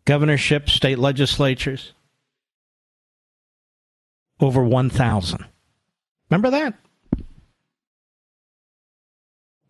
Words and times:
Governorships, 0.08 0.72
state 0.72 0.98
legislatures. 0.98 1.92
Over 4.40 4.64
1,000. 4.64 5.44
Remember 6.30 6.50
that? 6.50 6.74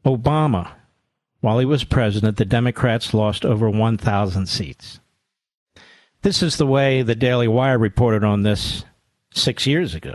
Obama, 0.06 0.74
while 1.40 1.58
he 1.58 1.64
was 1.64 1.82
president, 1.82 2.36
the 2.36 2.44
Democrats 2.44 3.12
lost 3.12 3.44
over 3.44 3.68
1,000 3.68 4.46
seats. 4.46 5.00
This 6.22 6.40
is 6.40 6.56
the 6.56 6.66
way 6.66 7.02
the 7.02 7.16
Daily 7.16 7.48
Wire 7.48 7.76
reported 7.76 8.22
on 8.22 8.44
this 8.44 8.84
six 9.34 9.66
years 9.66 9.96
ago. 9.96 10.14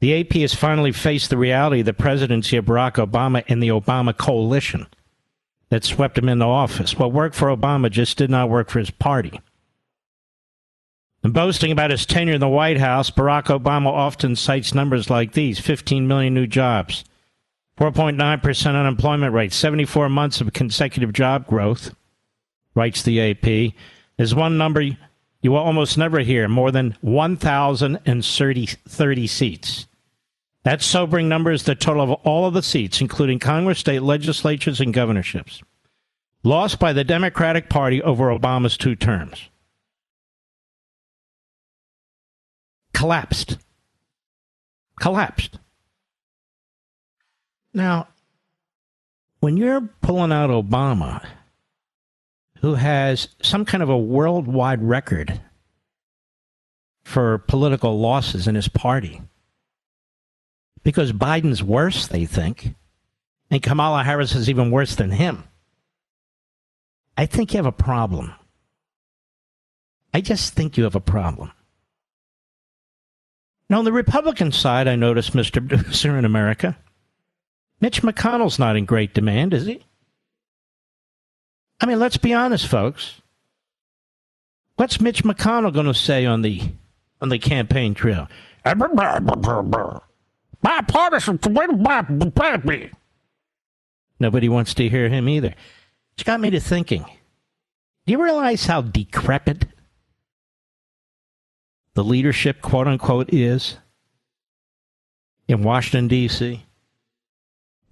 The 0.00 0.20
AP 0.20 0.34
has 0.34 0.54
finally 0.54 0.92
faced 0.92 1.30
the 1.30 1.38
reality 1.38 1.80
of 1.80 1.86
the 1.86 1.94
presidency 1.94 2.58
of 2.58 2.66
Barack 2.66 3.02
Obama 3.02 3.42
and 3.48 3.62
the 3.62 3.68
Obama 3.68 4.14
coalition 4.14 4.86
that 5.70 5.84
swept 5.84 6.18
him 6.18 6.28
into 6.28 6.44
office. 6.44 6.98
What 6.98 7.12
worked 7.12 7.34
for 7.34 7.48
Obama 7.48 7.90
just 7.90 8.18
did 8.18 8.28
not 8.28 8.50
work 8.50 8.68
for 8.68 8.80
his 8.80 8.90
party. 8.90 9.40
And 11.22 11.34
boasting 11.34 11.70
about 11.70 11.90
his 11.90 12.06
tenure 12.06 12.34
in 12.34 12.40
the 12.40 12.48
White 12.48 12.78
House, 12.78 13.10
Barack 13.10 13.46
Obama 13.46 13.86
often 13.86 14.36
cites 14.36 14.74
numbers 14.74 15.10
like 15.10 15.32
these 15.32 15.60
15 15.60 16.08
million 16.08 16.34
new 16.34 16.46
jobs, 16.46 17.04
4.9% 17.78 18.66
unemployment 18.66 19.34
rate, 19.34 19.52
74 19.52 20.08
months 20.08 20.40
of 20.40 20.52
consecutive 20.52 21.12
job 21.12 21.46
growth, 21.46 21.94
writes 22.74 23.02
the 23.02 23.20
AP. 23.20 23.74
There's 24.16 24.34
one 24.34 24.58
number 24.58 24.82
you 25.42 25.52
will 25.52 25.58
almost 25.58 25.96
never 25.96 26.20
hear 26.20 26.48
more 26.48 26.70
than 26.70 26.98
1,030 27.00 29.26
seats. 29.26 29.86
That 30.62 30.82
sobering 30.82 31.28
number 31.28 31.50
is 31.50 31.62
the 31.62 31.74
total 31.74 32.02
of 32.02 32.10
all 32.24 32.46
of 32.46 32.54
the 32.54 32.62
seats, 32.62 33.00
including 33.00 33.38
Congress, 33.38 33.78
state 33.78 34.02
legislatures, 34.02 34.80
and 34.80 34.92
governorships, 34.92 35.62
lost 36.42 36.78
by 36.78 36.92
the 36.92 37.04
Democratic 37.04 37.70
Party 37.70 38.02
over 38.02 38.26
Obama's 38.26 38.76
two 38.76 38.94
terms. 38.94 39.48
Collapsed. 42.92 43.56
Collapsed. 45.00 45.58
Now, 47.72 48.08
when 49.38 49.56
you're 49.56 49.88
pulling 50.02 50.32
out 50.32 50.50
Obama, 50.50 51.24
who 52.60 52.74
has 52.74 53.28
some 53.40 53.64
kind 53.64 53.82
of 53.82 53.88
a 53.88 53.96
worldwide 53.96 54.82
record 54.82 55.40
for 57.02 57.38
political 57.38 57.98
losses 57.98 58.46
in 58.46 58.54
his 58.54 58.68
party, 58.68 59.22
because 60.82 61.12
Biden's 61.12 61.62
worse, 61.62 62.06
they 62.06 62.26
think, 62.26 62.74
and 63.50 63.62
Kamala 63.62 64.02
Harris 64.02 64.34
is 64.34 64.48
even 64.48 64.70
worse 64.70 64.94
than 64.94 65.10
him. 65.10 65.44
I 67.16 67.26
think 67.26 67.52
you 67.52 67.58
have 67.58 67.66
a 67.66 67.72
problem. 67.72 68.34
I 70.14 70.20
just 70.20 70.54
think 70.54 70.76
you 70.76 70.84
have 70.84 70.94
a 70.94 71.00
problem. 71.00 71.52
Now, 73.68 73.78
on 73.78 73.84
the 73.84 73.92
Republican 73.92 74.50
side, 74.50 74.88
I 74.88 74.96
notice, 74.96 75.30
Mr. 75.30 75.66
Producer 75.68 76.16
in 76.18 76.24
America, 76.24 76.76
Mitch 77.80 78.02
McConnell's 78.02 78.58
not 78.58 78.76
in 78.76 78.84
great 78.84 79.14
demand, 79.14 79.54
is 79.54 79.66
he? 79.66 79.84
I 81.80 81.86
mean, 81.86 81.98
let's 81.98 82.16
be 82.16 82.34
honest, 82.34 82.66
folks. 82.66 83.20
What's 84.76 85.00
Mitch 85.00 85.24
McConnell 85.24 85.72
going 85.72 85.86
to 85.86 85.94
say 85.94 86.26
on 86.26 86.42
the 86.42 86.62
on 87.20 87.28
the 87.28 87.38
campaign 87.38 87.94
trail? 87.94 88.28
Bipartisan 90.62 91.38
baby. 91.38 92.90
Nobody 94.18 94.48
wants 94.48 94.74
to 94.74 94.88
hear 94.88 95.08
him 95.08 95.28
either. 95.28 95.54
It's 96.14 96.22
got 96.22 96.40
me 96.40 96.50
to 96.50 96.60
thinking. 96.60 97.04
Do 98.06 98.12
you 98.12 98.22
realize 98.22 98.66
how 98.66 98.82
decrepit 98.82 99.64
the 101.94 102.04
leadership, 102.04 102.60
quote 102.60 102.86
unquote, 102.86 103.32
is 103.32 103.78
in 105.48 105.62
Washington, 105.62 106.08
D.C.? 106.08 106.64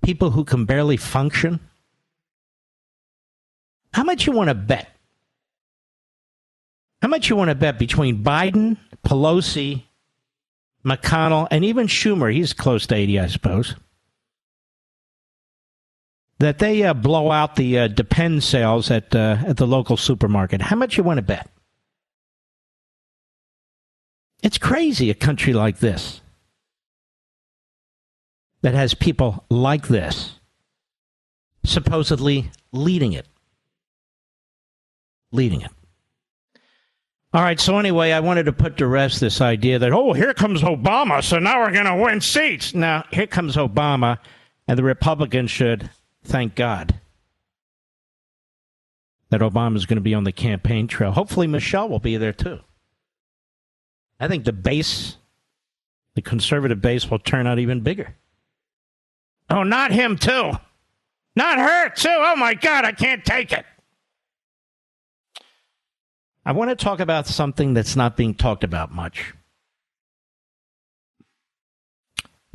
People 0.02 0.30
who 0.30 0.44
can 0.44 0.64
barely 0.64 0.96
function. 0.96 1.60
How 3.92 4.04
much 4.04 4.26
you 4.26 4.32
want 4.32 4.48
to 4.48 4.54
bet? 4.54 4.88
How 7.00 7.08
much 7.08 7.30
you 7.30 7.36
want 7.36 7.48
to 7.48 7.54
bet 7.54 7.78
between 7.78 8.22
Biden, 8.22 8.76
Pelosi, 9.04 9.84
McConnell, 10.84 11.48
and 11.50 11.64
even 11.64 11.86
Schumer? 11.86 12.32
He's 12.32 12.52
close 12.52 12.86
to 12.86 12.94
80, 12.94 13.20
I 13.20 13.26
suppose. 13.26 13.74
That 16.38 16.58
they 16.58 16.84
uh, 16.84 16.94
blow 16.94 17.30
out 17.32 17.56
the 17.56 17.78
uh, 17.78 17.88
Depend 17.88 18.44
sales 18.44 18.90
at 18.90 19.14
uh, 19.14 19.38
at 19.46 19.56
the 19.56 19.66
local 19.66 19.96
supermarket. 19.96 20.62
How 20.62 20.76
much 20.76 20.96
you 20.96 21.02
want 21.02 21.18
to 21.18 21.22
bet? 21.22 21.50
It's 24.42 24.58
crazy 24.58 25.10
a 25.10 25.14
country 25.14 25.52
like 25.52 25.78
this 25.78 26.20
that 28.62 28.74
has 28.74 28.94
people 28.94 29.44
like 29.50 29.88
this 29.88 30.38
supposedly 31.64 32.50
leading 32.72 33.12
it. 33.12 33.26
Leading 35.32 35.60
it. 35.60 35.72
All 37.34 37.42
right, 37.42 37.60
so 37.60 37.78
anyway, 37.78 38.12
I 38.12 38.20
wanted 38.20 38.44
to 38.44 38.54
put 38.54 38.78
to 38.78 38.86
rest 38.86 39.20
this 39.20 39.42
idea 39.42 39.78
that, 39.78 39.92
oh, 39.92 40.14
here 40.14 40.32
comes 40.32 40.62
Obama, 40.62 41.22
so 41.22 41.38
now 41.38 41.60
we're 41.60 41.72
going 41.72 41.84
to 41.84 41.96
win 41.96 42.22
seats. 42.22 42.74
Now, 42.74 43.04
here 43.12 43.26
comes 43.26 43.56
Obama, 43.56 44.18
and 44.66 44.78
the 44.78 44.82
Republicans 44.82 45.50
should 45.50 45.90
thank 46.24 46.54
God 46.54 46.98
that 49.28 49.42
Obama 49.42 49.76
is 49.76 49.84
going 49.84 49.98
to 49.98 50.02
be 50.02 50.14
on 50.14 50.24
the 50.24 50.32
campaign 50.32 50.88
trail. 50.88 51.12
Hopefully, 51.12 51.46
Michelle 51.46 51.90
will 51.90 51.98
be 51.98 52.16
there 52.16 52.32
too. 52.32 52.60
I 54.18 54.26
think 54.26 54.44
the 54.44 54.52
base, 54.52 55.18
the 56.14 56.22
conservative 56.22 56.80
base, 56.80 57.10
will 57.10 57.18
turn 57.18 57.46
out 57.46 57.58
even 57.58 57.82
bigger. 57.82 58.16
Oh, 59.50 59.64
not 59.64 59.92
him, 59.92 60.16
too. 60.16 60.52
Not 61.36 61.58
her, 61.58 61.90
too. 61.90 62.08
Oh, 62.10 62.36
my 62.36 62.54
God, 62.54 62.86
I 62.86 62.92
can't 62.92 63.22
take 63.22 63.52
it. 63.52 63.66
I 66.48 66.52
want 66.52 66.70
to 66.70 66.82
talk 66.82 66.98
about 66.98 67.26
something 67.26 67.74
that's 67.74 67.94
not 67.94 68.16
being 68.16 68.32
talked 68.32 68.64
about 68.64 68.90
much. 68.90 69.34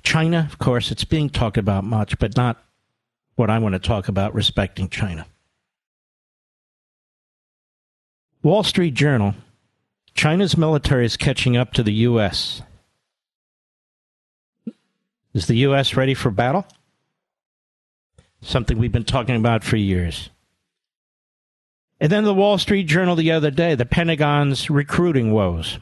China, 0.01 0.49
of 0.51 0.57
course, 0.57 0.89
it's 0.89 1.03
being 1.03 1.29
talked 1.29 1.59
about 1.59 1.83
much, 1.83 2.17
but 2.17 2.35
not 2.35 2.57
what 3.35 3.51
I 3.51 3.59
want 3.59 3.73
to 3.73 3.79
talk 3.79 4.07
about 4.07 4.33
respecting 4.33 4.89
China. 4.89 5.27
Wall 8.41 8.63
Street 8.63 8.95
Journal 8.95 9.35
China's 10.15 10.57
military 10.57 11.05
is 11.05 11.15
catching 11.15 11.55
up 11.55 11.71
to 11.73 11.83
the 11.83 11.93
U.S. 11.93 12.63
Is 15.35 15.45
the 15.45 15.57
U.S. 15.57 15.95
ready 15.95 16.15
for 16.15 16.31
battle? 16.31 16.65
Something 18.41 18.79
we've 18.79 18.91
been 18.91 19.05
talking 19.05 19.35
about 19.35 19.63
for 19.63 19.77
years. 19.77 20.31
And 22.03 22.11
then 22.11 22.25
the 22.25 22.33
Wall 22.33 22.59
Street 22.59 22.83
Journal 22.83 23.15
the 23.15 23.31
other 23.31 23.49
day, 23.49 23.73
the 23.73 23.85
Pentagon's 23.85 24.69
recruiting 24.69 25.31
woes. 25.31 25.79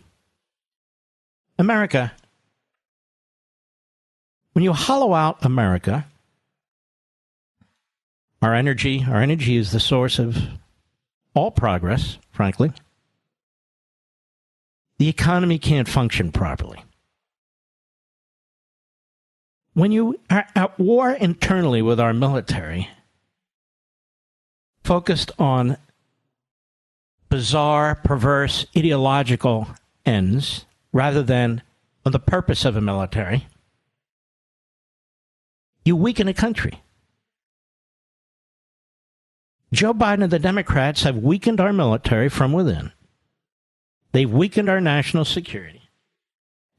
America, 1.58 2.14
when 4.54 4.64
you 4.64 4.72
hollow 4.72 5.14
out 5.14 5.44
America, 5.44 6.06
our 8.42 8.54
energy, 8.54 9.06
our 9.10 9.22
energy 9.22 9.58
is 9.58 9.72
the 9.72 9.80
source 9.82 10.20
of 10.20 10.38
all 11.34 11.52
progress, 11.52 12.18
frankly 12.32 12.72
the 15.02 15.10
economy 15.10 15.58
can't 15.58 15.90
function 15.90 16.32
properly. 16.32 16.86
When 19.74 19.92
you 19.92 20.20
are 20.30 20.46
at 20.56 20.78
war 20.78 21.10
internally 21.10 21.82
with 21.82 22.00
our 22.00 22.14
military, 22.14 22.88
focused 24.84 25.32
on 25.40 25.78
bizarre, 27.32 27.96
perverse, 27.96 28.68
ideological 28.78 29.66
ends 30.06 30.66
rather 30.92 31.24
than 31.24 31.64
on 32.06 32.12
the 32.12 32.20
purpose 32.20 32.66
of 32.66 32.76
a 32.76 32.82
military, 32.82 33.48
you 35.86 35.96
weaken 35.96 36.28
a 36.28 36.34
country. 36.34 36.82
Joe 39.74 39.94
Biden 39.94 40.24
and 40.24 40.32
the 40.32 40.40
Democrats 40.40 41.04
have 41.04 41.18
weakened 41.18 41.62
our 41.62 41.72
military 41.72 42.28
from 42.28 42.52
within. 42.52 42.92
They've 44.12 44.30
weakened 44.30 44.70
our 44.70 44.82
national 44.82 45.24
security 45.24 45.84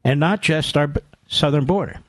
and 0.04 0.20
not 0.20 0.42
just 0.42 0.76
our 0.76 0.92
southern 1.26 1.64
border. 1.64 2.00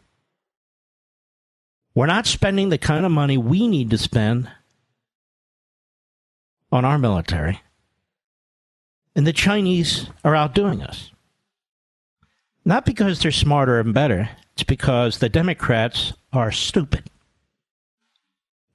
We're 1.95 2.07
not 2.07 2.25
spending 2.25 2.67
the 2.67 2.77
kind 2.77 3.05
of 3.05 3.11
money 3.11 3.37
we 3.37 3.69
need 3.69 3.89
to 3.91 3.97
spend 3.97 4.51
on 6.73 6.83
our 6.83 6.97
military. 6.97 7.61
And 9.15 9.27
the 9.27 9.33
Chinese 9.33 10.07
are 10.24 10.36
outdoing 10.36 10.81
us. 10.81 11.12
Not 12.65 12.86
because 12.86 13.19
they're 13.19 13.31
smarter 13.31 13.80
and 13.80 13.94
better, 13.94 14.30
it's 14.54 14.63
because 14.63 15.18
the 15.18 15.30
Democrats 15.30 16.13
are 16.31 16.51
stupid. 16.51 17.10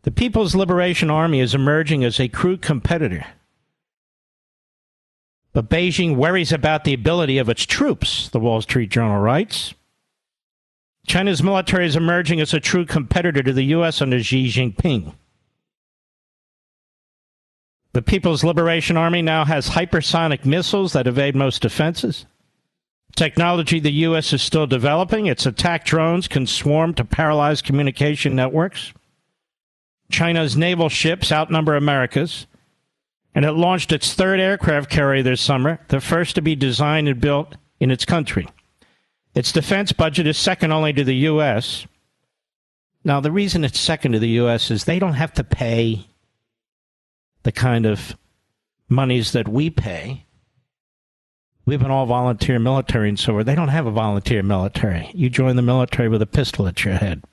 The 0.03 0.11
People's 0.11 0.55
Liberation 0.55 1.11
Army 1.11 1.41
is 1.41 1.55
emerging 1.55 2.05
as 2.05 2.21
a 2.21 2.29
crude 2.29 2.63
competitor 2.63 3.27
but 5.59 5.69
Beijing 5.69 6.15
worries 6.15 6.53
about 6.53 6.85
the 6.85 6.95
ability 6.95 7.37
of 7.37 7.49
its 7.49 7.67
troops, 7.67 8.29
the 8.29 8.39
Wall 8.39 8.63
Street 8.63 8.91
Journal 8.91 9.19
writes. 9.19 9.75
China's 11.07 11.43
military 11.43 11.85
is 11.85 11.97
emerging 11.97 12.41
as 12.41 12.55
a 12.55 12.61
true 12.61 12.87
competitor 12.87 13.43
to 13.43 13.53
the 13.53 13.65
U.S. 13.65 14.01
under 14.01 14.23
Xi 14.23 14.47
Jinping. 14.47 15.15
The 17.99 18.03
People's 18.03 18.45
Liberation 18.45 18.97
Army 18.97 19.23
now 19.23 19.45
has 19.45 19.71
hypersonic 19.71 20.45
missiles 20.45 20.93
that 20.93 21.09
evade 21.09 21.35
most 21.35 21.63
defenses. 21.63 22.27
Technology 23.17 23.81
the 23.81 23.91
U.S. 23.91 24.33
is 24.33 24.41
still 24.41 24.69
developing. 24.69 25.27
Its 25.27 25.47
attack 25.47 25.85
drones 25.85 26.29
can 26.29 26.47
swarm 26.47 26.95
to 26.95 27.05
paralyze 27.05 27.61
communication 27.61 28.37
networks. 28.37 28.93
China's 30.13 30.57
naval 30.57 30.89
ships 30.89 31.33
outnumber 31.33 31.75
America's 31.75 32.47
and 33.35 33.45
it 33.45 33.55
launched 33.55 33.91
its 33.91 34.15
third 34.15 34.39
aircraft 34.39 34.89
carrier 34.89 35.25
this 35.25 35.41
summer, 35.41 35.81
the 35.89 36.01
first 36.01 36.37
to 36.37 36.41
be 36.41 36.55
designed 36.55 37.09
and 37.09 37.21
built 37.21 37.57
in 37.81 37.91
its 37.91 38.05
country. 38.05 38.47
Its 39.35 39.51
defense 39.51 39.91
budget 39.91 40.29
is 40.29 40.39
second 40.39 40.71
only 40.71 40.93
to 40.93 41.03
the 41.03 41.17
U.S. 41.17 41.85
Now, 43.03 43.19
the 43.19 43.33
reason 43.33 43.65
it's 43.65 43.81
second 43.81 44.13
to 44.13 44.21
the 44.21 44.39
U.S. 44.43 44.71
is 44.71 44.85
they 44.85 45.01
don't 45.01 45.15
have 45.15 45.33
to 45.33 45.43
pay 45.43 46.07
the 47.49 47.53
kind 47.53 47.87
of 47.87 48.15
monies 48.91 49.33
that 49.33 49.49
we 49.49 49.71
pay. 49.71 50.27
We 51.65 51.73
have 51.73 51.81
an 51.81 51.91
all 51.91 52.05
volunteer 52.05 52.59
military 52.59 53.09
and 53.09 53.19
so 53.19 53.33
forth. 53.33 53.47
They 53.47 53.55
don't 53.55 53.69
have 53.69 53.87
a 53.87 53.91
volunteer 53.91 54.43
military. 54.43 55.11
You 55.15 55.31
join 55.31 55.57
the 55.57 55.63
military 55.63 56.11
with 56.11 56.21
a 56.21 56.27
pistol 56.27 56.69
at 56.69 56.85
your 56.85 56.97
head. 56.97 57.25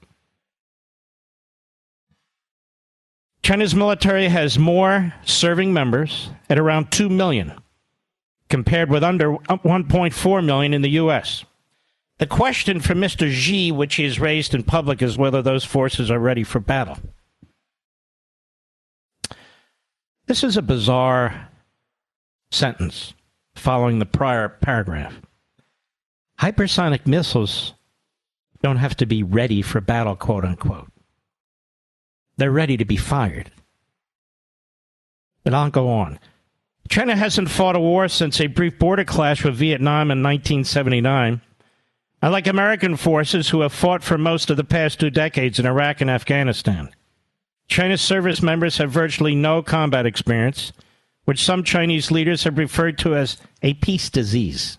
China's 3.43 3.75
military 3.75 4.29
has 4.29 4.57
more 4.57 5.13
serving 5.25 5.73
members 5.73 6.29
at 6.49 6.57
around 6.57 6.93
2 6.93 7.09
million, 7.09 7.51
compared 8.49 8.89
with 8.89 9.03
under 9.03 9.35
uh, 9.35 9.57
1.4 9.57 10.45
million 10.45 10.73
in 10.73 10.81
the 10.81 10.91
U.S. 10.91 11.43
The 12.19 12.25
question 12.25 12.79
for 12.79 12.95
Mr. 12.95 13.29
Xi, 13.29 13.69
which 13.69 13.95
he 13.95 14.05
has 14.05 14.17
raised 14.17 14.55
in 14.55 14.63
public, 14.63 15.01
is 15.01 15.17
whether 15.17 15.41
those 15.41 15.65
forces 15.65 16.09
are 16.09 16.19
ready 16.19 16.45
for 16.45 16.61
battle. 16.61 16.99
This 20.27 20.43
is 20.43 20.57
a 20.57 20.61
bizarre 20.63 21.49
sentence 22.51 23.13
following 23.55 23.99
the 23.99 24.05
prior 24.05 24.49
paragraph. 24.49 25.21
Hypersonic 26.39 27.05
missiles 27.05 27.73
don't 28.63 28.77
have 28.77 28.95
to 28.97 29.05
be 29.05 29.21
ready 29.21 29.61
for 29.61 29.81
battle, 29.81 30.15
quote 30.15 30.43
unquote. 30.43 30.91
They're 32.37 32.51
ready 32.51 32.75
to 32.77 32.85
be 32.85 32.97
fired. 32.97 33.51
But 35.43 35.53
I'll 35.53 35.69
go 35.69 35.89
on. 35.89 36.19
China 36.89 37.15
hasn't 37.15 37.49
fought 37.49 37.75
a 37.75 37.79
war 37.79 38.07
since 38.07 38.41
a 38.41 38.47
brief 38.47 38.79
border 38.79 39.03
clash 39.03 39.43
with 39.43 39.55
Vietnam 39.55 40.11
in 40.11 40.23
1979. 40.23 41.41
Unlike 42.21 42.47
American 42.47 42.95
forces 42.95 43.49
who 43.49 43.61
have 43.61 43.73
fought 43.73 44.03
for 44.03 44.17
most 44.17 44.49
of 44.49 44.57
the 44.57 44.63
past 44.63 44.99
two 44.99 45.11
decades 45.11 45.59
in 45.59 45.67
Iraq 45.67 46.01
and 46.01 46.09
Afghanistan, 46.09 46.89
China's 47.67 48.01
service 48.01 48.41
members 48.41 48.77
have 48.77 48.91
virtually 48.91 49.35
no 49.35 49.61
combat 49.61 50.05
experience, 50.05 50.71
which 51.25 51.43
some 51.43 51.63
Chinese 51.63 52.11
leaders 52.11 52.43
have 52.43 52.57
referred 52.57 52.97
to 52.99 53.15
as 53.15 53.37
a 53.61 53.73
peace 53.75 54.09
disease. 54.09 54.77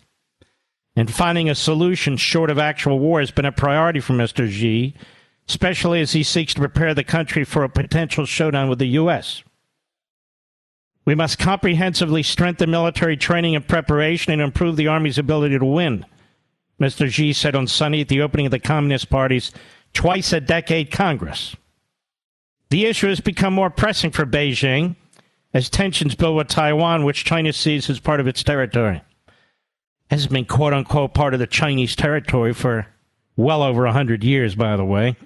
And 0.95 1.13
finding 1.13 1.51
a 1.51 1.55
solution 1.55 2.17
short 2.17 2.51
of 2.51 2.59
actual 2.59 2.99
war 2.99 3.21
has 3.21 3.31
been 3.31 3.45
a 3.45 3.53
priority 3.53 4.01
for 4.01 4.15
Mr. 4.15 4.49
Xi 4.49 4.95
especially 5.49 6.01
as 6.01 6.13
he 6.13 6.23
seeks 6.23 6.55
to 6.55 6.61
prepare 6.61 6.95
the 6.95 7.05
country 7.05 7.45
for 7.45 7.63
a 7.65 7.69
potential 7.69 8.27
showdown 8.27 8.69
with 8.69 8.79
the 8.79 8.89
U.S. 8.89 9.43
We 11.05 11.15
must 11.15 11.39
comprehensively 11.39 12.23
strengthen 12.23 12.71
military 12.71 13.17
training 13.17 13.55
and 13.55 13.67
preparation 13.67 14.33
and 14.33 14.43
improve 14.43 14.77
the 14.77 14.89
Army's 14.89 15.19
ability 15.19 15.59
to 15.59 15.65
win, 15.65 16.05
Mr. 16.81 17.09
Xi 17.09 17.33
said 17.33 17.55
on 17.55 17.69
Sunday 17.69 18.01
at 18.01 18.09
the 18.09 18.21
opening 18.21 18.47
of 18.47 18.53
the 18.53 18.59
Communist 18.59 19.09
Party's 19.09 19.53
twice 19.93 20.33
a 20.33 20.41
decade 20.41 20.91
Congress. 20.91 21.55
The 22.71 22.87
issue 22.87 23.09
has 23.09 23.21
become 23.21 23.55
more 23.55 23.71
pressing 23.71 24.11
for 24.11 24.27
Beijing 24.27 24.97
as 25.55 25.71
tensions 25.71 26.15
build 26.15 26.37
with 26.37 26.49
Taiwan, 26.49 27.05
which 27.05 27.25
China 27.25 27.53
sees 27.53 27.89
as 27.89 28.01
part 28.01 28.21
of 28.21 28.27
its 28.27 28.43
territory. 28.43 29.03
Has 30.11 30.27
been 30.27 30.45
quote 30.45 30.73
unquote 30.73 31.15
part 31.15 31.35
of 31.35 31.41
the 31.41 31.47
Chinese 31.47 31.97
territory 31.97 32.53
for 32.53 32.87
well 33.37 33.63
over 33.63 33.87
a 33.87 33.93
hundred 33.93 34.25
years, 34.25 34.55
by 34.55 34.77
the 34.77 34.85
way. 34.85 35.17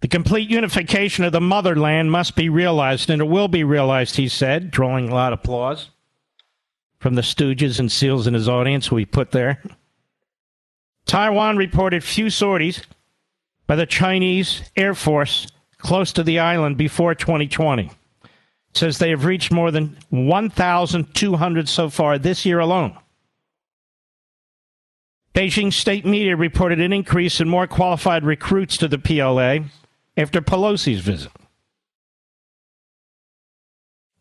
The 0.00 0.08
complete 0.08 0.50
unification 0.50 1.24
of 1.24 1.32
the 1.32 1.40
motherland 1.40 2.10
must 2.10 2.36
be 2.36 2.50
realized, 2.50 3.08
and 3.08 3.22
it 3.22 3.26
will 3.26 3.48
be 3.48 3.64
realized, 3.64 4.16
he 4.16 4.28
said, 4.28 4.70
drawing 4.70 5.08
a 5.08 5.14
lot 5.14 5.32
of 5.32 5.38
applause 5.38 5.88
from 6.98 7.14
the 7.14 7.22
Stooges 7.22 7.78
and 7.78 7.90
SEALs 7.90 8.26
in 8.26 8.34
his 8.34 8.48
audience 8.48 8.86
who 8.86 8.96
he 8.96 9.06
put 9.06 9.30
there. 9.30 9.62
Taiwan 11.06 11.56
reported 11.56 12.04
few 12.04 12.28
sorties 12.28 12.82
by 13.66 13.76
the 13.76 13.86
Chinese 13.86 14.62
Air 14.76 14.94
Force 14.94 15.46
close 15.78 16.12
to 16.12 16.22
the 16.22 16.38
island 16.38 16.76
before 16.76 17.14
2020. 17.14 17.86
It 17.86 17.90
says 18.72 18.98
they 18.98 19.10
have 19.10 19.24
reached 19.24 19.52
more 19.52 19.70
than 19.70 19.96
1,200 20.10 21.68
so 21.68 21.90
far 21.90 22.18
this 22.18 22.44
year 22.44 22.58
alone. 22.58 22.96
Beijing 25.34 25.72
state 25.72 26.06
media 26.06 26.36
reported 26.36 26.80
an 26.80 26.92
increase 26.92 27.40
in 27.40 27.48
more 27.48 27.66
qualified 27.66 28.24
recruits 28.24 28.76
to 28.76 28.88
the 28.88 28.98
PLA 28.98 29.66
after 30.16 30.40
Pelosi's 30.40 31.00
visit. 31.00 31.32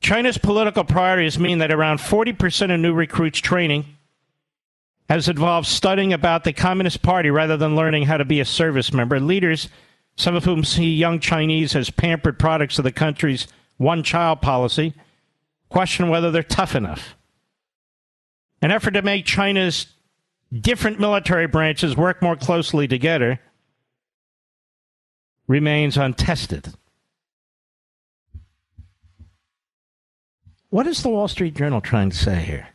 China's 0.01 0.38
political 0.38 0.83
priorities 0.83 1.39
mean 1.39 1.59
that 1.59 1.71
around 1.71 2.00
40% 2.00 2.73
of 2.73 2.79
new 2.79 2.93
recruits 2.93 3.39
training 3.39 3.85
has 5.10 5.27
involved 5.27 5.67
studying 5.67 6.13
about 6.13 6.43
the 6.43 6.53
Communist 6.53 7.01
Party 7.01 7.29
rather 7.29 7.57
than 7.57 7.75
learning 7.75 8.03
how 8.03 8.17
to 8.17 8.25
be 8.25 8.39
a 8.39 8.45
service 8.45 8.93
member. 8.93 9.19
Leaders, 9.19 9.69
some 10.15 10.36
of 10.36 10.45
whom 10.45 10.63
see 10.63 10.93
young 10.93 11.19
Chinese 11.19 11.75
as 11.75 11.89
pampered 11.89 12.39
products 12.39 12.77
of 12.77 12.83
the 12.83 12.91
country's 12.91 13.48
one 13.77 14.03
child 14.03 14.41
policy, 14.41 14.93
question 15.69 16.10
whether 16.10 16.31
they're 16.31 16.43
tough 16.43 16.75
enough. 16.75 17.15
An 18.62 18.72
effort 18.72 18.91
to 18.91 19.01
make 19.01 19.25
China's 19.25 19.88
different 20.51 21.00
military 21.00 21.48
branches 21.48 21.98
work 21.98 22.22
more 22.22 22.36
closely 22.36 22.88
together 22.88 23.39
remains 25.48 25.98
untested. 25.98 26.74
What 30.69 30.88
is 30.88 31.03
the 31.03 31.10
Wall 31.10 31.27
Street 31.27 31.55
Journal 31.55 31.81
trying 31.81 32.10
to 32.10 32.17
say 32.17 32.41
here? 32.41 32.72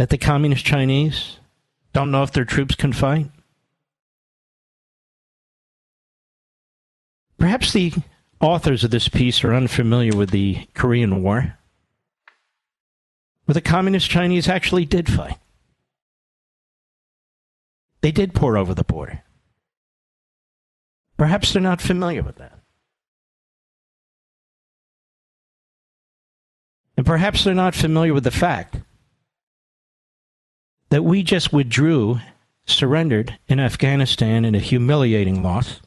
That 0.00 0.08
the 0.08 0.16
communist 0.16 0.64
Chinese 0.64 1.36
don't 1.92 2.10
know 2.10 2.22
if 2.22 2.32
their 2.32 2.46
troops 2.46 2.74
can 2.74 2.94
fight? 2.94 3.30
Perhaps 7.38 7.74
the 7.74 7.92
authors 8.40 8.82
of 8.82 8.92
this 8.92 9.10
piece 9.10 9.44
are 9.44 9.52
unfamiliar 9.52 10.16
with 10.16 10.30
the 10.30 10.66
Korean 10.72 11.22
War, 11.22 11.58
where 13.44 13.52
the 13.52 13.60
communist 13.60 14.08
Chinese 14.08 14.48
actually 14.48 14.86
did 14.86 15.12
fight. 15.12 15.36
They 18.00 18.10
did 18.10 18.32
pour 18.32 18.56
over 18.56 18.72
the 18.72 18.84
border. 18.84 19.22
Perhaps 21.18 21.52
they're 21.52 21.60
not 21.60 21.82
familiar 21.82 22.22
with 22.22 22.36
that. 22.36 22.58
And 26.96 27.04
perhaps 27.04 27.44
they're 27.44 27.52
not 27.52 27.74
familiar 27.74 28.14
with 28.14 28.24
the 28.24 28.30
fact 28.30 28.78
that 30.90 31.04
we 31.04 31.22
just 31.22 31.52
withdrew, 31.52 32.20
surrendered 32.66 33.38
in 33.48 33.58
Afghanistan 33.58 34.44
in 34.44 34.54
a 34.54 34.60
humiliating 34.60 35.42
loss. 35.42 35.80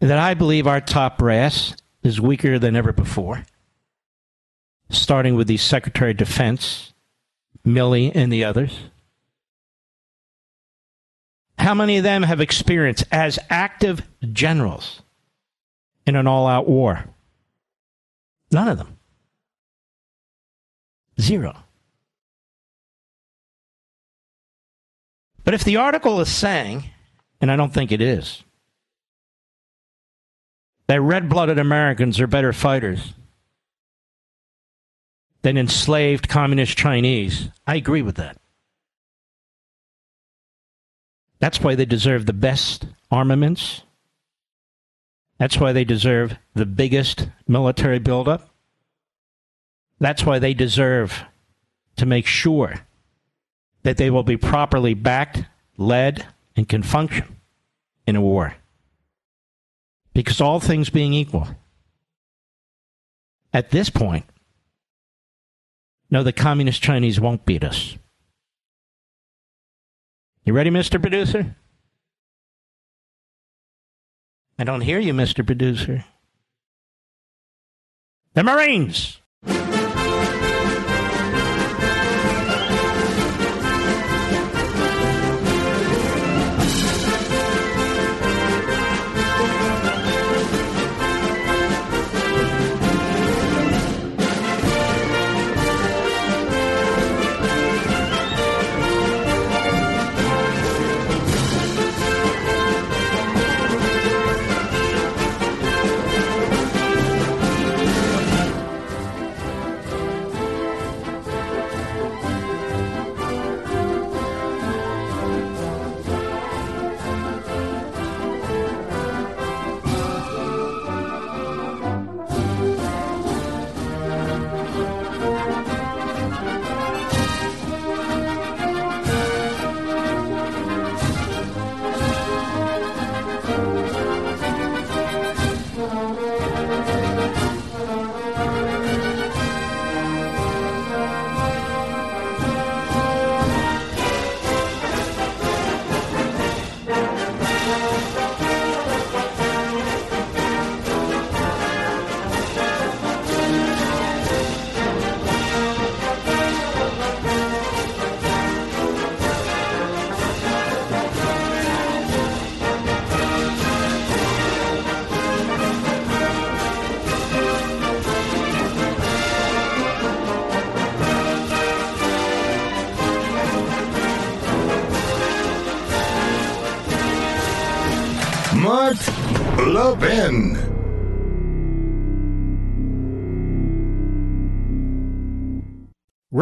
That 0.00 0.18
I 0.18 0.34
believe 0.34 0.66
our 0.66 0.80
top 0.80 1.18
brass 1.18 1.74
is 2.02 2.20
weaker 2.20 2.58
than 2.58 2.76
ever 2.76 2.92
before, 2.92 3.46
starting 4.90 5.34
with 5.34 5.48
the 5.48 5.56
Secretary 5.56 6.12
of 6.12 6.16
Defense, 6.16 6.92
Milley, 7.66 8.12
and 8.14 8.32
the 8.32 8.44
others. 8.44 8.78
How 11.58 11.74
many 11.74 11.96
of 11.96 12.04
them 12.04 12.22
have 12.22 12.40
experience 12.40 13.02
as 13.10 13.38
active 13.50 14.02
generals 14.32 15.02
in 16.06 16.14
an 16.14 16.28
all 16.28 16.46
out 16.46 16.68
war? 16.68 17.04
None 18.52 18.68
of 18.68 18.78
them. 18.78 18.96
Zero. 21.20 21.56
But 25.48 25.54
if 25.54 25.64
the 25.64 25.78
article 25.78 26.20
is 26.20 26.28
saying, 26.28 26.90
and 27.40 27.50
I 27.50 27.56
don't 27.56 27.72
think 27.72 27.90
it 27.90 28.02
is, 28.02 28.44
that 30.88 31.00
red 31.00 31.30
blooded 31.30 31.58
Americans 31.58 32.20
are 32.20 32.26
better 32.26 32.52
fighters 32.52 33.14
than 35.40 35.56
enslaved 35.56 36.28
communist 36.28 36.76
Chinese, 36.76 37.48
I 37.66 37.76
agree 37.76 38.02
with 38.02 38.16
that. 38.16 38.36
That's 41.38 41.62
why 41.62 41.74
they 41.74 41.86
deserve 41.86 42.26
the 42.26 42.34
best 42.34 42.84
armaments. 43.10 43.84
That's 45.38 45.56
why 45.56 45.72
they 45.72 45.84
deserve 45.84 46.36
the 46.52 46.66
biggest 46.66 47.26
military 47.46 48.00
buildup. 48.00 48.50
That's 49.98 50.26
why 50.26 50.40
they 50.40 50.52
deserve 50.52 51.24
to 51.96 52.04
make 52.04 52.26
sure 52.26 52.84
that 53.88 53.96
they 53.96 54.10
will 54.10 54.22
be 54.22 54.36
properly 54.36 54.92
backed, 54.92 55.44
led, 55.78 56.26
and 56.54 56.68
can 56.68 56.82
function 56.82 57.24
in 58.06 58.16
a 58.16 58.20
war. 58.20 58.54
Because 60.12 60.42
all 60.42 60.60
things 60.60 60.90
being 60.90 61.14
equal, 61.14 61.48
at 63.50 63.70
this 63.70 63.88
point, 63.88 64.26
no, 66.10 66.22
the 66.22 66.34
communist 66.34 66.82
Chinese 66.82 67.18
won't 67.18 67.46
beat 67.46 67.64
us. 67.64 67.96
You 70.44 70.52
ready, 70.52 70.68
Mr. 70.68 71.00
Producer? 71.00 71.56
I 74.58 74.64
don't 74.64 74.82
hear 74.82 74.98
you, 74.98 75.14
Mr. 75.14 75.46
Producer. 75.46 76.04
The 78.34 78.44
Marines! 78.44 79.18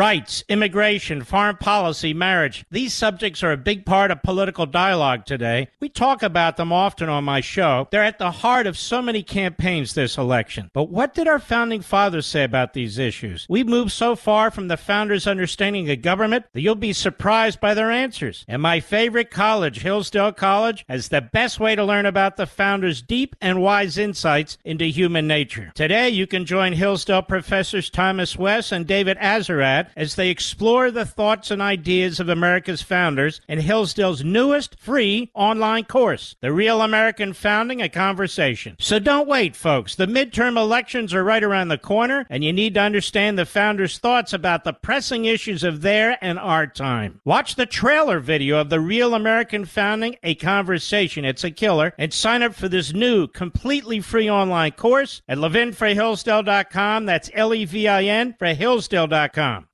Rights, 0.07 0.45
immigration, 0.49 1.25
foreign 1.25 1.57
policy, 1.57 2.15
marriage. 2.15 2.65
These 2.71 2.95
subjects 2.95 3.43
are 3.43 3.51
a 3.51 3.57
big 3.57 3.85
part 3.85 4.13
of 4.13 4.23
political 4.23 4.65
dialogue 4.65 5.27
today. 5.27 5.67
We 5.81 5.89
talk 5.89 6.23
about 6.23 6.57
them 6.57 6.73
often 6.73 7.09
on 7.09 7.25
my 7.25 7.41
show. 7.41 7.89
They're 7.91 8.05
at 8.05 8.21
the 8.21 8.31
heart 8.31 8.69
of 8.69 8.79
so 8.79 9.03
many 9.03 9.25
campaigns 9.25 9.95
this 9.95 10.17
election. 10.17 10.71
But 10.73 10.91
what 10.91 11.13
did 11.13 11.27
our 11.27 11.41
founding 11.41 11.81
fathers 11.81 12.25
say 12.25 12.45
about 12.45 12.73
these 12.73 12.99
issues? 12.99 13.47
We've 13.49 13.67
moved 13.67 13.91
so 13.91 14.15
far 14.15 14.53
from 14.53 14.69
the 14.69 14.77
founders' 14.77 15.27
understanding 15.27 15.91
of 15.91 16.03
government 16.03 16.45
that 16.53 16.61
you'll 16.61 16.77
be 16.77 16.93
surprised 16.93 17.59
by 17.59 17.75
their 17.75 17.91
answers. 17.91 18.45
And 18.47 18.63
my 18.63 18.79
favorite 18.79 19.33
college, 19.33 19.81
Hillsdale 19.81 20.31
College, 20.31 20.85
has 20.89 21.09
the 21.09 21.21
best 21.21 21.59
way 21.59 21.75
to 21.75 21.85
learn 21.85 22.07
about 22.07 22.37
the 22.37 22.47
founders' 22.47 23.03
deep 23.03 23.35
and 23.41 23.61
wise 23.61 23.99
insights 23.99 24.57
into 24.65 24.85
human 24.85 25.27
nature. 25.27 25.73
Today, 25.75 26.11
you 26.11 26.29
can 26.29 26.47
join 26.47 26.75
Hillsdale 26.75 27.23
professors 27.23 27.91
Thomas 27.91 28.37
West 28.37 28.71
and 28.71 28.87
David 28.87 29.19
Azerrad 29.19 29.89
as 29.97 30.15
they 30.15 30.29
explore 30.29 30.91
the 30.91 31.07
thoughts 31.07 31.50
and 31.50 31.62
ideas 31.62 32.21
of 32.21 32.29
America's 32.29 32.83
founders 32.83 33.41
in 33.49 33.59
Hillsdale's 33.59 34.23
newest 34.23 34.79
free 34.79 35.31
online 35.35 35.85
course, 35.85 36.37
The 36.41 36.53
Real 36.53 36.83
American 36.83 37.33
Founding, 37.33 37.81
a 37.81 37.88
Conversation. 37.88 38.76
So 38.79 38.99
don't 38.99 39.26
wait, 39.26 39.57
folks. 39.57 39.95
The 39.95 40.07
midterm 40.07 40.57
elections 40.57 41.15
are 41.15 41.25
right 41.25 41.43
around 41.43 41.69
the 41.69 41.79
corner, 41.79 42.26
and 42.29 42.45
you 42.45 42.53
need 42.53 42.75
to 42.75 42.81
understand 42.81 43.38
the 43.38 43.47
founders' 43.47 43.99
thoughts 43.99 44.33
about 44.33 44.65
the 44.65 44.73
pressing 44.73 45.25
issues 45.25 45.65
of 45.65 45.81
their 45.81 46.19
and 46.23 46.38
our 46.38 46.67
time. 46.67 47.21
Watch 47.25 47.55
the 47.55 47.67
trailer 47.67 48.21
video 48.21 48.59
of 48.59 48.71
The 48.71 48.81
Real 48.81 49.15
American 49.15 49.65
Founding, 49.65 50.17
a 50.23 50.35
Conversation. 50.35 51.25
It's 51.25 51.45
a 51.45 51.50
killer. 51.50 51.95
And 51.99 52.12
sign 52.12 52.43
up 52.43 52.55
for 52.55 52.69
this 52.69 52.93
new, 52.93 53.26
completely 53.26 54.00
free 54.00 54.31
online 54.31 54.73
course 54.73 55.23
at 55.29 55.38
levinforhillsdale.com. 55.38 57.07
That's 57.07 57.31
L 57.33 57.55
E 57.55 57.65
V 57.65 57.88
I 57.88 58.05
N 58.05 58.35
for 58.38 58.47
Hillsdale.com. 58.47 59.67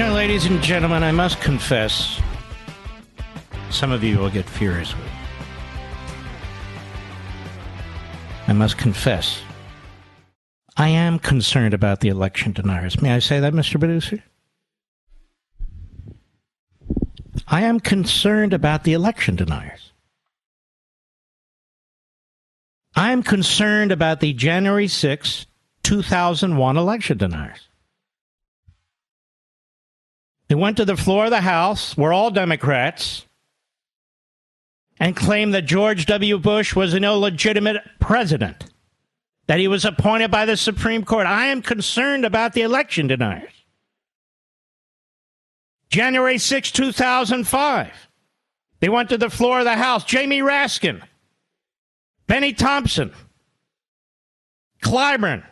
You 0.00 0.06
know, 0.06 0.14
ladies 0.14 0.46
and 0.46 0.62
gentlemen, 0.62 1.02
I 1.02 1.12
must 1.12 1.42
confess, 1.42 2.22
some 3.68 3.92
of 3.92 4.02
you 4.02 4.16
will 4.16 4.30
get 4.30 4.48
furious 4.48 4.96
with 4.96 5.04
me. 5.04 5.12
I 8.48 8.54
must 8.54 8.78
confess, 8.78 9.42
I 10.78 10.88
am 10.88 11.18
concerned 11.18 11.74
about 11.74 12.00
the 12.00 12.08
election 12.08 12.52
deniers. 12.52 13.02
May 13.02 13.12
I 13.12 13.18
say 13.18 13.40
that, 13.40 13.52
Mr. 13.52 13.78
Producer? 13.78 14.24
I 17.46 17.64
am 17.64 17.78
concerned 17.78 18.54
about 18.54 18.84
the 18.84 18.94
election 18.94 19.36
deniers. 19.36 19.92
I 22.96 23.12
am 23.12 23.22
concerned 23.22 23.92
about 23.92 24.20
the 24.20 24.32
January 24.32 24.88
6, 24.88 25.44
2001 25.82 26.76
election 26.78 27.18
deniers. 27.18 27.69
They 30.50 30.56
went 30.56 30.78
to 30.78 30.84
the 30.84 30.96
floor 30.96 31.26
of 31.26 31.30
the 31.30 31.42
House, 31.42 31.96
were 31.96 32.12
all 32.12 32.32
Democrats, 32.32 33.24
and 34.98 35.14
claimed 35.14 35.54
that 35.54 35.62
George 35.62 36.06
W. 36.06 36.38
Bush 36.38 36.74
was 36.74 36.92
an 36.92 37.04
illegitimate 37.04 37.76
president, 38.00 38.64
that 39.46 39.60
he 39.60 39.68
was 39.68 39.84
appointed 39.84 40.32
by 40.32 40.46
the 40.46 40.56
Supreme 40.56 41.04
Court. 41.04 41.28
I 41.28 41.46
am 41.46 41.62
concerned 41.62 42.24
about 42.24 42.54
the 42.54 42.62
election 42.62 43.06
deniers. 43.06 43.52
January 45.88 46.36
6, 46.36 46.72
2005, 46.72 47.92
they 48.80 48.88
went 48.88 49.08
to 49.10 49.18
the 49.18 49.30
floor 49.30 49.60
of 49.60 49.66
the 49.66 49.76
House. 49.76 50.02
Jamie 50.02 50.40
Raskin, 50.40 51.00
Bennie 52.26 52.54
Thompson, 52.54 53.12
Clyburn, 54.82 55.44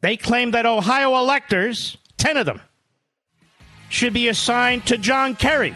they 0.00 0.16
claimed 0.16 0.54
that 0.54 0.66
Ohio 0.66 1.14
electors, 1.14 1.96
10 2.16 2.36
of 2.36 2.46
them, 2.46 2.60
should 3.88 4.12
be 4.12 4.28
assigned 4.28 4.86
to 4.86 4.98
John 4.98 5.34
Kerry. 5.34 5.74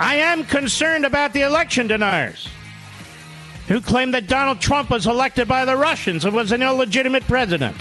I 0.00 0.16
am 0.16 0.44
concerned 0.44 1.04
about 1.04 1.32
the 1.32 1.42
election 1.42 1.86
deniers 1.86 2.48
who 3.66 3.80
claim 3.80 4.12
that 4.12 4.26
Donald 4.26 4.60
Trump 4.60 4.90
was 4.90 5.06
elected 5.06 5.46
by 5.46 5.64
the 5.64 5.76
Russians 5.76 6.24
and 6.24 6.34
was 6.34 6.52
an 6.52 6.62
illegitimate 6.62 7.24
president. 7.24 7.76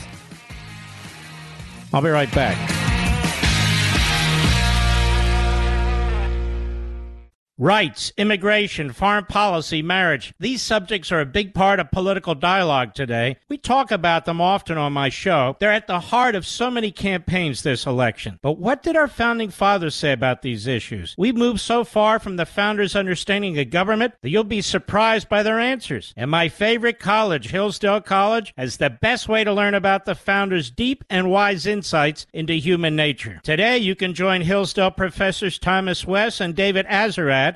I'll 1.93 2.01
be 2.01 2.09
right 2.09 2.31
back. 2.33 2.76
Rights, 7.59 8.13
immigration, 8.17 8.93
foreign 8.93 9.25
policy, 9.25 9.81
marriage. 9.81 10.31
These 10.39 10.61
subjects 10.61 11.11
are 11.11 11.21
a 11.21 11.25
big 11.25 11.55
part 11.55 11.79
of 11.79 11.89
political 11.89 12.35
dialogue 12.35 12.93
today. 12.93 13.37
We 13.49 13.57
talk 13.57 13.89
about 13.89 14.25
them 14.25 14.39
often 14.39 14.77
on 14.77 14.93
my 14.93 15.09
show. 15.09 15.55
They're 15.59 15.71
at 15.71 15.87
the 15.87 15.99
heart 15.99 16.35
of 16.35 16.45
so 16.45 16.69
many 16.69 16.91
campaigns 16.91 17.63
this 17.63 17.87
election. 17.87 18.37
But 18.43 18.59
what 18.59 18.83
did 18.83 18.95
our 18.95 19.07
founding 19.07 19.49
fathers 19.49 19.95
say 19.95 20.11
about 20.11 20.43
these 20.43 20.67
issues? 20.67 21.15
We've 21.17 21.35
moved 21.35 21.59
so 21.59 21.83
far 21.83 22.19
from 22.19 22.35
the 22.35 22.45
founders' 22.45 22.95
understanding 22.95 23.57
of 23.57 23.71
government 23.71 24.13
that 24.21 24.29
you'll 24.29 24.43
be 24.43 24.61
surprised 24.61 25.27
by 25.27 25.41
their 25.41 25.59
answers. 25.59 26.13
And 26.15 26.29
my 26.29 26.49
favorite 26.49 26.99
college, 26.99 27.49
Hillsdale 27.49 28.01
College, 28.01 28.53
has 28.55 28.77
the 28.77 28.91
best 28.91 29.27
way 29.27 29.43
to 29.43 29.51
learn 29.51 29.73
about 29.73 30.05
the 30.05 30.13
founders' 30.13 30.69
deep 30.69 31.03
and 31.09 31.31
wise 31.31 31.65
insights 31.65 32.27
into 32.33 32.53
human 32.53 32.95
nature. 32.95 33.41
Today, 33.41 33.79
you 33.79 33.95
can 33.95 34.13
join 34.13 34.41
Hillsdale 34.41 34.91
professors 34.91 35.57
Thomas 35.57 36.05
West 36.05 36.39
and 36.39 36.53
David 36.53 36.85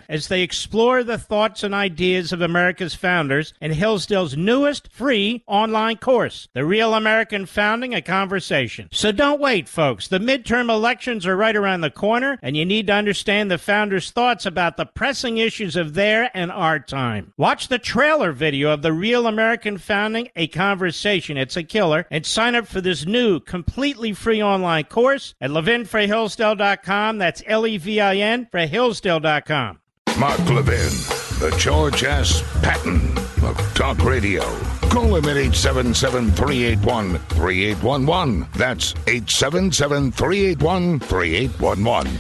As 0.07 0.27
they 0.27 0.41
explore 0.41 1.03
the 1.03 1.17
thoughts 1.17 1.63
and 1.63 1.73
ideas 1.73 2.31
of 2.31 2.41
America's 2.41 2.95
founders 2.95 3.53
in 3.61 3.71
Hillsdale's 3.71 4.37
newest 4.37 4.91
free 4.91 5.43
online 5.47 5.97
course, 5.97 6.47
The 6.53 6.65
Real 6.65 6.93
American 6.93 7.45
Founding, 7.45 7.93
a 7.93 8.01
Conversation. 8.01 8.89
So 8.91 9.11
don't 9.11 9.41
wait, 9.41 9.67
folks. 9.67 10.07
The 10.07 10.19
midterm 10.19 10.69
elections 10.69 11.25
are 11.25 11.35
right 11.35 11.55
around 11.55 11.81
the 11.81 11.89
corner, 11.89 12.39
and 12.41 12.55
you 12.55 12.65
need 12.65 12.87
to 12.87 12.93
understand 12.93 13.49
the 13.49 13.57
founders' 13.57 14.11
thoughts 14.11 14.45
about 14.45 14.77
the 14.77 14.85
pressing 14.85 15.37
issues 15.37 15.75
of 15.75 15.93
their 15.93 16.29
and 16.33 16.51
our 16.51 16.79
time. 16.79 17.33
Watch 17.37 17.67
the 17.67 17.79
trailer 17.79 18.31
video 18.31 18.71
of 18.71 18.81
The 18.81 18.93
Real 18.93 19.27
American 19.27 19.77
Founding, 19.77 20.29
a 20.35 20.47
Conversation. 20.47 21.37
It's 21.37 21.57
a 21.57 21.63
killer. 21.63 22.05
And 22.11 22.25
sign 22.25 22.55
up 22.55 22.67
for 22.67 22.81
this 22.81 23.05
new, 23.05 23.39
completely 23.39 24.13
free 24.13 24.41
online 24.41 24.85
course 24.85 25.33
at 25.41 25.49
levinforhillsdale.com. 25.51 27.17
That's 27.17 27.43
L 27.45 27.67
E 27.67 27.77
V 27.77 27.99
I 27.99 28.15
N 28.15 28.47
for 28.51 28.59
Hillsdale.com. 28.59 29.80
Mark 30.19 30.39
Levin, 30.49 30.91
the 31.39 31.55
George 31.57 32.03
S. 32.03 32.43
Patton 32.61 33.17
of 33.43 33.57
Talk 33.73 34.03
Radio. 34.03 34.41
Call 34.89 35.15
him 35.15 35.25
at 35.25 35.37
877 35.37 36.31
381 36.31 37.17
3811. 37.17 38.47
That's 38.55 38.93
877 39.07 40.11
381 40.11 40.99
3811. 40.99 42.17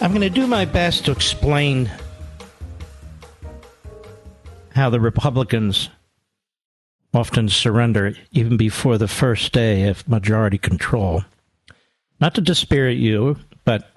I'm 0.00 0.10
going 0.10 0.20
to 0.22 0.30
do 0.30 0.46
my 0.46 0.64
best 0.64 1.04
to 1.04 1.12
explain 1.12 1.90
how 4.74 4.90
the 4.90 5.00
Republicans 5.00 5.90
often 7.12 7.48
surrender 7.48 8.14
even 8.32 8.56
before 8.56 8.98
the 8.98 9.08
first 9.08 9.52
day 9.52 9.88
of 9.88 10.08
majority 10.08 10.58
control. 10.58 11.24
Not 12.20 12.34
to 12.34 12.40
dispirit 12.40 12.96
you, 12.96 13.38
but 13.64 13.90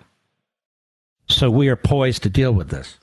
so 1.29 1.49
we 1.49 1.67
are 1.69 1.75
poised 1.75 2.23
to 2.23 2.29
deal 2.29 2.51
with 2.51 2.69
this. 2.69 2.97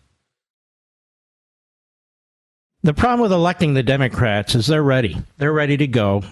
The 2.85 2.93
problem 2.93 3.21
with 3.21 3.33
electing 3.33 3.73
the 3.73 3.83
Democrats 3.83 4.55
is 4.55 4.67
they're 4.67 4.83
ready. 4.83 5.17
They're 5.39 5.55
ready 5.55 5.79
to 5.79 5.87
go 5.87 6.23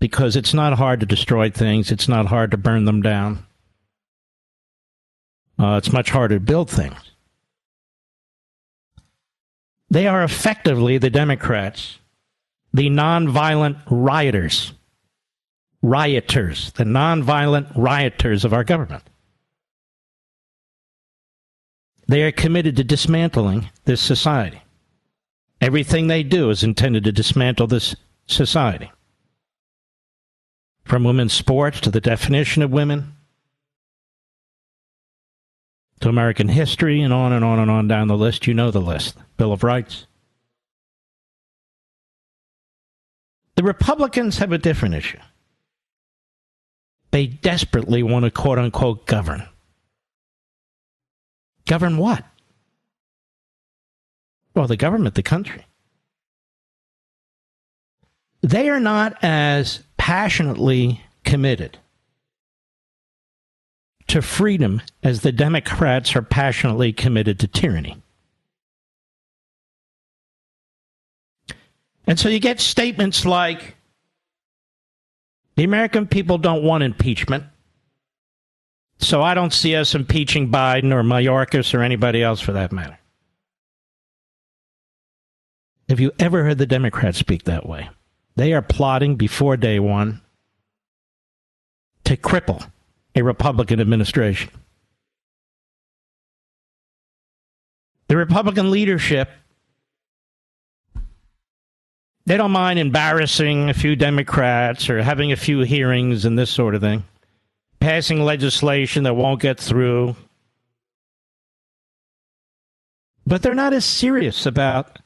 because 0.00 0.36
it's 0.36 0.54
not 0.54 0.78
hard 0.78 1.00
to 1.00 1.06
destroy 1.06 1.50
things, 1.50 1.92
it's 1.92 2.08
not 2.08 2.26
hard 2.26 2.50
to 2.52 2.56
burn 2.56 2.86
them 2.86 3.02
down. 3.02 3.44
Uh, 5.58 5.76
it's 5.76 5.92
much 5.92 6.08
harder 6.08 6.36
to 6.36 6.40
build 6.40 6.70
things. 6.70 7.12
They 9.90 10.06
are 10.06 10.24
effectively 10.24 10.96
the 10.96 11.10
Democrats, 11.10 11.98
the 12.72 12.88
nonviolent 12.88 13.82
rioters, 13.90 14.72
rioters, 15.82 16.72
the 16.72 16.84
nonviolent 16.84 17.70
rioters 17.76 18.46
of 18.46 18.54
our 18.54 18.64
government. 18.64 19.02
They 22.06 22.22
are 22.22 22.32
committed 22.32 22.76
to 22.76 22.84
dismantling 22.84 23.68
this 23.84 24.00
society. 24.00 24.62
Everything 25.60 26.06
they 26.06 26.22
do 26.22 26.50
is 26.50 26.62
intended 26.62 27.04
to 27.04 27.12
dismantle 27.12 27.66
this 27.66 27.96
society. 28.26 28.90
From 30.84 31.04
women's 31.04 31.32
sports 31.32 31.80
to 31.80 31.90
the 31.90 32.00
definition 32.00 32.62
of 32.62 32.70
women, 32.70 33.14
to 36.00 36.08
American 36.08 36.48
history, 36.48 37.02
and 37.02 37.12
on 37.12 37.32
and 37.32 37.44
on 37.44 37.58
and 37.58 37.70
on 37.70 37.88
down 37.88 38.08
the 38.08 38.16
list. 38.16 38.46
You 38.46 38.54
know 38.54 38.70
the 38.70 38.80
list 38.80 39.16
Bill 39.36 39.52
of 39.52 39.64
Rights. 39.64 40.06
The 43.56 43.64
Republicans 43.64 44.38
have 44.38 44.52
a 44.52 44.58
different 44.58 44.94
issue. 44.94 45.18
they 47.10 47.26
desperately 47.26 48.02
want 48.02 48.24
to 48.24 48.30
quote 48.30 48.58
unquote 48.58 49.06
govern. 49.06 49.48
Govern 51.66 51.96
what? 51.98 52.24
Well, 54.54 54.66
the 54.66 54.76
government, 54.76 55.14
the 55.14 55.22
country. 55.22 55.66
They 58.42 58.68
are 58.68 58.80
not 58.80 59.16
as 59.22 59.82
passionately 59.96 61.02
committed 61.24 61.78
to 64.08 64.22
freedom 64.22 64.80
as 65.02 65.20
the 65.20 65.32
Democrats 65.32 66.16
are 66.16 66.22
passionately 66.22 66.92
committed 66.92 67.38
to 67.40 67.46
tyranny. 67.46 68.02
And 72.06 72.18
so 72.18 72.30
you 72.30 72.40
get 72.40 72.58
statements 72.58 73.26
like 73.26 73.76
the 75.56 75.64
American 75.64 76.06
people 76.06 76.38
don't 76.38 76.62
want 76.62 76.84
impeachment. 76.84 77.44
So 78.98 79.22
I 79.22 79.34
don't 79.34 79.52
see 79.52 79.76
us 79.76 79.94
impeaching 79.94 80.50
Biden 80.50 80.92
or 80.92 81.02
Mayorkas 81.02 81.74
or 81.74 81.82
anybody 81.82 82.22
else 82.22 82.40
for 82.40 82.52
that 82.52 82.72
matter. 82.72 82.98
Have 85.88 86.00
you 86.00 86.12
ever 86.18 86.44
heard 86.44 86.58
the 86.58 86.66
Democrats 86.66 87.18
speak 87.18 87.44
that 87.44 87.66
way? 87.66 87.88
They 88.36 88.52
are 88.52 88.62
plotting 88.62 89.16
before 89.16 89.56
day 89.56 89.80
one 89.80 90.20
to 92.04 92.16
cripple 92.16 92.70
a 93.14 93.22
Republican 93.22 93.80
administration. 93.80 94.50
The 98.08 98.16
Republican 98.16 98.70
leadership, 98.70 99.30
they 102.26 102.36
don't 102.36 102.50
mind 102.50 102.78
embarrassing 102.78 103.70
a 103.70 103.74
few 103.74 103.96
Democrats 103.96 104.88
or 104.90 105.02
having 105.02 105.32
a 105.32 105.36
few 105.36 105.60
hearings 105.60 106.24
and 106.24 106.38
this 106.38 106.50
sort 106.50 106.74
of 106.74 106.82
thing, 106.82 107.04
passing 107.80 108.22
legislation 108.22 109.04
that 109.04 109.14
won't 109.14 109.40
get 109.40 109.58
through. 109.58 110.16
But 113.26 113.42
they're 113.42 113.54
not 113.54 113.72
as 113.72 113.84
serious 113.84 114.46
about 114.46 114.98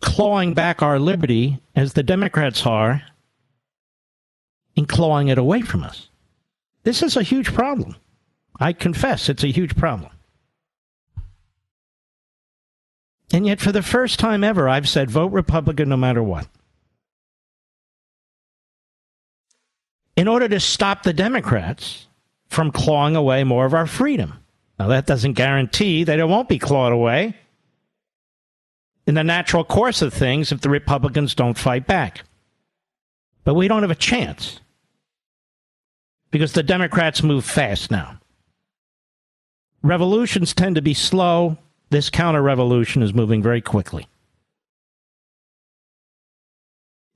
clawing 0.00 0.54
back 0.54 0.82
our 0.82 0.98
liberty 0.98 1.60
as 1.74 1.92
the 1.92 2.02
Democrats 2.02 2.66
are 2.66 3.02
in 4.76 4.86
clawing 4.86 5.28
it 5.28 5.38
away 5.38 5.62
from 5.62 5.82
us. 5.82 6.08
This 6.82 7.02
is 7.02 7.16
a 7.16 7.22
huge 7.22 7.52
problem. 7.52 7.96
I 8.58 8.72
confess 8.72 9.28
it's 9.28 9.44
a 9.44 9.48
huge 9.48 9.76
problem. 9.76 10.10
And 13.32 13.46
yet, 13.46 13.60
for 13.60 13.72
the 13.72 13.82
first 13.82 14.18
time 14.18 14.42
ever, 14.42 14.68
I've 14.68 14.88
said 14.88 15.10
vote 15.10 15.32
Republican 15.32 15.88
no 15.88 15.96
matter 15.96 16.22
what. 16.22 16.48
In 20.16 20.26
order 20.26 20.48
to 20.48 20.60
stop 20.60 21.02
the 21.02 21.12
Democrats 21.12 22.08
from 22.48 22.72
clawing 22.72 23.16
away 23.16 23.44
more 23.44 23.64
of 23.64 23.74
our 23.74 23.86
freedom. 23.86 24.34
Now, 24.78 24.88
that 24.88 25.06
doesn't 25.06 25.34
guarantee 25.34 26.04
that 26.04 26.18
it 26.18 26.28
won't 26.28 26.48
be 26.48 26.58
clawed 26.58 26.92
away 26.92 27.36
in 29.10 29.16
the 29.16 29.24
natural 29.24 29.64
course 29.64 30.02
of 30.02 30.14
things 30.14 30.52
if 30.52 30.60
the 30.60 30.70
Republicans 30.70 31.34
don't 31.34 31.58
fight 31.58 31.84
back. 31.84 32.22
But 33.42 33.54
we 33.54 33.66
don't 33.66 33.82
have 33.82 33.90
a 33.90 33.96
chance 33.96 34.60
because 36.30 36.52
the 36.52 36.62
Democrats 36.62 37.20
move 37.20 37.44
fast 37.44 37.90
now. 37.90 38.20
Revolutions 39.82 40.54
tend 40.54 40.76
to 40.76 40.80
be 40.80 40.94
slow. 40.94 41.58
This 41.90 42.08
counter 42.08 42.40
revolution 42.40 43.02
is 43.02 43.12
moving 43.12 43.42
very 43.42 43.60
quickly. 43.60 44.06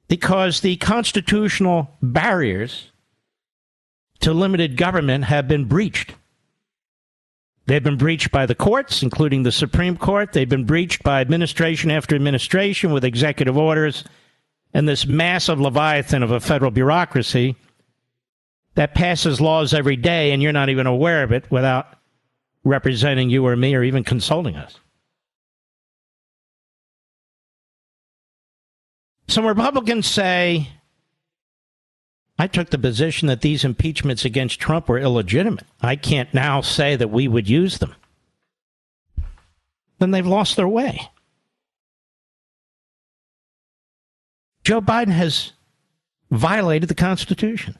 Because 0.09 0.63
the 0.63 0.75
constitutional 0.79 1.93
barriers 2.03 2.91
to 4.19 4.35
limited 4.35 4.77
government 4.77 5.27
have 5.27 5.47
been 5.47 5.67
breached. 5.67 6.17
They've 7.67 7.83
been 7.83 7.97
breached 7.97 8.31
by 8.31 8.47
the 8.47 8.55
courts, 8.55 9.03
including 9.03 9.43
the 9.43 9.53
Supreme 9.53 9.97
Court. 9.97 10.33
They've 10.33 10.49
been 10.49 10.67
breached 10.67 11.03
by 11.03 11.21
administration 11.21 11.91
after 11.91 12.15
administration 12.15 12.93
with 12.93 13.05
executive 13.05 13.57
orders 13.57 14.05
and 14.75 14.89
this 14.89 15.07
massive 15.07 15.61
leviathan 15.61 16.23
of 16.23 16.31
a 16.31 16.41
federal 16.41 16.71
bureaucracy 16.71 17.57
that 18.75 18.95
passes 18.95 19.41
laws 19.41 19.73
every 19.73 19.97
day 19.97 20.33
and 20.33 20.43
you're 20.43 20.53
not 20.53 20.69
even 20.69 20.87
aware 20.87 21.23
of 21.23 21.33
it 21.33 21.51
without 21.51 21.99
representing 22.65 23.31
you 23.31 23.47
or 23.47 23.57
me 23.57 23.75
or 23.75 23.83
even 23.83 24.05
consulting 24.05 24.57
us. 24.57 24.79
Some 29.29 29.47
Republicans 29.47 30.07
say, 30.07 30.69
I 32.39 32.47
took 32.47 32.71
the 32.71 32.79
position 32.79 33.29
that 33.29 33.43
these 33.43 33.65
impeachments 33.65 34.25
against 34.25 34.59
Trump 34.61 34.89
were 34.89 34.99
illegitimate. 34.99 35.65
I 35.81 35.97
can't 35.97 36.33
now 36.35 36.61
say 36.61 36.97
that 36.97 37.11
we 37.11 37.29
would 37.29 37.49
use 37.49 37.79
them. 37.79 37.95
Then 39.99 40.11
they've 40.11 40.27
lost 40.27 40.57
their 40.57 40.69
way. 40.69 41.11
Joe 44.65 44.81
Biden 44.81 45.13
has 45.13 45.53
violated 46.31 46.89
the 46.89 46.95
Constitution. 46.95 47.79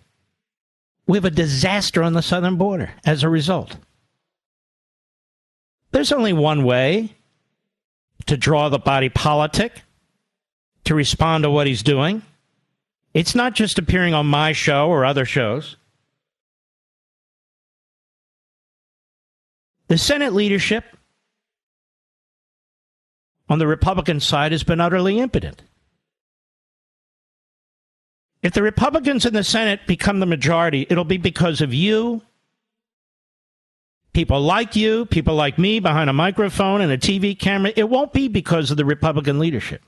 We 1.07 1.17
have 1.17 1.25
a 1.25 1.31
disaster 1.31 2.03
on 2.03 2.13
the 2.13 2.23
southern 2.23 2.57
border 2.57 2.93
as 3.05 3.23
a 3.23 3.29
result. 3.29 3.77
There's 5.91 6.13
only 6.13 6.33
one 6.33 6.65
way 6.65 7.17
to 8.27 8.37
draw 8.37 8.69
the 8.69 8.79
body 8.79 9.09
politic 9.09 9.83
to 10.85 10.95
respond 10.95 11.45
to 11.45 11.51
what 11.51 11.67
he's 11.67 11.83
doing. 11.83 12.23
It's 13.15 13.35
not 13.37 13.55
just 13.55 13.79
appearing 13.79 14.13
on 14.13 14.27
my 14.27 14.53
show 14.53 14.89
or 14.89 15.05
other 15.05 15.25
shows. 15.25 15.77
The 19.87 19.97
Senate 19.97 20.33
leadership 20.33 20.85
on 23.49 23.61
the 23.61 23.69
Republican 23.69 24.19
side 24.19 24.51
has 24.51 24.65
been 24.65 24.81
utterly 24.81 25.21
impotent. 25.21 25.63
If 28.43 28.53
the 28.53 28.63
Republicans 28.63 29.25
in 29.25 29.33
the 29.33 29.45
Senate 29.45 29.87
become 29.87 30.21
the 30.21 30.27
majority, 30.27 30.87
it'll 30.91 31.05
be 31.05 31.17
because 31.17 31.61
of 31.61 31.73
you, 31.73 32.23
people 34.13 34.41
like 34.41 34.75
you, 34.75 35.07
people 35.07 35.35
like 35.35 35.59
me 35.59 35.79
behind 35.79 36.11
a 36.11 36.15
microphone 36.15 36.81
and 36.81 36.91
a 36.91 36.99
TV 36.99 37.39
camera. 37.39 37.73
It 37.77 37.89
won't 37.89 38.13
be 38.13 38.29
because 38.29 38.71
of 38.71 38.77
the 38.77 38.85
Republican 38.85 39.39
leadership. 39.39 39.83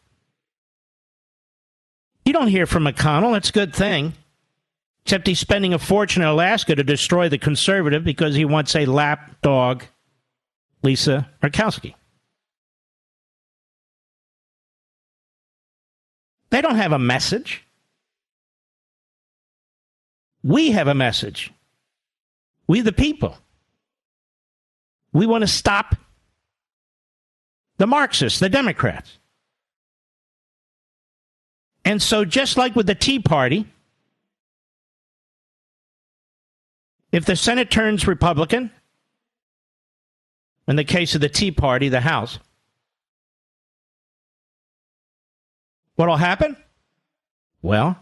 You 2.27 2.33
don't 2.33 2.49
hear 2.49 2.67
from 2.67 2.85
McConnell. 2.85 3.33
That's 3.33 3.51
a 3.51 3.53
good 3.53 3.73
thing. 3.73 4.13
Except 5.05 5.29
he's 5.29 5.39
spending 5.39 5.73
a 5.73 5.79
fortune 5.79 6.23
in 6.23 6.29
Alaska 6.29 6.75
to 6.75 6.83
destroy 6.83 7.29
the 7.29 7.39
conservative 7.39 8.03
because 8.03 8.35
he 8.35 8.45
wants 8.45 8.75
a 8.75 8.85
lapdog, 8.85 9.85
Lisa 10.83 11.31
Murkowski. 11.41 11.95
They 16.51 16.61
don't 16.61 16.75
have 16.75 16.91
a 16.91 16.99
message. 16.99 17.65
We 20.43 20.73
have 20.73 20.89
a 20.89 20.95
message. 20.95 21.53
We, 22.67 22.81
the 22.81 22.93
people. 22.93 23.39
We 25.13 25.27
want 25.27 25.43
to 25.43 25.49
stop 25.49 25.95
the 27.79 27.87
Marxists, 27.87 28.41
the 28.41 28.49
Democrats. 28.49 29.19
And 31.87 32.03
so, 32.03 32.25
just 32.25 32.57
like 32.57 32.75
with 32.75 32.89
the 32.89 32.97
Tea 32.97 33.21
Party, 33.21 33.65
if 37.13 37.25
the 37.25 37.37
Senate 37.37 37.71
turns 37.71 38.09
Republican, 38.09 38.73
in 40.67 40.75
the 40.75 40.83
case 40.83 41.15
of 41.15 41.21
the 41.21 41.29
Tea 41.29 41.53
Party, 41.53 41.89
the 41.89 42.01
House, 42.01 42.41
what'll 45.95 46.17
happen? 46.17 46.57
Well, 47.63 47.97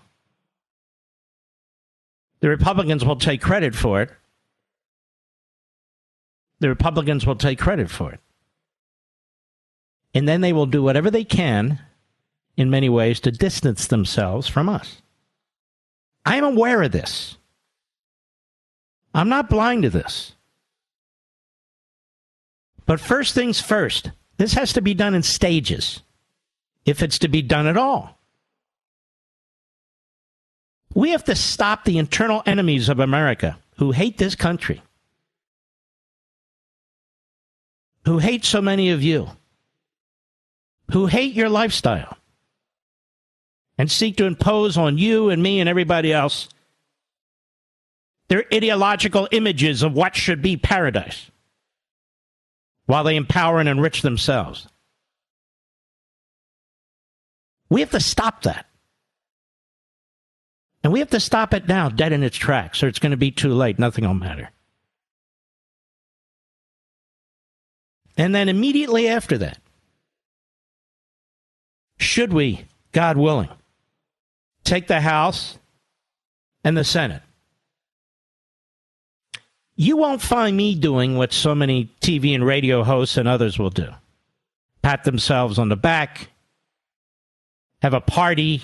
the 2.41 2.49
Republicans 2.49 3.05
will 3.05 3.17
take 3.17 3.43
credit 3.43 3.75
for 3.75 4.01
it. 4.01 4.11
The 6.61 6.71
Republicans 6.71 7.27
will 7.27 7.37
take 7.37 7.59
credit 7.59 7.91
for 7.91 8.13
it. 8.13 8.21
And 10.15 10.27
then 10.27 10.41
they 10.41 10.55
will 10.55 10.65
do 10.65 10.83
whatever 10.83 11.11
they 11.11 11.25
can, 11.25 11.81
in 12.57 12.71
many 12.71 12.89
ways, 12.89 13.21
to 13.21 13.31
distance 13.31 13.87
themselves 13.87 14.49
from 14.49 14.69
us. 14.69 15.03
I 16.25 16.37
am 16.37 16.45
aware 16.45 16.83
of 16.83 16.93
this. 16.93 17.37
I'm 19.13 19.29
not 19.29 19.51
blind 19.51 19.83
to 19.83 19.91
this. 19.91 20.35
But 22.87 23.01
first 23.01 23.35
things 23.35 23.61
first, 23.61 24.11
this 24.37 24.55
has 24.55 24.73
to 24.75 24.83
be 24.83 24.95
done 24.95 25.15
in 25.15 25.23
stages, 25.23 26.03
if 26.85 27.03
it's 27.03 27.19
to 27.21 27.29
be 27.29 27.43
done 27.43 27.67
at 27.67 27.77
all. 27.77 28.19
We 30.95 31.11
have 31.11 31.25
to 31.25 31.35
stop 31.35 31.85
the 31.85 31.99
internal 31.99 32.43
enemies 32.47 32.89
of 32.89 33.01
America 33.01 33.59
who 33.79 33.91
hate 33.91 34.19
this 34.19 34.35
country, 34.35 34.83
who 38.05 38.19
hate 38.19 38.45
so 38.45 38.61
many 38.61 38.91
of 38.91 39.03
you, 39.03 39.29
who 40.93 41.07
hate 41.07 41.35
your 41.35 41.49
lifestyle, 41.49 42.17
and 43.77 43.91
seek 43.91 44.17
to 44.17 44.25
impose 44.25 44.77
on 44.77 44.99
you 44.99 45.31
and 45.31 45.43
me 45.43 45.61
and 45.61 45.69
everybody 45.69 46.13
else 46.13 46.49
their 48.29 48.45
ideological 48.53 49.29
images 49.33 49.83
of 49.83 49.93
what 49.93 50.17
should 50.17 50.41
be 50.41 50.57
paradise 50.57 51.31
while 52.87 53.05
they 53.05 53.17
empower 53.17 53.61
and 53.61 53.69
enrich 53.69 54.03
themselves. 54.03 54.67
We 57.69 57.81
have 57.81 57.91
to 57.91 58.01
stop 58.01 58.43
that. 58.43 58.67
And 60.83 60.93
we 60.93 60.99
have 60.99 61.11
to 61.11 61.21
stop 61.21 61.55
it 61.55 61.67
now, 61.67 61.89
dead 61.89 62.13
in 62.13 62.23
its 62.23 62.37
tracks, 62.37 62.83
or 62.83 62.89
it's 62.89 62.99
going 62.99 63.13
to 63.13 63.17
be 63.17 63.31
too 63.31 63.55
late. 63.55 63.79
Nothing 63.79 64.07
will 64.07 64.15
matter. 64.15 64.51
And 68.17 68.35
then 68.35 68.49
immediately 68.49 69.09
after 69.09 69.39
that, 69.39 69.59
should 71.99 72.33
we, 72.33 72.67
God 72.93 73.17
willing, 73.17 73.49
take 74.65 74.89
the 74.89 75.01
House 75.01 75.59
and 76.65 76.77
the 76.77 76.85
Senate? 76.85 77.23
You 79.77 79.97
won't 79.97 80.23
find 80.23 80.57
me 80.57 80.75
doing 80.75 81.17
what 81.17 81.33
so 81.33 81.55
many 81.55 81.91
TV 82.01 82.35
and 82.35 82.47
radio 82.47 82.85
hosts 82.85 83.17
and 83.17 83.29
others 83.29 83.59
will 83.59 83.71
do 83.71 83.89
pat 84.85 85.03
themselves 85.05 85.59
on 85.59 85.71
the 85.71 85.77
back, 85.77 86.29
have 87.81 87.95
a 87.95 88.03
party, 88.03 88.63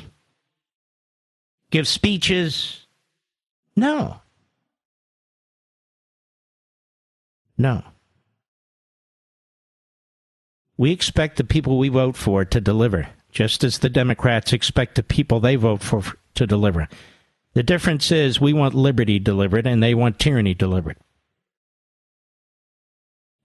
give 1.70 1.88
speeches. 1.88 2.84
No. 3.74 4.20
No. 7.56 7.82
We 10.76 10.92
expect 10.92 11.38
the 11.38 11.44
people 11.44 11.78
we 11.78 11.88
vote 11.88 12.16
for 12.16 12.44
to 12.44 12.60
deliver, 12.60 13.08
just 13.30 13.64
as 13.64 13.78
the 13.78 13.88
Democrats 13.88 14.52
expect 14.52 14.94
the 14.94 15.02
people 15.02 15.40
they 15.40 15.56
vote 15.56 15.82
for 15.82 16.02
to 16.34 16.46
deliver. 16.46 16.88
The 17.54 17.62
difference 17.62 18.12
is 18.12 18.40
we 18.40 18.52
want 18.52 18.74
liberty 18.74 19.18
delivered 19.18 19.66
and 19.66 19.82
they 19.82 19.94
want 19.94 20.18
tyranny 20.18 20.54
delivered. 20.54 20.96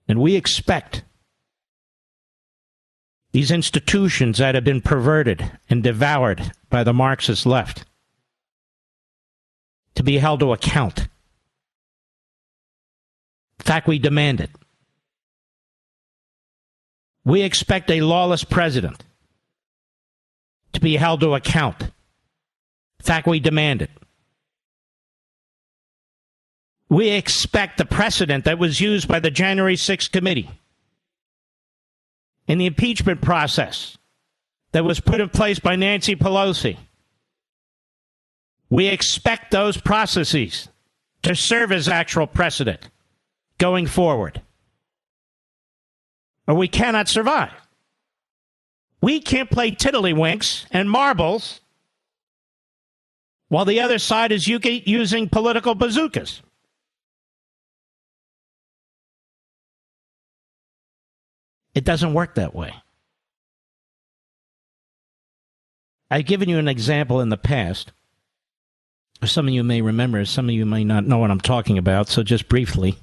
And 0.08 0.20
we 0.20 0.36
expect 0.36 1.02
these 3.32 3.50
institutions 3.50 4.38
that 4.38 4.54
have 4.54 4.64
been 4.64 4.80
perverted 4.80 5.58
and 5.68 5.82
devoured 5.82 6.52
by 6.70 6.84
the 6.84 6.94
Marxist 6.94 7.44
left 7.44 7.84
to 9.94 10.02
be 10.02 10.18
held 10.18 10.40
to 10.40 10.52
account. 10.52 11.08
In 13.58 13.64
fact, 13.64 13.88
we 13.88 13.98
demand 13.98 14.40
it. 14.40 14.50
We 17.24 17.42
expect 17.42 17.90
a 17.90 18.02
lawless 18.02 18.44
president 18.44 19.02
to 20.76 20.80
be 20.80 20.96
held 20.96 21.20
to 21.20 21.34
account. 21.34 21.82
In 21.82 23.04
fact, 23.04 23.26
we 23.26 23.40
demand 23.40 23.82
it. 23.82 23.90
We 26.88 27.08
expect 27.08 27.78
the 27.78 27.84
precedent 27.84 28.44
that 28.44 28.58
was 28.58 28.80
used 28.80 29.08
by 29.08 29.18
the 29.18 29.30
January 29.30 29.74
6th 29.74 30.12
committee 30.12 30.48
in 32.46 32.58
the 32.58 32.66
impeachment 32.66 33.20
process 33.20 33.98
that 34.72 34.84
was 34.84 35.00
put 35.00 35.20
in 35.20 35.28
place 35.28 35.58
by 35.58 35.74
Nancy 35.74 36.14
Pelosi. 36.14 36.76
We 38.70 38.86
expect 38.86 39.50
those 39.50 39.76
processes 39.76 40.68
to 41.22 41.34
serve 41.34 41.72
as 41.72 41.88
actual 41.88 42.26
precedent 42.26 42.88
going 43.58 43.86
forward 43.86 44.42
or 46.46 46.54
we 46.54 46.68
cannot 46.68 47.08
survive. 47.08 47.65
We 49.00 49.20
can't 49.20 49.50
play 49.50 49.70
tiddlywinks 49.70 50.66
and 50.70 50.90
marbles 50.90 51.60
while 53.48 53.64
the 53.64 53.80
other 53.80 53.98
side 53.98 54.32
is 54.32 54.48
using 54.48 55.28
political 55.28 55.74
bazookas. 55.74 56.42
It 61.74 61.84
doesn't 61.84 62.14
work 62.14 62.36
that 62.36 62.54
way. 62.54 62.74
I've 66.10 66.24
given 66.24 66.48
you 66.48 66.58
an 66.58 66.68
example 66.68 67.20
in 67.20 67.28
the 67.28 67.36
past. 67.36 67.92
Some 69.24 69.48
of 69.48 69.54
you 69.54 69.62
may 69.62 69.82
remember, 69.82 70.24
some 70.24 70.48
of 70.48 70.54
you 70.54 70.64
may 70.64 70.84
not 70.84 71.06
know 71.06 71.18
what 71.18 71.30
I'm 71.30 71.40
talking 71.40 71.78
about, 71.78 72.08
so 72.08 72.22
just 72.22 72.48
briefly. 72.48 72.96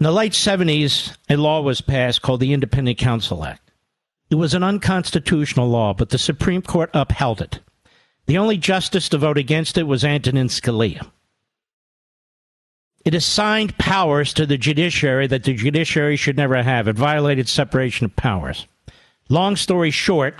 In 0.00 0.04
the 0.04 0.12
late 0.12 0.32
70s, 0.32 1.14
a 1.28 1.36
law 1.36 1.60
was 1.60 1.82
passed 1.82 2.22
called 2.22 2.40
the 2.40 2.54
Independent 2.54 2.96
Counsel 2.96 3.44
Act. 3.44 3.70
It 4.30 4.36
was 4.36 4.54
an 4.54 4.62
unconstitutional 4.62 5.68
law, 5.68 5.92
but 5.92 6.08
the 6.08 6.16
Supreme 6.16 6.62
Court 6.62 6.88
upheld 6.94 7.42
it. 7.42 7.60
The 8.24 8.38
only 8.38 8.56
justice 8.56 9.10
to 9.10 9.18
vote 9.18 9.36
against 9.36 9.76
it 9.76 9.82
was 9.82 10.02
Antonin 10.02 10.48
Scalia. 10.48 11.10
It 13.04 13.14
assigned 13.14 13.76
powers 13.76 14.32
to 14.34 14.46
the 14.46 14.56
judiciary 14.56 15.26
that 15.26 15.44
the 15.44 15.52
judiciary 15.52 16.16
should 16.16 16.36
never 16.38 16.62
have. 16.62 16.88
It 16.88 16.96
violated 16.96 17.46
separation 17.46 18.06
of 18.06 18.16
powers. 18.16 18.66
Long 19.28 19.54
story 19.54 19.90
short, 19.90 20.34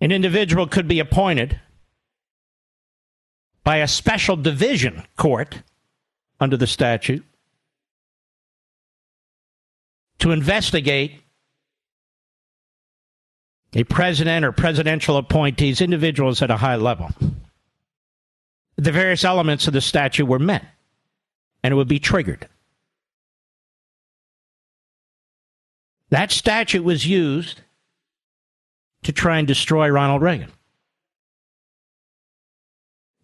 an 0.00 0.12
individual 0.12 0.66
could 0.66 0.88
be 0.88 0.98
appointed 0.98 1.60
by 3.64 3.78
a 3.78 3.88
special 3.88 4.36
division 4.36 5.04
court 5.18 5.62
under 6.40 6.56
the 6.56 6.66
statute 6.66 7.22
to 10.20 10.32
investigate 10.32 11.22
a 13.74 13.84
president 13.84 14.44
or 14.44 14.52
presidential 14.52 15.16
appointees, 15.16 15.80
individuals 15.80 16.42
at 16.42 16.50
a 16.50 16.56
high 16.56 16.76
level. 16.76 17.10
The 18.76 18.92
various 18.92 19.24
elements 19.24 19.66
of 19.66 19.72
the 19.72 19.80
statute 19.80 20.26
were 20.26 20.38
met, 20.38 20.64
and 21.62 21.72
it 21.72 21.76
would 21.76 21.88
be 21.88 21.98
triggered. 21.98 22.48
That 26.10 26.32
statute 26.32 26.82
was 26.82 27.06
used 27.06 27.60
to 29.04 29.12
try 29.12 29.38
and 29.38 29.46
destroy 29.46 29.88
Ronald 29.88 30.22
Reagan. 30.22 30.50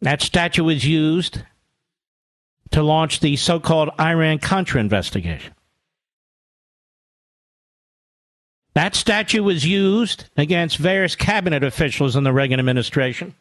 That 0.00 0.22
statute 0.22 0.64
was 0.64 0.84
used 0.84 1.42
to 2.70 2.82
launch 2.82 3.20
the 3.20 3.36
so 3.36 3.58
called 3.58 3.90
Iran 3.98 4.38
Contra 4.38 4.80
investigation. 4.80 5.55
That 8.76 8.94
statute 8.94 9.42
was 9.42 9.64
used 9.64 10.26
against 10.36 10.76
various 10.76 11.16
cabinet 11.16 11.64
officials 11.64 12.14
in 12.14 12.24
the 12.24 12.32
Reagan 12.32 12.60
administration 12.60 13.34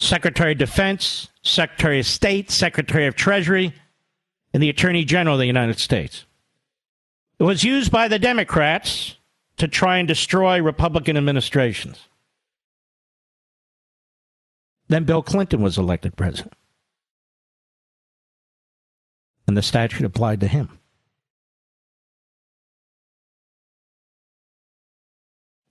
Secretary 0.00 0.52
of 0.52 0.58
Defense, 0.58 1.28
Secretary 1.42 2.00
of 2.00 2.06
State, 2.06 2.50
Secretary 2.50 3.06
of 3.06 3.14
Treasury, 3.14 3.74
and 4.54 4.62
the 4.62 4.70
Attorney 4.70 5.04
General 5.04 5.34
of 5.34 5.40
the 5.40 5.46
United 5.46 5.78
States. 5.78 6.24
It 7.38 7.42
was 7.42 7.62
used 7.62 7.92
by 7.92 8.08
the 8.08 8.18
Democrats 8.18 9.16
to 9.58 9.68
try 9.68 9.98
and 9.98 10.08
destroy 10.08 10.62
Republican 10.62 11.18
administrations. 11.18 12.08
Then 14.88 15.04
Bill 15.04 15.22
Clinton 15.22 15.60
was 15.60 15.76
elected 15.76 16.16
president. 16.16 16.54
And 19.46 19.58
the 19.58 19.62
statute 19.62 20.06
applied 20.06 20.40
to 20.40 20.48
him. 20.48 20.78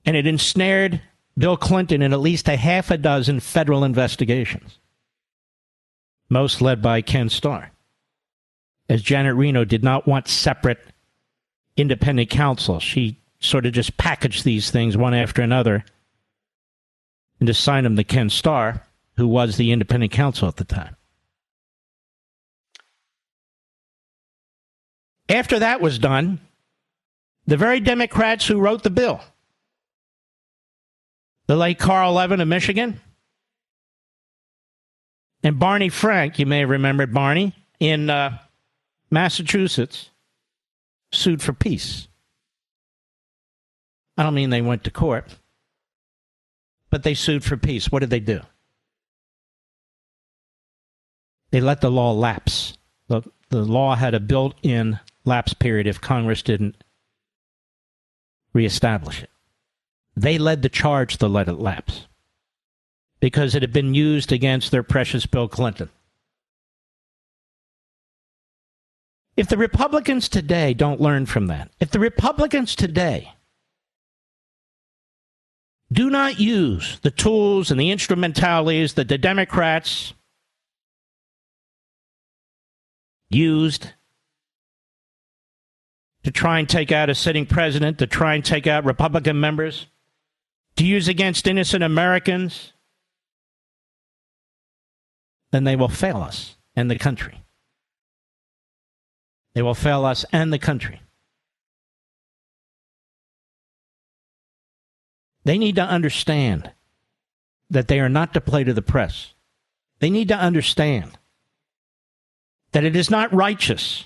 And 0.06 0.16
it 0.16 0.28
ensnared 0.28 1.02
Bill 1.38 1.58
Clinton 1.58 2.02
in 2.02 2.14
at 2.14 2.20
least 2.20 2.48
a 2.48 2.56
half 2.56 2.92
a 2.92 2.98
dozen 2.98 3.40
federal 3.40 3.84
investigations, 3.84 4.80
most 6.30 6.62
led 6.62 6.82
by 6.82 7.02
Ken 7.02 7.30
Starr, 7.30 7.72
as 8.88 9.02
Janet 9.02 9.36
Reno 9.36 9.66
did 9.66 9.84
not 9.84 10.08
want 10.08 10.28
separate 10.28 10.80
independent 11.76 12.30
counsel. 12.30 12.80
She 12.80 13.20
sort 13.40 13.66
of 13.66 13.74
just 13.74 13.98
packaged 13.98 14.44
these 14.44 14.72
things 14.72 14.96
one 14.96 15.14
after 15.14 15.42
another 15.42 15.84
and 17.40 17.50
assigned 17.50 17.86
them 17.86 17.98
to 17.98 18.04
Ken 18.04 18.30
Starr, 18.30 18.82
who 19.18 19.28
was 19.28 19.58
the 19.58 19.72
independent 19.72 20.12
counsel 20.12 20.48
at 20.48 20.56
the 20.56 20.64
time. 20.64 20.96
After 25.28 25.60
that 25.60 25.82
was 25.82 26.00
done, 26.00 26.40
the 27.48 27.58
very 27.58 27.80
Democrats 27.80 28.48
who 28.48 28.60
wrote 28.60 28.84
the 28.84 28.90
bill 28.90 29.22
the 31.48 31.56
late 31.56 31.80
Carl 31.80 32.14
Levin 32.14 32.42
of 32.42 32.48
Michigan, 32.48 33.00
and 35.44 35.60
Barney 35.60 35.90
Frank, 35.90 36.40
you 36.40 36.46
may 36.46 36.66
remember 36.66 37.06
Barney, 37.06 37.54
in 37.80 38.10
uh, 38.10 38.40
Massachusetts, 39.12 40.10
sued 41.12 41.42
for 41.42 41.54
peace. 41.54 42.08
I 44.18 44.24
don't 44.24 44.34
mean 44.34 44.50
they 44.50 44.62
went 44.62 44.84
to 44.86 44.92
court, 44.92 45.36
but 46.90 47.04
they 47.04 47.14
sued 47.14 47.44
for 47.44 47.58
peace. 47.58 47.92
What 47.92 48.00
did 48.00 48.10
they 48.10 48.20
do? 48.20 48.42
They 51.52 51.62
let 51.62 51.82
the 51.82 51.92
law 51.92 52.12
lapse. 52.12 52.78
The, 53.08 53.22
the 53.50 53.62
law 53.62 53.96
had 53.96 54.16
a 54.16 54.20
built 54.20 54.56
in 54.64 55.00
lapse 55.26 55.54
period 55.54 55.86
if 55.86 56.02
Congress 56.02 56.42
didn't 56.42 56.84
reestablish 58.52 59.22
it. 59.22 59.30
They 60.16 60.38
led 60.38 60.62
the 60.62 60.70
charge 60.70 61.18
to 61.18 61.28
let 61.28 61.48
it 61.48 61.60
lapse. 61.60 62.08
because 63.20 63.56
it 63.56 63.64
had 63.64 63.74
been 63.74 63.96
used 63.96 64.32
against 64.32 64.70
their 64.70 64.84
precious 64.84 65.26
Bill 65.26 65.48
Clinton. 65.48 65.90
If 69.36 69.48
the 69.48 69.58
Republicans 69.58 70.30
today 70.30 70.74
don't 70.76 71.02
learn 71.02 71.26
from 71.26 71.48
that, 71.48 71.72
if 71.80 71.90
the 71.90 72.00
Republicans 72.00 72.76
today 72.76 73.34
do 75.92 76.10
not 76.12 76.40
use 76.40 77.00
the 77.02 77.10
tools 77.10 77.72
and 77.72 77.80
the 77.80 77.90
instrumentalities 77.90 78.94
that 78.94 79.08
the 79.08 79.18
Democrats 79.18 80.14
used 83.30 83.88
to 86.24 86.32
try 86.32 86.60
and 86.60 86.70
take 86.70 86.92
out 86.92 87.10
a 87.10 87.16
sitting 87.16 87.46
president, 87.46 87.98
to 87.98 88.08
try 88.08 88.36
and 88.36 88.46
take 88.46 88.68
out 88.68 88.86
Republican 88.86 89.40
members, 89.40 89.88
to 90.78 90.86
use 90.86 91.08
against 91.08 91.48
innocent 91.48 91.84
Americans, 91.84 92.74
then 95.52 95.64
they 95.64 95.76
will 95.76 95.90
fail 95.90 96.18
us 96.18 96.58
and 96.76 96.92
the 96.92 96.98
country. 96.98 97.42
They 99.54 99.62
will 99.62 99.74
fail 99.74 100.04
us 100.06 100.26
and 100.34 100.52
the 100.52 100.60
country. 100.60 101.02
They 105.46 105.58
need 105.58 105.76
to 105.76 105.84
understand 105.84 106.72
that 107.70 107.88
they 107.88 108.00
are 108.00 108.10
not 108.10 108.34
to 108.34 108.42
play 108.42 108.64
to 108.64 108.74
the 108.74 108.82
press. 108.82 109.34
They 110.00 110.10
need 110.10 110.28
to 110.28 110.38
understand 110.38 111.18
that 112.74 112.84
it 112.84 112.96
is 112.96 113.10
not 113.10 113.34
righteous 113.34 114.06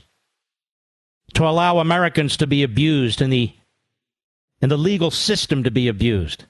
to 1.33 1.47
allow 1.47 1.79
Americans 1.79 2.37
to 2.37 2.47
be 2.47 2.61
abused 2.61 3.21
and 3.21 3.33
the 3.33 3.53
and 4.61 4.69
the 4.69 4.77
legal 4.77 5.09
system 5.09 5.63
to 5.63 5.71
be 5.71 5.87
abused. 5.87 6.45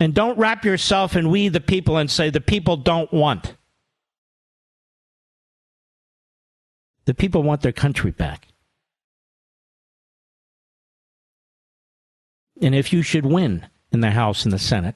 And 0.00 0.14
don't 0.14 0.38
wrap 0.38 0.64
yourself 0.64 1.16
in 1.16 1.30
we 1.30 1.48
the 1.48 1.60
people 1.60 1.96
and 1.96 2.10
say 2.10 2.30
the 2.30 2.40
people 2.40 2.76
don't 2.76 3.12
want. 3.12 3.54
The 7.04 7.14
people 7.14 7.42
want 7.42 7.60
their 7.60 7.72
country 7.72 8.10
back. 8.10 8.48
And 12.60 12.74
if 12.74 12.92
you 12.92 13.02
should 13.02 13.26
win 13.26 13.66
in 13.92 14.00
the 14.00 14.10
House 14.10 14.44
and 14.44 14.52
the 14.52 14.58
Senate, 14.58 14.94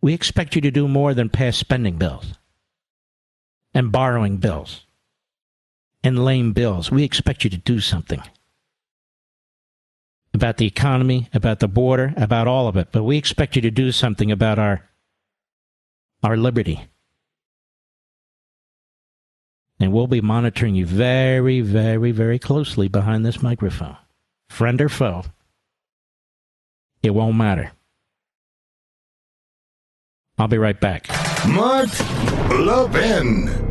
we 0.00 0.14
expect 0.14 0.54
you 0.54 0.60
to 0.62 0.70
do 0.70 0.88
more 0.88 1.14
than 1.14 1.28
pass 1.28 1.56
spending 1.56 1.96
bills 1.96 2.34
and 3.74 3.92
borrowing 3.92 4.38
bills 4.38 4.86
and 6.02 6.24
lame 6.24 6.52
bills. 6.52 6.90
We 6.90 7.04
expect 7.04 7.44
you 7.44 7.50
to 7.50 7.56
do 7.56 7.80
something 7.80 8.22
about 10.34 10.56
the 10.56 10.66
economy, 10.66 11.28
about 11.34 11.60
the 11.60 11.68
border, 11.68 12.14
about 12.16 12.48
all 12.48 12.68
of 12.68 12.76
it. 12.76 12.88
But 12.92 13.04
we 13.04 13.16
expect 13.16 13.56
you 13.56 13.62
to 13.62 13.70
do 13.70 13.92
something 13.92 14.30
about 14.30 14.58
our 14.58 14.88
our 16.22 16.36
liberty. 16.36 16.88
And 19.80 19.92
we'll 19.92 20.06
be 20.06 20.20
monitoring 20.20 20.76
you 20.76 20.86
very, 20.86 21.60
very, 21.60 22.12
very 22.12 22.38
closely 22.38 22.86
behind 22.86 23.26
this 23.26 23.42
microphone 23.42 23.96
friend 24.52 24.80
or 24.80 24.88
foe, 24.88 25.24
it 27.02 27.10
won't 27.10 27.36
matter. 27.36 27.72
I'll 30.38 30.48
be 30.48 30.58
right 30.58 30.78
back. 30.78 31.08
Mark 31.48 31.90
Levin. 32.50 33.61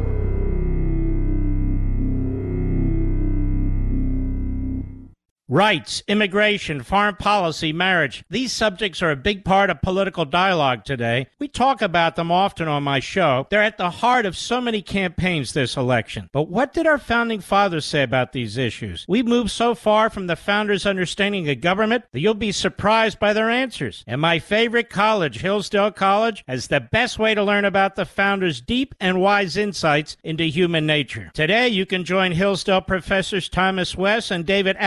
Rights, 5.52 6.02
immigration, 6.08 6.82
foreign 6.82 7.18
policy, 7.18 7.74
marriage. 7.74 8.24
These 8.30 8.54
subjects 8.54 9.02
are 9.02 9.12
a 9.12 9.18
big 9.18 9.44
part 9.44 9.70
of 9.70 9.82
political 9.82 10.24
dialogue 10.24 10.86
today. 10.86 11.28
We 11.40 11.50
talk 11.50 11.82
about 11.82 12.16
them 12.16 12.32
often 12.32 12.70
on 12.70 12.84
my 12.84 13.02
show. 13.02 13.48
They're 13.50 13.62
at 13.62 13.78
the 13.78 13.90
heart 13.90 14.26
of 14.26 14.38
so 14.38 14.62
many 14.62 14.82
campaigns 14.82 15.52
this 15.52 15.76
election. 15.76 16.30
But 16.32 16.48
what 16.48 16.72
did 16.72 16.88
our 16.88 16.98
founding 16.98 17.42
fathers 17.42 17.84
say 17.84 18.02
about 18.02 18.32
these 18.32 18.56
issues? 18.56 19.06
We've 19.10 19.28
moved 19.28 19.52
so 19.52 19.76
far 19.76 20.10
from 20.10 20.28
the 20.28 20.38
founders' 20.38 20.86
understanding 20.86 21.50
of 21.50 21.60
government 21.60 22.06
that 22.14 22.22
you'll 22.22 22.34
be 22.34 22.54
surprised 22.54 23.20
by 23.20 23.34
their 23.34 23.50
answers. 23.50 24.06
And 24.08 24.22
my 24.22 24.40
favorite 24.40 24.90
college, 24.90 25.42
Hillsdale 25.42 25.92
College, 25.92 26.46
has 26.48 26.68
the 26.68 26.80
best 26.80 27.20
way 27.20 27.36
to 27.36 27.44
learn 27.44 27.66
about 27.66 27.98
the 27.98 28.06
founders' 28.06 28.62
deep 28.62 28.96
and 29.02 29.20
wise 29.20 29.58
insights 29.58 30.16
into 30.24 30.46
human 30.46 30.86
nature. 30.86 31.30
Today, 31.34 31.68
you 31.68 31.86
can 31.86 32.06
join 32.06 32.32
Hillsdale 32.32 32.80
professors 32.80 33.50
Thomas 33.50 33.98
West 33.98 34.32
and 34.32 34.46
David 34.46 34.78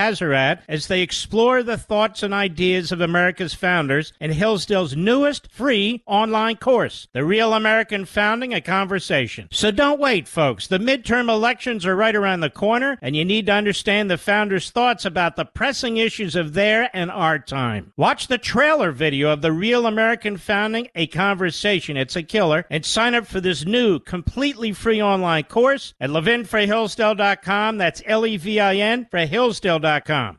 As 0.68 0.86
they 0.86 1.02
explore 1.02 1.62
the 1.62 1.76
thoughts 1.76 2.22
and 2.22 2.34
ideas 2.34 2.92
of 2.92 3.00
America's 3.00 3.54
founders 3.54 4.12
in 4.20 4.30
Hillsdale's 4.30 4.96
newest 4.96 5.50
free 5.50 6.02
online 6.06 6.56
course, 6.56 7.08
The 7.12 7.24
Real 7.24 7.52
American 7.52 8.04
Founding, 8.04 8.52
a 8.52 8.60
Conversation. 8.60 9.48
So 9.50 9.70
don't 9.70 10.00
wait, 10.00 10.28
folks. 10.28 10.66
The 10.66 10.78
midterm 10.78 11.28
elections 11.28 11.86
are 11.86 11.96
right 11.96 12.14
around 12.14 12.40
the 12.40 12.50
corner, 12.50 12.98
and 13.02 13.16
you 13.16 13.24
need 13.24 13.46
to 13.46 13.52
understand 13.52 14.10
the 14.10 14.18
founders' 14.18 14.70
thoughts 14.70 15.04
about 15.04 15.36
the 15.36 15.44
pressing 15.44 15.96
issues 15.96 16.36
of 16.36 16.54
their 16.54 16.90
and 16.94 17.10
our 17.10 17.38
time. 17.38 17.92
Watch 17.96 18.26
the 18.28 18.38
trailer 18.38 18.92
video 18.92 19.30
of 19.30 19.42
The 19.42 19.52
Real 19.52 19.86
American 19.86 20.36
Founding, 20.36 20.88
a 20.94 21.06
Conversation. 21.06 21.96
It's 21.96 22.16
a 22.16 22.22
killer. 22.22 22.66
And 22.70 22.84
sign 22.84 23.14
up 23.14 23.26
for 23.26 23.40
this 23.40 23.64
new, 23.64 23.98
completely 23.98 24.72
free 24.72 25.02
online 25.02 25.44
course 25.44 25.94
at 26.00 26.10
levinforhillsdale.com. 26.10 27.78
That's 27.78 28.02
L 28.06 28.26
E 28.26 28.36
V 28.36 28.60
I 28.60 28.76
N 28.76 29.06
for 29.10 29.18
Hillsdale.com. 29.18 30.38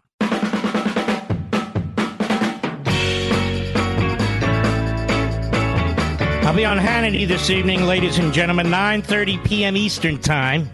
I'll 6.46 6.56
be 6.56 6.64
on 6.64 6.78
Hannity 6.78 7.28
this 7.28 7.50
evening, 7.50 7.88
ladies 7.88 8.20
and 8.20 8.32
gentlemen, 8.32 8.68
9:30 8.68 9.44
p.m. 9.44 9.76
Eastern 9.76 10.20
Time. 10.20 10.70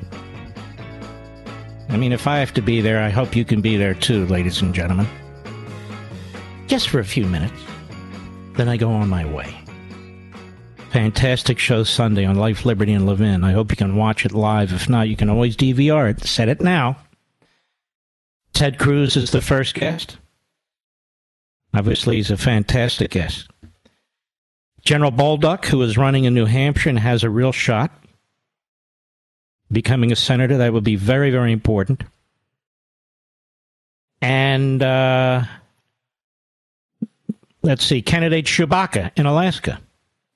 I 1.87 1.95
mean, 1.95 2.11
if 2.11 2.27
I 2.27 2.39
have 2.39 2.53
to 2.55 2.61
be 2.61 2.81
there, 2.81 3.01
I 3.01 3.09
hope 3.09 3.37
you 3.37 3.45
can 3.45 3.61
be 3.61 3.77
there 3.77 3.93
too, 3.93 4.25
ladies 4.25 4.61
and 4.61 4.75
gentlemen. 4.75 5.07
Just 6.67 6.89
for 6.89 6.99
a 6.99 7.05
few 7.05 7.25
minutes. 7.25 7.57
Then 8.57 8.67
I 8.67 8.75
go 8.75 8.91
on 8.91 9.07
my 9.07 9.23
way. 9.23 9.57
Fantastic 10.89 11.57
show 11.57 11.85
Sunday 11.85 12.25
on 12.25 12.35
Life, 12.35 12.65
Liberty, 12.65 12.91
and 12.91 13.05
Levin. 13.05 13.45
I 13.45 13.53
hope 13.53 13.71
you 13.71 13.77
can 13.77 13.95
watch 13.95 14.25
it 14.25 14.33
live. 14.33 14.73
If 14.73 14.89
not, 14.89 15.07
you 15.07 15.15
can 15.15 15.29
always 15.29 15.55
DVR 15.55 16.09
it. 16.09 16.21
Set 16.25 16.49
it 16.49 16.59
now. 16.59 16.97
Ted 18.53 18.77
Cruz 18.77 19.15
is 19.15 19.31
the 19.31 19.39
first 19.39 19.73
guest. 19.73 20.17
Obviously, 21.73 22.17
he's 22.17 22.29
a 22.29 22.35
fantastic 22.35 23.11
guest. 23.11 23.50
General 24.83 25.11
Bolduc, 25.11 25.65
who 25.65 25.81
is 25.83 25.97
running 25.97 26.25
in 26.25 26.33
New 26.33 26.45
Hampshire 26.45 26.89
and 26.89 26.99
has 26.99 27.23
a 27.23 27.29
real 27.29 27.51
shot 27.51 27.91
becoming 29.71 30.11
a 30.11 30.15
senator, 30.15 30.57
that 30.57 30.73
would 30.73 30.83
be 30.83 30.95
very, 30.95 31.31
very 31.31 31.51
important. 31.51 32.03
And 34.21 34.81
uh, 34.83 35.43
let's 37.61 37.83
see, 37.83 38.01
candidate 38.01 38.45
Tshibaka 38.45 39.11
in 39.15 39.25
Alaska, 39.25 39.79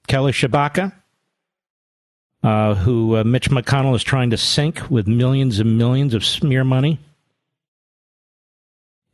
Kelly 0.08 0.32
Tshibaka, 0.32 0.94
uh, 2.44 2.76
who 2.76 3.18
uh, 3.18 3.24
Mitch 3.24 3.50
McConnell 3.50 3.96
is 3.96 4.04
trying 4.04 4.30
to 4.30 4.38
sink 4.38 4.90
with 4.90 5.08
millions 5.08 5.60
and 5.60 5.78
millions 5.78 6.14
of 6.14 6.24
smear 6.24 6.64
money. 6.64 7.00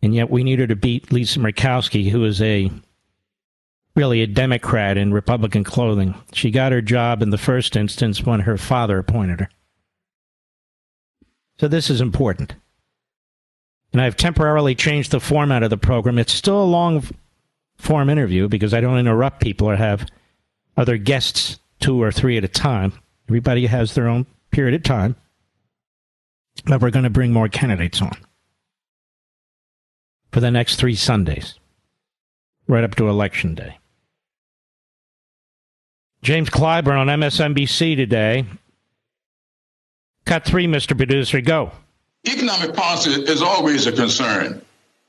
And 0.01 0.13
yet 0.15 0.29
we 0.29 0.43
need 0.43 0.59
her 0.59 0.67
to 0.67 0.75
beat 0.75 1.11
Lisa 1.11 1.39
Murkowski, 1.39 2.09
who 2.09 2.25
is 2.25 2.41
a 2.41 2.71
really 3.95 4.21
a 4.21 4.27
Democrat 4.27 4.97
in 4.97 5.13
Republican 5.13 5.63
clothing. 5.63 6.15
She 6.33 6.51
got 6.51 6.71
her 6.71 6.81
job 6.81 7.21
in 7.21 7.29
the 7.29 7.37
first 7.37 7.75
instance 7.75 8.23
when 8.23 8.41
her 8.41 8.57
father 8.57 8.97
appointed 8.97 9.41
her. 9.41 9.49
So 11.59 11.67
this 11.67 11.89
is 11.89 12.01
important. 12.01 12.55
And 13.91 14.01
I've 14.01 14.15
temporarily 14.15 14.73
changed 14.73 15.11
the 15.11 15.19
format 15.19 15.63
of 15.63 15.69
the 15.69 15.77
program. 15.77 16.17
It's 16.17 16.33
still 16.33 16.61
a 16.61 16.65
long 16.65 17.03
form 17.77 18.09
interview 18.09 18.47
because 18.47 18.73
I 18.73 18.81
don't 18.81 18.97
interrupt 18.97 19.41
people 19.41 19.69
or 19.69 19.75
have 19.75 20.07
other 20.77 20.97
guests 20.97 21.59
two 21.79 22.01
or 22.01 22.11
three 22.11 22.37
at 22.37 22.43
a 22.43 22.47
time. 22.47 22.93
Everybody 23.27 23.65
has 23.65 23.93
their 23.93 24.07
own 24.07 24.25
period 24.51 24.75
of 24.75 24.83
time. 24.83 25.15
But 26.65 26.81
we're 26.81 26.91
going 26.91 27.03
to 27.03 27.09
bring 27.09 27.33
more 27.33 27.49
candidates 27.49 28.01
on 28.01 28.15
for 30.31 30.39
the 30.39 30.51
next 30.51 30.77
three 30.77 30.95
Sundays, 30.95 31.55
right 32.67 32.83
up 32.83 32.95
to 32.95 33.09
Election 33.09 33.55
Day. 33.55 33.77
James 36.21 36.49
Clyburn 36.49 36.97
on 36.97 37.07
MSNBC 37.07 37.95
today. 37.95 38.45
Cut 40.25 40.45
three, 40.45 40.67
Mr. 40.67 40.95
Producer. 40.95 41.41
Go. 41.41 41.71
Economic 42.27 42.75
policy 42.75 43.09
is 43.23 43.41
always 43.41 43.87
a 43.87 43.91
concern. 43.91 44.61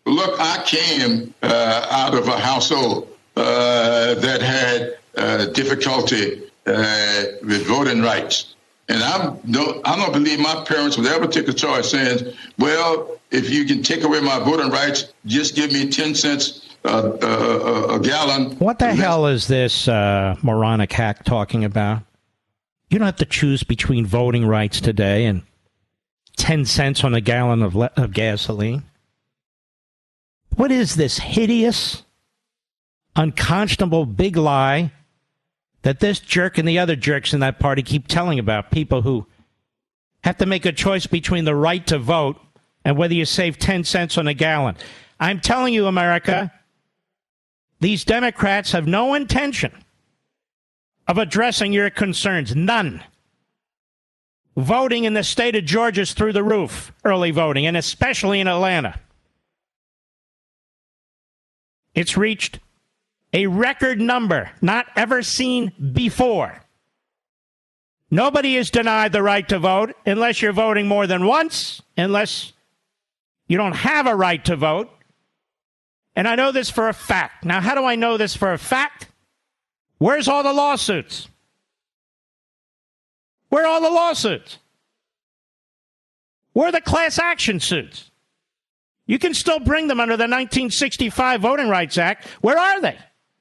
Look, 0.06 0.40
I 0.40 0.62
came 0.64 1.34
uh, 1.42 1.86
out 1.90 2.14
of 2.14 2.26
a 2.28 2.38
household 2.38 3.08
uh, 3.36 4.14
that 4.14 4.40
had 4.40 4.98
uh, 5.16 5.46
difficulty 5.46 6.44
uh, 6.66 7.24
with 7.42 7.66
voting 7.66 8.00
rights. 8.00 8.54
And 8.88 9.02
I 9.02 9.36
don't, 9.50 9.86
I 9.86 9.96
don't 9.96 10.12
believe 10.12 10.40
my 10.40 10.64
parents 10.66 10.96
would 10.96 11.06
ever 11.06 11.26
take 11.26 11.46
a 11.48 11.52
charge 11.52 11.84
saying, 11.84 12.32
well, 12.58 13.18
if 13.30 13.50
you 13.50 13.64
can 13.64 13.82
take 13.82 14.02
away 14.02 14.20
my 14.20 14.38
voting 14.38 14.70
rights, 14.70 15.12
just 15.26 15.54
give 15.54 15.72
me 15.72 15.88
10 15.88 16.14
cents 16.14 16.71
a, 16.84 17.94
a, 17.94 18.00
gallon. 18.00 18.56
What 18.58 18.78
the 18.78 18.92
hell 18.92 19.26
is 19.26 19.46
this 19.46 19.88
uh, 19.88 20.36
moronic 20.42 20.92
hack 20.92 21.24
talking 21.24 21.64
about? 21.64 22.02
You 22.90 22.98
don't 22.98 23.06
have 23.06 23.16
to 23.16 23.24
choose 23.24 23.62
between 23.62 24.04
voting 24.04 24.46
rights 24.46 24.80
today 24.80 25.26
and 25.26 25.42
10 26.36 26.64
cents 26.64 27.04
on 27.04 27.14
a 27.14 27.20
gallon 27.20 27.62
of, 27.62 27.74
le- 27.74 27.92
of 27.96 28.12
gasoline. 28.12 28.82
What 30.56 30.70
is 30.70 30.96
this 30.96 31.18
hideous, 31.18 32.02
unconscionable 33.16 34.06
big 34.06 34.36
lie 34.36 34.92
that 35.82 36.00
this 36.00 36.20
jerk 36.20 36.58
and 36.58 36.68
the 36.68 36.78
other 36.78 36.96
jerks 36.96 37.32
in 37.32 37.40
that 37.40 37.58
party 37.58 37.82
keep 37.82 38.06
telling 38.08 38.38
about 38.38 38.70
people 38.70 39.02
who 39.02 39.26
have 40.24 40.36
to 40.38 40.46
make 40.46 40.64
a 40.64 40.72
choice 40.72 41.06
between 41.06 41.44
the 41.44 41.54
right 41.54 41.86
to 41.86 41.98
vote 41.98 42.40
and 42.84 42.96
whether 42.96 43.14
you 43.14 43.24
save 43.24 43.58
10 43.58 43.84
cents 43.84 44.18
on 44.18 44.28
a 44.28 44.34
gallon. 44.34 44.76
I'm 45.18 45.40
telling 45.40 45.74
you, 45.74 45.86
America, 45.86 46.52
these 47.82 48.04
Democrats 48.04 48.72
have 48.72 48.86
no 48.86 49.14
intention 49.14 49.72
of 51.08 51.18
addressing 51.18 51.72
your 51.72 51.90
concerns. 51.90 52.54
None. 52.54 53.02
Voting 54.56 55.04
in 55.04 55.14
the 55.14 55.24
state 55.24 55.56
of 55.56 55.64
Georgia 55.64 56.02
is 56.02 56.12
through 56.12 56.32
the 56.32 56.44
roof, 56.44 56.92
early 57.04 57.32
voting, 57.32 57.66
and 57.66 57.76
especially 57.76 58.38
in 58.38 58.46
Atlanta. 58.46 59.00
It's 61.94 62.16
reached 62.16 62.60
a 63.32 63.48
record 63.48 64.00
number 64.00 64.50
not 64.60 64.86
ever 64.94 65.22
seen 65.22 65.72
before. 65.92 66.62
Nobody 68.10 68.56
is 68.56 68.70
denied 68.70 69.12
the 69.12 69.22
right 69.22 69.48
to 69.48 69.58
vote 69.58 69.94
unless 70.06 70.40
you're 70.40 70.52
voting 70.52 70.86
more 70.86 71.06
than 71.06 71.26
once, 71.26 71.82
unless 71.96 72.52
you 73.48 73.56
don't 73.56 73.72
have 73.72 74.06
a 74.06 74.14
right 74.14 74.44
to 74.44 74.54
vote. 74.54 74.90
And 76.14 76.28
I 76.28 76.34
know 76.34 76.52
this 76.52 76.70
for 76.70 76.88
a 76.88 76.92
fact. 76.92 77.44
Now, 77.44 77.60
how 77.60 77.74
do 77.74 77.84
I 77.84 77.96
know 77.96 78.16
this 78.16 78.36
for 78.36 78.52
a 78.52 78.58
fact? 78.58 79.08
Where's 79.98 80.28
all 80.28 80.42
the 80.42 80.52
lawsuits? 80.52 81.28
Where 83.48 83.64
are 83.64 83.68
all 83.68 83.80
the 83.80 83.90
lawsuits? 83.90 84.58
Where 86.52 86.68
are 86.68 86.72
the 86.72 86.80
class 86.80 87.18
action 87.18 87.60
suits? 87.60 88.10
You 89.06 89.18
can 89.18 89.34
still 89.34 89.58
bring 89.58 89.88
them 89.88 90.00
under 90.00 90.16
the 90.16 90.24
1965 90.24 91.40
Voting 91.40 91.68
Rights 91.68 91.98
Act. 91.98 92.26
Where 92.40 92.58
are 92.58 92.80
they? 92.80 92.98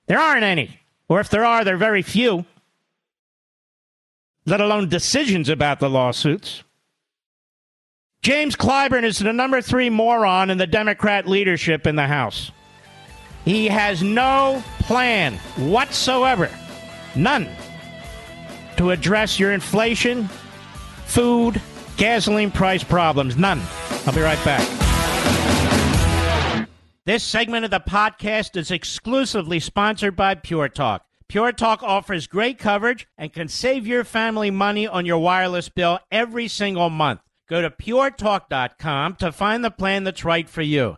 There 0.07 0.19
aren't 0.19 0.43
any. 0.43 0.79
Or 1.07 1.19
if 1.19 1.29
there 1.29 1.45
are, 1.45 1.63
they're 1.63 1.77
very 1.77 2.01
few, 2.01 2.45
let 4.45 4.61
alone 4.61 4.89
decisions 4.89 5.49
about 5.49 5.79
the 5.79 5.89
lawsuits. 5.89 6.63
James 8.21 8.55
Clyburn 8.55 9.03
is 9.03 9.19
the 9.19 9.33
number 9.33 9.61
three 9.61 9.89
moron 9.89 10.49
in 10.49 10.57
the 10.57 10.67
Democrat 10.67 11.27
leadership 11.27 11.87
in 11.87 11.95
the 11.95 12.07
House. 12.07 12.51
He 13.45 13.67
has 13.67 14.03
no 14.03 14.63
plan 14.79 15.35
whatsoever, 15.57 16.49
none, 17.15 17.49
to 18.77 18.91
address 18.91 19.39
your 19.39 19.51
inflation, 19.51 20.27
food, 21.05 21.61
gasoline 21.97 22.51
price 22.51 22.83
problems. 22.83 23.37
None. 23.37 23.61
I'll 24.05 24.13
be 24.13 24.21
right 24.21 24.43
back. 24.45 24.67
This 27.05 27.23
segment 27.23 27.65
of 27.65 27.71
the 27.71 27.79
podcast 27.79 28.55
is 28.55 28.69
exclusively 28.69 29.59
sponsored 29.59 30.15
by 30.15 30.35
Pure 30.35 30.69
Talk. 30.69 31.03
Pure 31.27 31.53
Talk 31.53 31.81
offers 31.81 32.27
great 32.27 32.59
coverage 32.59 33.07
and 33.17 33.33
can 33.33 33.47
save 33.47 33.87
your 33.87 34.03
family 34.03 34.51
money 34.51 34.85
on 34.85 35.05
your 35.05 35.17
wireless 35.17 35.67
bill 35.69 35.99
every 36.11 36.47
single 36.47 36.89
month. 36.89 37.21
Go 37.49 37.61
to 37.61 37.69
puretalk.com 37.69 39.15
to 39.15 39.31
find 39.31 39.63
the 39.63 39.71
plan 39.71 40.03
that's 40.03 40.23
right 40.23 40.47
for 40.47 40.61
you. 40.61 40.97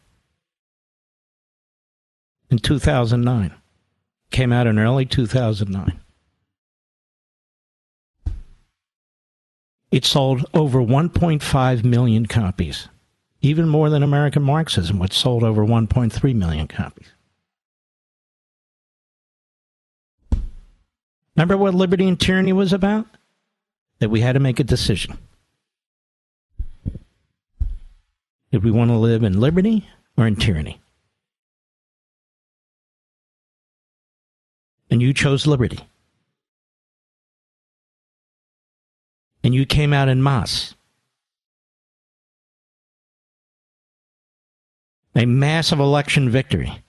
in 2.50 2.58
2009. 2.58 3.54
Came 4.32 4.52
out 4.52 4.66
in 4.66 4.78
early 4.78 5.06
2009. 5.06 6.00
It 9.92 10.04
sold 10.04 10.44
over 10.54 10.80
1.5 10.80 11.84
million 11.84 12.26
copies 12.26 12.88
even 13.42 13.68
more 13.68 13.88
than 13.88 14.02
American 14.02 14.42
Marxism, 14.42 14.98
which 14.98 15.16
sold 15.16 15.42
over 15.42 15.64
1.3 15.64 16.34
million 16.34 16.68
copies. 16.68 17.08
Remember 21.36 21.56
what 21.56 21.74
liberty 21.74 22.06
and 22.06 22.20
tyranny 22.20 22.52
was 22.52 22.72
about? 22.72 23.06
That 24.00 24.10
we 24.10 24.20
had 24.20 24.32
to 24.32 24.40
make 24.40 24.60
a 24.60 24.64
decision. 24.64 25.16
Did 28.50 28.64
we 28.64 28.70
want 28.70 28.90
to 28.90 28.96
live 28.96 29.22
in 29.22 29.40
liberty 29.40 29.88
or 30.16 30.26
in 30.26 30.36
tyranny? 30.36 30.80
And 34.90 35.00
you 35.00 35.14
chose 35.14 35.46
liberty. 35.46 35.80
And 39.44 39.54
you 39.54 39.64
came 39.64 39.92
out 39.92 40.08
in 40.08 40.22
mass. 40.22 40.74
A 45.20 45.26
massive 45.26 45.78
election 45.78 46.30
victory. 46.30 46.82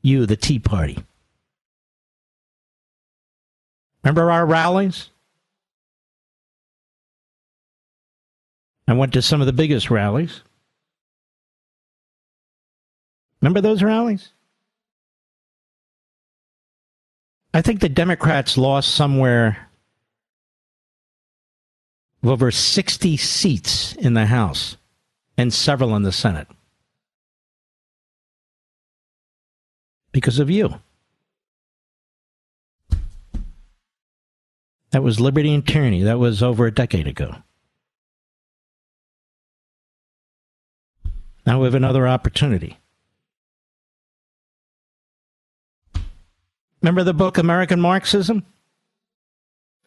You, 0.00 0.24
the 0.24 0.36
Tea 0.36 0.58
Party. 0.58 1.04
Remember 4.02 4.30
our 4.30 4.46
rallies? 4.46 5.10
I 8.88 8.94
went 8.94 9.12
to 9.12 9.20
some 9.22 9.42
of 9.42 9.46
the 9.46 9.52
biggest 9.52 9.90
rallies. 9.90 10.40
Remember 13.42 13.60
those 13.60 13.82
rallies? 13.82 14.30
I 17.52 17.60
think 17.60 17.80
the 17.80 17.90
Democrats 17.90 18.56
lost 18.56 18.94
somewhere 18.94 19.68
of 22.22 22.30
over 22.30 22.50
60 22.50 23.18
seats 23.18 23.94
in 23.94 24.14
the 24.14 24.24
House 24.24 24.78
and 25.36 25.52
several 25.52 25.94
in 25.96 26.02
the 26.02 26.10
Senate. 26.10 26.48
Because 30.14 30.38
of 30.38 30.48
you. 30.48 30.80
That 34.92 35.02
was 35.02 35.18
liberty 35.18 35.52
and 35.52 35.66
tyranny. 35.66 36.04
That 36.04 36.20
was 36.20 36.40
over 36.40 36.66
a 36.66 36.72
decade 36.72 37.08
ago. 37.08 37.34
Now 41.44 41.58
we 41.58 41.64
have 41.64 41.74
another 41.74 42.06
opportunity. 42.06 42.78
Remember 46.80 47.02
the 47.02 47.12
book 47.12 47.36
American 47.36 47.80
Marxism? 47.80 48.46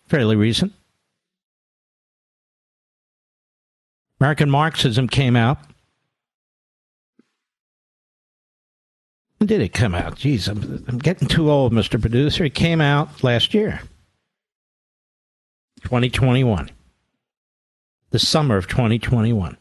Fairly 0.09 0.35
recent. 0.35 0.73
American 4.19 4.49
Marxism 4.49 5.07
came 5.07 5.37
out 5.37 5.59
When 9.37 9.47
did 9.47 9.61
it 9.61 9.73
come 9.73 9.93
out? 9.93 10.15
Jeez, 10.15 10.47
I'm, 10.47 10.83
I'm 10.87 10.97
getting 10.97 11.27
too 11.27 11.51
old, 11.51 11.71
Mr. 11.71 12.01
Producer. 12.01 12.43
It 12.43 12.55
came 12.55 12.81
out 12.81 13.23
last 13.23 13.53
year, 13.53 13.81
2021, 15.83 16.71
the 18.09 18.19
summer 18.19 18.57
of 18.57 18.67
2021, 18.67 19.57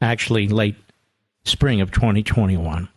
actually 0.00 0.48
late 0.48 0.76
spring 1.44 1.80
of 1.80 1.92
2021. 1.92 2.88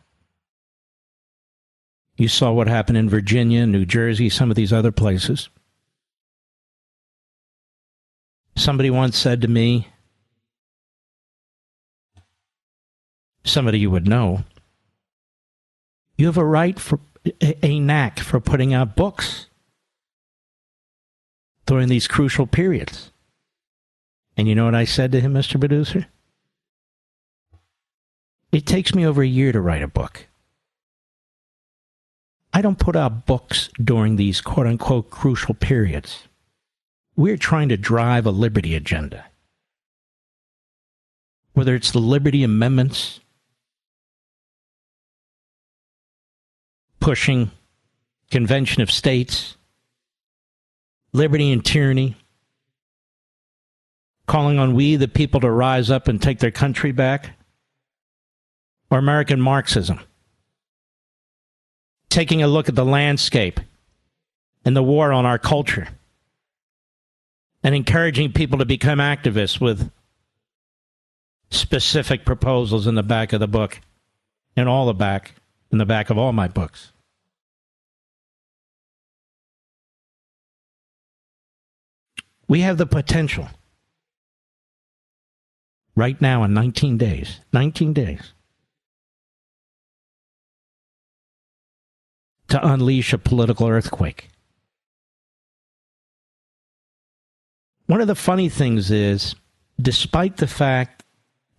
You 2.17 2.27
saw 2.27 2.51
what 2.51 2.67
happened 2.67 2.97
in 2.97 3.09
Virginia, 3.09 3.65
New 3.65 3.85
Jersey, 3.85 4.29
some 4.29 4.49
of 4.49 4.57
these 4.57 4.73
other 4.73 4.91
places. 4.91 5.47
Somebody 8.57 8.89
once 8.89 9.17
said 9.17 9.41
to 9.41 9.47
me, 9.47 9.87
somebody 13.45 13.79
you 13.79 13.89
would 13.89 14.05
know, 14.05 14.43
you 16.19 16.25
have 16.25 16.37
a 16.37 16.43
right 16.43 16.77
for 16.77 16.99
a 17.41 17.79
knack 17.79 18.19
for 18.19 18.41
putting 18.41 18.73
out 18.73 18.97
books 18.97 19.45
during 21.65 21.87
these 21.87 22.09
crucial 22.09 22.45
periods. 22.45 23.13
And 24.35 24.45
you 24.45 24.53
know 24.53 24.65
what 24.65 24.75
I 24.75 24.83
said 24.83 25.13
to 25.13 25.21
him, 25.21 25.33
Mr. 25.33 25.57
Producer? 25.57 26.07
It 28.51 28.65
takes 28.65 28.93
me 28.93 29.07
over 29.07 29.21
a 29.21 29.27
year 29.27 29.53
to 29.53 29.61
write 29.61 29.81
a 29.81 29.87
book. 29.87 30.27
I 32.51 32.61
don't 32.61 32.79
put 32.79 32.97
out 32.97 33.25
books 33.25 33.69
during 33.81 34.17
these 34.17 34.41
quote 34.41 34.67
unquote 34.67 35.09
crucial 35.09 35.53
periods. 35.53 36.27
We're 37.15 37.37
trying 37.37 37.69
to 37.69 37.77
drive 37.77 38.25
a 38.25 38.31
liberty 38.31 38.75
agenda. 38.75 39.25
Whether 41.53 41.75
it's 41.75 41.91
the 41.91 41.99
Liberty 41.99 42.43
Amendments, 42.43 43.21
pushing 47.09 47.49
Convention 48.29 48.83
of 48.83 48.91
States, 48.91 49.57
liberty 51.11 51.51
and 51.51 51.65
tyranny, 51.65 52.15
calling 54.27 54.59
on 54.59 54.75
we, 54.75 54.95
the 54.95 55.07
people, 55.07 55.39
to 55.39 55.49
rise 55.49 55.89
up 55.89 56.07
and 56.07 56.21
take 56.21 56.37
their 56.37 56.51
country 56.51 56.91
back, 56.91 57.31
or 58.91 58.99
American 58.99 59.41
Marxism 59.41 59.99
taking 62.09 62.43
a 62.43 62.47
look 62.47 62.69
at 62.69 62.75
the 62.75 62.85
landscape 62.85 63.59
and 64.63 64.77
the 64.77 64.83
war 64.83 65.11
on 65.11 65.25
our 65.25 65.39
culture 65.39 65.87
and 67.63 67.73
encouraging 67.73 68.31
people 68.31 68.59
to 68.59 68.65
become 68.65 68.99
activists 68.99 69.59
with 69.59 69.91
specific 71.49 72.23
proposals 72.23 72.85
in 72.85 72.93
the 72.93 73.01
back 73.01 73.33
of 73.33 73.39
the 73.39 73.47
book 73.47 73.81
and 74.55 74.69
all 74.69 74.85
the 74.85 74.93
back 74.93 75.33
in 75.71 75.79
the 75.79 75.87
back 75.87 76.11
of 76.11 76.17
all 76.19 76.33
my 76.33 76.47
books. 76.47 76.91
We 82.49 82.61
have 82.61 82.79
the 82.79 82.87
potential 82.87 83.47
right 85.95 86.19
now 86.19 86.43
in 86.43 86.53
19 86.53 86.97
days, 86.97 87.41
19 87.53 87.93
days, 87.93 88.33
to 92.47 92.67
unleash 92.67 93.13
a 93.13 93.19
political 93.19 93.67
earthquake. 93.67 94.29
One 97.85 98.01
of 98.01 98.07
the 98.07 98.15
funny 98.15 98.49
things 98.49 98.89
is, 98.89 99.35
despite 99.79 100.37
the 100.37 100.47
fact 100.47 101.03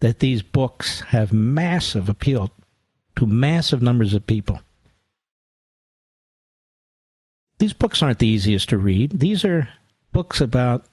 that 0.01 0.19
these 0.19 0.43
books 0.43 1.03
have 1.03 1.33
massive 1.33 2.09
appeal 2.09 2.51
to 3.15 3.27
massive 3.27 3.81
numbers 3.81 4.13
of 4.13 4.27
people, 4.27 4.61
these 7.59 7.75
books 7.75 8.03
aren't 8.03 8.19
the 8.19 8.27
easiest 8.27 8.71
to 8.71 8.79
read. 8.79 9.21
These 9.21 9.45
are 9.45 9.69
books 10.13 10.41
about 10.41 10.85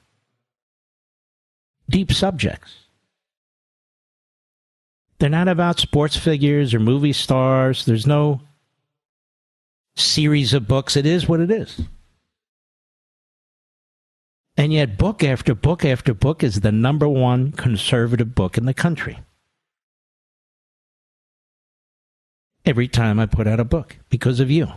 deep 1.89 2.11
subjects. 2.11 2.74
They're 5.20 5.30
not 5.30 5.47
about 5.47 5.80
sports 5.80 6.15
figures 6.15 6.74
or 6.74 6.80
movie 6.80 7.13
stars. 7.13 7.86
There's 7.86 8.05
no 8.05 8.41
series 9.95 10.53
of 10.53 10.68
books. 10.68 10.95
It 10.95 11.05
is 11.05 11.28
what 11.28 11.39
it 11.39 11.49
is. 11.49 11.82
And 14.55 14.74
yet, 14.74 14.97
book 14.97 15.24
after 15.24 15.53
book 15.53 15.86
after 15.86 16.13
book 16.13 16.43
is 16.43 16.61
the 16.61 16.72
number 16.72 17.07
one 17.07 17.51
conservative 17.51 18.34
book 18.34 18.57
in 18.57 18.65
the 18.65 18.74
country. 18.74 19.20
Every 22.65 22.88
time 22.88 23.20
I 23.20 23.28
put 23.28 23.47
out 23.47 23.59
a 23.59 23.63
book 23.63 23.97
because 24.09 24.39
of 24.39 24.51
you. 24.51 24.68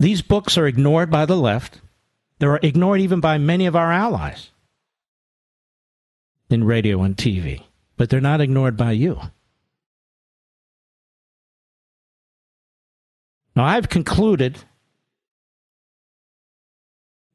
These 0.00 0.22
books 0.22 0.56
are 0.56 0.66
ignored 0.66 1.10
by 1.10 1.26
the 1.26 1.36
left. 1.36 1.82
They're 2.38 2.56
ignored 2.56 3.02
even 3.02 3.20
by 3.20 3.36
many 3.36 3.66
of 3.66 3.76
our 3.76 3.92
allies 3.92 4.50
in 6.48 6.64
radio 6.64 7.02
and 7.02 7.14
TV, 7.14 7.64
but 7.98 8.08
they're 8.08 8.18
not 8.18 8.40
ignored 8.40 8.78
by 8.78 8.92
you. 8.92 9.20
Now, 13.54 13.66
I've 13.66 13.90
concluded 13.90 14.64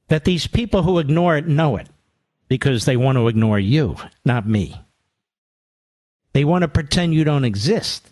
that 0.08 0.26
these 0.26 0.48
people 0.48 0.82
who 0.82 0.98
ignore 0.98 1.38
it 1.38 1.48
know 1.48 1.78
it 1.78 1.88
because 2.48 2.86
they 2.86 2.98
want 2.98 3.20
to 3.20 3.28
ignore 3.28 3.60
you, 3.60 3.96
not 4.26 4.48
me. 4.48 4.82
They 6.34 6.44
want 6.44 6.64
to 6.64 6.68
pretend 6.68 7.14
you 7.14 7.26
don't 7.26 7.46
exist. 7.46 8.10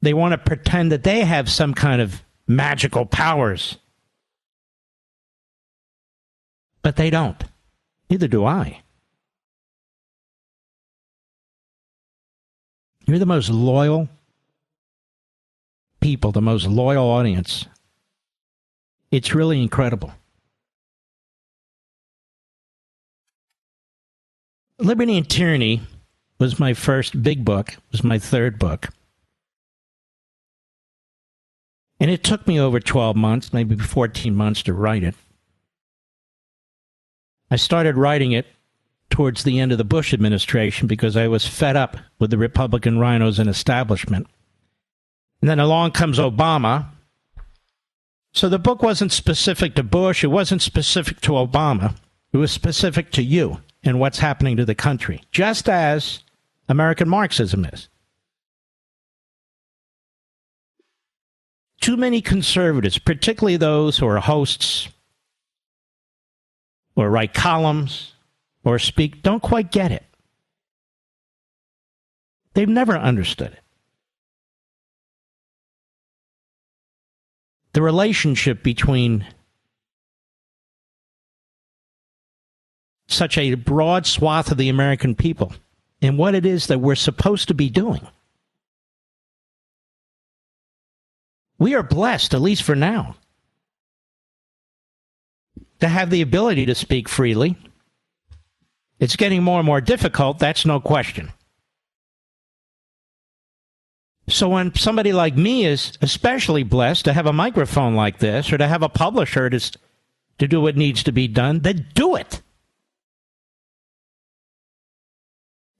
They 0.00 0.14
want 0.14 0.32
to 0.32 0.38
pretend 0.38 0.90
that 0.90 1.04
they 1.04 1.20
have 1.20 1.50
some 1.50 1.74
kind 1.74 2.00
of 2.00 2.22
magical 2.46 3.06
powers. 3.06 3.76
But 6.82 6.96
they 6.96 7.10
don't. 7.10 7.42
Neither 8.08 8.28
do 8.28 8.44
I. 8.44 8.82
You're 13.06 13.18
the 13.18 13.26
most 13.26 13.50
loyal 13.50 14.08
people, 16.00 16.32
the 16.32 16.42
most 16.42 16.66
loyal 16.66 17.06
audience. 17.06 17.66
It's 19.10 19.34
really 19.34 19.62
incredible. 19.62 20.12
Liberty 24.78 25.16
and 25.16 25.28
Tyranny 25.28 25.80
was 26.38 26.58
my 26.60 26.74
first 26.74 27.22
big 27.22 27.44
book, 27.44 27.76
was 27.92 28.04
my 28.04 28.18
third 28.18 28.58
book. 28.58 28.88
And 31.98 32.10
it 32.10 32.22
took 32.22 32.46
me 32.46 32.60
over 32.60 32.78
12 32.80 33.16
months, 33.16 33.52
maybe 33.52 33.76
14 33.76 34.34
months 34.34 34.62
to 34.64 34.74
write 34.74 35.02
it. 35.02 35.14
I 37.50 37.56
started 37.56 37.96
writing 37.96 38.32
it 38.32 38.46
towards 39.08 39.44
the 39.44 39.60
end 39.60 39.72
of 39.72 39.78
the 39.78 39.84
Bush 39.84 40.12
administration 40.12 40.88
because 40.88 41.16
I 41.16 41.28
was 41.28 41.46
fed 41.46 41.76
up 41.76 41.96
with 42.18 42.30
the 42.30 42.38
Republican 42.38 42.98
RINOs 42.98 43.38
and 43.38 43.48
establishment. 43.48 44.26
And 45.40 45.48
then 45.48 45.60
along 45.60 45.92
comes 45.92 46.18
Obama. 46.18 46.86
So 48.32 48.48
the 48.48 48.58
book 48.58 48.82
wasn't 48.82 49.12
specific 49.12 49.74
to 49.76 49.82
Bush, 49.82 50.22
it 50.22 50.28
wasn't 50.28 50.60
specific 50.60 51.20
to 51.22 51.32
Obama, 51.32 51.96
it 52.32 52.36
was 52.36 52.52
specific 52.52 53.10
to 53.12 53.22
you 53.22 53.62
and 53.82 53.98
what's 53.98 54.18
happening 54.18 54.56
to 54.58 54.64
the 54.64 54.74
country, 54.74 55.22
just 55.30 55.68
as 55.68 56.22
American 56.68 57.08
Marxism 57.08 57.64
is. 57.64 57.88
Too 61.86 61.96
many 61.96 62.20
conservatives, 62.20 62.98
particularly 62.98 63.56
those 63.56 63.98
who 63.98 64.08
are 64.08 64.18
hosts 64.18 64.88
or 66.96 67.08
write 67.08 67.32
columns 67.32 68.12
or 68.64 68.78
speak, 68.80 69.22
don't 69.22 69.42
quite 69.42 69.70
get 69.70 69.92
it. 69.92 70.04
They've 72.54 72.68
never 72.68 72.96
understood 72.96 73.52
it. 73.52 73.62
the 77.76 77.82
relationship 77.82 78.62
between 78.62 79.26
such 83.06 83.36
a 83.36 83.52
broad 83.52 84.06
swath 84.06 84.50
of 84.50 84.56
the 84.56 84.70
American 84.70 85.14
people 85.14 85.52
and 86.00 86.16
what 86.16 86.34
it 86.34 86.46
is 86.46 86.68
that 86.68 86.80
we're 86.80 86.94
supposed 86.94 87.48
to 87.48 87.54
be 87.54 87.68
doing. 87.68 88.00
We 91.58 91.74
are 91.74 91.82
blessed, 91.82 92.34
at 92.34 92.42
least 92.42 92.62
for 92.62 92.76
now, 92.76 93.16
to 95.80 95.88
have 95.88 96.10
the 96.10 96.22
ability 96.22 96.66
to 96.66 96.74
speak 96.74 97.08
freely. 97.08 97.56
It's 98.98 99.16
getting 99.16 99.42
more 99.42 99.60
and 99.60 99.66
more 99.66 99.80
difficult, 99.80 100.38
that's 100.38 100.66
no 100.66 100.80
question. 100.80 101.32
So 104.28 104.48
when 104.48 104.74
somebody 104.74 105.12
like 105.12 105.36
me 105.36 105.64
is 105.64 105.96
especially 106.02 106.64
blessed 106.64 107.04
to 107.04 107.12
have 107.12 107.26
a 107.26 107.32
microphone 107.32 107.94
like 107.94 108.18
this 108.18 108.52
or 108.52 108.58
to 108.58 108.66
have 108.66 108.82
a 108.82 108.88
publisher 108.88 109.48
to, 109.48 109.78
to 110.38 110.48
do 110.48 110.60
what 110.60 110.76
needs 110.76 111.04
to 111.04 111.12
be 111.12 111.28
done, 111.28 111.60
then 111.60 111.86
do 111.94 112.16
it. 112.16 112.42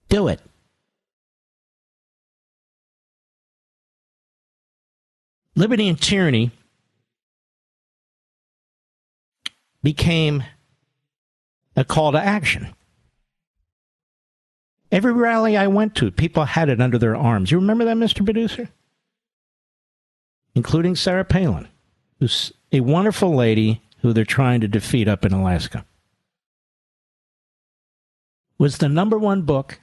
Do 0.07 0.29
it. 0.29 0.39
Liberty 5.57 5.87
and 5.87 5.99
tyranny 5.99 6.51
became 9.81 10.43
a 11.75 11.83
call 11.83 12.11
to 12.11 12.19
action. 12.19 12.75
Every 14.91 15.11
rally 15.11 15.57
I 15.57 15.65
went 15.65 15.95
to, 15.95 16.11
people 16.11 16.45
had 16.45 16.69
it 16.69 16.79
under 16.79 16.99
their 16.99 17.15
arms. 17.15 17.49
You 17.49 17.57
remember 17.57 17.85
that, 17.85 17.97
Mr. 17.97 18.23
Producer? 18.23 18.69
Including 20.53 20.95
Sarah 20.95 21.25
Palin, 21.25 21.67
who's 22.19 22.53
a 22.71 22.81
wonderful 22.81 23.35
lady 23.35 23.81
who 24.01 24.13
they're 24.13 24.25
trying 24.25 24.61
to 24.61 24.67
defeat 24.67 25.07
up 25.07 25.25
in 25.25 25.33
Alaska. 25.33 25.85
Was 28.59 28.77
the 28.77 28.89
number 28.89 29.17
one 29.17 29.41
book 29.41 29.79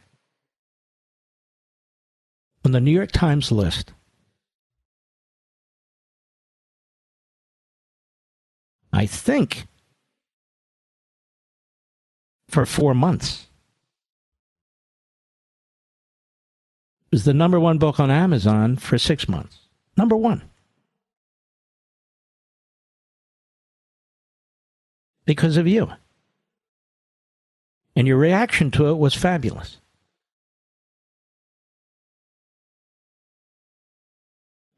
on 2.64 2.70
the 2.70 2.80
New 2.80 2.92
York 2.92 3.10
Times 3.10 3.50
list. 3.50 3.92
I 9.04 9.06
think 9.06 9.66
for 12.48 12.64
four 12.64 12.94
months. 12.94 13.48
It 17.12 17.16
was 17.16 17.24
the 17.26 17.34
number 17.34 17.60
one 17.60 17.76
book 17.76 18.00
on 18.00 18.10
Amazon 18.10 18.76
for 18.76 18.96
six 18.96 19.28
months. 19.28 19.58
Number 19.98 20.16
one. 20.16 20.40
Because 25.26 25.58
of 25.58 25.68
you. 25.68 25.92
And 27.94 28.08
your 28.08 28.16
reaction 28.16 28.70
to 28.70 28.86
it 28.86 28.96
was 28.96 29.14
fabulous. 29.14 29.76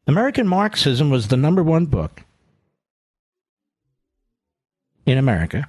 American 0.09 0.49
Marxism 0.49 1.11
was 1.11 1.29
the 1.29 1.37
number 1.37 1.63
one 1.63 1.87
book 1.87 2.26
in 5.07 5.19
America 5.19 5.69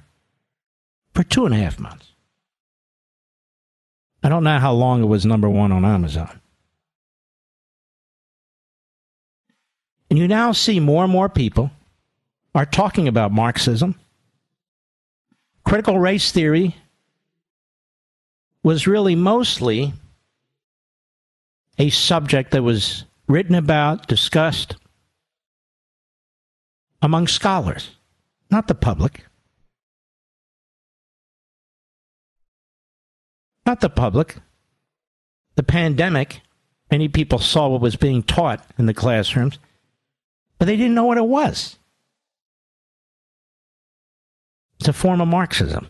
for 1.14 1.22
two 1.22 1.46
and 1.46 1.54
a 1.54 1.58
half 1.58 1.78
months. 1.78 2.12
I 4.22 4.28
don't 4.28 4.44
know 4.44 4.58
how 4.58 4.72
long 4.72 5.02
it 5.02 5.06
was 5.06 5.24
number 5.24 5.48
one 5.48 5.72
on 5.72 5.84
Amazon. 5.84 6.40
And 10.10 10.18
you 10.18 10.26
now 10.26 10.52
see 10.52 10.80
more 10.80 11.04
and 11.04 11.12
more 11.12 11.28
people 11.28 11.70
are 12.54 12.66
talking 12.66 13.06
about 13.06 13.30
Marxism. 13.30 13.94
Critical 15.64 15.98
race 15.98 16.32
theory 16.32 16.74
was 18.62 18.86
really 18.86 19.14
mostly 19.14 19.92
a 21.78 21.90
subject 21.90 22.50
that 22.50 22.62
was 22.62 23.04
written 23.28 23.54
about, 23.54 24.08
discussed 24.08 24.76
among 27.02 27.28
scholars, 27.28 27.90
not 28.50 28.66
the 28.66 28.74
public. 28.74 29.24
Not 33.68 33.80
the 33.80 33.90
public. 33.90 34.36
The 35.56 35.62
pandemic, 35.62 36.40
many 36.90 37.06
people 37.06 37.38
saw 37.38 37.68
what 37.68 37.82
was 37.82 37.96
being 37.96 38.22
taught 38.22 38.64
in 38.78 38.86
the 38.86 38.94
classrooms, 38.94 39.58
but 40.58 40.64
they 40.64 40.74
didn't 40.78 40.94
know 40.94 41.04
what 41.04 41.18
it 41.18 41.26
was. 41.26 41.76
It's 44.80 44.88
a 44.88 44.94
form 44.94 45.20
of 45.20 45.28
Marxism. 45.28 45.88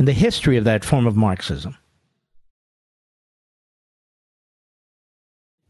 And 0.00 0.08
the 0.08 0.12
history 0.12 0.56
of 0.56 0.64
that 0.64 0.84
form 0.84 1.06
of 1.06 1.14
Marxism 1.14 1.76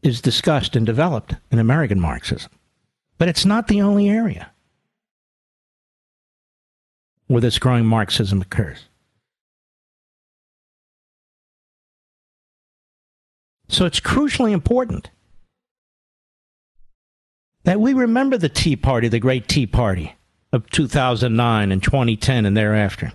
is 0.01 0.21
discussed 0.21 0.75
and 0.75 0.87
developed 0.87 1.35
in 1.51 1.59
American 1.59 1.99
Marxism. 1.99 2.49
But 3.19 3.27
it's 3.27 3.45
not 3.45 3.67
the 3.67 3.83
only 3.83 4.09
area 4.09 4.50
where 7.31 7.41
this 7.41 7.59
growing 7.59 7.85
Marxism 7.85 8.41
occurs. 8.41 8.85
So 13.69 13.85
it's 13.85 13.99
crucially 14.01 14.51
important 14.51 15.09
that 17.63 17.79
we 17.79 17.93
remember 17.93 18.37
the 18.37 18.49
Tea 18.49 18.75
Party, 18.75 19.07
the 19.07 19.19
great 19.19 19.47
Tea 19.47 19.65
Party 19.65 20.15
of 20.51 20.69
2009 20.71 21.71
and 21.71 21.81
2010 21.81 22.45
and 22.45 22.57
thereafter. 22.57 23.13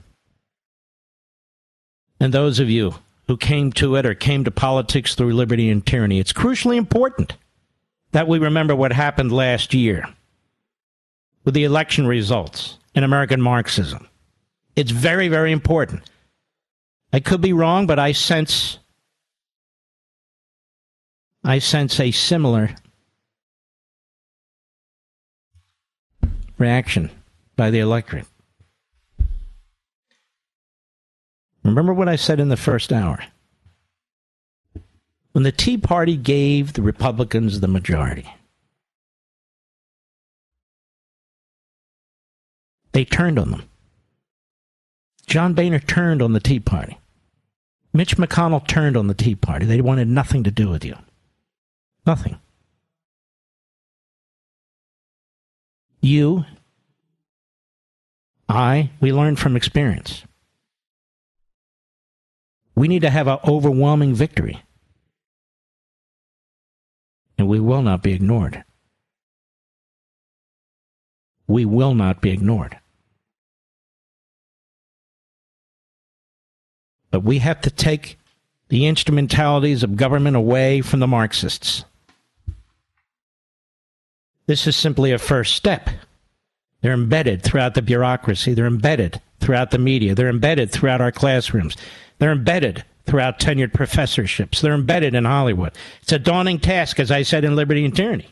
And 2.19 2.33
those 2.33 2.59
of 2.59 2.71
you 2.71 2.95
who 3.27 3.37
came 3.37 3.73
to 3.73 3.97
it 3.97 4.07
or 4.07 4.14
came 4.14 4.45
to 4.45 4.51
politics 4.51 5.14
through 5.14 5.35
liberty 5.35 5.69
and 5.69 5.85
tyranny. 5.85 6.19
It's 6.21 6.33
crucially 6.33 6.77
important 6.77 7.37
that 8.12 8.29
we 8.29 8.39
remember 8.39 8.75
what 8.75 8.93
happened 8.93 9.33
last 9.33 9.75
year 9.75 10.09
with 11.45 11.55
the 11.55 11.64
election 11.64 12.07
results 12.07 12.79
in 12.97 13.05
American 13.05 13.40
Marxism. 13.40 14.09
It's 14.74 14.90
very, 14.90 15.28
very 15.28 15.53
important. 15.53 16.03
I 17.12 17.20
could 17.20 17.40
be 17.40 17.53
wrong, 17.53 17.86
but 17.86 17.99
I 17.99 18.12
sense 18.12 18.78
I 21.44 21.61
sense 21.61 22.01
a 22.01 22.11
similar 22.11 22.74
reaction 26.59 27.11
by 27.55 27.70
the 27.70 27.78
electorate. 27.78 28.26
Remember 31.62 31.94
what 31.94 32.09
I 32.09 32.16
said 32.16 32.40
in 32.40 32.49
the 32.49 32.57
first 32.57 32.92
hour. 32.92 33.22
When 35.32 35.44
the 35.44 35.53
Tea 35.53 35.76
Party 35.76 36.16
gave 36.16 36.72
the 36.72 36.82
Republicans 36.82 37.61
the 37.61 37.68
majority, 37.68 38.28
they 42.97 43.05
turned 43.05 43.38
on 43.38 43.51
them. 43.51 43.62
John 45.26 45.53
Boehner 45.53 45.80
turned 45.80 46.22
on 46.22 46.32
the 46.32 46.40
Tea 46.40 46.61
Party. 46.61 46.97
Mitch 47.92 48.16
McConnell 48.16 48.66
turned 48.66 48.97
on 48.97 49.07
the 49.07 49.12
Tea 49.12 49.34
Party. 49.34 49.66
They 49.66 49.82
wanted 49.82 50.09
nothing 50.09 50.44
to 50.44 50.51
do 50.51 50.70
with 50.70 50.82
you. 50.82 50.97
Nothing. 52.07 52.38
You, 56.01 56.47
I, 58.49 58.88
we 58.99 59.12
learned 59.12 59.38
from 59.38 59.57
experience. 59.57 60.22
We 62.74 62.88
need 62.88 63.03
to 63.03 63.11
have 63.11 63.28
an 63.28 63.40
overwhelming 63.47 64.14
victory. 64.14 64.62
And 67.36 67.47
we 67.47 67.61
will 67.61 67.82
not 67.82 68.03
be 68.03 68.14
ignored. 68.14 68.64
We 71.47 71.66
will 71.66 71.94
not 71.94 72.22
be 72.22 72.30
ignored. 72.30 72.78
We 77.25 77.39
have 77.39 77.61
to 77.62 77.71
take 77.71 78.19
the 78.69 78.87
instrumentalities 78.87 79.83
of 79.83 79.97
government 79.97 80.37
away 80.37 80.81
from 80.81 81.01
the 81.01 81.07
Marxists. 81.07 81.85
This 84.47 84.67
is 84.67 84.77
simply 84.77 85.12
a 85.12 85.19
first 85.19 85.55
step. 85.55 85.91
They're 86.81 86.93
embedded 86.93 87.43
throughout 87.43 87.75
the 87.75 87.83
bureaucracy. 87.83 88.55
They're 88.55 88.67
embedded 88.67 89.21
throughout 89.41 89.71
the 89.71 89.79
media. 89.79 90.14
They're 90.14 90.29
embedded 90.29 90.71
throughout 90.71 91.01
our 91.01 91.12
classrooms. 91.12 91.77
They're 92.19 92.33
embedded 92.33 92.85
throughout 93.07 93.39
tenured 93.39 93.73
professorships. 93.73 94.61
They're 94.61 94.75
embedded 94.75 95.14
in 95.14 95.25
Hollywood. 95.25 95.73
It's 96.03 96.12
a 96.12 96.19
daunting 96.19 96.59
task, 96.59 97.01
as 97.01 97.11
I 97.11 97.23
said 97.23 97.45
in 97.45 97.57
Liberty 97.57 97.85
and 97.85 97.95
Tyranny. 97.95 98.29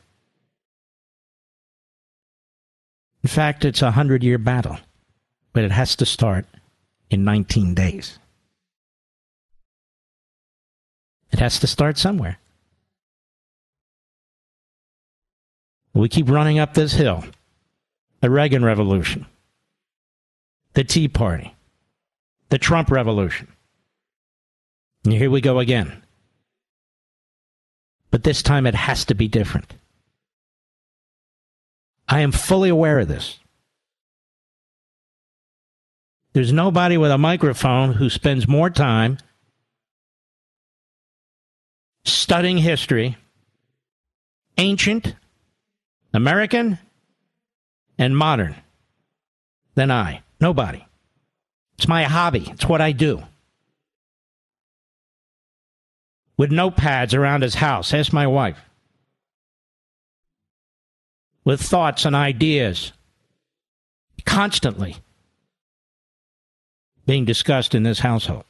In 3.23 3.29
fact, 3.29 3.65
it's 3.65 3.83
a 3.83 3.93
hundred 3.93 4.23
year 4.23 4.39
battle, 4.39 4.79
but 5.53 5.65
it 5.65 5.71
has 5.71 5.97
to 5.97 6.07
start 6.07 6.47
in 7.11 7.25
19 7.25 7.75
days. 7.75 8.19
It 11.35 11.41
has 11.41 11.59
to 11.59 11.67
start 11.67 11.99
somewhere. 11.99 12.39
We 15.93 16.09
keep 16.09 16.31
running 16.31 16.61
up 16.61 16.75
this 16.75 16.93
hill. 16.93 17.25
The 18.21 18.31
Reagan 18.31 18.65
Revolution, 18.65 19.27
the 20.75 20.85
Tea 20.85 21.09
Party, 21.09 21.53
the 22.51 22.59
Trump 22.59 22.89
Revolution. 22.89 23.49
And 25.03 25.13
here 25.13 25.29
we 25.29 25.41
go 25.41 25.59
again. 25.59 26.05
But 28.13 28.23
this 28.23 28.41
time 28.41 28.65
it 28.65 28.77
has 28.77 29.05
to 29.07 29.17
be 29.17 29.27
different. 29.27 29.75
I 32.09 32.21
am 32.21 32.31
fully 32.31 32.69
aware 32.69 33.01
of 33.01 33.09
this. 33.09 33.41
There's 36.33 36.53
nobody 36.53 36.97
with 36.97 37.11
a 37.11 37.19
microphone 37.19 37.95
who 37.95 38.09
spends 38.09 38.47
more 38.47 38.71
time 38.71 39.19
studying 42.05 42.59
history, 42.59 43.17
ancient, 44.59 45.15
American, 46.13 46.79
and 47.99 48.17
modern, 48.17 48.55
than 49.75 49.91
I. 49.91 50.23
Nobody. 50.41 50.85
It's 51.77 51.89
my 51.89 52.05
hobby, 52.05 52.47
it's 52.51 52.67
what 52.67 52.81
I 52.81 52.93
do 52.93 53.23
with 56.37 56.51
notepads 56.51 57.17
around 57.17 57.43
his 57.43 57.55
house. 57.55 57.95
Ask 57.95 58.13
my 58.13 58.27
wife. 58.27 58.59
with 61.45 61.61
thoughts 61.61 62.05
and 62.05 62.17
ideas 62.17 62.93
constantly 64.25 64.97
being 67.07 67.25
discussed 67.25 67.75
in 67.75 67.83
this 67.83 67.99
household. 67.99 68.45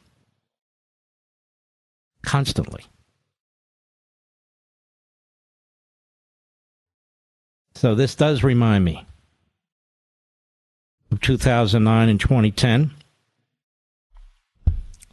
Constantly. 2.21 2.85
So 7.75 7.93
this 7.93 8.15
does 8.15 8.43
remind 8.43 8.85
me 8.85 9.05
of 11.11 11.21
2009 11.21 12.09
and 12.09 12.19
2010. 12.19 12.91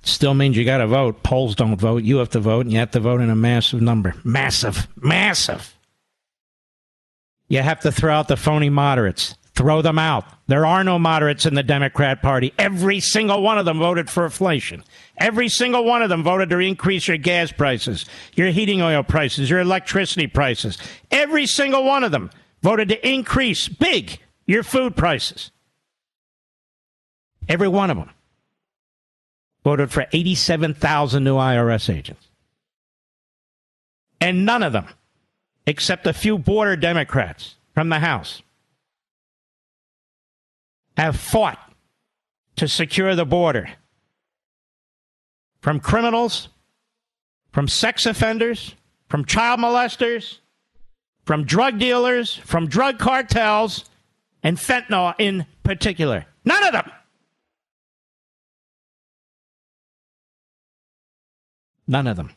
Still 0.04 0.34
means 0.34 0.56
you 0.56 0.64
got 0.64 0.78
to 0.78 0.86
vote. 0.86 1.22
Polls 1.22 1.54
don't 1.54 1.76
vote. 1.76 2.02
You 2.02 2.16
have 2.18 2.30
to 2.30 2.40
vote, 2.40 2.60
and 2.66 2.72
you 2.72 2.78
have 2.78 2.90
to 2.92 3.00
vote 3.00 3.20
in 3.20 3.30
a 3.30 3.36
massive 3.36 3.80
number. 3.80 4.14
Massive. 4.24 4.88
Massive. 4.96 5.76
You 7.48 7.60
have 7.60 7.80
to 7.80 7.92
throw 7.92 8.12
out 8.12 8.28
the 8.28 8.36
phony 8.36 8.70
moderates. 8.70 9.36
Throw 9.54 9.82
them 9.82 9.98
out. 9.98 10.24
There 10.46 10.64
are 10.64 10.82
no 10.82 10.98
moderates 10.98 11.46
in 11.46 11.54
the 11.54 11.62
Democrat 11.62 12.22
Party. 12.22 12.52
Every 12.58 13.00
single 13.00 13.42
one 13.42 13.58
of 13.58 13.64
them 13.64 13.78
voted 13.78 14.08
for 14.08 14.24
inflation. 14.24 14.82
Every 15.18 15.48
single 15.48 15.84
one 15.84 16.02
of 16.02 16.08
them 16.08 16.22
voted 16.22 16.50
to 16.50 16.58
increase 16.58 17.06
your 17.06 17.18
gas 17.18 17.52
prices, 17.52 18.06
your 18.34 18.48
heating 18.48 18.80
oil 18.80 19.02
prices, 19.02 19.50
your 19.50 19.60
electricity 19.60 20.26
prices. 20.26 20.78
Every 21.10 21.46
single 21.46 21.84
one 21.84 22.02
of 22.02 22.12
them 22.12 22.30
voted 22.62 22.88
to 22.88 23.08
increase 23.08 23.68
big 23.68 24.18
your 24.46 24.62
food 24.62 24.96
prices. 24.96 25.50
Every 27.48 27.68
one 27.68 27.90
of 27.90 27.96
them 27.96 28.10
voted 29.64 29.90
for 29.90 30.06
87,000 30.12 31.22
new 31.22 31.36
IRS 31.36 31.92
agents. 31.92 32.28
And 34.20 34.46
none 34.46 34.62
of 34.62 34.72
them, 34.72 34.86
except 35.66 36.06
a 36.06 36.12
few 36.12 36.38
border 36.38 36.76
Democrats 36.76 37.56
from 37.74 37.88
the 37.88 37.98
House, 37.98 38.42
have 40.96 41.16
fought 41.16 41.58
to 42.56 42.68
secure 42.68 43.14
the 43.14 43.24
border 43.24 43.70
from 45.60 45.80
criminals, 45.80 46.48
from 47.50 47.66
sex 47.66 48.06
offenders, 48.06 48.74
from 49.08 49.24
child 49.24 49.60
molesters, 49.60 50.38
from 51.24 51.44
drug 51.44 51.78
dealers, 51.78 52.34
from 52.34 52.66
drug 52.66 52.98
cartels, 52.98 53.84
and 54.42 54.56
fentanyl 54.56 55.14
in 55.18 55.46
particular. 55.62 56.26
None 56.44 56.64
of 56.64 56.72
them. 56.72 56.90
None 61.86 62.06
of 62.06 62.16
them. 62.16 62.30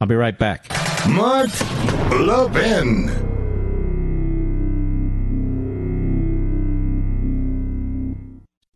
I'll 0.00 0.08
be 0.08 0.14
right 0.14 0.38
back. 0.38 0.66
Mark 1.08 1.50
Levin. 2.10 3.29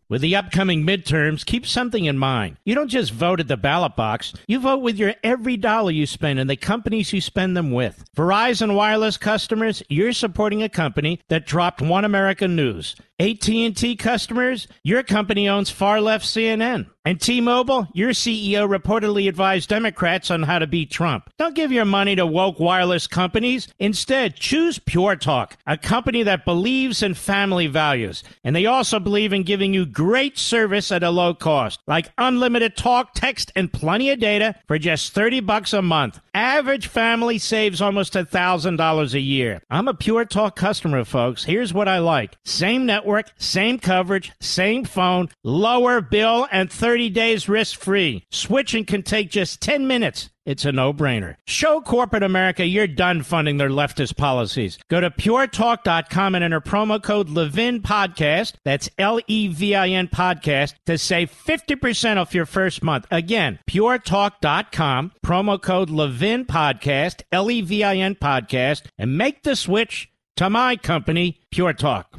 With 0.07 0.21
the 0.21 0.35
upcoming 0.35 0.85
midterms, 0.85 1.43
keep 1.43 1.65
something 1.65 2.05
in 2.05 2.19
mind. 2.19 2.57
You 2.63 2.75
don't 2.75 2.89
just 2.89 3.11
vote 3.11 3.39
at 3.39 3.47
the 3.47 3.57
ballot 3.57 3.95
box, 3.95 4.33
you 4.47 4.59
vote 4.59 4.83
with 4.83 4.97
your 4.99 5.15
every 5.23 5.57
dollar 5.57 5.89
you 5.89 6.05
spend 6.05 6.37
and 6.37 6.47
the 6.47 6.55
companies 6.55 7.11
you 7.11 7.19
spend 7.19 7.57
them 7.57 7.71
with. 7.71 8.05
Verizon 8.15 8.75
Wireless 8.75 9.17
customers, 9.17 9.81
you're 9.89 10.13
supporting 10.13 10.61
a 10.61 10.69
company 10.69 11.21
that 11.29 11.47
dropped 11.47 11.81
One 11.81 12.05
American 12.05 12.55
News. 12.55 12.95
AT&T 13.17 13.95
customers, 13.95 14.67
your 14.83 15.01
company 15.01 15.47
owns 15.47 15.69
far 15.69 16.01
left 16.01 16.25
CNN. 16.25 16.87
And 17.07 17.21
T-Mobile, 17.21 17.87
your 17.93 18.09
CEO 18.09 18.67
reportedly 18.67 19.29
advised 19.29 19.69
Democrats 19.69 20.31
on 20.31 20.41
how 20.41 20.57
to 20.57 20.65
beat 20.65 20.89
Trump. 20.89 21.29
Don't 21.37 21.53
give 21.53 21.71
your 21.71 21.85
money 21.85 22.15
to 22.15 22.25
woke 22.25 22.59
wireless 22.59 23.05
companies. 23.05 23.67
Instead, 23.77 24.35
choose 24.35 24.79
Pure 24.79 25.17
Talk, 25.17 25.55
a 25.67 25.77
company 25.77 26.23
that 26.23 26.45
believes 26.45 27.03
in 27.03 27.13
family 27.13 27.67
values. 27.67 28.23
And 28.43 28.55
they 28.55 28.65
also 28.65 28.99
believe 28.99 29.33
in 29.33 29.43
giving 29.43 29.71
you 29.71 29.85
great 29.85 30.39
service 30.39 30.91
at 30.91 31.03
a 31.03 31.11
low 31.11 31.35
cost, 31.35 31.79
like 31.85 32.11
unlimited 32.17 32.75
talk, 32.75 33.13
text, 33.13 33.51
and 33.55 33.71
plenty 33.71 34.09
of 34.09 34.19
data 34.19 34.55
for 34.67 34.79
just 34.79 35.13
30 35.13 35.41
bucks 35.41 35.73
a 35.73 35.83
month. 35.83 36.19
Average 36.33 36.87
family 36.87 37.37
saves 37.37 37.83
almost 37.83 38.13
$1,000 38.13 39.13
a 39.13 39.19
year. 39.19 39.61
I'm 39.69 39.87
a 39.87 39.93
Pure 39.93 40.25
Talk 40.25 40.55
customer, 40.55 41.05
folks. 41.05 41.43
Here's 41.43 41.71
what 41.71 41.87
I 41.87 41.99
like. 41.99 42.35
Same 42.43 42.87
network, 42.87 43.04
same 43.37 43.79
coverage, 43.79 44.31
same 44.39 44.85
phone, 44.85 45.29
lower 45.43 46.01
bill, 46.01 46.47
and 46.51 46.71
30 46.71 47.09
days 47.09 47.49
risk 47.49 47.79
free. 47.79 48.25
Switching 48.31 48.85
can 48.85 49.03
take 49.03 49.29
just 49.29 49.61
10 49.61 49.87
minutes. 49.87 50.29
It's 50.45 50.63
a 50.63 50.71
no 50.71 50.93
brainer. 50.93 51.37
Show 51.47 51.81
corporate 51.81 52.21
America 52.21 52.63
you're 52.65 52.85
done 52.85 53.23
funding 53.23 53.57
their 53.57 53.69
leftist 53.69 54.15
policies. 54.15 54.77
Go 54.89 55.01
to 55.01 55.09
puretalk.com 55.09 56.35
and 56.35 56.43
enter 56.43 56.61
promo 56.61 57.01
code 57.01 57.29
Levin 57.29 57.81
Podcast. 57.81 58.53
That's 58.63 58.89
L 58.99 59.19
E 59.25 59.47
V 59.47 59.73
I 59.73 59.89
N 59.89 60.07
Podcast 60.07 60.75
to 60.85 60.99
save 60.99 61.31
50% 61.31 62.17
off 62.17 62.35
your 62.35 62.45
first 62.45 62.83
month. 62.83 63.07
Again, 63.09 63.57
puretalk.com, 63.67 65.13
promo 65.25 65.61
code 65.61 65.89
Levin 65.89 66.45
Podcast, 66.45 67.23
L 67.31 67.49
E 67.49 67.61
V 67.61 67.83
I 67.83 67.95
N 67.97 68.13
Podcast, 68.13 68.83
and 68.99 69.17
make 69.17 69.41
the 69.41 69.55
switch 69.55 70.11
to 70.37 70.49
my 70.49 70.75
company, 70.75 71.39
Pure 71.49 71.73
Talk. 71.73 72.14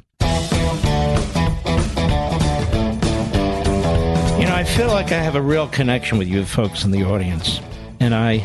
I 4.57 4.65
feel 4.65 4.87
like 4.89 5.13
I 5.13 5.21
have 5.21 5.35
a 5.35 5.43
real 5.43 5.69
connection 5.69 6.17
with 6.17 6.29
you 6.29 6.43
folks 6.47 6.83
in 6.83 6.91
the 6.91 7.05
audience 7.05 7.61
and 8.01 8.15
I 8.15 8.43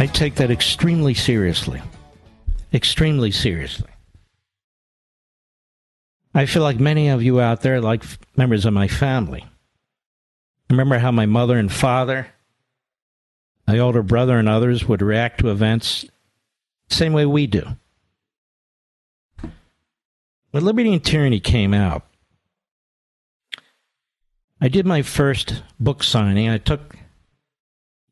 I 0.00 0.06
take 0.06 0.34
that 0.34 0.50
extremely 0.50 1.14
seriously. 1.14 1.80
Extremely 2.74 3.30
seriously. 3.30 3.88
I 6.34 6.46
feel 6.46 6.64
like 6.64 6.80
many 6.80 7.10
of 7.10 7.22
you 7.22 7.40
out 7.40 7.60
there, 7.60 7.80
like 7.80 8.02
members 8.36 8.66
of 8.66 8.72
my 8.72 8.88
family. 8.88 9.46
Remember 10.68 10.98
how 10.98 11.12
my 11.12 11.26
mother 11.26 11.56
and 11.56 11.70
father, 11.70 12.26
my 13.68 13.78
older 13.78 14.02
brother, 14.02 14.40
and 14.40 14.48
others 14.48 14.88
would 14.88 15.02
react 15.02 15.38
to 15.38 15.52
events 15.52 16.04
same 16.88 17.12
way 17.12 17.26
we 17.26 17.46
do. 17.46 17.64
When 20.50 20.64
Liberty 20.64 20.92
and 20.92 21.04
Tyranny 21.04 21.38
came 21.38 21.72
out, 21.72 22.09
I 24.62 24.68
did 24.68 24.84
my 24.84 25.00
first 25.00 25.62
book 25.78 26.02
signing. 26.02 26.50
I 26.50 26.58
took 26.58 26.94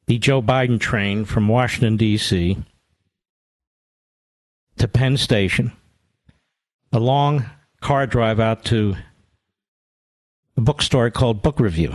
the 0.07 0.18
Joe 0.18 0.40
Biden 0.40 0.80
train 0.80 1.26
from 1.26 1.46
Washington, 1.46 1.99
D.C. 1.99 2.57
to 4.78 4.88
Penn 4.88 5.18
Station, 5.18 5.72
a 6.90 6.99
long 6.99 7.44
car 7.82 8.07
drive 8.07 8.40
out 8.40 8.64
to 8.66 8.96
a 10.57 10.62
bookstore 10.62 11.11
called 11.11 11.42
Book 11.42 11.61
Revue. 11.61 11.94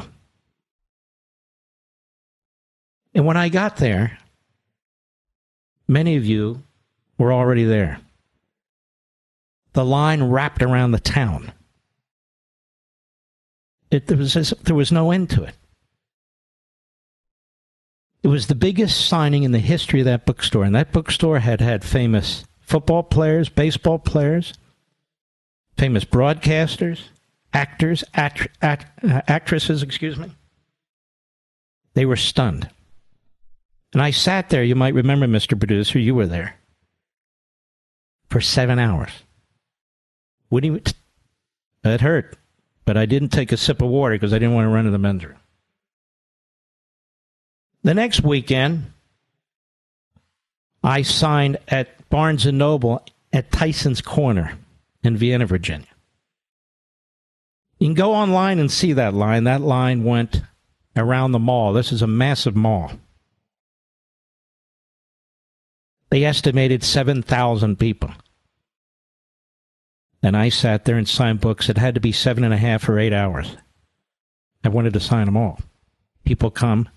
And 3.16 3.26
when 3.26 3.38
I 3.38 3.49
got 3.49 3.78
there, 3.78 4.20
many 5.88 6.16
of 6.16 6.26
you 6.28 6.62
were 7.18 7.34
already 7.34 7.64
there. 7.64 7.99
The 9.74 9.84
line 9.84 10.24
wrapped 10.24 10.62
around 10.62 10.91
the 10.91 10.99
town. 10.99 11.51
It, 13.94 14.08
there, 14.08 14.18
was, 14.18 14.34
there 14.34 14.76
was 14.76 14.91
no 14.91 15.12
end 15.12 15.30
to 15.32 15.44
it. 15.44 15.56
It 18.24 18.28
was 18.28 18.48
the 18.48 18.56
biggest 18.56 19.06
signing 19.06 19.44
in 19.44 19.52
the 19.52 19.60
history 19.60 20.00
of 20.00 20.06
that 20.06 20.26
bookstore, 20.26 20.64
and 20.64 20.74
that 20.74 20.91
bookstore 20.91 21.39
had 21.39 21.62
had 21.62 21.84
famous 21.84 22.46
football 22.62 23.04
players, 23.04 23.50
baseball 23.50 24.00
players, 24.00 24.54
famous 25.78 26.06
broadcasters, 26.06 27.02
actors, 27.54 28.04
act, 28.16 28.48
act, 28.62 29.04
uh, 29.04 29.22
actresses, 29.28 29.84
excuse 29.84 30.18
me. 30.18 30.32
They 31.94 32.06
were 32.06 32.16
stunned. 32.16 32.70
And 33.91 34.02
I 34.02 34.10
sat 34.10 34.50
there, 34.50 34.64
you 34.64 34.76
might 34.76 34.96
remember, 34.96 35.28
Mr. 35.28 35.60
Producer, 35.60 36.00
you 36.00 36.16
were 36.16 36.26
there, 36.26 36.56
for 38.30 38.41
seven 38.41 38.80
hours. 38.80 39.12
Wouldn't 40.50 40.84
even, 40.84 40.94
it 41.84 42.02
hurt, 42.02 42.38
but 42.86 42.98
I 42.98 43.06
didn't 43.06 43.30
take 43.30 43.52
a 43.52 43.58
sip 43.58 43.82
of 43.82 43.90
water 43.90 44.16
because 44.16 44.34
I 44.34 44.40
didn't 44.40 44.56
want 44.56 44.66
to 44.66 44.70
run 44.70 44.86
to 44.86 44.92
the 44.92 44.98
men's 44.98 45.24
room. 45.24 45.38
The 47.84 47.94
next 47.94 48.24
weekend, 48.24 48.92
I 50.84 51.02
signed 51.02 51.58
at 51.68 52.10
Barnes 52.10 52.46
and 52.46 52.58
Noble 52.58 53.06
at 53.32 53.52
Tyson's 53.52 54.02
Corner 54.02 54.58
in 55.04 55.18
Vienna, 55.18 55.46
Virginia. 55.46 55.88
You 57.80 57.88
can 57.88 57.96
go 57.96 58.14
online 58.14 58.60
and 58.60 58.72
see 58.72 58.94
that 58.94 59.14
line. 59.14 59.44
That 59.44 59.62
line 59.62 60.04
went 60.04 60.42
around 60.96 61.32
the 61.32 61.40
mall. 61.40 61.74
This 61.74 61.92
is 61.92 62.02
a 62.02 62.08
massive 62.08 62.56
mall. 62.56 62.92
They 66.10 66.24
estimated 66.24 66.84
7,000 66.84 67.78
people. 67.78 68.12
And 70.24 70.36
I 70.36 70.50
sat 70.50 70.86
there 70.86 70.98
and 70.98 71.08
signed 71.08 71.42
books. 71.42 71.70
It 71.70 71.78
had 71.78 71.94
to 71.94 72.02
be 72.02 72.12
seven 72.12 72.44
and 72.44 72.54
a 72.54 72.58
half 72.58 72.90
or 72.90 72.98
eight 72.98 73.14
hours. 73.14 73.56
I 74.64 74.70
wanted 74.70 74.94
to 74.94 75.00
sign 75.00 75.26
them 75.26 75.38
all. 75.38 75.60
People 76.24 76.50
come, 76.50 76.90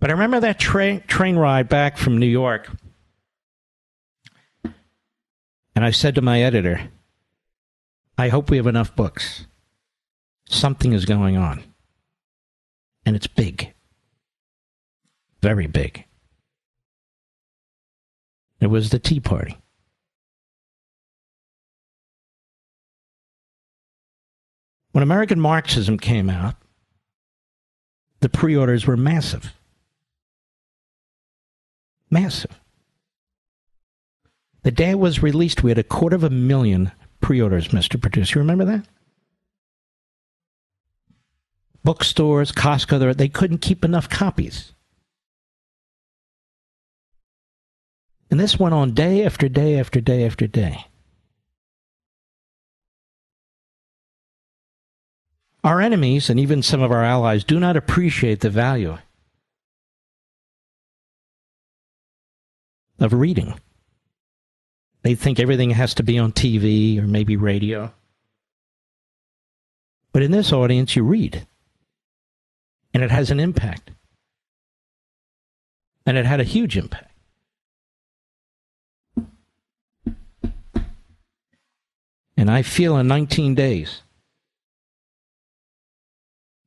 but 0.00 0.10
I 0.10 0.14
remember 0.14 0.40
that 0.40 0.58
train 0.58 1.02
train 1.06 1.36
ride 1.36 1.68
back 1.68 1.96
from 1.96 2.18
New 2.18 2.26
York 2.26 2.68
And 5.74 5.84
I 5.84 5.90
said 5.90 6.14
to 6.14 6.22
my 6.22 6.42
editor, 6.42 6.90
I 8.18 8.28
hope 8.28 8.50
we 8.50 8.56
have 8.56 8.66
enough 8.66 8.94
books. 8.94 9.46
Something 10.46 10.92
is 10.92 11.04
going 11.04 11.36
on. 11.36 11.62
And 13.06 13.16
it's 13.16 13.26
big. 13.26 13.72
Very 15.40 15.66
big. 15.66 16.04
It 18.60 18.68
was 18.68 18.90
the 18.90 18.98
Tea 18.98 19.18
Party. 19.18 19.56
When 24.92 25.02
American 25.02 25.40
Marxism 25.40 25.98
came 25.98 26.30
out, 26.30 26.54
the 28.20 28.28
pre 28.28 28.56
orders 28.56 28.86
were 28.86 28.96
massive. 28.96 29.52
Massive. 32.10 32.60
The 34.62 34.70
day 34.70 34.90
it 34.90 34.98
was 34.98 35.22
released, 35.22 35.62
we 35.62 35.70
had 35.70 35.78
a 35.78 35.82
quarter 35.82 36.14
of 36.14 36.22
a 36.22 36.30
million 36.30 36.92
pre 37.20 37.40
orders, 37.40 37.68
Mr. 37.68 38.00
Producer. 38.00 38.38
You 38.38 38.42
remember 38.42 38.64
that? 38.66 38.86
Bookstores, 41.84 42.52
Costco, 42.52 43.16
they 43.16 43.28
couldn't 43.28 43.58
keep 43.58 43.84
enough 43.84 44.08
copies. 44.08 44.72
And 48.30 48.38
this 48.38 48.58
went 48.58 48.74
on 48.74 48.92
day 48.92 49.26
after 49.26 49.48
day 49.48 49.80
after 49.80 50.00
day 50.00 50.24
after 50.24 50.46
day. 50.46 50.86
Our 55.64 55.80
enemies 55.80 56.28
and 56.28 56.40
even 56.40 56.62
some 56.62 56.82
of 56.82 56.90
our 56.90 57.04
allies 57.04 57.44
do 57.44 57.60
not 57.60 57.76
appreciate 57.76 58.40
the 58.40 58.50
value 58.50 58.98
of 62.98 63.12
reading. 63.12 63.54
They 65.02 65.14
think 65.14 65.38
everything 65.38 65.70
has 65.70 65.94
to 65.94 66.02
be 66.02 66.18
on 66.18 66.32
TV 66.32 66.98
or 66.98 67.06
maybe 67.06 67.36
radio. 67.36 67.92
But 70.12 70.22
in 70.22 70.30
this 70.30 70.52
audience, 70.52 70.94
you 70.94 71.04
read, 71.04 71.46
and 72.92 73.02
it 73.02 73.10
has 73.10 73.30
an 73.30 73.40
impact. 73.40 73.90
And 76.04 76.18
it 76.18 76.26
had 76.26 76.40
a 76.40 76.44
huge 76.44 76.76
impact. 76.76 77.08
And 82.36 82.50
I 82.50 82.62
feel 82.62 82.96
in 82.96 83.06
19 83.06 83.54
days, 83.54 84.02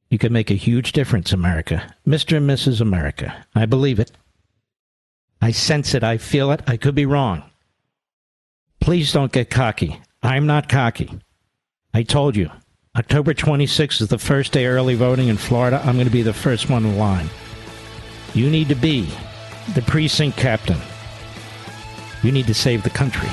you 0.09 0.17
can 0.17 0.31
make 0.31 0.51
a 0.51 0.55
huge 0.55 0.91
difference, 0.91 1.33
America. 1.33 1.95
Mr. 2.07 2.37
and 2.37 2.49
Mrs. 2.49 2.79
America. 2.79 3.45
I 3.55 3.65
believe 3.65 3.99
it. 3.99 4.11
I 5.41 5.51
sense 5.51 5.93
it. 5.93 6.03
I 6.03 6.17
feel 6.17 6.51
it. 6.51 6.61
I 6.67 6.77
could 6.77 6.95
be 6.95 7.05
wrong. 7.05 7.43
Please 8.79 9.11
don't 9.11 9.31
get 9.31 9.49
cocky. 9.49 9.99
I'm 10.21 10.45
not 10.45 10.69
cocky. 10.69 11.09
I 11.93 12.03
told 12.03 12.35
you. 12.35 12.51
October 12.95 13.33
26th 13.33 14.01
is 14.01 14.07
the 14.07 14.17
first 14.17 14.53
day 14.53 14.67
early 14.67 14.95
voting 14.95 15.27
in 15.27 15.37
Florida. 15.37 15.81
I'm 15.83 15.95
going 15.95 16.07
to 16.07 16.11
be 16.11 16.21
the 16.21 16.33
first 16.33 16.69
one 16.69 16.85
in 16.85 16.97
line. 16.97 17.29
You 18.33 18.49
need 18.49 18.69
to 18.69 18.75
be 18.75 19.09
the 19.73 19.81
precinct 19.81 20.37
captain. 20.37 20.77
You 22.23 22.31
need 22.31 22.47
to 22.47 22.53
save 22.53 22.83
the 22.83 22.89
country. 22.89 23.29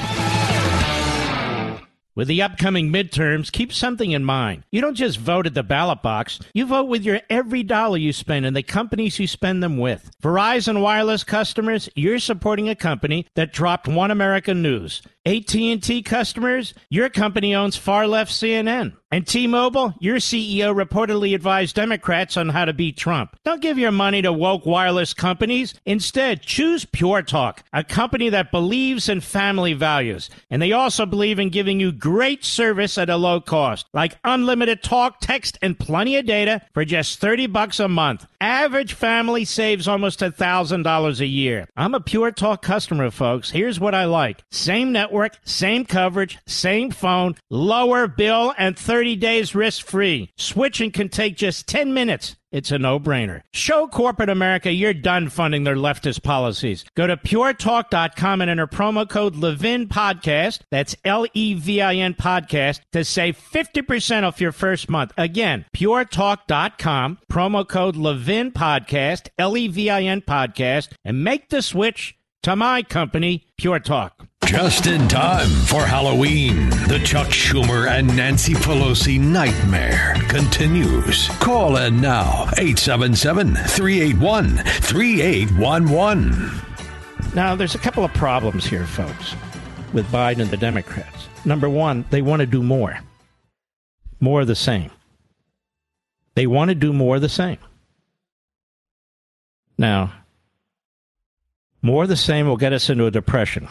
With 2.14 2.28
the 2.28 2.42
upcoming 2.42 2.92
midterms, 2.92 3.50
keep 3.50 3.72
something 3.72 4.10
in 4.10 4.22
mind. 4.22 4.64
You 4.70 4.82
don't 4.82 4.96
just 4.96 5.16
vote 5.16 5.46
at 5.46 5.54
the 5.54 5.62
ballot 5.62 6.02
box. 6.02 6.40
You 6.52 6.66
vote 6.66 6.84
with 6.84 7.04
your 7.04 7.20
every 7.30 7.62
dollar 7.62 7.96
you 7.96 8.12
spend 8.12 8.44
and 8.44 8.54
the 8.54 8.62
companies 8.62 9.18
you 9.18 9.26
spend 9.26 9.62
them 9.62 9.78
with. 9.78 10.10
Verizon 10.22 10.82
Wireless 10.82 11.24
customers, 11.24 11.88
you're 11.94 12.18
supporting 12.18 12.68
a 12.68 12.74
company 12.74 13.26
that 13.34 13.54
dropped 13.54 13.88
One 13.88 14.10
American 14.10 14.60
News. 14.60 15.00
AT&T 15.24 16.02
customers, 16.02 16.74
your 16.90 17.08
company 17.08 17.54
owns 17.54 17.76
far 17.76 18.06
left 18.06 18.30
CNN. 18.30 18.94
And 19.12 19.26
T-Mobile, 19.26 19.92
your 20.00 20.16
CEO 20.16 20.74
reportedly 20.74 21.34
advised 21.34 21.76
Democrats 21.76 22.38
on 22.38 22.48
how 22.48 22.64
to 22.64 22.72
beat 22.72 22.96
Trump. 22.96 23.36
Don't 23.44 23.60
give 23.60 23.76
your 23.76 23.92
money 23.92 24.22
to 24.22 24.32
woke 24.32 24.64
wireless 24.64 25.12
companies. 25.12 25.74
Instead, 25.84 26.40
choose 26.40 26.86
Pure 26.86 27.24
Talk, 27.24 27.62
a 27.74 27.84
company 27.84 28.30
that 28.30 28.50
believes 28.50 29.10
in 29.10 29.20
family 29.20 29.74
values. 29.74 30.30
And 30.48 30.62
they 30.62 30.72
also 30.72 31.04
believe 31.04 31.38
in 31.38 31.50
giving 31.50 31.78
you 31.78 31.92
great 31.92 32.42
service 32.42 32.96
at 32.96 33.10
a 33.10 33.18
low 33.18 33.42
cost, 33.42 33.86
like 33.92 34.16
unlimited 34.24 34.82
talk, 34.82 35.20
text, 35.20 35.58
and 35.60 35.78
plenty 35.78 36.16
of 36.16 36.24
data 36.24 36.62
for 36.72 36.86
just 36.86 37.20
30 37.20 37.48
bucks 37.48 37.80
a 37.80 37.88
month. 37.88 38.24
Average 38.40 38.94
family 38.94 39.44
saves 39.44 39.86
almost 39.86 40.20
$1,000 40.20 41.20
a 41.20 41.26
year. 41.26 41.68
I'm 41.76 41.94
a 41.94 42.00
Pure 42.00 42.32
Talk 42.32 42.62
customer, 42.62 43.10
folks. 43.10 43.50
Here's 43.50 43.78
what 43.78 43.94
I 43.94 44.06
like. 44.06 44.42
Same 44.50 44.90
network, 44.90 45.36
same 45.44 45.84
coverage, 45.84 46.38
same 46.46 46.90
phone, 46.90 47.36
lower 47.50 48.08
bill, 48.08 48.54
and 48.56 48.78
30 48.78 49.01
days 49.02 49.54
risk 49.54 49.86
free. 49.86 50.30
Switching 50.36 50.90
can 50.90 51.08
take 51.08 51.36
just 51.36 51.66
10 51.66 51.92
minutes. 51.92 52.36
It's 52.52 52.70
a 52.70 52.78
no 52.78 53.00
brainer. 53.00 53.40
Show 53.52 53.88
corporate 53.88 54.28
America 54.28 54.70
you're 54.70 54.92
done 54.92 55.30
funding 55.30 55.64
their 55.64 55.74
leftist 55.74 56.22
policies. 56.22 56.84
Go 56.94 57.06
to 57.06 57.16
puretalk.com 57.16 58.40
and 58.42 58.50
enter 58.50 58.66
promo 58.66 59.08
code 59.08 59.36
Levin 59.36 59.88
Podcast. 59.88 60.60
That's 60.70 60.94
L 61.02 61.26
E 61.32 61.54
V 61.54 61.80
I 61.80 61.94
N 61.94 62.12
Podcast 62.12 62.80
to 62.92 63.04
save 63.04 63.38
50% 63.38 64.24
off 64.24 64.40
your 64.40 64.52
first 64.52 64.90
month. 64.90 65.12
Again, 65.16 65.64
puretalk.com, 65.74 67.18
promo 67.30 67.66
code 67.66 67.96
Levin 67.96 68.52
Podcast, 68.52 69.28
L 69.38 69.56
E 69.56 69.68
V 69.68 69.88
I 69.88 70.02
N 70.02 70.20
Podcast, 70.20 70.92
and 71.04 71.24
make 71.24 71.48
the 71.48 71.62
switch 71.62 72.18
to 72.42 72.56
my 72.56 72.82
company, 72.82 73.46
Pure 73.56 73.80
Talk. 73.80 74.26
Just 74.44 74.86
in 74.86 75.08
time 75.08 75.48
for 75.48 75.86
Halloween, 75.86 76.68
the 76.88 77.00
Chuck 77.04 77.28
Schumer 77.28 77.88
and 77.88 78.14
Nancy 78.16 78.54
Pelosi 78.54 79.18
nightmare 79.18 80.14
continues. 80.28 81.28
Call 81.38 81.76
in 81.76 82.00
now, 82.00 82.48
877 82.58 83.54
381 83.54 84.56
3811. 84.58 86.50
Now, 87.34 87.54
there's 87.54 87.74
a 87.74 87.78
couple 87.78 88.04
of 88.04 88.12
problems 88.12 88.66
here, 88.66 88.84
folks, 88.84 89.34
with 89.92 90.04
Biden 90.08 90.42
and 90.42 90.50
the 90.50 90.56
Democrats. 90.56 91.28
Number 91.44 91.68
one, 91.68 92.04
they 92.10 92.20
want 92.20 92.40
to 92.40 92.46
do 92.46 92.62
more, 92.62 92.98
more 94.20 94.42
of 94.42 94.48
the 94.48 94.54
same. 94.54 94.90
They 96.34 96.46
want 96.46 96.68
to 96.70 96.74
do 96.74 96.92
more 96.92 97.16
of 97.16 97.22
the 97.22 97.28
same. 97.28 97.58
Now, 99.78 100.12
more 101.82 102.04
of 102.04 102.08
the 102.08 102.16
same 102.16 102.46
will 102.46 102.56
get 102.56 102.72
us 102.72 102.88
into 102.88 103.06
a 103.06 103.10
depression. 103.10 103.68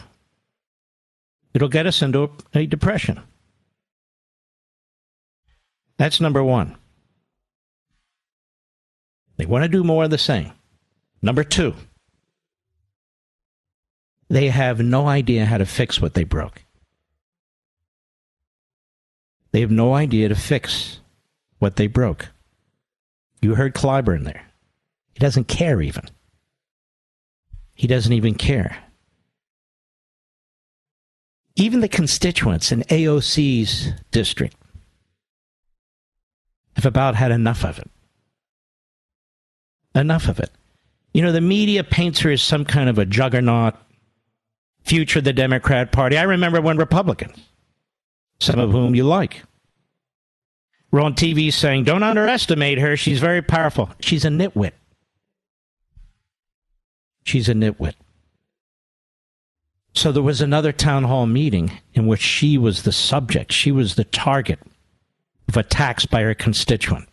It'll 1.54 1.68
get 1.68 1.86
us 1.86 2.02
into 2.02 2.30
a 2.54 2.66
depression. 2.66 3.20
That's 5.96 6.20
number 6.20 6.44
one. 6.44 6.76
They 9.36 9.46
want 9.46 9.64
to 9.64 9.68
do 9.68 9.82
more 9.82 10.04
of 10.04 10.10
the 10.10 10.18
same. 10.18 10.52
Number 11.22 11.44
two, 11.44 11.74
they 14.28 14.48
have 14.48 14.80
no 14.80 15.06
idea 15.06 15.46
how 15.46 15.58
to 15.58 15.66
fix 15.66 16.00
what 16.00 16.14
they 16.14 16.24
broke. 16.24 16.62
They 19.52 19.60
have 19.60 19.70
no 19.70 19.94
idea 19.94 20.28
to 20.28 20.34
fix 20.34 21.00
what 21.58 21.76
they 21.76 21.86
broke. 21.86 22.28
You 23.40 23.54
heard 23.54 23.74
Clyburn 23.74 24.24
there. 24.24 24.46
He 25.12 25.18
doesn't 25.18 25.48
care 25.48 25.82
even. 25.82 26.04
He 27.82 27.88
doesn't 27.88 28.12
even 28.12 28.36
care. 28.36 28.78
Even 31.56 31.80
the 31.80 31.88
constituents 31.88 32.70
in 32.70 32.82
AOC's 32.82 33.90
district 34.12 34.54
have 36.76 36.86
about 36.86 37.16
had 37.16 37.32
enough 37.32 37.64
of 37.64 37.80
it. 37.80 37.90
Enough 39.96 40.28
of 40.28 40.38
it. 40.38 40.52
You 41.12 41.22
know, 41.22 41.32
the 41.32 41.40
media 41.40 41.82
paints 41.82 42.20
her 42.20 42.30
as 42.30 42.40
some 42.40 42.64
kind 42.64 42.88
of 42.88 42.98
a 43.00 43.04
juggernaut, 43.04 43.74
future 44.84 45.18
of 45.18 45.24
the 45.24 45.32
Democrat 45.32 45.90
Party. 45.90 46.16
I 46.16 46.22
remember 46.22 46.60
when 46.60 46.76
Republicans, 46.76 47.36
some 48.38 48.60
of 48.60 48.70
whom 48.70 48.94
you 48.94 49.02
like, 49.02 49.42
were 50.92 51.00
on 51.00 51.14
TV 51.14 51.52
saying, 51.52 51.82
don't 51.82 52.04
underestimate 52.04 52.78
her. 52.78 52.96
She's 52.96 53.18
very 53.18 53.42
powerful. 53.42 53.90
She's 53.98 54.24
a 54.24 54.28
nitwit. 54.28 54.70
She's 57.24 57.48
a 57.48 57.54
nitwit. 57.54 57.94
So 59.94 60.10
there 60.10 60.22
was 60.22 60.40
another 60.40 60.72
town 60.72 61.04
hall 61.04 61.26
meeting 61.26 61.72
in 61.94 62.06
which 62.06 62.20
she 62.22 62.56
was 62.56 62.82
the 62.82 62.92
subject, 62.92 63.52
she 63.52 63.70
was 63.70 63.94
the 63.94 64.04
target 64.04 64.58
of 65.48 65.56
attacks 65.56 66.06
by 66.06 66.22
her 66.22 66.34
constituent. 66.34 67.08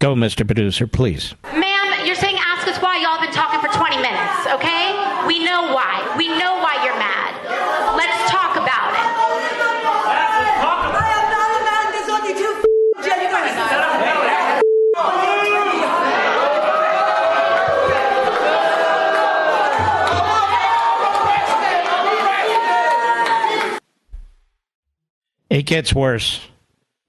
Go, 0.00 0.14
Mr. 0.14 0.46
Producer, 0.46 0.86
please. 0.86 1.34
Ma'am, 1.54 2.06
you're 2.06 2.16
saying 2.16 2.36
ask 2.40 2.66
us 2.66 2.80
why 2.82 2.98
y'all 2.98 3.20
been 3.20 3.34
talking 3.34 3.60
for 3.60 3.68
20 3.76 3.96
minutes, 3.96 4.46
okay? 4.48 4.96
We 5.26 5.44
know 5.44 5.72
why. 5.74 6.14
We 6.16 6.28
know 6.28 6.56
why 6.58 6.69
It 25.50 25.64
gets 25.64 25.92
worse, 25.92 26.40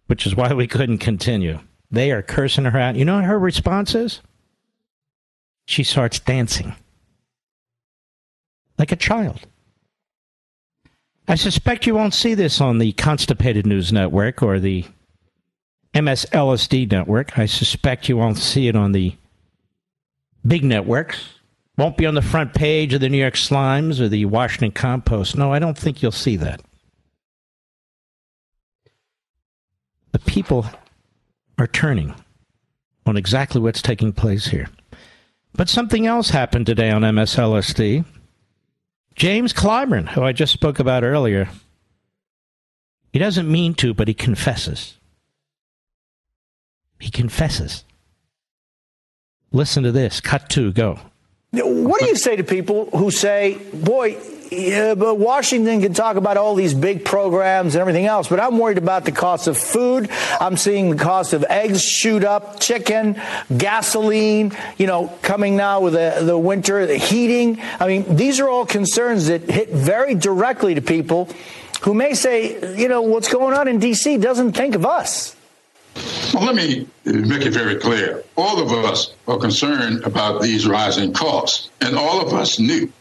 which 0.08 0.26
is 0.26 0.36
why 0.36 0.54
we 0.54 0.68
couldn't 0.68 0.98
continue. 0.98 1.60
They 1.92 2.12
are 2.12 2.24
cursing 2.24 2.66
her 2.66 2.78
out. 2.78 2.96
You 2.96 3.06
know 3.06 3.16
what 3.16 3.26
her 3.26 3.40
response 3.40 3.94
is? 3.96 4.22
She 5.66 5.84
starts 5.84 6.20
dancing 6.20 6.76
like 8.78 8.92
a 8.92 8.96
child. 8.96 9.40
I 11.28 11.36
suspect 11.36 11.86
you 11.86 11.94
won't 11.94 12.16
see 12.16 12.34
this 12.34 12.60
on 12.60 12.80
the 12.80 12.94
Constipated 12.94 13.66
News 13.66 13.94
Network 13.94 14.42
or 14.42 14.60
the 14.60 14.86
MSLSD 15.94 16.90
network. 16.90 17.38
I 17.38 17.46
suspect 17.46 18.10
you 18.10 18.18
won't 18.18 18.38
see 18.38 18.68
it 18.68 18.76
on 18.76 18.92
the 18.92 19.16
big 20.46 20.64
networks. 20.64 21.26
Won't 21.78 21.96
be 21.96 22.06
on 22.06 22.16
the 22.16 22.22
front 22.22 22.54
page 22.54 22.94
of 22.94 23.02
the 23.02 23.10
New 23.10 23.20
York 23.20 23.36
Slimes 23.36 24.00
or 24.00 24.10
the 24.10 24.26
Washington 24.26 24.72
Compost. 24.72 25.38
No, 25.38 25.54
I 25.54 25.60
don't 25.60 25.78
think 25.78 26.02
you'll 26.02 26.12
see 26.12 26.36
that. 26.38 26.62
The 30.12 30.20
people 30.20 30.66
are 31.58 31.68
turning 31.68 32.16
on 33.06 33.18
exactly 33.18 33.62
what's 33.62 33.82
taking 33.82 34.14
place 34.14 34.48
here. 34.48 34.68
But 35.54 35.70
something 35.70 36.06
else 36.06 36.30
happened 36.30 36.66
today 36.66 36.92
on 36.92 37.02
MSLSD. 37.02 38.06
James 39.16 39.54
Clyburn, 39.54 40.10
who 40.10 40.24
I 40.24 40.32
just 40.32 40.54
spoke 40.54 40.80
about 40.80 41.04
earlier, 41.04 41.50
he 43.12 43.20
doesn't 43.20 43.52
mean 43.52 43.74
to, 43.76 43.94
but 43.94 44.08
he 44.08 44.14
confesses. 44.14 44.98
He 47.00 47.10
confesses. 47.10 47.84
Listen 49.52 49.84
to 49.84 49.92
this. 49.92 50.22
Cut 50.22 50.50
two, 50.50 50.72
go. 50.72 51.00
What 51.52 52.00
do 52.00 52.08
you 52.08 52.16
say 52.16 52.38
to 52.38 52.44
people 52.44 52.90
who 52.92 53.12
say, 53.12 53.58
boy, 53.74 54.18
yeah, 54.52 54.96
but 54.96 55.16
Washington 55.16 55.80
can 55.80 55.94
talk 55.94 56.18
about 56.18 56.36
all 56.36 56.56
these 56.56 56.74
big 56.74 57.06
programs 57.06 57.74
and 57.74 57.80
everything 57.80 58.06
else, 58.06 58.28
but 58.28 58.42
I'm 58.42 58.58
worried 58.60 58.78
about 58.78 59.06
the 59.06 59.14
cost 59.14 59.48
of 59.48 59.58
food. 59.58 60.10
I'm 60.42 60.58
seeing 60.58 60.90
the 60.90 61.02
cost 61.02 61.32
of 61.32 61.46
eggs 61.50 61.82
shoot 61.82 62.26
up, 62.26 62.60
chicken, 62.60 63.20
gasoline, 63.56 64.52
you 64.78 64.88
know, 64.88 65.08
coming 65.22 65.56
now 65.56 65.80
with 65.80 65.94
the, 65.94 66.18
the 66.22 66.38
winter, 66.38 66.86
the 66.86 66.98
heating. 66.98 67.62
I 67.80 67.88
mean, 67.88 68.18
these 68.18 68.42
are 68.42 68.50
all 68.50 68.66
concerns 68.66 69.28
that 69.28 69.50
hit 69.50 69.70
very 69.70 70.16
directly 70.16 70.76
to 70.76 70.82
people 70.82 71.30
who 71.84 71.94
may 71.94 72.14
say, 72.14 72.76
you 72.78 72.90
know, 72.90 73.04
what's 73.04 73.32
going 73.32 73.56
on 73.56 73.70
in 73.70 73.80
D.C. 73.80 74.18
doesn't 74.18 74.52
think 74.52 74.76
of 74.76 74.86
us. 74.86 75.34
Well, 76.34 76.44
let 76.44 76.56
me 76.56 76.88
make 77.06 77.46
it 77.46 77.52
very 77.52 77.76
clear. 77.76 78.24
All 78.36 78.60
of 78.62 78.72
us 78.72 79.14
are 79.30 79.38
concerned 79.38 80.04
about 80.04 80.42
these 80.42 80.68
rising 80.68 81.14
costs, 81.14 81.70
and 81.80 81.98
all 81.98 82.26
of 82.26 82.34
us 82.34 82.60
knew 82.60 82.92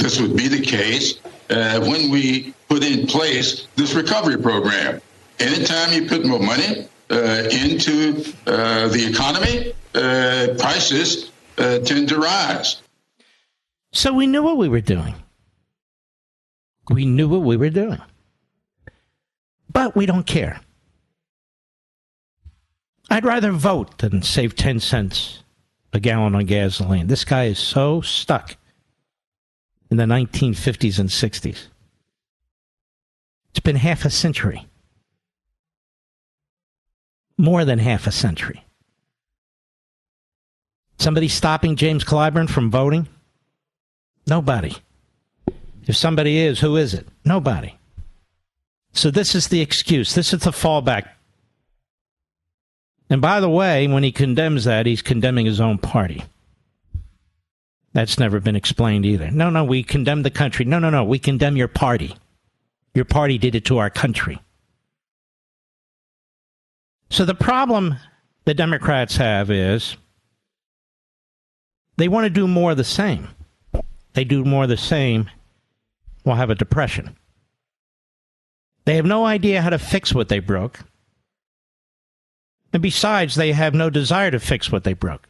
this 0.00 0.20
would 0.20 0.36
be 0.36 0.48
the 0.48 0.60
case 0.60 1.20
uh, 1.50 1.80
when 1.80 2.10
we 2.10 2.54
put 2.68 2.82
in 2.82 3.06
place 3.06 3.66
this 3.76 3.94
recovery 3.94 4.38
program. 4.38 5.00
Anytime 5.38 5.92
you 5.92 6.08
put 6.08 6.24
more 6.24 6.40
money 6.40 6.88
uh, 7.10 7.48
into 7.50 8.24
uh, 8.46 8.88
the 8.88 9.06
economy, 9.10 9.72
uh, 9.94 10.54
prices 10.58 11.30
uh, 11.58 11.78
tend 11.80 12.08
to 12.08 12.18
rise. 12.18 12.82
So 13.92 14.12
we 14.12 14.26
knew 14.26 14.42
what 14.42 14.56
we 14.56 14.68
were 14.68 14.80
doing. 14.80 15.14
We 16.88 17.04
knew 17.04 17.28
what 17.28 17.42
we 17.42 17.56
were 17.56 17.70
doing. 17.70 18.00
But 19.72 19.96
we 19.96 20.06
don't 20.06 20.26
care. 20.26 20.60
I'd 23.08 23.24
rather 23.24 23.50
vote 23.50 23.98
than 23.98 24.22
save 24.22 24.54
10 24.54 24.80
cents 24.80 25.42
a 25.92 25.98
gallon 25.98 26.34
on 26.34 26.44
gasoline. 26.44 27.08
This 27.08 27.24
guy 27.24 27.46
is 27.46 27.58
so 27.58 28.00
stuck 28.00 28.56
in 29.90 29.96
the 29.96 30.04
1950s 30.04 30.98
and 30.98 31.08
60s. 31.08 31.66
It's 33.50 33.60
been 33.60 33.76
half 33.76 34.04
a 34.04 34.10
century. 34.10 34.66
More 37.36 37.64
than 37.64 37.78
half 37.78 38.06
a 38.06 38.12
century. 38.12 38.64
Somebody 40.98 41.28
stopping 41.28 41.76
James 41.76 42.04
Clyburn 42.04 42.48
from 42.48 42.70
voting? 42.70 43.08
Nobody. 44.26 44.76
If 45.86 45.96
somebody 45.96 46.38
is, 46.38 46.60
who 46.60 46.76
is 46.76 46.94
it? 46.94 47.08
Nobody. 47.24 47.76
So 48.92 49.10
this 49.10 49.34
is 49.34 49.48
the 49.48 49.60
excuse. 49.60 50.14
This 50.14 50.32
is 50.32 50.40
the 50.40 50.50
fallback 50.50 51.08
and 53.10 53.20
by 53.20 53.40
the 53.40 53.50
way, 53.50 53.88
when 53.88 54.04
he 54.04 54.12
condemns 54.12 54.64
that, 54.64 54.86
he's 54.86 55.02
condemning 55.02 55.44
his 55.44 55.60
own 55.60 55.78
party. 55.78 56.22
That's 57.92 58.18
never 58.18 58.38
been 58.40 58.56
explained 58.56 59.04
either. 59.04 59.30
No, 59.30 59.50
no, 59.50 59.64
we 59.64 59.82
condemn 59.82 60.22
the 60.22 60.30
country. 60.30 60.64
No, 60.64 60.78
no, 60.78 60.90
no, 60.90 61.04
we 61.04 61.18
condemn 61.18 61.56
your 61.56 61.68
party. 61.68 62.14
Your 62.94 63.04
party 63.04 63.38
did 63.38 63.54
it 63.54 63.64
to 63.66 63.78
our 63.78 63.90
country. 63.90 64.40
So 67.10 67.24
the 67.24 67.34
problem 67.34 67.96
the 68.44 68.54
Democrats 68.54 69.16
have 69.16 69.50
is 69.50 69.96
they 71.96 72.08
want 72.08 72.24
to 72.24 72.30
do 72.30 72.46
more 72.46 72.70
of 72.70 72.76
the 72.76 72.84
same. 72.84 73.28
They 74.14 74.24
do 74.24 74.44
more 74.44 74.64
of 74.64 74.68
the 74.68 74.76
same, 74.76 75.28
we'll 76.24 76.36
have 76.36 76.50
a 76.50 76.54
depression. 76.54 77.16
They 78.84 78.96
have 78.96 79.06
no 79.06 79.24
idea 79.24 79.62
how 79.62 79.70
to 79.70 79.78
fix 79.78 80.14
what 80.14 80.28
they 80.28 80.40
broke. 80.40 80.80
And 82.72 82.82
besides, 82.82 83.34
they 83.34 83.52
have 83.52 83.74
no 83.74 83.90
desire 83.90 84.30
to 84.30 84.40
fix 84.40 84.70
what 84.70 84.84
they 84.84 84.94
broke. 84.94 85.28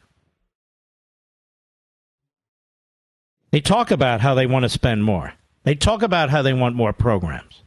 They 3.51 3.61
talk 3.61 3.91
about 3.91 4.21
how 4.21 4.35
they 4.35 4.47
want 4.47 4.65
to 4.65 4.69
spend 4.69 5.05
more. 5.05 5.35
They 5.65 5.75
talk 5.75 6.03
about 6.03 6.31
how 6.31 6.43
they 6.43 6.53
want 6.53 6.77
more 6.77 6.93
programs. 6.93 7.63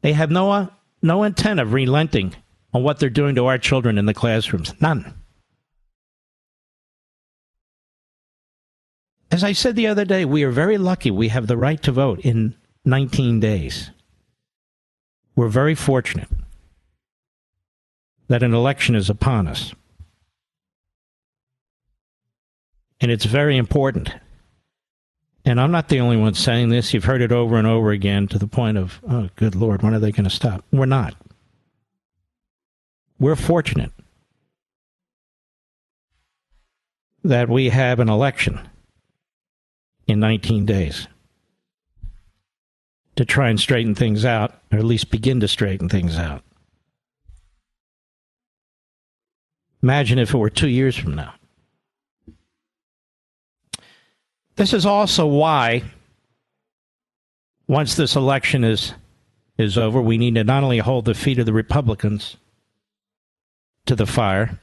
They 0.00 0.12
have 0.12 0.30
no, 0.30 0.50
uh, 0.50 0.66
no 1.02 1.22
intent 1.22 1.60
of 1.60 1.72
relenting 1.72 2.34
on 2.72 2.82
what 2.82 2.98
they're 2.98 3.10
doing 3.10 3.34
to 3.36 3.46
our 3.46 3.58
children 3.58 3.98
in 3.98 4.06
the 4.06 4.14
classrooms. 4.14 4.74
None. 4.80 5.14
As 9.30 9.42
I 9.42 9.52
said 9.52 9.76
the 9.76 9.86
other 9.86 10.04
day, 10.04 10.24
we 10.24 10.42
are 10.44 10.50
very 10.50 10.78
lucky 10.78 11.10
we 11.10 11.28
have 11.28 11.46
the 11.46 11.56
right 11.56 11.82
to 11.82 11.92
vote 11.92 12.20
in 12.20 12.54
19 12.84 13.40
days. 13.40 13.90
We're 15.36 15.48
very 15.48 15.74
fortunate 15.74 16.28
that 18.28 18.42
an 18.42 18.54
election 18.54 18.94
is 18.94 19.10
upon 19.10 19.48
us. 19.48 19.74
And 23.04 23.12
it's 23.12 23.26
very 23.26 23.58
important. 23.58 24.14
And 25.44 25.60
I'm 25.60 25.70
not 25.70 25.90
the 25.90 26.00
only 26.00 26.16
one 26.16 26.32
saying 26.32 26.70
this. 26.70 26.94
You've 26.94 27.04
heard 27.04 27.20
it 27.20 27.32
over 27.32 27.58
and 27.58 27.66
over 27.66 27.90
again 27.90 28.28
to 28.28 28.38
the 28.38 28.46
point 28.46 28.78
of, 28.78 28.98
oh, 29.06 29.28
good 29.36 29.54
Lord, 29.54 29.82
when 29.82 29.92
are 29.92 29.98
they 29.98 30.10
going 30.10 30.24
to 30.24 30.30
stop? 30.30 30.64
We're 30.72 30.86
not. 30.86 31.14
We're 33.18 33.36
fortunate 33.36 33.92
that 37.22 37.50
we 37.50 37.68
have 37.68 38.00
an 38.00 38.08
election 38.08 38.58
in 40.06 40.18
19 40.18 40.64
days 40.64 41.06
to 43.16 43.26
try 43.26 43.50
and 43.50 43.60
straighten 43.60 43.94
things 43.94 44.24
out, 44.24 44.54
or 44.72 44.78
at 44.78 44.84
least 44.86 45.10
begin 45.10 45.40
to 45.40 45.48
straighten 45.48 45.90
things 45.90 46.16
out. 46.16 46.42
Imagine 49.82 50.18
if 50.18 50.32
it 50.32 50.38
were 50.38 50.48
two 50.48 50.70
years 50.70 50.96
from 50.96 51.14
now. 51.14 51.34
This 54.56 54.72
is 54.72 54.86
also 54.86 55.26
why, 55.26 55.82
once 57.66 57.96
this 57.96 58.14
election 58.14 58.62
is, 58.62 58.94
is 59.58 59.76
over, 59.76 60.00
we 60.00 60.18
need 60.18 60.36
to 60.36 60.44
not 60.44 60.62
only 60.62 60.78
hold 60.78 61.06
the 61.06 61.14
feet 61.14 61.38
of 61.38 61.46
the 61.46 61.52
Republicans 61.52 62.36
to 63.86 63.96
the 63.96 64.06
fire, 64.06 64.58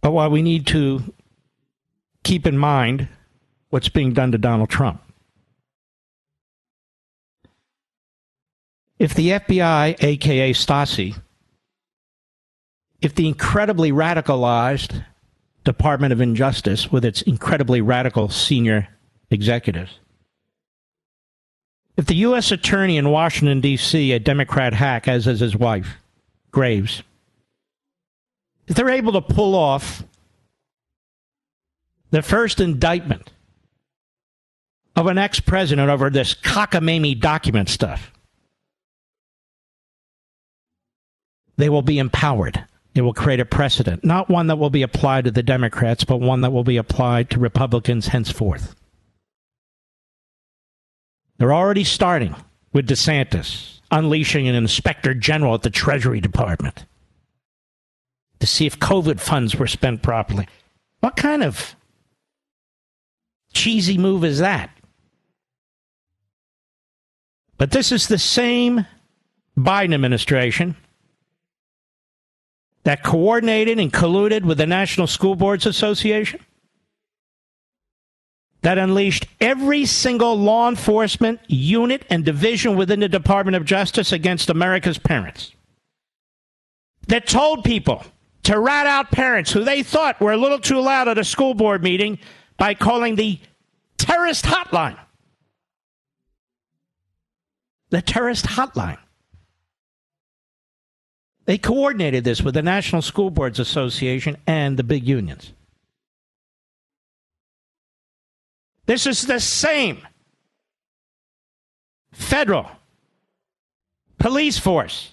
but 0.00 0.12
why 0.12 0.26
we 0.28 0.40
need 0.40 0.66
to 0.68 1.12
keep 2.24 2.46
in 2.46 2.56
mind 2.56 3.08
what's 3.68 3.88
being 3.88 4.12
done 4.12 4.32
to 4.32 4.38
Donald 4.38 4.70
Trump. 4.70 5.02
If 8.98 9.14
the 9.14 9.30
FBI, 9.30 10.02
aka 10.02 10.52
Stasi, 10.52 11.16
if 13.00 13.14
the 13.14 13.28
incredibly 13.28 13.92
radicalized 13.92 15.04
Department 15.64 16.12
of 16.12 16.20
Injustice, 16.20 16.90
with 16.90 17.04
its 17.04 17.22
incredibly 17.22 17.80
radical 17.80 18.28
senior 18.28 18.88
executives, 19.30 19.98
if 21.96 22.06
the 22.06 22.16
U.S. 22.16 22.50
Attorney 22.50 22.96
in 22.96 23.10
Washington, 23.10 23.60
D.C., 23.60 24.12
a 24.12 24.18
Democrat 24.18 24.72
hack, 24.72 25.06
as 25.06 25.26
is 25.26 25.40
his 25.40 25.54
wife, 25.54 25.96
Graves, 26.50 27.02
if 28.66 28.74
they're 28.74 28.88
able 28.88 29.12
to 29.12 29.20
pull 29.20 29.54
off 29.54 30.02
the 32.10 32.22
first 32.22 32.60
indictment 32.60 33.30
of 34.96 35.06
an 35.08 35.18
ex 35.18 35.40
president 35.40 35.90
over 35.90 36.08
this 36.08 36.34
cockamamie 36.34 37.20
document 37.20 37.68
stuff, 37.68 38.12
they 41.56 41.68
will 41.68 41.82
be 41.82 41.98
empowered. 41.98 42.64
It 42.94 43.02
will 43.02 43.14
create 43.14 43.40
a 43.40 43.44
precedent, 43.44 44.04
not 44.04 44.28
one 44.28 44.48
that 44.48 44.58
will 44.58 44.70
be 44.70 44.82
applied 44.82 45.24
to 45.24 45.30
the 45.30 45.42
Democrats, 45.42 46.04
but 46.04 46.18
one 46.18 46.40
that 46.40 46.50
will 46.50 46.64
be 46.64 46.76
applied 46.76 47.30
to 47.30 47.38
Republicans 47.38 48.08
henceforth. 48.08 48.74
They're 51.38 51.54
already 51.54 51.84
starting. 51.84 52.34
with 52.72 52.88
DeSantis 52.88 53.80
unleashing 53.90 54.46
an 54.46 54.54
inspector 54.54 55.14
general 55.14 55.54
at 55.54 55.62
the 55.62 55.70
Treasury 55.70 56.20
Department 56.20 56.86
to 58.38 58.46
see 58.46 58.66
if 58.66 58.78
COVID 58.78 59.20
funds 59.20 59.56
were 59.56 59.66
spent 59.66 60.02
properly. 60.02 60.46
What 61.00 61.16
kind 61.16 61.42
of 61.42 61.74
cheesy 63.52 63.98
move 63.98 64.24
is 64.24 64.38
that? 64.38 64.70
But 67.58 67.72
this 67.72 67.92
is 67.92 68.08
the 68.08 68.18
same 68.18 68.86
Biden 69.58 69.92
administration 69.92 70.76
that 72.84 73.02
coordinated 73.02 73.78
and 73.78 73.92
colluded 73.92 74.44
with 74.44 74.58
the 74.58 74.66
National 74.66 75.06
School 75.06 75.36
Boards 75.36 75.66
Association, 75.66 76.40
that 78.62 78.78
unleashed 78.78 79.26
every 79.40 79.86
single 79.86 80.36
law 80.36 80.68
enforcement 80.68 81.40
unit 81.46 82.04
and 82.10 82.24
division 82.24 82.76
within 82.76 83.00
the 83.00 83.08
Department 83.08 83.56
of 83.56 83.64
Justice 83.64 84.12
against 84.12 84.50
America's 84.50 84.98
parents, 84.98 85.54
that 87.08 87.26
told 87.26 87.64
people 87.64 88.04
to 88.42 88.58
rat 88.58 88.86
out 88.86 89.10
parents 89.10 89.50
who 89.52 89.64
they 89.64 89.82
thought 89.82 90.20
were 90.20 90.32
a 90.32 90.36
little 90.36 90.58
too 90.58 90.80
loud 90.80 91.08
at 91.08 91.18
a 91.18 91.24
school 91.24 91.54
board 91.54 91.82
meeting 91.82 92.18
by 92.56 92.74
calling 92.74 93.16
the 93.16 93.38
terrorist 93.96 94.44
hotline. 94.44 94.98
The 97.90 98.02
terrorist 98.02 98.46
hotline. 98.46 98.98
They 101.50 101.58
coordinated 101.58 102.22
this 102.22 102.42
with 102.42 102.54
the 102.54 102.62
National 102.62 103.02
School 103.02 103.28
Boards 103.28 103.58
Association 103.58 104.36
and 104.46 104.76
the 104.76 104.84
big 104.84 105.04
unions. 105.04 105.52
This 108.86 109.04
is 109.04 109.26
the 109.26 109.40
same 109.40 110.06
federal 112.12 112.70
police 114.20 114.60
force. 114.60 115.12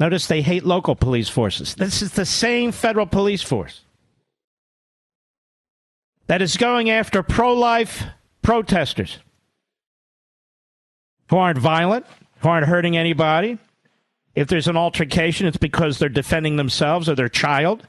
Notice 0.00 0.26
they 0.26 0.42
hate 0.42 0.64
local 0.64 0.96
police 0.96 1.28
forces. 1.28 1.76
This 1.76 2.02
is 2.02 2.10
the 2.14 2.26
same 2.26 2.72
federal 2.72 3.06
police 3.06 3.42
force 3.42 3.82
that 6.26 6.42
is 6.42 6.56
going 6.56 6.90
after 6.90 7.22
pro 7.22 7.52
life 7.54 8.02
protesters 8.42 9.18
who 11.30 11.36
aren't 11.36 11.60
violent, 11.60 12.06
who 12.40 12.48
aren't 12.48 12.66
hurting 12.66 12.96
anybody, 12.96 13.56
if 14.36 14.48
there's 14.48 14.68
an 14.68 14.76
altercation, 14.76 15.46
it's 15.46 15.56
because 15.56 15.98
they're 15.98 16.10
defending 16.10 16.56
themselves 16.56 17.08
or 17.08 17.14
their 17.14 17.30
child. 17.30 17.88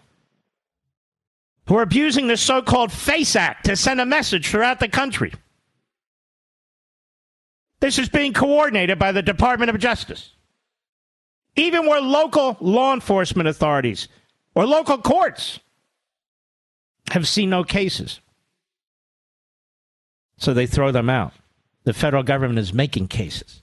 Who 1.67 1.75
are 1.75 1.81
abusing 1.81 2.27
the 2.27 2.37
so 2.37 2.61
called 2.61 2.93
FACE 2.93 3.35
Act 3.35 3.65
to 3.65 3.75
send 3.75 3.99
a 3.99 4.05
message 4.05 4.47
throughout 4.47 4.79
the 4.79 4.87
country. 4.87 5.33
This 7.81 7.99
is 7.99 8.07
being 8.07 8.31
coordinated 8.31 8.97
by 8.97 9.11
the 9.11 9.21
Department 9.21 9.69
of 9.69 9.77
Justice. 9.77 10.31
Even 11.57 11.85
where 11.85 11.99
local 11.99 12.55
law 12.61 12.93
enforcement 12.93 13.49
authorities 13.49 14.07
or 14.55 14.65
local 14.65 14.97
courts 14.97 15.59
have 17.11 17.27
seen 17.27 17.49
no 17.49 17.65
cases. 17.65 18.21
So 20.37 20.53
they 20.53 20.65
throw 20.65 20.91
them 20.91 21.09
out. 21.09 21.33
The 21.83 21.93
federal 21.93 22.23
government 22.23 22.59
is 22.59 22.73
making 22.73 23.09
cases 23.09 23.61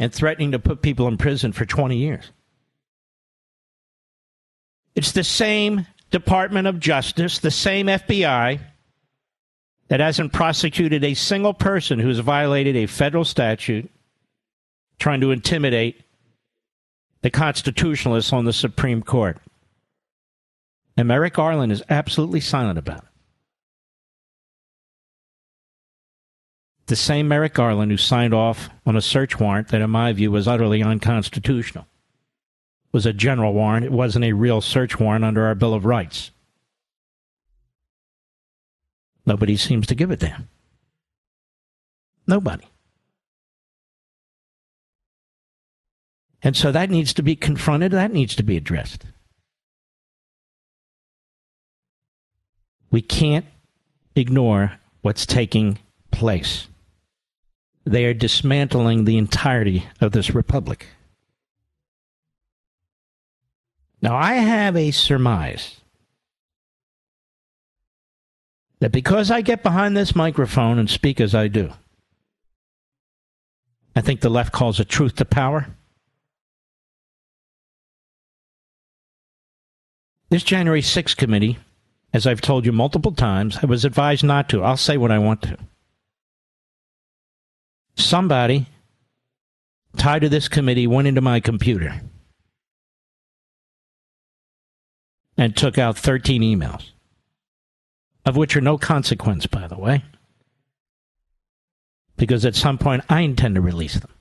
and 0.00 0.12
threatening 0.12 0.50
to 0.52 0.58
put 0.58 0.80
people 0.80 1.06
in 1.06 1.18
prison 1.18 1.52
for 1.52 1.66
20 1.66 1.96
years. 1.96 2.32
It's 4.96 5.12
the 5.12 5.22
same 5.22 5.86
Department 6.10 6.66
of 6.66 6.80
Justice, 6.80 7.38
the 7.38 7.50
same 7.50 7.86
FBI 7.86 8.58
that 9.88 10.00
hasn't 10.00 10.32
prosecuted 10.32 11.04
a 11.04 11.14
single 11.14 11.52
person 11.52 11.98
who's 11.98 12.18
violated 12.18 12.76
a 12.76 12.86
federal 12.86 13.24
statute 13.24 13.90
trying 14.98 15.20
to 15.20 15.32
intimidate 15.32 16.02
the 17.20 17.30
constitutionalists 17.30 18.32
on 18.32 18.46
the 18.46 18.52
Supreme 18.54 19.02
Court. 19.02 19.36
And 20.96 21.08
Merrick 21.08 21.34
Garland 21.34 21.72
is 21.72 21.82
absolutely 21.90 22.40
silent 22.40 22.78
about 22.78 22.98
it. 22.98 23.09
The 26.90 26.96
same 26.96 27.28
Merrick 27.28 27.54
Garland 27.54 27.92
who 27.92 27.96
signed 27.96 28.34
off 28.34 28.68
on 28.84 28.96
a 28.96 29.00
search 29.00 29.38
warrant 29.38 29.68
that, 29.68 29.80
in 29.80 29.90
my 29.90 30.12
view, 30.12 30.32
was 30.32 30.48
utterly 30.48 30.82
unconstitutional. 30.82 31.84
It 31.84 32.92
was 32.92 33.06
a 33.06 33.12
general 33.12 33.54
warrant. 33.54 33.86
It 33.86 33.92
wasn't 33.92 34.24
a 34.24 34.32
real 34.32 34.60
search 34.60 34.98
warrant 34.98 35.24
under 35.24 35.46
our 35.46 35.54
Bill 35.54 35.72
of 35.72 35.84
Rights. 35.84 36.32
Nobody 39.24 39.56
seems 39.56 39.86
to 39.86 39.94
give 39.94 40.10
a 40.10 40.16
damn. 40.16 40.48
Nobody. 42.26 42.66
And 46.42 46.56
so 46.56 46.72
that 46.72 46.90
needs 46.90 47.14
to 47.14 47.22
be 47.22 47.36
confronted. 47.36 47.92
That 47.92 48.12
needs 48.12 48.34
to 48.34 48.42
be 48.42 48.56
addressed. 48.56 49.04
We 52.90 53.00
can't 53.00 53.46
ignore 54.16 54.80
what's 55.02 55.24
taking 55.24 55.78
place 56.10 56.66
they 57.90 58.04
are 58.04 58.14
dismantling 58.14 59.04
the 59.04 59.18
entirety 59.18 59.84
of 60.00 60.12
this 60.12 60.32
republic. 60.32 60.86
Now, 64.00 64.14
I 64.14 64.34
have 64.34 64.76
a 64.76 64.92
surmise 64.92 65.80
that 68.78 68.92
because 68.92 69.32
I 69.32 69.40
get 69.40 69.64
behind 69.64 69.96
this 69.96 70.14
microphone 70.14 70.78
and 70.78 70.88
speak 70.88 71.20
as 71.20 71.34
I 71.34 71.48
do, 71.48 71.72
I 73.96 74.02
think 74.02 74.20
the 74.20 74.30
left 74.30 74.52
calls 74.52 74.78
it 74.78 74.88
truth 74.88 75.16
to 75.16 75.24
power. 75.24 75.66
This 80.30 80.44
January 80.44 80.80
6th 80.80 81.16
committee, 81.16 81.58
as 82.14 82.24
I've 82.24 82.40
told 82.40 82.64
you 82.64 82.70
multiple 82.70 83.12
times, 83.12 83.58
I 83.60 83.66
was 83.66 83.84
advised 83.84 84.22
not 84.22 84.48
to. 84.50 84.62
I'll 84.62 84.76
say 84.76 84.96
what 84.96 85.10
I 85.10 85.18
want 85.18 85.42
to 85.42 85.58
somebody 88.00 88.66
tied 89.96 90.22
to 90.22 90.28
this 90.28 90.48
committee 90.48 90.86
went 90.86 91.08
into 91.08 91.20
my 91.20 91.40
computer 91.40 92.00
and 95.36 95.56
took 95.56 95.78
out 95.78 95.96
13 95.96 96.42
emails, 96.42 96.90
of 98.24 98.36
which 98.36 98.56
are 98.56 98.60
no 98.60 98.76
consequence, 98.76 99.46
by 99.46 99.66
the 99.66 99.78
way, 99.78 100.04
because 102.16 102.44
at 102.44 102.54
some 102.54 102.78
point 102.78 103.04
I 103.08 103.20
intend 103.20 103.54
to 103.54 103.60
release 103.60 103.94
them. 103.94 104.12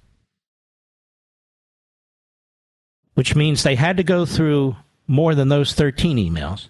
Which 3.15 3.35
means 3.35 3.63
they 3.63 3.75
had 3.75 3.97
to 3.97 4.03
go 4.03 4.25
through 4.25 4.77
more 5.07 5.35
than 5.35 5.49
those 5.49 5.73
13 5.73 6.17
emails. 6.17 6.69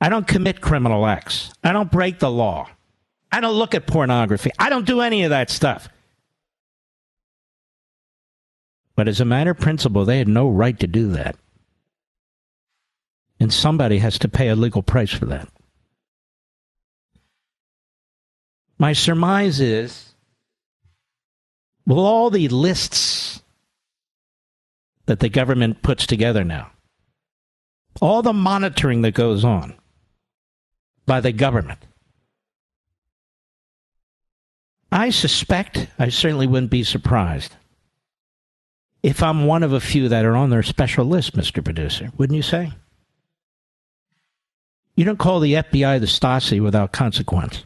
I 0.00 0.08
don't 0.08 0.26
commit 0.26 0.62
criminal 0.62 1.04
acts. 1.04 1.52
I 1.62 1.72
don't 1.72 1.92
break 1.92 2.20
the 2.20 2.30
law. 2.30 2.70
I 3.32 3.40
don't 3.40 3.54
look 3.54 3.74
at 3.74 3.86
pornography. 3.86 4.50
I 4.58 4.70
don't 4.70 4.86
do 4.86 5.00
any 5.00 5.22
of 5.24 5.30
that 5.30 5.50
stuff. 5.50 5.88
But 8.96 9.08
as 9.08 9.20
a 9.20 9.24
matter 9.24 9.52
of 9.52 9.58
principle, 9.58 10.04
they 10.04 10.18
had 10.18 10.28
no 10.28 10.48
right 10.48 10.78
to 10.80 10.86
do 10.86 11.12
that. 11.12 11.36
And 13.38 13.52
somebody 13.52 13.98
has 13.98 14.18
to 14.18 14.28
pay 14.28 14.48
a 14.48 14.56
legal 14.56 14.82
price 14.82 15.12
for 15.12 15.26
that. 15.26 15.48
My 18.78 18.92
surmise 18.92 19.60
is 19.60 20.14
will 21.86 22.04
all 22.04 22.30
the 22.30 22.48
lists 22.48 23.42
that 25.06 25.20
the 25.20 25.28
government 25.28 25.82
puts 25.82 26.06
together 26.06 26.44
now, 26.44 26.70
all 28.00 28.22
the 28.22 28.32
monitoring 28.32 29.02
that 29.02 29.14
goes 29.14 29.44
on 29.44 29.74
by 31.06 31.20
the 31.20 31.32
government, 31.32 31.80
I 34.92 35.10
suspect, 35.10 35.86
I 35.98 36.08
certainly 36.08 36.46
wouldn't 36.46 36.70
be 36.70 36.82
surprised 36.82 37.54
if 39.02 39.22
I'm 39.22 39.46
one 39.46 39.62
of 39.62 39.72
a 39.72 39.80
few 39.80 40.08
that 40.08 40.24
are 40.24 40.36
on 40.36 40.50
their 40.50 40.62
special 40.62 41.04
list, 41.04 41.36
Mr. 41.36 41.64
Producer, 41.64 42.10
wouldn't 42.16 42.36
you 42.36 42.42
say? 42.42 42.72
You 44.94 45.04
don't 45.04 45.18
call 45.18 45.40
the 45.40 45.54
FBI 45.54 46.00
the 46.00 46.06
Stasi 46.06 46.62
without 46.62 46.92
consequence. 46.92 47.64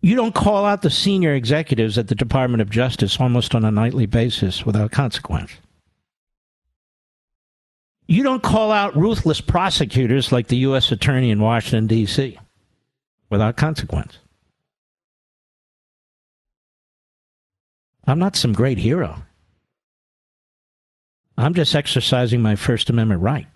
You 0.00 0.16
don't 0.16 0.34
call 0.34 0.64
out 0.64 0.82
the 0.82 0.90
senior 0.90 1.32
executives 1.34 1.96
at 1.96 2.08
the 2.08 2.16
Department 2.16 2.60
of 2.60 2.70
Justice 2.70 3.20
almost 3.20 3.54
on 3.54 3.64
a 3.64 3.70
nightly 3.70 4.06
basis 4.06 4.66
without 4.66 4.90
consequence. 4.90 5.52
You 8.08 8.24
don't 8.24 8.42
call 8.42 8.72
out 8.72 8.96
ruthless 8.96 9.40
prosecutors 9.40 10.32
like 10.32 10.48
the 10.48 10.56
U.S. 10.56 10.90
Attorney 10.90 11.30
in 11.30 11.38
Washington, 11.38 11.86
D.C 11.86 12.36
without 13.32 13.56
consequence. 13.56 14.18
I'm 18.06 18.20
not 18.20 18.36
some 18.36 18.52
great 18.52 18.78
hero. 18.78 19.22
I'm 21.36 21.54
just 21.54 21.74
exercising 21.74 22.40
my 22.40 22.54
First 22.54 22.90
Amendment 22.90 23.22
right. 23.22 23.46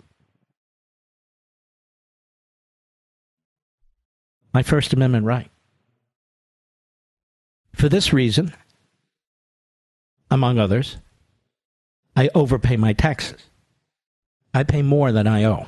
my 4.57 4.63
First 4.63 4.91
Amendment 4.91 5.23
right. 5.23 5.51
For 7.75 7.89
this 7.89 8.11
reason, 8.11 8.55
among 10.31 10.57
others, 10.57 10.97
I 12.15 12.31
overpay 12.33 12.75
my 12.77 12.93
taxes. 12.93 13.39
I 14.55 14.63
pay 14.63 14.81
more 14.81 15.11
than 15.11 15.27
I 15.27 15.43
owe. 15.43 15.67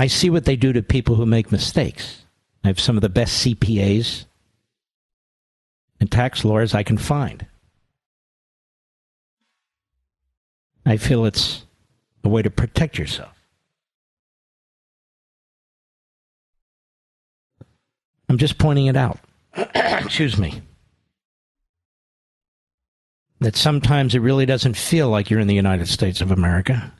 I 0.00 0.06
see 0.06 0.30
what 0.30 0.46
they 0.46 0.56
do 0.56 0.72
to 0.72 0.82
people 0.82 1.16
who 1.16 1.26
make 1.26 1.52
mistakes. 1.52 2.24
I 2.64 2.68
have 2.68 2.80
some 2.80 2.96
of 2.96 3.02
the 3.02 3.10
best 3.10 3.44
CPAs 3.44 4.24
and 6.00 6.10
tax 6.10 6.42
lawyers 6.42 6.74
I 6.74 6.82
can 6.82 6.96
find. 6.96 7.46
I 10.86 10.96
feel 10.96 11.26
it's 11.26 11.66
a 12.24 12.30
way 12.30 12.40
to 12.40 12.48
protect 12.48 12.96
yourself. 12.96 13.34
I'm 18.30 18.38
just 18.38 18.56
pointing 18.56 18.86
it 18.86 18.96
out. 18.96 19.18
Excuse 19.74 20.38
me. 20.38 20.62
That 23.40 23.54
sometimes 23.54 24.14
it 24.14 24.20
really 24.20 24.46
doesn't 24.46 24.78
feel 24.78 25.10
like 25.10 25.28
you're 25.28 25.40
in 25.40 25.46
the 25.46 25.54
United 25.54 25.88
States 25.88 26.22
of 26.22 26.30
America. 26.30 26.90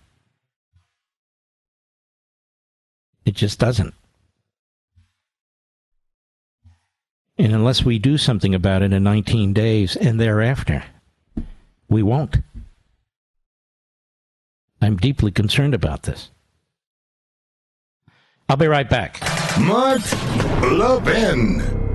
It 3.31 3.37
just 3.37 3.61
doesn't. 3.61 3.95
And 7.39 7.53
unless 7.53 7.85
we 7.85 8.01
do 8.01 8.19
something 8.19 8.57
about 8.57 8.83
it 8.83 8.93
in 8.93 9.05
19 9.05 9.53
days 9.53 9.95
and 9.95 10.19
thereafter, 10.19 10.83
we 11.89 12.03
won't. 12.03 12.39
I'm 14.83 14.97
deeply 14.97 15.31
concerned 15.31 15.75
about 15.75 16.03
this. 16.03 16.33
I'll 18.49 18.57
be 18.57 18.67
right 18.67 18.91
back. 18.91 19.21
Mark 19.61 20.03
Levin. 20.63 21.90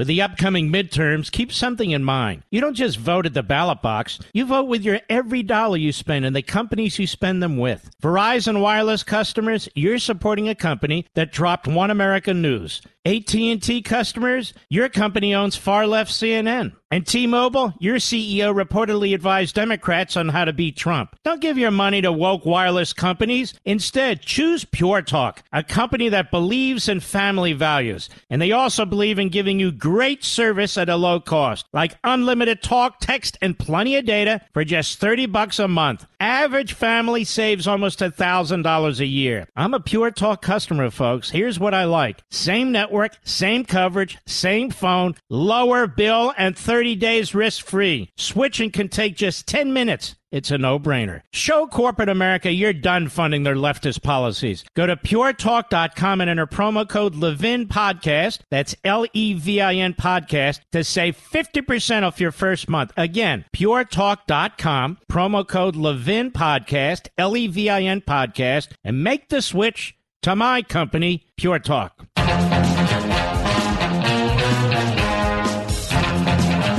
With 0.00 0.06
the 0.06 0.22
upcoming 0.22 0.72
midterms, 0.72 1.30
keep 1.30 1.52
something 1.52 1.90
in 1.90 2.02
mind. 2.02 2.42
You 2.50 2.62
don't 2.62 2.72
just 2.72 2.96
vote 2.96 3.26
at 3.26 3.34
the 3.34 3.42
ballot 3.42 3.82
box. 3.82 4.18
You 4.32 4.46
vote 4.46 4.64
with 4.64 4.82
your 4.82 5.00
every 5.10 5.42
dollar 5.42 5.76
you 5.76 5.92
spend 5.92 6.24
and 6.24 6.34
the 6.34 6.40
companies 6.40 6.98
you 6.98 7.06
spend 7.06 7.42
them 7.42 7.58
with. 7.58 7.90
Verizon 8.02 8.62
Wireless 8.62 9.02
customers, 9.02 9.68
you're 9.74 9.98
supporting 9.98 10.48
a 10.48 10.54
company 10.54 11.04
that 11.16 11.32
dropped 11.32 11.68
One 11.68 11.90
America 11.90 12.32
News. 12.32 12.80
AT&T 13.04 13.82
customers, 13.82 14.54
your 14.70 14.88
company 14.88 15.34
owns 15.34 15.56
far 15.56 15.86
left 15.86 16.10
CNN. 16.10 16.72
And 16.92 17.06
T-Mobile, 17.06 17.74
your 17.78 17.96
CEO 17.96 18.52
reportedly 18.52 19.14
advised 19.14 19.54
Democrats 19.54 20.16
on 20.16 20.28
how 20.30 20.44
to 20.44 20.52
beat 20.52 20.76
Trump. 20.76 21.14
Don't 21.22 21.40
give 21.40 21.56
your 21.56 21.70
money 21.70 22.02
to 22.02 22.10
woke 22.10 22.44
wireless 22.44 22.92
companies. 22.92 23.54
Instead, 23.64 24.22
choose 24.22 24.64
Pure 24.64 25.02
Talk, 25.02 25.44
a 25.52 25.62
company 25.62 26.08
that 26.08 26.32
believes 26.32 26.88
in 26.88 26.98
family 26.98 27.52
values. 27.52 28.08
And 28.28 28.42
they 28.42 28.50
also 28.50 28.84
believe 28.84 29.20
in 29.20 29.28
giving 29.28 29.60
you 29.60 29.70
great 29.70 30.24
service 30.24 30.76
at 30.76 30.88
a 30.88 30.96
low 30.96 31.20
cost, 31.20 31.66
like 31.72 31.94
unlimited 32.02 32.60
talk, 32.60 32.98
text, 32.98 33.38
and 33.40 33.56
plenty 33.56 33.94
of 33.94 34.04
data 34.04 34.40
for 34.52 34.64
just 34.64 34.98
30 34.98 35.26
bucks 35.26 35.60
a 35.60 35.68
month. 35.68 36.06
Average 36.18 36.72
family 36.72 37.22
saves 37.22 37.68
almost 37.68 38.00
$1,000 38.00 39.00
a 39.00 39.06
year. 39.06 39.46
I'm 39.54 39.74
a 39.74 39.80
Pure 39.80 40.10
Talk 40.12 40.42
customer, 40.42 40.90
folks. 40.90 41.30
Here's 41.30 41.60
what 41.60 41.72
I 41.72 41.84
like. 41.84 42.24
Same 42.30 42.72
network, 42.72 43.16
same 43.22 43.64
coverage, 43.64 44.18
same 44.26 44.70
phone, 44.70 45.14
lower 45.28 45.86
bill, 45.86 46.34
and 46.36 46.58
30 46.58 46.79
days 46.80 47.34
risk 47.34 47.66
free. 47.66 48.10
Switching 48.16 48.70
can 48.70 48.88
take 48.88 49.16
just 49.16 49.46
10 49.46 49.72
minutes. 49.72 50.16
It's 50.32 50.50
a 50.50 50.58
no 50.58 50.78
brainer. 50.78 51.22
Show 51.32 51.66
corporate 51.66 52.08
America 52.08 52.50
you're 52.52 52.72
done 52.72 53.08
funding 53.08 53.42
their 53.42 53.56
leftist 53.56 54.02
policies. 54.02 54.64
Go 54.76 54.86
to 54.86 54.96
puretalk.com 54.96 56.20
and 56.20 56.30
enter 56.30 56.46
promo 56.46 56.88
code 56.88 57.16
Levin 57.16 57.66
Podcast. 57.66 58.40
That's 58.50 58.76
L 58.84 59.06
E 59.12 59.34
V 59.34 59.60
I 59.60 59.74
N 59.74 59.94
Podcast 59.94 60.60
to 60.72 60.84
save 60.84 61.16
50% 61.16 62.04
off 62.04 62.20
your 62.20 62.32
first 62.32 62.68
month. 62.68 62.92
Again, 62.96 63.44
puretalk.com, 63.54 64.98
promo 65.10 65.46
code 65.46 65.76
Levin 65.76 66.30
Podcast, 66.30 67.08
L 67.18 67.36
E 67.36 67.46
V 67.48 67.68
I 67.68 67.82
N 67.82 68.00
Podcast, 68.00 68.68
and 68.84 69.02
make 69.02 69.28
the 69.28 69.42
switch 69.42 69.96
to 70.22 70.36
my 70.36 70.62
company, 70.62 71.26
Pure 71.36 71.60
Talk. 71.60 72.06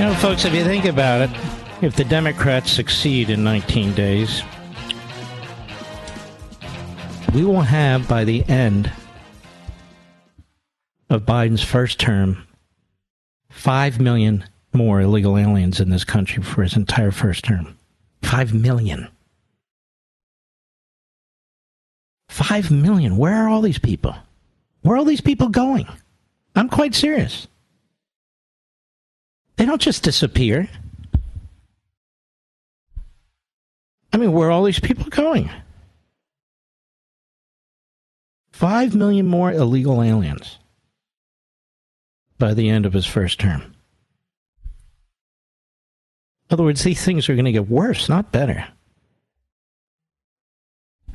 You 0.01 0.07
know, 0.07 0.15
folks, 0.15 0.45
if 0.45 0.55
you 0.55 0.63
think 0.63 0.85
about 0.85 1.21
it, 1.21 1.29
if 1.83 1.95
the 1.95 2.03
Democrats 2.03 2.71
succeed 2.71 3.29
in 3.29 3.43
19 3.43 3.93
days, 3.93 4.41
we 7.35 7.45
will 7.45 7.61
have 7.61 8.07
by 8.07 8.23
the 8.23 8.43
end 8.49 8.91
of 11.11 11.21
Biden's 11.27 11.63
first 11.63 11.99
term 11.99 12.47
5 13.51 13.99
million 13.99 14.43
more 14.73 15.01
illegal 15.01 15.37
aliens 15.37 15.79
in 15.79 15.91
this 15.91 16.03
country 16.03 16.41
for 16.41 16.63
his 16.63 16.75
entire 16.75 17.11
first 17.11 17.43
term. 17.43 17.77
5 18.23 18.55
million. 18.55 19.07
5 22.29 22.71
million. 22.71 23.17
Where 23.17 23.35
are 23.35 23.49
all 23.49 23.61
these 23.61 23.77
people? 23.77 24.15
Where 24.81 24.95
are 24.95 24.97
all 24.97 25.05
these 25.05 25.21
people 25.21 25.49
going? 25.49 25.85
I'm 26.55 26.69
quite 26.69 26.95
serious. 26.95 27.47
They 29.61 29.67
don't 29.67 29.79
just 29.79 30.01
disappear. 30.01 30.67
I 34.11 34.17
mean, 34.17 34.31
where 34.31 34.47
are 34.47 34.51
all 34.51 34.63
these 34.63 34.79
people 34.79 35.05
going? 35.05 35.51
Five 38.51 38.95
million 38.95 39.27
more 39.27 39.51
illegal 39.51 40.01
aliens 40.01 40.57
by 42.39 42.55
the 42.55 42.69
end 42.69 42.87
of 42.87 42.93
his 42.93 43.05
first 43.05 43.39
term. 43.39 43.61
In 46.49 46.53
other 46.53 46.63
words, 46.63 46.81
these 46.81 47.05
things 47.05 47.29
are 47.29 47.35
going 47.35 47.45
to 47.45 47.51
get 47.51 47.69
worse, 47.69 48.09
not 48.09 48.31
better. 48.31 48.67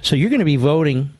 So 0.02 0.14
you're 0.14 0.30
going 0.30 0.38
to 0.38 0.44
be 0.44 0.54
voting, 0.54 1.10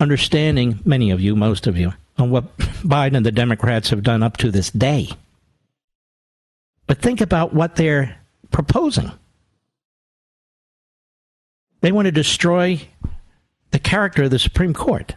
understanding, 0.00 0.80
many 0.84 1.12
of 1.12 1.20
you, 1.20 1.36
most 1.36 1.68
of 1.68 1.78
you, 1.78 1.92
on 2.18 2.30
what 2.30 2.58
Biden 2.58 3.16
and 3.16 3.24
the 3.24 3.30
Democrats 3.30 3.90
have 3.90 4.02
done 4.02 4.24
up 4.24 4.38
to 4.38 4.50
this 4.50 4.72
day. 4.72 5.10
But 6.92 7.00
think 7.00 7.22
about 7.22 7.54
what 7.54 7.76
they're 7.76 8.18
proposing. 8.50 9.10
They 11.80 11.90
want 11.90 12.04
to 12.04 12.12
destroy 12.12 12.86
the 13.70 13.78
character 13.78 14.24
of 14.24 14.30
the 14.30 14.38
Supreme 14.38 14.74
Court 14.74 15.14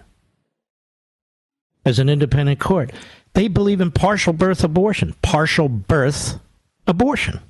as 1.85 1.99
an 1.99 2.07
independent 2.07 2.61
court. 2.61 2.93
They 3.33 3.49
believe 3.49 3.81
in 3.81 3.91
partial 3.91 4.31
birth 4.31 4.63
abortion. 4.63 5.15
Partial 5.21 5.67
birth 5.67 6.39
abortion. 6.87 7.41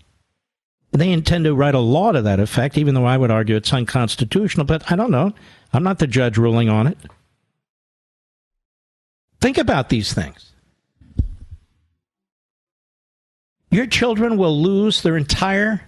They 0.91 1.11
intend 1.11 1.45
to 1.45 1.53
write 1.53 1.75
a 1.75 1.79
law 1.79 2.11
to 2.11 2.23
that 2.23 2.39
effect, 2.39 2.79
even 2.79 2.95
though 2.95 3.05
I 3.05 3.19
would 3.19 3.29
argue 3.29 3.55
it's 3.55 3.71
unconstitutional, 3.71 4.65
but 4.65 4.91
I 4.91 4.95
don't 4.95 5.11
know. 5.11 5.33
I'm 5.71 5.83
not 5.83 5.99
the 5.99 6.07
judge 6.07 6.39
ruling 6.39 6.67
on 6.67 6.87
it. 6.87 6.97
Think 9.39 9.59
about 9.59 9.89
these 9.89 10.13
things. 10.13 10.54
Your 13.75 13.87
children 13.87 14.37
will 14.37 14.61
lose 14.61 15.01
their 15.01 15.17
entire 15.17 15.81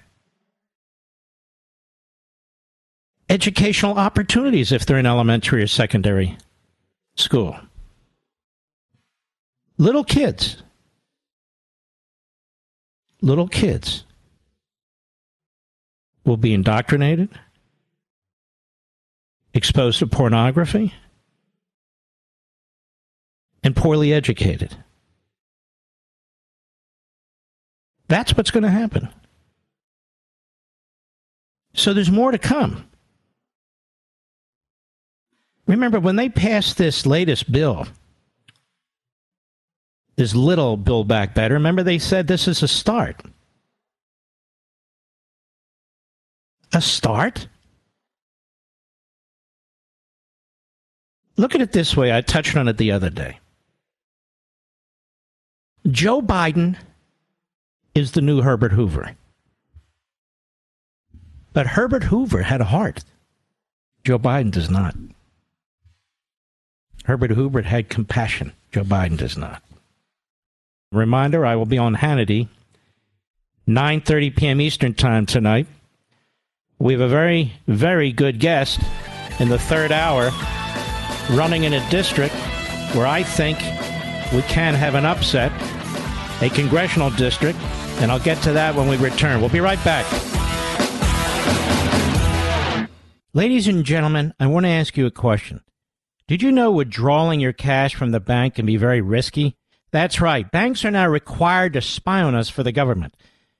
educational 3.29 3.97
opportunities 3.97 4.73
if 4.73 4.85
they're 4.85 4.97
in 4.97 5.05
elementary 5.05 5.63
or 5.63 5.67
secondary 5.67 6.37
school. 7.15 7.57
Little 9.77 10.03
kids. 10.03 10.61
Little 13.21 13.47
kids 13.47 14.03
will 16.25 16.35
be 16.35 16.53
indoctrinated, 16.53 17.29
exposed 19.53 19.99
to 19.99 20.07
pornography, 20.07 20.93
and 23.63 23.77
poorly 23.77 24.11
educated. 24.11 24.75
That's 28.07 28.35
what's 28.35 28.51
going 28.51 28.63
to 28.63 28.69
happen. 28.69 29.09
So 31.73 31.93
there's 31.93 32.11
more 32.11 32.31
to 32.31 32.37
come. 32.37 32.87
Remember, 35.67 35.99
when 35.99 36.15
they 36.15 36.29
passed 36.29 36.77
this 36.77 37.05
latest 37.05 37.51
bill, 37.51 37.85
this 40.15 40.33
little 40.33 40.77
Build 40.77 41.07
Back 41.07 41.35
Better, 41.35 41.55
remember 41.55 41.83
they 41.83 41.99
said 41.99 42.27
this 42.27 42.47
is 42.47 42.63
a 42.63 42.67
start. 42.67 43.21
A 46.73 46.81
start? 46.81 47.47
Look 51.35 51.53
at 51.53 51.61
it 51.61 51.73
this 51.73 51.95
way. 51.95 52.15
I 52.15 52.21
touched 52.21 52.55
on 52.55 52.67
it 52.67 52.77
the 52.77 52.91
other 52.91 53.09
day. 53.09 53.39
Joe 55.91 56.21
Biden 56.21 56.75
is 57.97 58.11
the 58.11 58.21
new 58.21 58.41
Herbert 58.41 58.73
Hoover. 58.73 59.15
But 61.51 61.65
Herbert 61.65 62.03
Hoover 62.03 62.43
had 62.43 62.61
a 62.61 62.65
heart. 62.65 63.03
Joe 64.03 64.19
Biden 64.19 64.51
does 64.51 64.69
not. 64.69 64.95
Herbert 67.05 67.31
Hoover 67.31 67.63
had 67.63 67.89
compassion. 67.89 68.53
Joe 68.71 68.83
Biden 68.83 69.17
does 69.17 69.35
not. 69.35 69.63
Reminder, 70.91 71.43
I 71.43 71.55
will 71.55 71.65
be 71.65 71.79
on 71.79 71.95
Hannity 71.95 72.47
9:30 73.67 74.35
p.m. 74.35 74.61
Eastern 74.61 74.93
Time 74.93 75.25
tonight. 75.25 75.65
We 76.77 76.93
have 76.93 77.01
a 77.01 77.09
very 77.09 77.53
very 77.67 78.11
good 78.11 78.39
guest 78.39 78.79
in 79.39 79.49
the 79.49 79.57
third 79.57 79.91
hour 79.91 80.29
running 81.31 81.63
in 81.63 81.73
a 81.73 81.89
district 81.89 82.35
where 82.93 83.07
I 83.07 83.23
think 83.23 83.57
we 84.31 84.43
can 84.43 84.75
have 84.75 84.93
an 84.93 85.05
upset, 85.05 85.51
a 86.43 86.49
congressional 86.49 87.09
district, 87.09 87.57
and 87.99 88.11
I'll 88.11 88.19
get 88.19 88.41
to 88.43 88.53
that 88.53 88.75
when 88.75 88.87
we 88.87 88.97
return. 88.97 89.39
We'll 89.39 89.49
be 89.49 89.59
right 89.59 89.83
back. 89.83 90.05
Ladies 93.33 93.67
and 93.67 93.83
gentlemen, 93.83 94.33
I 94.39 94.47
want 94.47 94.65
to 94.65 94.69
ask 94.71 94.97
you 94.97 95.05
a 95.05 95.11
question. 95.11 95.61
Did 96.27 96.41
you 96.41 96.51
know 96.51 96.71
withdrawing 96.71 97.39
your 97.39 97.53
cash 97.53 97.95
from 97.95 98.11
the 98.11 98.19
bank 98.19 98.55
can 98.55 98.65
be 98.65 98.77
very 98.77 98.99
risky? 98.99 99.55
That's 99.91 100.19
right. 100.19 100.49
Banks 100.49 100.83
are 100.83 100.91
now 100.91 101.07
required 101.07 101.73
to 101.73 101.81
spy 101.81 102.21
on 102.21 102.35
us 102.35 102.49
for 102.49 102.63
the 102.63 102.71
government, 102.71 103.15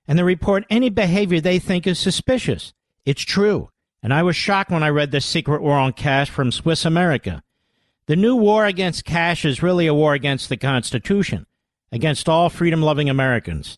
and 0.08 0.18
they 0.18 0.24
report 0.24 0.66
any 0.70 0.90
behavior 0.90 1.40
they 1.40 1.60
think 1.60 1.88
is 1.88 2.00
suspicious. 2.00 2.74
It's 3.06 3.22
true. 3.22 3.70
And 4.04 4.14
I 4.14 4.24
was 4.24 4.36
shocked 4.36 4.72
when 4.72 4.84
I 4.84 4.90
read 4.90 5.12
The 5.12 5.22
Secret 5.22 5.62
War 5.62 5.78
on 5.78 5.94
Cash 5.94 6.30
from 6.30 6.52
Swiss 6.52 6.86
America. 6.86 7.42
The 8.08 8.16
new 8.16 8.36
war 8.36 8.66
against 8.66 9.06
cash 9.06 9.46
is 9.46 9.64
really 9.64 9.88
a 9.88 9.94
war 9.94 10.14
against 10.14 10.50
the 10.50 10.58
Constitution, 10.58 11.46
against 11.92 12.30
all 12.30 12.50
freedom 12.50 12.82
loving 12.82 13.10
Americans. 13.10 13.78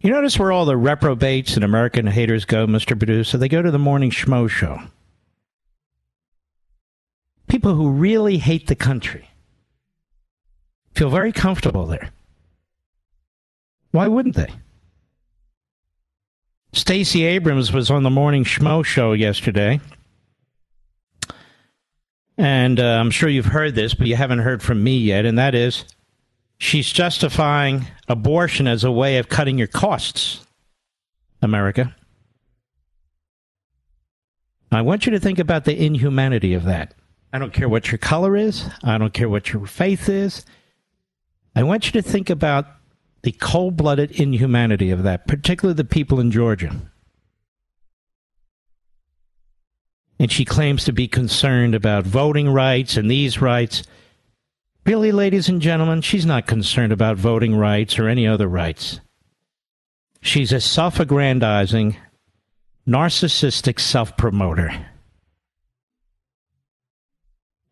You 0.00 0.10
notice 0.10 0.38
where 0.38 0.50
all 0.50 0.64
the 0.64 0.78
reprobates 0.78 1.54
and 1.54 1.62
American 1.62 2.06
haters 2.06 2.46
go, 2.46 2.66
Mr. 2.66 2.98
Producer? 2.98 3.36
They 3.36 3.48
go 3.48 3.60
to 3.60 3.70
the 3.70 3.78
morning 3.78 4.10
schmo 4.10 4.48
show. 4.48 4.80
People 7.48 7.74
who 7.74 7.90
really 7.90 8.38
hate 8.38 8.66
the 8.66 8.74
country 8.74 9.28
feel 10.94 11.10
very 11.10 11.32
comfortable 11.32 11.84
there. 11.84 12.12
Why 13.96 14.08
wouldn't 14.08 14.36
they? 14.36 14.52
Stacey 16.74 17.24
Abrams 17.24 17.72
was 17.72 17.90
on 17.90 18.02
the 18.02 18.10
morning 18.10 18.44
schmo 18.44 18.84
show 18.84 19.14
yesterday. 19.14 19.80
And 22.36 22.78
uh, 22.78 22.84
I'm 23.00 23.10
sure 23.10 23.30
you've 23.30 23.46
heard 23.46 23.74
this, 23.74 23.94
but 23.94 24.06
you 24.06 24.14
haven't 24.16 24.40
heard 24.40 24.62
from 24.62 24.84
me 24.84 24.98
yet. 24.98 25.24
And 25.24 25.38
that 25.38 25.54
is 25.54 25.86
she's 26.58 26.92
justifying 26.92 27.86
abortion 28.06 28.66
as 28.66 28.84
a 28.84 28.92
way 28.92 29.16
of 29.16 29.30
cutting 29.30 29.56
your 29.56 29.66
costs, 29.66 30.44
America. 31.40 31.96
I 34.70 34.82
want 34.82 35.06
you 35.06 35.12
to 35.12 35.18
think 35.18 35.38
about 35.38 35.64
the 35.64 35.74
inhumanity 35.74 36.52
of 36.52 36.64
that. 36.64 36.92
I 37.32 37.38
don't 37.38 37.54
care 37.54 37.66
what 37.66 37.90
your 37.90 37.98
color 37.98 38.36
is, 38.36 38.68
I 38.84 38.98
don't 38.98 39.14
care 39.14 39.30
what 39.30 39.54
your 39.54 39.66
faith 39.66 40.10
is. 40.10 40.44
I 41.54 41.62
want 41.62 41.86
you 41.86 41.92
to 41.92 42.02
think 42.02 42.28
about 42.28 42.75
the 43.26 43.32
cold 43.32 43.76
blooded 43.76 44.12
inhumanity 44.12 44.92
of 44.92 45.02
that, 45.02 45.26
particularly 45.26 45.74
the 45.74 45.82
people 45.82 46.20
in 46.20 46.30
Georgia. 46.30 46.72
And 50.20 50.30
she 50.30 50.44
claims 50.44 50.84
to 50.84 50.92
be 50.92 51.08
concerned 51.08 51.74
about 51.74 52.06
voting 52.06 52.48
rights 52.48 52.96
and 52.96 53.10
these 53.10 53.40
rights. 53.42 53.82
Really, 54.84 55.10
ladies 55.10 55.48
and 55.48 55.60
gentlemen, 55.60 56.02
she's 56.02 56.24
not 56.24 56.46
concerned 56.46 56.92
about 56.92 57.16
voting 57.16 57.56
rights 57.56 57.98
or 57.98 58.06
any 58.06 58.28
other 58.28 58.46
rights. 58.46 59.00
She's 60.20 60.52
a 60.52 60.60
self 60.60 61.00
aggrandizing, 61.00 61.96
narcissistic 62.86 63.80
self 63.80 64.16
promoter. 64.16 64.86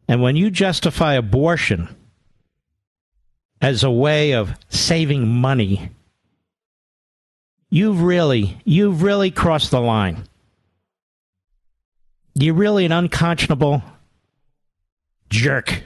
And 0.08 0.20
when 0.20 0.34
you 0.34 0.50
justify 0.50 1.14
abortion, 1.14 1.94
as 3.60 3.82
a 3.82 3.90
way 3.90 4.32
of 4.32 4.54
saving 4.68 5.26
money, 5.28 5.90
you've 7.70 8.02
really, 8.02 8.58
you've 8.64 9.02
really 9.02 9.30
crossed 9.30 9.70
the 9.70 9.80
line. 9.80 10.24
You're 12.34 12.54
really 12.54 12.84
an 12.84 12.92
unconscionable 12.92 13.82
jerk. 15.30 15.82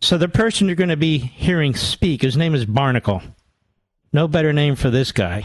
So 0.00 0.18
the 0.18 0.28
person 0.28 0.66
you're 0.66 0.74
going 0.74 0.90
to 0.90 0.96
be 0.96 1.18
hearing 1.18 1.74
speak, 1.74 2.22
his 2.22 2.36
name 2.36 2.54
is 2.54 2.64
Barnacle. 2.64 3.22
No 4.12 4.26
better 4.26 4.52
name 4.52 4.74
for 4.74 4.90
this 4.90 5.12
guy. 5.12 5.44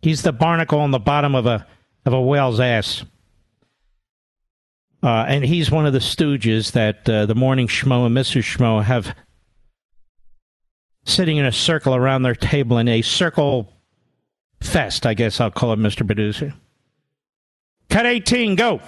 He's 0.00 0.22
the 0.22 0.32
barnacle 0.32 0.80
on 0.80 0.90
the 0.90 0.98
bottom 0.98 1.34
of 1.34 1.46
a 1.46 1.66
of 2.04 2.12
a 2.12 2.20
whale's 2.20 2.60
ass. 2.60 3.04
Uh, 5.04 5.26
and 5.28 5.44
he's 5.44 5.70
one 5.70 5.84
of 5.84 5.92
the 5.92 5.98
stooges 5.98 6.72
that 6.72 7.06
uh, 7.10 7.26
the 7.26 7.34
morning 7.34 7.68
schmo 7.68 8.06
and 8.06 8.16
Mrs. 8.16 8.40
Schmo 8.40 8.82
have 8.82 9.14
sitting 11.04 11.36
in 11.36 11.44
a 11.44 11.52
circle 11.52 11.94
around 11.94 12.22
their 12.22 12.34
table 12.34 12.78
in 12.78 12.88
a 12.88 13.02
circle 13.02 13.70
fest, 14.62 15.04
I 15.04 15.12
guess 15.12 15.42
I'll 15.42 15.50
call 15.50 15.74
it, 15.74 15.78
Mr. 15.78 16.06
Producer. 16.06 16.54
Cut 17.90 18.06
18, 18.06 18.56
go. 18.56 18.80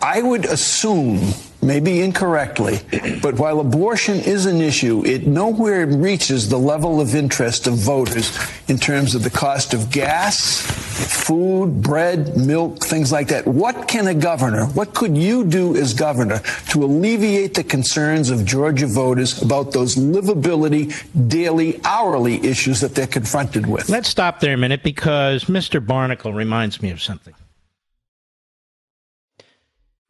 I 0.00 0.22
would 0.22 0.46
assume, 0.46 1.34
maybe 1.60 2.00
incorrectly, 2.00 2.80
but 3.22 3.34
while 3.34 3.60
abortion 3.60 4.16
is 4.20 4.46
an 4.46 4.60
issue, 4.60 5.04
it 5.04 5.26
nowhere 5.26 5.86
reaches 5.86 6.48
the 6.48 6.58
level 6.58 7.00
of 7.00 7.14
interest 7.14 7.66
of 7.66 7.74
voters 7.74 8.38
in 8.68 8.78
terms 8.78 9.14
of 9.14 9.22
the 9.22 9.30
cost 9.30 9.74
of 9.74 9.90
gas, 9.90 10.60
food, 10.60 11.82
bread, 11.82 12.36
milk, 12.36 12.84
things 12.84 13.10
like 13.10 13.28
that. 13.28 13.46
What 13.46 13.88
can 13.88 14.06
a 14.06 14.14
governor, 14.14 14.66
what 14.66 14.94
could 14.94 15.16
you 15.16 15.44
do 15.44 15.76
as 15.76 15.94
governor 15.94 16.40
to 16.70 16.84
alleviate 16.84 17.54
the 17.54 17.64
concerns 17.64 18.30
of 18.30 18.44
Georgia 18.44 18.86
voters 18.86 19.40
about 19.42 19.72
those 19.72 19.96
livability, 19.96 20.94
daily, 21.28 21.80
hourly 21.84 22.44
issues 22.44 22.80
that 22.80 22.94
they're 22.94 23.06
confronted 23.06 23.66
with? 23.66 23.88
Let's 23.88 24.08
stop 24.08 24.40
there 24.40 24.54
a 24.54 24.58
minute 24.58 24.82
because 24.82 25.44
Mr. 25.44 25.84
Barnacle 25.84 26.32
reminds 26.32 26.80
me 26.80 26.90
of 26.90 27.02
something. 27.02 27.34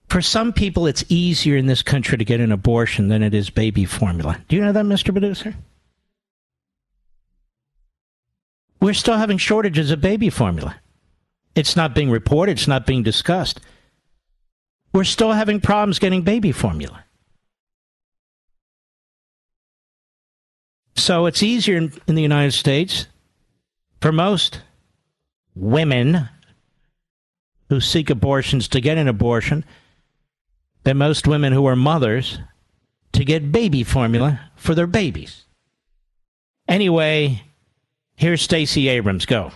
For 0.08 0.22
some 0.22 0.52
people, 0.52 0.86
it's 0.86 1.04
easier 1.08 1.56
in 1.56 1.66
this 1.66 1.82
country 1.82 2.16
to 2.16 2.24
get 2.24 2.40
an 2.40 2.50
abortion 2.50 3.08
than 3.08 3.22
it 3.22 3.34
is 3.34 3.50
baby 3.50 3.84
formula. 3.84 4.38
Do 4.48 4.56
you 4.56 4.62
know 4.62 4.72
that, 4.72 4.84
Mr. 4.86 5.12
Producer? 5.12 5.54
We're 8.80 8.94
still 8.94 9.16
having 9.16 9.38
shortages 9.38 9.90
of 9.90 10.00
baby 10.00 10.30
formula. 10.30 10.76
It's 11.54 11.76
not 11.76 11.94
being 11.94 12.10
reported, 12.10 12.52
it's 12.52 12.68
not 12.68 12.86
being 12.86 13.02
discussed. 13.02 13.60
We're 14.92 15.04
still 15.04 15.32
having 15.32 15.60
problems 15.60 15.98
getting 15.98 16.22
baby 16.22 16.52
formula. 16.52 17.04
So 20.96 21.26
it's 21.26 21.42
easier 21.42 21.76
in, 21.76 21.92
in 22.06 22.14
the 22.14 22.22
United 22.22 22.52
States 22.52 23.06
for 24.00 24.12
most 24.12 24.60
women 25.54 26.28
who 27.68 27.80
seek 27.80 28.08
abortions 28.08 28.68
to 28.68 28.80
get 28.80 28.96
an 28.96 29.08
abortion 29.08 29.64
than 30.88 30.96
most 30.96 31.28
women 31.28 31.52
who 31.52 31.66
are 31.66 31.76
mothers 31.76 32.38
to 33.12 33.22
get 33.22 33.52
baby 33.52 33.84
formula 33.84 34.40
for 34.56 34.74
their 34.74 34.86
babies. 34.86 35.44
Anyway, 36.66 37.42
here's 38.16 38.40
Stacey 38.40 38.88
Abrams. 38.88 39.26
Go. 39.26 39.52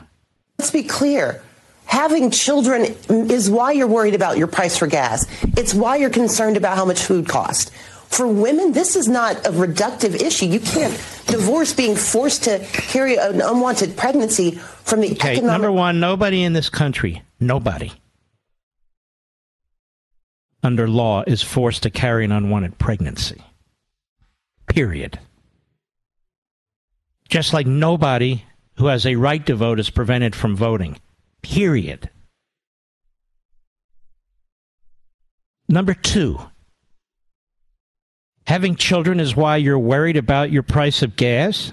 Let's 0.59 0.71
be 0.71 0.83
clear. 0.83 1.43
Having 1.87 2.33
children 2.33 2.95
is 3.09 3.49
why 3.49 3.73
you're 3.73 3.87
worried 3.87 4.15
about 4.15 4.37
your 4.37 4.47
price 4.47 4.77
for 4.77 4.87
gas. 4.87 5.27
It's 5.57 5.73
why 5.73 5.97
you're 5.97 6.11
concerned 6.11 6.59
about 6.59 6.77
how 6.77 6.85
much 6.85 7.01
food 7.01 7.27
costs. 7.27 7.71
For 8.11 8.29
women, 8.29 8.73
this 8.73 8.95
is 8.95 9.09
not 9.09 9.47
a 9.47 9.53
reductive 9.53 10.21
issue. 10.21 10.45
You 10.45 10.61
can't 10.61 10.93
divorce 11.29 11.73
being 11.73 11.97
forced 11.97 12.45
to 12.45 12.59
carry 12.73 13.17
an 13.17 13.41
unwanted 13.41 13.97
pregnancy 13.97 14.51
from 14.85 15.01
the 15.01 15.13
Okay, 15.13 15.33
economic. 15.33 15.45
number 15.63 15.73
one, 15.73 15.99
nobody 15.99 16.43
in 16.43 16.53
this 16.53 16.69
country, 16.69 17.23
nobody 17.41 17.91
under 20.63 20.89
law 20.89 21.25
is 21.27 21.43
forced 21.43 21.83
to 21.83 21.91
carry 21.91 22.25
an 22.25 22.33
unwanted 22.33 22.79
pregnancy. 22.79 23.43
Period. 24.67 25.19
Just 27.29 27.53
like 27.53 27.67
nobody 27.67 28.45
who 28.77 28.87
has 28.87 29.05
a 29.07 29.17
right 29.17 29.45
to 29.47 29.55
vote 29.55 29.81
is 29.81 29.91
prevented 29.91 30.35
from 30.35 30.57
voting. 30.57 30.99
Period. 31.43 32.11
Number 35.69 35.95
two, 35.95 36.39
having 38.47 38.77
children 38.77 39.21
is 39.21 39.35
why 39.35 39.57
you're 39.57 39.79
worried 39.79 40.17
about 40.17 40.53
your 40.53 40.63
price 40.63 41.03
of 41.03 41.17
gas? 41.17 41.73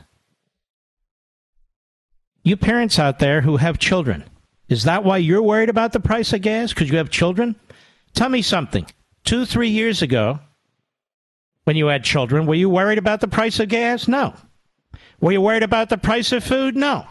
You 2.44 2.56
parents 2.56 2.98
out 2.98 3.20
there 3.20 3.42
who 3.42 3.58
have 3.58 3.78
children, 3.78 4.24
is 4.70 4.84
that 4.84 5.04
why 5.04 5.18
you're 5.18 5.42
worried 5.42 5.70
about 5.70 5.92
the 5.92 6.00
price 6.00 6.32
of 6.32 6.42
gas? 6.42 6.72
Because 6.72 6.90
you 6.90 6.98
have 6.98 7.10
children? 7.10 7.56
Tell 8.14 8.30
me 8.30 8.42
something. 8.42 8.86
Two, 9.24 9.46
three 9.46 9.70
years 9.70 10.02
ago, 10.02 10.40
when 11.64 11.76
you 11.76 11.88
had 11.88 12.04
children, 12.04 12.46
were 12.46 12.56
you 12.56 12.70
worried 12.70 12.98
about 12.98 13.22
the 13.22 13.28
price 13.28 13.60
of 13.60 13.70
gas? 13.70 14.08
No. 14.08 14.34
Were 15.22 15.32
you 15.32 15.42
worried 15.42 15.64
about 15.64 15.90
the 15.90 15.98
price 15.98 16.32
of 16.32 16.44
food? 16.44 16.76
No. 16.76 17.06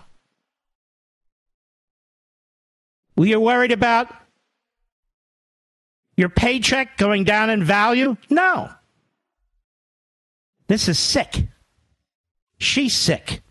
Were 3.17 3.27
you 3.27 3.41
worried 3.41 3.73
about 3.73 4.15
your 6.17 6.29
paycheck 6.29 6.97
going 6.97 7.25
down 7.25 7.51
in 7.51 7.63
value? 7.65 8.17
No. 8.31 8.71
This 10.69 10.89
is 10.89 10.99
sick. 10.99 11.49
She's 12.59 12.95
sick. 12.95 13.43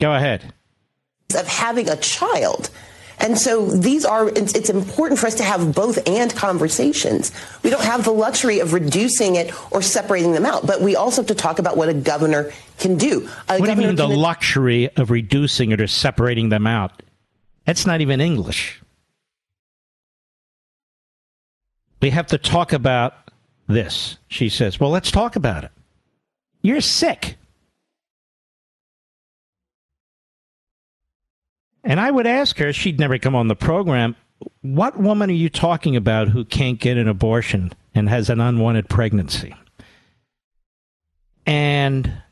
Go 0.00 0.14
ahead. 0.14 0.54
of 1.34 1.46
having 1.46 1.88
a 1.88 1.96
child. 1.96 2.70
And 3.20 3.38
so 3.38 3.66
these 3.66 4.04
are, 4.04 4.28
it's, 4.30 4.54
it's 4.54 4.70
important 4.70 5.20
for 5.20 5.26
us 5.26 5.34
to 5.36 5.44
have 5.44 5.74
both 5.74 5.98
and 6.08 6.34
conversations. 6.34 7.32
We 7.62 7.70
don't 7.70 7.84
have 7.84 8.04
the 8.04 8.12
luxury 8.12 8.60
of 8.60 8.72
reducing 8.72 9.36
it 9.36 9.52
or 9.72 9.82
separating 9.82 10.32
them 10.32 10.46
out, 10.46 10.66
but 10.66 10.80
we 10.80 10.96
also 10.96 11.22
have 11.22 11.28
to 11.28 11.34
talk 11.34 11.58
about 11.58 11.76
what 11.76 11.88
a 11.88 11.94
governor 11.94 12.50
can 12.78 12.96
do. 12.96 13.28
A 13.48 13.58
What 13.58 13.66
do 13.66 13.72
you 13.72 13.88
mean 13.88 13.96
the 13.96 14.08
luxury 14.08 14.88
of 14.96 15.10
reducing 15.10 15.70
it 15.70 15.80
or 15.80 15.86
separating 15.86 16.48
them 16.48 16.66
out? 16.66 17.02
That's 17.66 17.86
not 17.86 18.00
even 18.00 18.20
English. 18.20 18.80
We 22.00 22.10
have 22.10 22.26
to 22.28 22.38
talk 22.38 22.72
about 22.72 23.14
this, 23.66 24.16
she 24.28 24.48
says. 24.48 24.80
Well, 24.80 24.90
let's 24.90 25.10
talk 25.10 25.36
about 25.36 25.64
it. 25.64 25.70
You're 26.62 26.80
sick. 26.80 27.36
And 31.84 31.98
I 31.98 32.10
would 32.10 32.26
ask 32.26 32.58
her, 32.58 32.72
she'd 32.72 33.00
never 33.00 33.18
come 33.18 33.34
on 33.34 33.48
the 33.48 33.56
program, 33.56 34.16
what 34.62 34.98
woman 34.98 35.30
are 35.30 35.34
you 35.34 35.48
talking 35.48 35.96
about 35.96 36.28
who 36.28 36.44
can't 36.44 36.78
get 36.78 36.96
an 36.96 37.08
abortion 37.08 37.72
and 37.94 38.08
has 38.08 38.30
an 38.30 38.40
unwanted 38.40 38.88
pregnancy? 38.88 39.54
And 41.46 42.22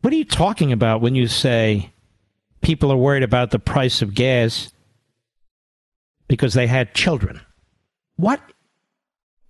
what 0.00 0.12
are 0.12 0.16
you 0.16 0.24
talking 0.24 0.72
about 0.72 1.00
when 1.00 1.14
you 1.14 1.26
say 1.26 1.92
people 2.60 2.92
are 2.92 2.96
worried 2.96 3.22
about 3.22 3.50
the 3.50 3.58
price 3.58 4.02
of 4.02 4.14
gas 4.14 4.72
because 6.28 6.54
they 6.54 6.66
had 6.66 6.94
children? 6.94 7.40
What 8.16 8.40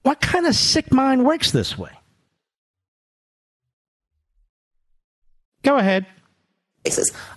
what 0.02 0.20
kind 0.20 0.46
of 0.46 0.54
sick 0.54 0.92
mind 0.92 1.24
works 1.26 1.50
this 1.50 1.76
way? 1.76 1.90
Go 5.62 5.76
ahead. 5.76 6.06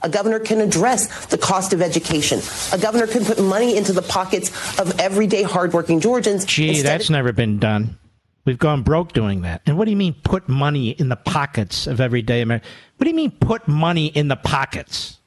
A 0.01 0.09
governor 0.09 0.39
can 0.39 0.61
address 0.61 1.25
the 1.27 1.37
cost 1.37 1.73
of 1.73 1.81
education. 1.81 2.39
A 2.71 2.77
governor 2.77 3.07
can 3.07 3.25
put 3.25 3.39
money 3.39 3.75
into 3.77 3.93
the 3.93 4.01
pockets 4.01 4.49
of 4.79 4.99
everyday 4.99 5.43
hardworking 5.43 5.99
Georgians. 5.99 6.45
Gee, 6.45 6.81
that's 6.81 7.05
of- 7.05 7.11
never 7.11 7.31
been 7.31 7.59
done. 7.59 7.97
We've 8.45 8.57
gone 8.57 8.83
broke 8.83 9.13
doing 9.13 9.41
that. 9.41 9.61
And 9.65 9.77
what 9.77 9.85
do 9.85 9.91
you 9.91 9.97
mean 9.97 10.15
put 10.23 10.49
money 10.49 10.89
in 10.89 11.09
the 11.09 11.15
pockets 11.15 11.87
of 11.87 11.99
everyday 12.01 12.41
Americans? 12.41 12.71
What 12.97 13.03
do 13.03 13.09
you 13.09 13.15
mean 13.15 13.31
put 13.31 13.67
money 13.67 14.07
in 14.07 14.27
the 14.27 14.35
pockets? 14.35 15.17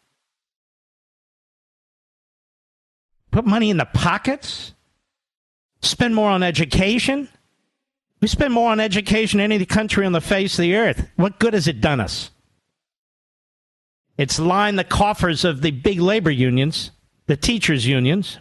Put 3.31 3.47
money 3.47 3.70
in 3.70 3.77
the 3.77 3.85
pockets? 3.86 4.73
Spend 5.82 6.15
more 6.15 6.31
on 6.31 6.43
education? 6.43 7.28
We 8.20 8.28
spend 8.28 8.55
more 8.55 8.70
on 8.70 8.78
education 8.78 9.39
than 9.39 9.51
any 9.51 9.66
country 9.66 10.07
on 10.07 10.12
the 10.12 10.20
face 10.20 10.59
of 10.59 10.62
the 10.62 10.77
earth. 10.77 11.09
What 11.16 11.39
good 11.39 11.55
has 11.55 11.66
it 11.66 11.81
done 11.81 12.01
us? 12.01 12.31
It's 14.18 14.39
lined 14.39 14.78
the 14.78 14.84
coffers 14.84 15.44
of 15.44 15.62
the 15.62 15.70
big 15.70 16.01
labor 16.01 16.30
unions, 16.30 16.90
the 17.26 17.36
teachers' 17.36 17.86
unions, 17.86 18.39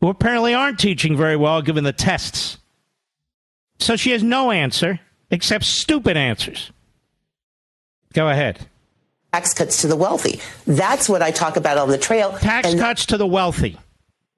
who 0.00 0.08
apparently 0.08 0.54
aren't 0.54 0.78
teaching 0.78 1.16
very 1.16 1.36
well 1.36 1.62
given 1.62 1.84
the 1.84 1.92
tests. 1.92 2.58
So 3.78 3.96
she 3.96 4.10
has 4.10 4.22
no 4.22 4.50
answer 4.50 5.00
except 5.30 5.64
stupid 5.64 6.16
answers. 6.16 6.72
Go 8.12 8.28
ahead. 8.28 8.66
tax 9.32 9.54
cuts 9.54 9.80
to 9.82 9.86
the 9.86 9.96
wealthy. 9.96 10.40
That's 10.66 11.08
what 11.08 11.22
I 11.22 11.30
talk 11.30 11.56
about 11.56 11.78
on 11.78 11.88
the 11.88 11.98
trail. 11.98 12.32
Tax 12.32 12.68
And 12.68 12.80
cuts 12.80 13.06
to 13.06 13.16
the 13.16 13.26
wealthy. 13.26 13.78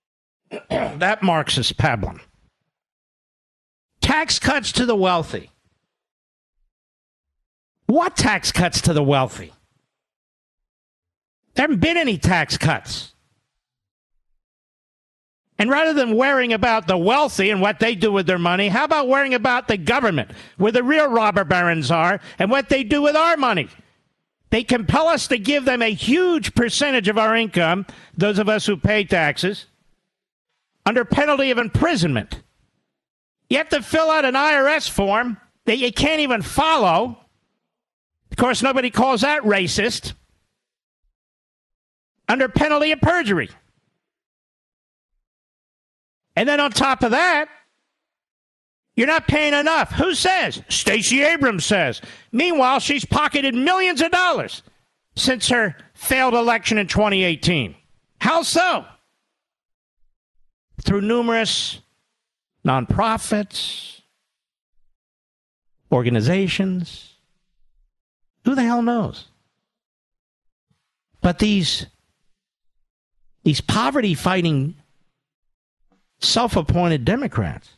that 0.69 1.23
Marxist 1.23 1.77
pablum. 1.77 2.21
Tax 4.01 4.39
cuts 4.39 4.73
to 4.73 4.87
the 4.87 4.97
wealthy. 4.97 5.51
What 7.87 8.17
tax 8.17 8.53
cuts 8.53 8.81
to 8.83 8.93
the 8.93 9.03
wealthy? 9.03 9.53
There 11.61 11.65
haven't 11.65 11.81
been 11.81 11.99
any 11.99 12.17
tax 12.17 12.57
cuts. 12.57 13.13
And 15.59 15.69
rather 15.69 15.93
than 15.93 16.17
worrying 16.17 16.55
about 16.55 16.87
the 16.87 16.97
wealthy 16.97 17.51
and 17.51 17.61
what 17.61 17.81
they 17.81 17.95
do 17.95 18.11
with 18.11 18.27
their 18.27 18.39
money, 18.39 18.69
how 18.69 18.85
about 18.85 19.09
worrying 19.09 19.35
about 19.35 19.69
the 19.69 19.77
government, 19.77 20.31
where 20.57 20.73
the 20.73 20.83
real 20.83 21.11
robber 21.11 21.45
barons 21.45 21.91
are, 21.91 22.19
and 22.39 22.51
what 22.51 22.71
they 22.71 22.83
do 22.83 23.03
with 23.03 23.15
our 23.15 23.37
money? 23.37 23.69
They 24.49 24.65
compel 24.65 25.07
us 25.07 25.29
to 25.29 25.37
give 25.37 25.67
them 25.67 25.83
a 25.83 25.93
huge 25.93 26.55
percentage 26.55 27.09
of 27.09 27.19
our 27.19 27.37
income, 27.37 27.85
those 28.17 28.39
of 28.39 28.49
us 28.49 28.65
who 28.65 28.79
pay 28.79 29.05
taxes, 29.05 29.67
under 30.87 31.05
penalty 31.05 31.51
of 31.51 31.59
imprisonment. 31.59 32.41
You 33.51 33.59
have 33.59 33.69
to 33.69 33.83
fill 33.83 34.11
out 34.11 34.25
an 34.25 34.33
IRS 34.33 34.89
form 34.89 35.37
that 35.67 35.77
you 35.77 35.93
can't 35.93 36.21
even 36.21 36.41
follow. 36.41 37.19
Of 38.31 38.39
course, 38.39 38.63
nobody 38.63 38.89
calls 38.89 39.21
that 39.21 39.43
racist. 39.43 40.15
Under 42.31 42.49
penalty 42.49 42.93
of 42.93 43.01
perjury. 43.01 43.51
And 46.37 46.49
then 46.49 46.61
on 46.61 46.71
top 46.71 47.03
of 47.03 47.11
that, 47.11 47.49
you're 48.95 49.09
not 49.09 49.27
paying 49.27 49.53
enough. 49.53 49.91
Who 49.91 50.15
says? 50.15 50.63
Stacey 50.69 51.23
Abrams 51.25 51.65
says. 51.65 52.01
Meanwhile, 52.31 52.79
she's 52.79 53.05
pocketed 53.05 53.57
millions 53.57 54.01
of 54.01 54.13
dollars 54.13 54.63
since 55.17 55.49
her 55.49 55.77
failed 55.95 56.35
election 56.35 56.79
in 56.79 56.87
2018. 56.87 57.75
How 58.21 58.43
so? 58.43 58.85
Through 60.83 61.01
numerous 61.01 61.81
nonprofits, 62.65 64.03
organizations. 65.91 67.15
Who 68.45 68.55
the 68.55 68.63
hell 68.63 68.83
knows? 68.83 69.27
But 71.21 71.41
these 71.41 71.87
these 73.51 73.61
poverty 73.61 74.15
fighting 74.15 74.77
self 76.21 76.55
appointed 76.55 77.05
Democrats, 77.05 77.69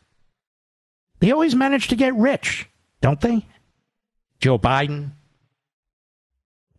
they 1.21 1.31
always 1.33 1.55
manage 1.55 1.89
to 1.89 1.97
get 1.97 2.15
rich, 2.15 2.69
don't 3.01 3.23
they? 3.23 3.47
Joe 4.39 4.59
Biden, 4.59 5.13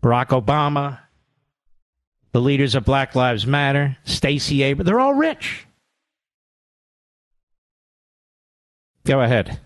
Barack 0.04 0.28
Obama, 0.28 1.00
the 2.34 2.40
leaders 2.40 2.76
of 2.76 2.86
Black 2.86 3.16
Lives 3.16 3.48
Matter, 3.48 3.98
Stacey 4.04 4.62
Abrams, 4.62 4.86
they're 4.86 5.00
all 5.00 5.16
rich. 5.16 5.66
Go 9.08 9.22
ahead. 9.22 9.60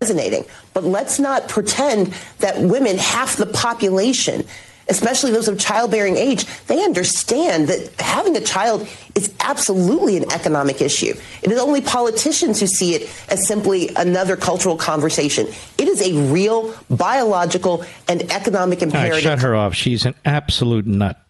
resonating. 0.00 0.46
But 0.72 0.84
let's 0.84 1.18
not 1.18 1.50
pretend 1.50 2.14
that 2.38 2.58
women, 2.60 2.96
half 2.96 3.36
the 3.36 3.44
population, 3.44 4.46
especially 4.88 5.30
those 5.32 5.48
of 5.48 5.58
childbearing 5.58 6.16
age, 6.16 6.44
they 6.66 6.82
understand 6.82 7.68
that 7.68 7.92
having 8.00 8.36
a 8.36 8.40
child 8.40 8.88
is 9.14 9.32
absolutely 9.40 10.16
an 10.16 10.30
economic 10.32 10.80
issue. 10.80 11.14
It 11.42 11.50
is 11.50 11.58
only 11.58 11.80
politicians 11.80 12.60
who 12.60 12.66
see 12.66 12.94
it 12.94 13.10
as 13.28 13.46
simply 13.46 13.90
another 13.96 14.36
cultural 14.36 14.76
conversation. 14.76 15.46
It 15.78 15.88
is 15.88 16.02
a 16.02 16.32
real 16.32 16.74
biological 16.90 17.84
and 18.08 18.22
economic 18.32 18.80
right, 18.80 18.88
imperative. 18.88 19.20
shut 19.20 19.38
her 19.40 19.54
off. 19.54 19.74
She's 19.74 20.04
an 20.04 20.14
absolute 20.24 20.86
nut. 20.86 21.20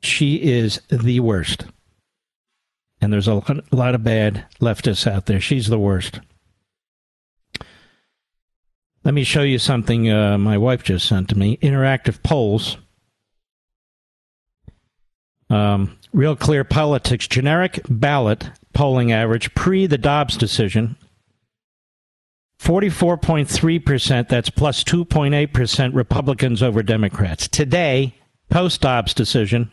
She 0.00 0.36
is 0.36 0.80
the 0.88 1.20
worst. 1.20 1.64
And 3.00 3.12
there's 3.12 3.28
a 3.28 3.42
lot 3.70 3.94
of 3.94 4.02
bad 4.02 4.44
leftists 4.60 5.10
out 5.10 5.26
there. 5.26 5.40
She's 5.40 5.68
the 5.68 5.78
worst. 5.78 6.20
Let 9.08 9.14
me 9.14 9.24
show 9.24 9.40
you 9.40 9.58
something 9.58 10.12
uh, 10.12 10.36
my 10.36 10.58
wife 10.58 10.82
just 10.82 11.08
sent 11.08 11.30
to 11.30 11.38
me. 11.38 11.56
Interactive 11.62 12.22
polls. 12.22 12.76
Um, 15.48 15.96
Real 16.12 16.36
Clear 16.36 16.62
Politics 16.62 17.26
generic 17.26 17.80
ballot 17.88 18.50
polling 18.74 19.10
average 19.10 19.54
pre 19.54 19.86
the 19.86 19.96
Dobbs 19.96 20.36
decision 20.36 20.96
44.3%, 22.60 24.28
that's 24.28 24.50
plus 24.50 24.84
2.8% 24.84 25.94
Republicans 25.94 26.62
over 26.62 26.82
Democrats. 26.82 27.48
Today, 27.48 28.14
post 28.50 28.82
Dobbs 28.82 29.14
decision, 29.14 29.72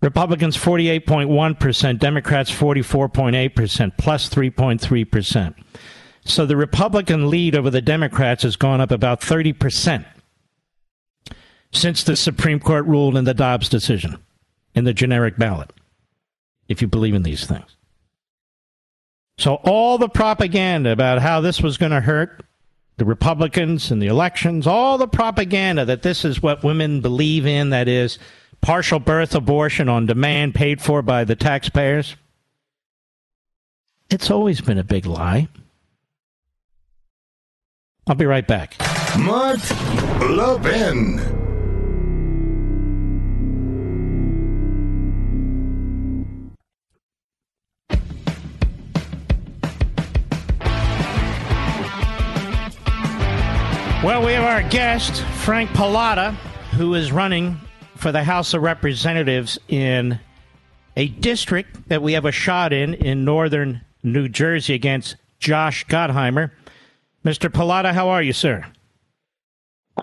Republicans 0.00 0.56
48.1%, 0.56 1.98
Democrats 1.98 2.50
44.8%, 2.50 3.98
plus 3.98 4.30
3.3%. 4.30 5.54
So 6.24 6.46
the 6.46 6.56
Republican 6.56 7.30
lead 7.30 7.56
over 7.56 7.70
the 7.70 7.80
Democrats 7.80 8.42
has 8.42 8.56
gone 8.56 8.80
up 8.80 8.90
about 8.90 9.20
30% 9.20 10.04
since 11.72 12.02
the 12.02 12.16
Supreme 12.16 12.60
Court 12.60 12.86
ruled 12.86 13.16
in 13.16 13.24
the 13.24 13.34
Dobbs 13.34 13.68
decision 13.68 14.18
in 14.74 14.84
the 14.84 14.92
generic 14.92 15.36
ballot, 15.36 15.72
if 16.68 16.82
you 16.82 16.88
believe 16.88 17.14
in 17.14 17.22
these 17.22 17.46
things. 17.46 17.76
So 19.38 19.54
all 19.64 19.96
the 19.96 20.08
propaganda 20.08 20.90
about 20.90 21.22
how 21.22 21.40
this 21.40 21.62
was 21.62 21.78
going 21.78 21.92
to 21.92 22.00
hurt 22.00 22.44
the 22.98 23.04
Republicans 23.06 23.90
and 23.90 24.02
the 24.02 24.08
elections, 24.08 24.66
all 24.66 24.98
the 24.98 25.08
propaganda 25.08 25.86
that 25.86 26.02
this 26.02 26.24
is 26.24 26.42
what 26.42 26.62
women 26.62 27.00
believe 27.00 27.46
in, 27.46 27.70
that 27.70 27.88
is 27.88 28.18
partial 28.60 28.98
birth 28.98 29.34
abortion 29.34 29.88
on 29.88 30.04
demand 30.04 30.54
paid 30.54 30.82
for 30.82 31.00
by 31.00 31.24
the 31.24 31.34
taxpayers. 31.34 32.16
It's 34.10 34.30
always 34.30 34.60
been 34.60 34.76
a 34.76 34.84
big 34.84 35.06
lie. 35.06 35.48
I'll 38.10 38.16
be 38.16 38.26
right 38.26 38.44
back. 38.44 38.74
Mark 39.20 39.60
Levin. 40.28 41.18
Well, 54.02 54.26
we 54.26 54.32
have 54.32 54.42
our 54.42 54.68
guest, 54.70 55.22
Frank 55.44 55.70
Pallotta, 55.70 56.32
who 56.72 56.94
is 56.94 57.12
running 57.12 57.60
for 57.94 58.10
the 58.10 58.24
House 58.24 58.54
of 58.54 58.62
Representatives 58.62 59.56
in 59.68 60.18
a 60.96 61.06
district 61.06 61.88
that 61.88 62.02
we 62.02 62.14
have 62.14 62.24
a 62.24 62.32
shot 62.32 62.72
in 62.72 62.94
in 62.94 63.24
northern 63.24 63.82
New 64.02 64.28
Jersey 64.28 64.74
against 64.74 65.14
Josh 65.38 65.86
Gottheimer. 65.86 66.50
Mr. 67.24 67.50
Pallotta, 67.50 67.92
how 67.92 68.08
are 68.08 68.22
you, 68.22 68.32
sir? 68.32 68.64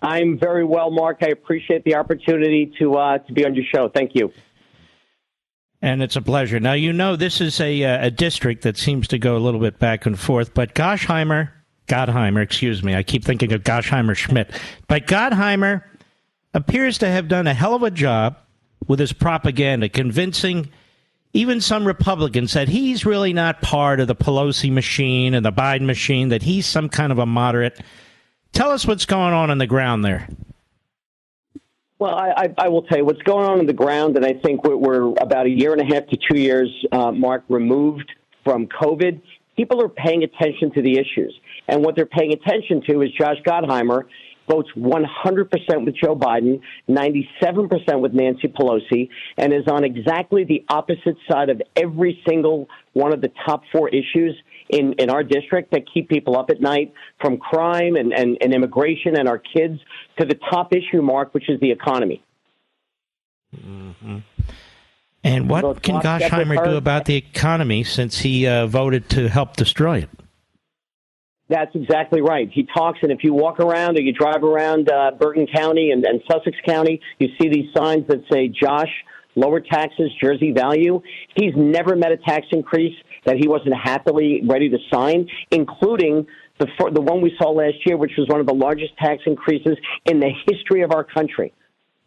I'm 0.02 0.38
very 0.38 0.64
well, 0.64 0.92
Mark. 0.92 1.20
I 1.22 1.30
appreciate 1.30 1.84
the 1.84 1.96
opportunity 1.96 2.72
to 2.80 2.96
uh, 2.96 3.18
to 3.20 3.34
be 3.34 3.46
on 3.46 3.56
your 3.56 3.66
show. 3.74 3.90
Thank 3.90 4.12
you. 4.14 4.32
And 5.82 6.02
it's 6.02 6.16
a 6.16 6.22
pleasure. 6.22 6.60
Now, 6.60 6.74
you 6.74 6.92
know, 6.92 7.16
this 7.16 7.40
is 7.40 7.60
a, 7.62 7.84
uh, 7.84 8.08
a 8.08 8.12
district 8.12 8.64
that 8.64 8.78
seems 8.78 9.08
to 9.10 9.20
go 9.20 9.38
a 9.38 9.40
little 9.40 9.60
bit 9.60 9.78
back 9.78 10.08
and 10.08 10.20
forth, 10.20 10.54
but 10.56 10.74
Goshheimer, 10.74 11.52
Gottheimer, 11.88 12.42
excuse 12.42 12.84
me, 12.84 12.96
I 12.96 13.04
keep 13.04 13.24
thinking 13.24 13.54
of 13.54 13.64
Goshheimer 13.64 14.16
Schmidt, 14.16 14.50
but 14.88 15.06
Gottheimer 15.06 15.84
appears 16.56 16.98
to 16.98 17.08
have 17.08 17.28
done 17.28 17.46
a 17.46 17.54
hell 17.54 17.76
of 17.76 17.84
a 17.84 17.92
job 17.92 18.38
with 18.88 19.00
his 19.00 19.14
propaganda, 19.14 19.88
convincing 19.88 20.70
even 21.38 21.62
some 21.62 21.86
Republicans 21.86 22.52
said 22.52 22.68
he's 22.68 23.06
really 23.06 23.32
not 23.32 23.62
part 23.62 24.00
of 24.00 24.08
the 24.08 24.16
Pelosi 24.16 24.72
machine 24.72 25.36
and 25.36 25.46
the 25.46 25.52
Biden 25.52 25.86
machine, 25.86 26.30
that 26.30 26.42
he's 26.42 26.66
some 26.66 26.90
kind 26.90 27.12
of 27.12 27.20
a 27.20 27.28
moderate. 27.28 27.80
Tell 28.54 28.72
us 28.72 28.88
what's 28.88 29.06
going 29.06 29.36
on 29.36 29.52
on 29.52 29.60
the 29.60 29.68
ground 29.68 30.04
there. 30.04 30.28
Well, 32.00 32.16
I, 32.16 32.54
I, 32.58 32.70
will 32.70 32.82
tell 32.84 32.98
you 32.98 33.06
what's 33.06 33.22
going 33.22 33.46
on 33.48 33.60
on 33.60 33.66
the 33.68 33.74
ground, 33.74 34.18
and 34.18 34.26
I 34.26 34.34
think 34.34 34.64
we're, 34.64 34.78
we're 34.78 35.14
about 35.22 35.46
a 35.46 35.50
year 35.50 35.74
and 35.74 35.82
a 35.82 35.86
half 35.86 36.08
to 36.08 36.18
two 36.18 36.40
years, 36.40 36.70
uh, 36.92 37.12
Mark, 37.12 37.44
removed 37.50 38.12
from 38.44 38.66
COVID. 38.68 39.22
People 39.56 39.82
are 39.82 39.90
paying 39.90 40.24
attention 40.24 40.72
to 40.74 40.82
the 40.82 40.94
issues, 40.94 41.40
and 41.68 41.84
what 41.84 41.96
they're 41.96 42.08
paying 42.08 42.34
attention 42.34 42.82
to 42.90 43.04
is 43.04 43.12
Josh 43.12 43.38
Gottheimer 43.46 44.06
votes 44.50 44.70
100% 44.76 45.86
with 45.86 45.96
Joe 45.96 46.16
Biden, 46.16 46.62
97% 46.90 48.00
with 48.00 48.14
Nancy 48.14 48.48
Pelosi, 48.48 49.10
and 49.38 49.54
is 49.54 49.68
on 49.68 49.84
exactly 49.84 50.44
the 50.44 50.66
opposite 50.70 51.18
side 51.30 51.50
of 51.50 51.62
every 51.76 52.22
single 52.28 52.68
one 52.94 53.14
of 53.14 53.22
the 53.22 53.32
top 53.46 53.64
four 53.72 53.90
issues 53.90 54.36
in, 54.70 54.94
in 54.94 55.10
our 55.10 55.24
district 55.24 55.72
that 55.72 55.84
keep 55.94 56.10
people 56.10 56.38
up 56.38 56.50
at 56.50 56.62
night, 56.62 56.94
from 57.22 57.38
crime 57.38 57.96
and, 57.96 58.14
and, 58.14 58.38
and 58.42 58.54
immigration 58.54 59.18
and 59.18 59.28
our 59.28 59.38
kids 59.40 59.80
to 60.20 60.26
the 60.26 60.36
top 60.50 60.74
issue, 60.74 61.02
Mark, 61.02 61.34
which 61.34 61.50
is 61.50 61.60
the 61.60 61.72
economy. 61.72 62.24
Mm-hmm. 63.56 64.18
And 65.24 65.50
what 65.50 65.82
can 65.82 65.96
Mark 65.96 66.06
Goshheimer 66.06 66.64
do 66.64 66.78
about 66.78 67.06
the 67.06 67.16
economy 67.16 67.84
since 67.84 68.20
he 68.20 68.48
uh, 68.48 68.68
voted 68.68 69.10
to 69.10 69.28
help 69.28 69.56
destroy 69.56 70.00
it? 70.00 70.10
That's 71.50 71.74
exactly 71.76 72.22
right. 72.22 72.50
He 72.52 72.68
talks, 72.76 73.00
and 73.02 73.12
if 73.12 73.20
you 73.24 73.34
walk 73.34 73.60
around 73.60 73.98
or 73.98 74.02
you 74.02 74.12
drive 74.12 74.44
around 74.44 74.90
uh, 74.92 75.12
Bergen 75.18 75.48
County 75.54 75.92
and, 75.92 76.06
and 76.06 76.22
Sussex 76.30 76.58
County, 76.66 77.00
you 77.20 77.30
see 77.40 77.48
these 77.48 77.74
signs 77.76 78.06
that 78.10 78.20
say 78.32 78.50
Josh, 78.50 78.92
lower 79.36 79.62
taxes, 79.62 80.12
Jersey 80.22 80.52
value. 80.52 81.02
He's 81.36 81.54
never 81.56 81.96
met 81.96 82.12
a 82.12 82.18
tax 82.18 82.48
increase 82.52 82.96
that 83.26 83.38
he 83.38 83.48
wasn't 83.48 83.76
happily 83.82 84.42
ready 84.46 84.70
to 84.70 84.78
sign, 84.92 85.28
including 85.52 86.26
the, 86.60 86.68
the 86.94 87.02
one 87.02 87.22
we 87.22 87.34
saw 87.38 87.52
last 87.52 87.78
year, 87.86 87.98
which 87.98 88.14
was 88.18 88.28
one 88.28 88.42
of 88.42 88.48
the 88.48 88.54
largest 88.54 88.98
tax 88.98 89.22
increases 89.26 89.78
in 90.06 90.20
the 90.20 90.32
history 90.48 90.82
of 90.82 90.92
our 90.92 91.04
country. 91.04 91.54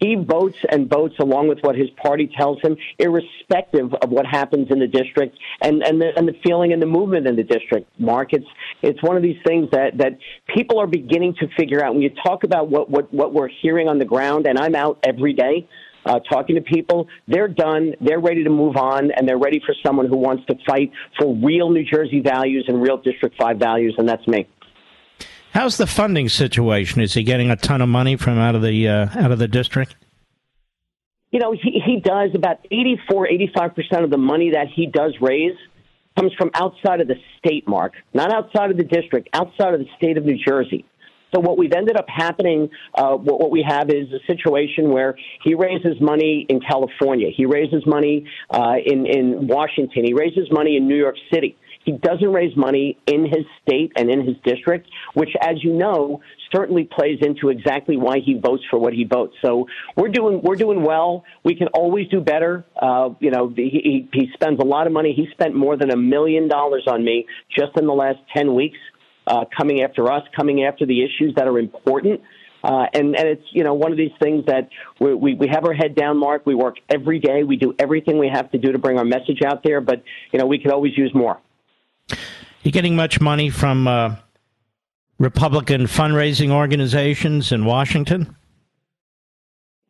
He 0.01 0.14
votes 0.14 0.56
and 0.70 0.89
votes 0.89 1.14
along 1.20 1.48
with 1.48 1.59
what 1.60 1.77
his 1.77 1.90
party 1.90 2.31
tells 2.35 2.60
him, 2.62 2.77
irrespective 2.98 3.93
of 3.93 4.10
what 4.10 4.24
happens 4.27 4.68
in 4.70 4.78
the 4.78 4.86
district 4.86 5.39
and, 5.60 5.82
and, 5.82 6.01
the, 6.01 6.10
and 6.16 6.27
the 6.27 6.35
feeling 6.43 6.72
and 6.72 6.81
the 6.81 6.86
movement 6.86 7.27
in 7.27 7.36
the 7.36 7.43
district. 7.43 7.86
Mark, 7.98 8.32
it's, 8.32 8.47
it's 8.81 9.02
one 9.02 9.16
of 9.16 9.22
these 9.22 9.36
things 9.47 9.68
that, 9.72 9.98
that 9.98 10.18
people 10.55 10.81
are 10.81 10.86
beginning 10.86 11.35
to 11.40 11.48
figure 11.56 11.85
out. 11.85 11.93
When 11.93 12.02
you 12.02 12.10
talk 12.24 12.44
about 12.44 12.70
what, 12.70 12.90
what, 12.90 13.12
what 13.12 13.35
we're 13.35 13.51
hearing 13.60 13.89
on 13.89 13.98
the 13.98 14.06
ground, 14.06 14.47
and 14.47 14.59
I'm 14.59 14.74
out 14.74 14.98
every 15.06 15.35
day 15.35 15.68
uh, 16.06 16.18
talking 16.20 16.56
to 16.56 16.62
people, 16.62 17.09
they're 17.28 17.48
done, 17.48 17.94
they're 18.01 18.20
ready 18.20 18.44
to 18.44 18.51
move 18.51 18.77
on, 18.77 19.10
and 19.10 19.28
they're 19.28 19.39
ready 19.39 19.60
for 19.64 19.74
someone 19.85 20.06
who 20.06 20.16
wants 20.16 20.44
to 20.47 20.56
fight 20.66 20.93
for 21.18 21.35
real 21.35 21.68
New 21.68 21.85
Jersey 21.85 22.20
values 22.20 22.64
and 22.68 22.81
real 22.81 22.97
District 22.97 23.36
5 23.39 23.59
values, 23.59 23.94
and 23.98 24.09
that's 24.09 24.27
me. 24.27 24.48
How's 25.52 25.77
the 25.77 25.86
funding 25.86 26.28
situation? 26.28 27.01
Is 27.01 27.14
he 27.14 27.22
getting 27.22 27.51
a 27.51 27.56
ton 27.56 27.81
of 27.81 27.89
money 27.89 28.16
from 28.16 28.39
out 28.39 28.55
of 28.55 28.62
the 28.62 28.89
uh, 28.89 29.09
out 29.18 29.32
of 29.32 29.39
the 29.39 29.48
district? 29.48 29.97
you 31.31 31.39
know, 31.39 31.52
he, 31.52 31.81
he 31.85 32.01
does 32.01 32.31
about 32.35 32.59
84, 32.70 33.28
85% 33.55 34.05
of 34.05 34.10
the 34.10 34.18
money 34.18 34.51
that 34.51 34.66
he 34.74 34.86
does 34.86 35.14
raise 35.20 35.56
comes 36.18 36.32
from 36.36 36.51
outside 36.55 37.01
of 37.01 37.09
the 37.09 37.14
state, 37.39 37.68
Mark, 37.68 37.93
not 38.12 38.32
outside 38.32 38.70
of 38.70 38.77
the 38.77 38.85
district, 38.85 39.28
outside 39.32 39.74
of 39.74 39.81
the 39.81 39.86
state 39.97 40.18
of 40.18 40.24
New 40.24 40.39
Jersey. 40.44 40.85
So 41.32 41.39
what 41.39 41.56
we've 41.56 41.72
ended 41.72 41.97
up 41.97 42.06
happening, 42.09 42.70
uh, 42.93 43.12
what, 43.12 43.40
what 43.40 43.52
we 43.52 43.64
have 43.66 43.89
is 43.89 44.09
a 44.12 44.18
situation 44.27 44.90
where 44.90 45.14
he 45.44 45.55
raises 45.55 46.01
money 46.01 46.44
in 46.48 46.60
California, 46.60 47.28
he 47.35 47.47
raises 47.47 47.86
money 47.86 48.27
uh, 48.51 48.74
in 48.85 49.06
in 49.06 49.47
Washington, 49.47 50.05
he 50.05 50.12
raises 50.12 50.51
money 50.51 50.77
in 50.77 50.89
New 50.89 50.97
York 50.97 51.14
City. 51.32 51.56
He 51.85 51.93
doesn't 51.93 52.32
raise 52.32 52.55
money 52.57 52.98
in 53.07 53.24
his 53.24 53.44
state 53.62 53.93
and 53.97 54.11
in 54.11 54.27
his 54.27 54.36
district, 54.44 54.89
which, 55.15 55.31
as 55.40 55.65
you 55.65 55.73
know, 55.73 56.20
certainly 56.55 56.85
plays 56.85 57.19
into 57.23 57.48
exactly 57.48 57.97
why 57.97 58.19
he 58.19 58.35
votes 58.35 58.62
for 58.70 58.78
what 58.78 58.93
he 58.93 59.05
votes. 59.05 59.35
So 59.43 59.66
we're 59.97 60.09
doing 60.09 60.43
we're 60.43 60.57
doing 60.57 60.82
well. 60.82 61.24
We 61.43 61.55
can 61.55 61.69
always 61.69 62.07
do 62.09 62.20
better. 62.20 62.66
Uh, 62.81 63.11
you 63.19 63.31
know, 63.31 63.48
he, 63.57 64.09
he 64.12 64.28
spends 64.35 64.61
a 64.61 64.65
lot 64.65 64.86
of 64.86 64.93
money. 64.93 65.15
He 65.15 65.28
spent 65.32 65.55
more 65.55 65.77
than 65.77 65.90
a 65.90 65.97
million 65.97 66.48
dollars 66.48 66.85
on 66.86 67.02
me 67.02 67.27
just 67.59 67.77
in 67.78 67.86
the 67.86 67.94
last 67.94 68.19
ten 68.36 68.55
weeks, 68.55 68.78
uh, 69.27 69.47
coming 69.57 69.82
after 69.82 70.12
us, 70.12 70.23
coming 70.36 70.65
after 70.65 70.85
the 70.85 71.02
issues 71.02 71.35
that 71.36 71.48
are 71.48 71.59
important. 71.59 72.20
Uh, 72.62 72.85
and, 72.93 73.16
and 73.16 73.27
it's, 73.27 73.47
you 73.52 73.65
know, 73.65 73.73
one 73.73 73.90
of 73.90 73.97
these 73.97 74.12
things 74.23 74.44
that 74.44 74.69
we, 75.01 75.15
we, 75.15 75.35
we 75.35 75.48
have 75.48 75.65
our 75.65 75.73
head 75.73 75.94
down, 75.94 76.19
Mark. 76.19 76.44
We 76.44 76.55
work 76.55 76.77
every 76.90 77.19
day. 77.19 77.43
We 77.43 77.57
do 77.57 77.74
everything 77.78 78.19
we 78.19 78.28
have 78.28 78.51
to 78.51 78.59
do 78.59 78.73
to 78.73 78.78
bring 78.78 78.98
our 78.98 79.05
message 79.05 79.40
out 79.47 79.62
there, 79.65 79.81
but, 79.81 80.02
you 80.31 80.39
know, 80.39 80.44
we 80.44 80.59
could 80.59 80.70
always 80.70 80.93
use 80.94 81.11
more. 81.15 81.40
You 82.62 82.73
getting 82.73 82.97
much 82.97 83.20
money 83.20 83.51
from 83.51 83.89
uh, 83.89 84.16
Republican 85.19 85.82
fundraising 85.82 86.51
organizations 86.51 87.53
in 87.53 87.65
Washington? 87.65 88.37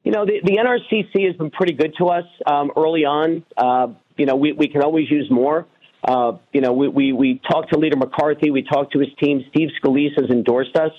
You 0.04 0.12
know, 0.12 0.24
the, 0.24 0.40
the 0.44 0.56
NRCC 0.56 1.26
has 1.26 1.36
been 1.36 1.50
pretty 1.50 1.72
good 1.74 1.94
to 1.98 2.06
us 2.06 2.24
um, 2.46 2.70
early 2.76 3.04
on. 3.04 3.44
Uh, 3.56 3.88
you 4.16 4.26
know, 4.26 4.36
we, 4.36 4.52
we 4.52 4.68
can 4.68 4.82
always 4.82 5.10
use 5.10 5.30
more. 5.30 5.66
Uh, 6.02 6.38
you 6.52 6.60
know, 6.60 6.72
we, 6.72 6.88
we, 6.88 7.12
we 7.12 7.40
talked 7.50 7.72
to 7.72 7.78
Leader 7.78 7.96
McCarthy, 7.96 8.50
we 8.50 8.62
talked 8.62 8.92
to 8.94 9.00
his 9.00 9.08
team. 9.22 9.44
Steve 9.50 9.68
Scalise 9.82 10.18
has 10.18 10.30
endorsed 10.30 10.76
us. 10.76 10.92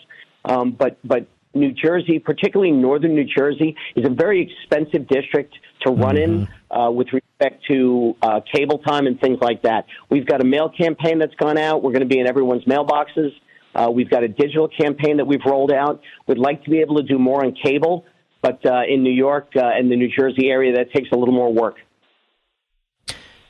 Um, 0.46 0.72
but, 0.72 0.98
but 1.04 1.28
New 1.54 1.72
Jersey, 1.72 2.20
particularly 2.20 2.72
northern 2.72 3.16
New 3.16 3.26
Jersey, 3.26 3.76
is 3.96 4.06
a 4.06 4.10
very 4.10 4.42
expensive 4.42 5.08
district 5.08 5.54
to 5.82 5.92
run 5.92 6.16
mm-hmm. 6.16 6.44
in 6.44 6.48
uh, 6.70 6.90
with 6.90 7.08
respect 7.12 7.66
to 7.70 8.16
uh, 8.22 8.40
cable 8.54 8.80
time 8.80 9.08
and 9.08 9.20
things 9.20 9.40
like 9.42 9.64
that. 9.64 9.86
We've 10.10 10.26
got 10.26 10.42
a 10.42 10.46
mail 10.46 10.70
campaign 10.70 11.20
that's 11.20 11.36
gone 11.36 11.58
out. 11.58 11.84
We're 11.84 11.92
going 11.92 12.08
to 12.08 12.14
be 12.14 12.20
in 12.20 12.28
everyone's 12.28 12.64
mailboxes. 12.66 13.32
Uh, 13.74 13.90
we've 13.94 14.10
got 14.10 14.24
a 14.24 14.28
digital 14.28 14.68
campaign 14.68 15.18
that 15.18 15.26
we've 15.26 15.44
rolled 15.46 15.72
out. 15.72 16.02
We'd 16.28 16.38
like 16.38 16.64
to 16.66 16.70
be 16.70 16.80
able 16.80 16.98
to 16.98 17.04
do 17.04 17.18
more 17.18 17.44
on 17.44 17.54
cable, 17.54 18.06
but 18.42 18.66
uh, 18.66 18.82
in 18.88 19.04
New 19.04 19.14
York 19.14 19.52
uh, 19.56 19.62
and 19.64 19.92
the 19.92 19.96
New 19.96 20.10
Jersey 20.10 20.50
area, 20.50 20.76
that 20.76 20.92
takes 20.92 21.10
a 21.12 21.16
little 21.16 21.34
more 21.34 21.52
work. 21.52 21.76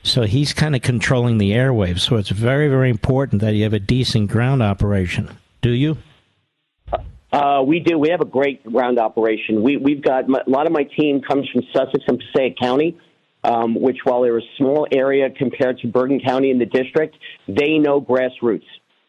So 0.04 0.22
he's 0.22 0.52
kind 0.52 0.74
of 0.74 0.82
controlling 0.82 1.38
the 1.38 1.52
airwaves. 1.52 2.00
So 2.00 2.16
it's 2.16 2.28
very, 2.28 2.68
very 2.68 2.90
important 2.90 3.40
that 3.42 3.54
you 3.54 3.62
have 3.62 3.72
a 3.72 3.80
decent 3.80 4.30
ground 4.30 4.62
operation. 4.62 5.30
Do 5.60 5.70
you? 5.70 5.98
Uh, 7.32 7.62
we 7.66 7.80
do. 7.80 7.98
We 7.98 8.10
have 8.10 8.20
a 8.20 8.26
great 8.26 8.62
ground 8.62 8.98
operation. 8.98 9.62
We, 9.62 9.78
we've 9.78 10.02
got 10.02 10.28
a 10.28 10.50
lot 10.50 10.66
of 10.66 10.72
my 10.72 10.84
team 10.84 11.22
comes 11.22 11.48
from 11.48 11.62
Sussex 11.72 12.04
and 12.06 12.20
Passaic 12.20 12.58
County, 12.58 12.98
um, 13.42 13.74
which 13.74 13.98
while 14.04 14.20
they're 14.20 14.36
a 14.38 14.42
small 14.58 14.86
area 14.92 15.30
compared 15.30 15.78
to 15.78 15.88
Bergen 15.88 16.20
County 16.20 16.50
in 16.50 16.58
the 16.58 16.66
district, 16.66 17.16
they 17.48 17.78
know 17.78 18.02
grassroots. 18.02 18.66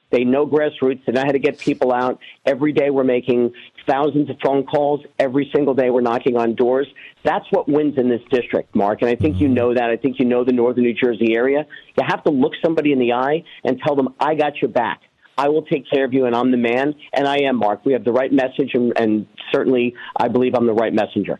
They 0.10 0.24
know 0.24 0.48
grassroots. 0.48 1.04
They 1.06 1.12
know 1.12 1.24
how 1.26 1.32
to 1.32 1.40
get 1.40 1.58
people 1.58 1.92
out. 1.92 2.20
Every 2.46 2.72
day 2.72 2.92
we're 2.92 3.04
making 3.04 3.52
thousands 3.88 4.30
of 4.30 4.38
phone 4.46 4.64
calls. 4.64 5.02
Every 5.20 5.50
single 5.54 5.74
day 5.74 5.90
we're 5.90 6.02
knocking 6.02 6.38
on 6.38 6.56
doors. 6.56 6.88
That's 7.26 7.46
what 7.50 7.68
wins 7.68 7.98
in 7.98 8.10
this 8.10 8.22
district, 8.30 8.74
Mark. 8.76 9.02
And 9.02 9.10
I 9.10 9.16
think 9.16 9.42
you 9.42 9.50
know 9.50 9.74
that. 9.74 9.90
I 9.90 9.98
think 9.98 10.20
you 10.20 10.26
know 10.26 10.46
the 10.46 10.54
northern 10.54 10.84
New 10.84 10.94
Jersey 10.94 11.36
area. 11.36 11.66
You 11.98 12.04
have 12.08 12.24
to 12.24 12.30
look 12.30 12.54
somebody 12.64 12.94
in 12.94 13.00
the 13.00 13.14
eye 13.14 13.44
and 13.66 13.82
tell 13.86 13.96
them, 13.96 14.10
I 14.20 14.36
got 14.36 14.62
your 14.62 14.70
back. 14.70 15.02
I 15.38 15.50
will 15.50 15.64
take 15.64 15.90
care 15.90 16.06
of 16.06 16.14
you, 16.14 16.26
and 16.26 16.36
I'm 16.36 16.52
the 16.52 16.58
man. 16.58 16.96
And 17.14 17.28
I 17.28 17.40
am, 17.42 17.58
Mark. 17.58 17.86
We 17.86 17.94
have 17.94 18.04
the 18.04 18.12
right 18.12 18.32
message, 18.32 18.72
and, 18.74 18.94
and 18.98 19.28
certainly 19.52 19.96
I 20.16 20.28
believe 20.28 20.54
I'm 20.56 20.68
the 20.68 20.74
right 20.74 20.94
messenger. 20.94 21.40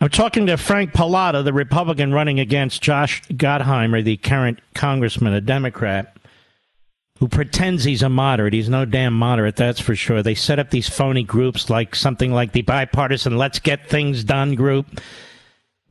I'm 0.00 0.10
talking 0.10 0.46
to 0.46 0.56
Frank 0.56 0.92
Pallotta, 0.92 1.42
the 1.42 1.52
Republican 1.52 2.12
running 2.12 2.38
against 2.38 2.82
Josh 2.82 3.22
Gottheimer, 3.24 4.04
the 4.04 4.16
current 4.16 4.60
congressman, 4.74 5.32
a 5.32 5.40
Democrat 5.40 6.16
who 7.18 7.26
pretends 7.26 7.82
he's 7.82 8.02
a 8.02 8.08
moderate. 8.08 8.52
He's 8.52 8.68
no 8.68 8.84
damn 8.84 9.12
moderate, 9.12 9.56
that's 9.56 9.80
for 9.80 9.96
sure. 9.96 10.22
They 10.22 10.36
set 10.36 10.60
up 10.60 10.70
these 10.70 10.88
phony 10.88 11.24
groups 11.24 11.68
like 11.68 11.96
something 11.96 12.32
like 12.32 12.52
the 12.52 12.62
bipartisan 12.62 13.36
Let's 13.36 13.58
Get 13.58 13.88
Things 13.88 14.22
Done 14.22 14.54
group. 14.54 15.00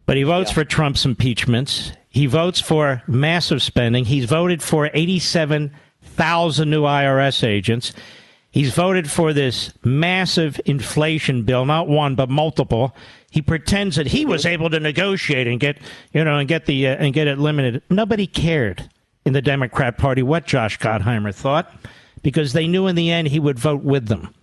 But 0.05 0.15
he 0.15 0.23
votes 0.23 0.51
yeah. 0.51 0.55
for 0.55 0.63
Trump's 0.63 1.03
impeachments. 1.03 1.91
He 2.07 2.27
votes 2.27 2.61
for 2.61 3.03
massive 3.07 3.61
spending. 3.61 4.05
He's 4.05 4.23
voted 4.23 4.63
for 4.63 4.89
87,000 6.17 6.69
new 6.69 6.83
IRS 6.83 7.47
agents. 7.47 7.93
He's 8.49 8.73
voted 8.73 9.09
for 9.09 9.33
this 9.33 9.71
massive 9.83 10.59
inflation 10.65 11.43
bill, 11.43 11.65
not 11.65 11.87
one 11.87 12.15
but 12.15 12.29
multiple. 12.29 12.95
He 13.29 13.41
pretends 13.41 13.97
that 13.97 14.07
he 14.07 14.25
was 14.25 14.45
able 14.45 14.69
to 14.71 14.79
negotiate 14.79 15.47
and 15.47 15.59
get, 15.59 15.77
you 16.11 16.23
know, 16.23 16.39
and 16.39 16.47
get 16.47 16.65
the 16.65 16.87
uh, 16.87 16.95
and 16.95 17.13
get 17.13 17.27
it 17.27 17.37
limited. 17.37 17.83
Nobody 17.89 18.25
cared 18.25 18.89
in 19.25 19.33
the 19.33 19.41
Democrat 19.41 19.97
Party 19.97 20.23
what 20.23 20.47
Josh 20.47 20.79
Gottheimer 20.79 21.35
thought 21.35 21.71
because 22.23 22.53
they 22.53 22.67
knew 22.67 22.87
in 22.87 22.95
the 22.95 23.11
end 23.11 23.27
he 23.27 23.39
would 23.39 23.59
vote 23.59 23.83
with 23.83 24.07
them. 24.07 24.33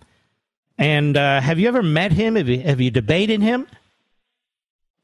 And 0.77 1.17
uh, 1.17 1.41
have 1.41 1.59
you 1.59 1.67
ever 1.67 1.83
met 1.83 2.13
him? 2.13 2.35
Have 2.35 2.47
you, 2.47 2.61
have 2.61 2.79
you 2.79 2.91
debated 2.91 3.41
him? 3.41 3.67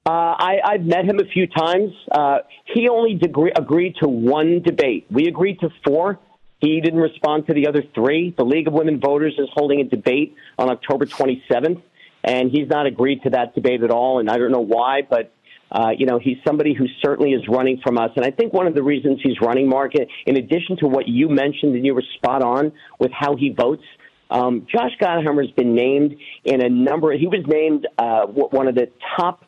Uh, 0.05 0.09
I, 0.09 0.59
I've 0.63 0.85
met 0.85 1.05
him 1.05 1.19
a 1.19 1.25
few 1.25 1.47
times. 1.47 1.91
Uh, 2.11 2.39
he 2.73 2.87
only 2.87 3.19
agreed 3.55 3.95
to 4.01 4.07
one 4.07 4.61
debate. 4.61 5.05
We 5.11 5.27
agreed 5.27 5.59
to 5.59 5.69
four. 5.85 6.19
He 6.61 6.79
didn't 6.79 6.99
respond 6.99 7.47
to 7.47 7.53
the 7.53 7.67
other 7.67 7.83
three. 7.93 8.33
The 8.37 8.45
League 8.45 8.67
of 8.67 8.73
Women 8.73 8.99
Voters 8.99 9.33
is 9.37 9.49
holding 9.53 9.81
a 9.81 9.83
debate 9.83 10.35
on 10.57 10.69
October 10.69 11.05
27th, 11.05 11.81
and 12.23 12.51
he's 12.51 12.69
not 12.69 12.85
agreed 12.85 13.23
to 13.23 13.31
that 13.31 13.55
debate 13.55 13.83
at 13.83 13.89
all. 13.89 14.19
And 14.19 14.29
I 14.29 14.37
don't 14.37 14.51
know 14.51 14.59
why, 14.59 15.01
but 15.01 15.33
uh, 15.71 15.89
you 15.97 16.05
know, 16.05 16.19
he's 16.19 16.37
somebody 16.45 16.73
who 16.73 16.85
certainly 17.01 17.31
is 17.31 17.47
running 17.47 17.79
from 17.81 17.97
us. 17.97 18.11
And 18.15 18.25
I 18.25 18.31
think 18.31 18.53
one 18.53 18.67
of 18.67 18.75
the 18.75 18.83
reasons 18.83 19.19
he's 19.23 19.39
running, 19.41 19.69
Mark, 19.69 19.93
in 20.25 20.37
addition 20.37 20.77
to 20.77 20.87
what 20.87 21.07
you 21.07 21.29
mentioned, 21.29 21.75
and 21.75 21.85
you 21.85 21.95
were 21.95 22.03
spot 22.17 22.43
on 22.43 22.73
with 22.99 23.11
how 23.11 23.37
he 23.37 23.49
votes, 23.49 23.83
um, 24.29 24.67
Josh 24.71 24.91
Gottheimer 25.01 25.45
has 25.45 25.51
been 25.51 25.73
named 25.73 26.15
in 26.43 26.61
a 26.61 26.69
number. 26.69 27.11
He 27.13 27.27
was 27.27 27.45
named 27.47 27.87
uh, 27.97 28.25
one 28.27 28.67
of 28.67 28.75
the 28.75 28.89
top 29.17 29.45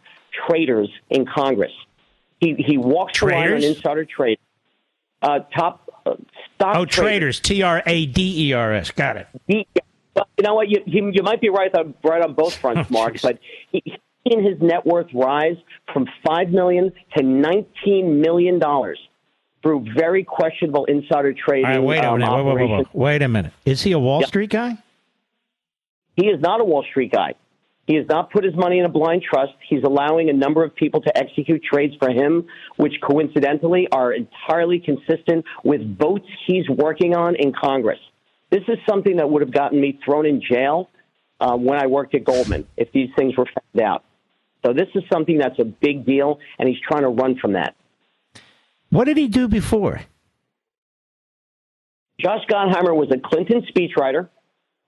traders 0.48 0.90
in 1.10 1.26
Congress. 1.26 1.72
He 2.40 2.56
he 2.58 2.78
walks 2.78 3.20
the 3.20 3.28
line 3.28 3.54
on 3.54 3.64
insider 3.64 4.06
trade. 4.06 4.40
Uh, 5.22 5.40
top 5.56 5.90
uh, 6.06 6.16
stock. 6.64 6.78
Oh, 6.78 6.86
traders. 6.86 7.40
T 7.40 7.62
R 7.62 7.84
A 7.86 8.06
D 8.06 8.50
E 8.50 8.54
R 8.54 8.74
S. 8.74 8.92
Got 8.92 9.18
it. 9.18 9.28
you 9.48 9.66
know 10.42 10.56
what? 10.56 10.70
You, 10.70 10.82
you, 10.86 11.12
you 11.14 11.24
might 11.24 11.42
be 11.42 11.50
right 11.50 11.74
on 11.76 11.94
right 12.04 12.22
on 12.22 12.34
both 12.34 12.56
fronts, 12.56 12.90
oh, 12.90 12.94
Mark. 12.94 13.22
But 13.22 13.40
he, 13.72 13.84
seen 14.28 14.44
his 14.44 14.62
net 14.62 14.86
worth 14.86 15.08
rise 15.14 15.58
from 15.94 16.08
five 16.26 16.50
million 16.50 16.92
to 17.18 17.24
nineteen 17.24 18.22
million 18.22 18.60
dollars 18.60 19.00
through 19.62 19.86
very 19.96 20.24
questionable 20.24 20.86
insider 20.86 21.34
trading. 21.34 21.66
Right, 21.66 21.84
wait, 21.84 22.00
um, 22.00 22.16
a 22.16 22.18
minute, 22.20 22.44
wait, 22.44 22.56
wait, 22.56 22.70
wait, 22.70 22.88
wait, 22.94 23.22
a 23.22 23.28
minute. 23.28 23.54
Is 23.66 23.82
he 23.82 23.92
a 23.94 24.00
Wall 24.00 24.20
yep. 24.22 24.30
Street 24.30 24.50
guy? 24.50 24.78
He 26.16 26.28
is 26.28 26.40
not 26.42 26.62
a 26.62 26.64
Wall 26.64 26.86
Street 26.90 27.12
guy. 27.12 27.34
He 27.86 27.96
has 27.96 28.06
not 28.08 28.32
put 28.32 28.46
his 28.46 28.56
money 28.56 28.80
in 28.80 28.86
a 28.86 28.90
blind 28.90 29.24
trust. 29.30 29.54
He's 29.68 29.84
allowing 29.84 30.30
a 30.30 30.34
number 30.34 30.64
of 30.64 30.74
people 30.74 31.02
to 31.02 31.18
execute 31.18 31.64
trades 31.64 31.94
for 32.00 32.10
him, 32.10 32.48
which 32.78 32.94
coincidentally 33.02 33.88
are 33.92 34.14
entirely 34.14 34.80
consistent 34.80 35.44
with 35.64 35.98
votes 35.98 36.26
he's 36.48 36.68
working 36.70 37.14
on 37.14 37.36
in 37.36 37.52
Congress. 37.52 38.00
This 38.52 38.64
is 38.70 38.78
something 38.88 39.18
that 39.18 39.30
would 39.30 39.42
have 39.42 39.52
gotten 39.52 39.82
me 39.82 40.00
thrown 40.06 40.26
in 40.26 40.42
jail 40.42 40.90
uh, 41.42 41.58
when 41.58 41.78
I 41.78 41.88
worked 41.88 42.16
at 42.16 42.24
Goldman 42.24 42.68
if 42.78 42.92
these 42.94 43.10
things 43.18 43.36
were 43.36 43.46
found 43.46 43.86
out. 43.86 44.06
So 44.66 44.72
this 44.72 44.88
is 44.96 45.04
something 45.12 45.38
that's 45.38 45.60
a 45.60 45.66
big 45.66 46.06
deal, 46.06 46.40
and 46.58 46.70
he's 46.70 46.80
trying 46.88 47.02
to 47.02 47.10
run 47.10 47.38
from 47.38 47.54
that. 47.54 47.76
What 48.92 49.06
did 49.06 49.18
he 49.18 49.28
do 49.28 49.50
before? 49.50 50.02
Josh 52.20 52.46
Gottheimer 52.50 52.96
was 52.96 53.10
a 53.12 53.18
Clinton 53.18 53.66
speechwriter 53.76 54.30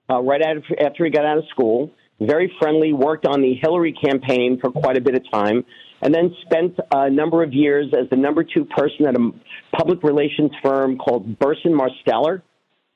uh, 0.08 0.22
right 0.22 0.40
after 0.40 1.04
he 1.04 1.10
got 1.10 1.26
out 1.26 1.38
of 1.38 1.44
school. 1.50 1.90
Very 2.20 2.52
friendly, 2.58 2.92
worked 2.92 3.26
on 3.26 3.42
the 3.42 3.54
Hillary 3.60 3.92
campaign 3.92 4.58
for 4.60 4.70
quite 4.70 4.96
a 4.96 5.00
bit 5.00 5.14
of 5.14 5.30
time, 5.30 5.64
and 6.00 6.14
then 6.14 6.34
spent 6.42 6.78
a 6.92 7.10
number 7.10 7.42
of 7.42 7.52
years 7.52 7.92
as 7.92 8.08
the 8.10 8.16
number 8.16 8.42
two 8.42 8.64
person 8.64 9.06
at 9.06 9.14
a 9.14 9.30
public 9.76 10.02
relations 10.02 10.50
firm 10.62 10.96
called 10.96 11.38
Burson 11.38 11.72
Marsteller, 11.72 12.42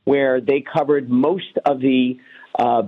where 0.05 0.41
they 0.41 0.63
covered 0.63 1.11
most 1.11 1.59
of 1.65 1.81
the, 1.81 2.19
uh, 2.59 2.83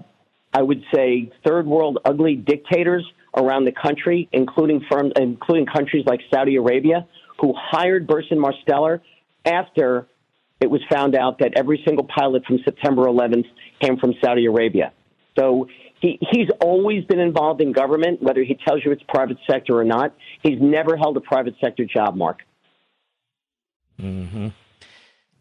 I 0.55 0.63
would 0.63 0.83
say, 0.95 1.31
third 1.45 1.67
world 1.67 1.99
ugly 2.05 2.35
dictators 2.35 3.05
around 3.37 3.65
the 3.65 3.73
country, 3.73 4.29
including 4.33 4.85
firms, 4.91 5.13
including 5.17 5.67
countries 5.67 6.05
like 6.07 6.21
Saudi 6.33 6.57
Arabia, 6.57 7.07
who 7.41 7.55
hired 7.57 8.07
Burson 8.07 8.39
Marsteller 8.39 9.01
after 9.45 10.07
it 10.61 10.71
was 10.71 10.81
found 10.91 11.17
out 11.17 11.41
that 11.41 11.55
every 11.57 11.83
single 11.85 12.07
pilot 12.07 12.45
from 12.47 12.59
September 12.65 13.03
11th 13.07 13.47
came 13.81 13.99
from 13.99 14.15
Saudi 14.23 14.47
Arabia. 14.47 14.93
So 15.37 15.67
he, 16.03 16.19
he's 16.33 16.49
always 16.61 17.05
been 17.05 17.20
involved 17.20 17.61
in 17.61 17.73
government, 17.73 18.20
whether 18.20 18.43
he 18.43 18.59
tells 18.66 18.85
you 18.85 18.91
it's 18.91 19.03
private 19.09 19.39
sector 19.49 19.79
or 19.79 19.85
not. 19.85 20.15
He's 20.43 20.61
never 20.61 20.97
held 20.97 21.16
a 21.16 21.20
private 21.20 21.55
sector 21.61 21.85
job, 21.85 22.16
Mark. 22.16 22.41
Mm-hmm. 24.01 24.49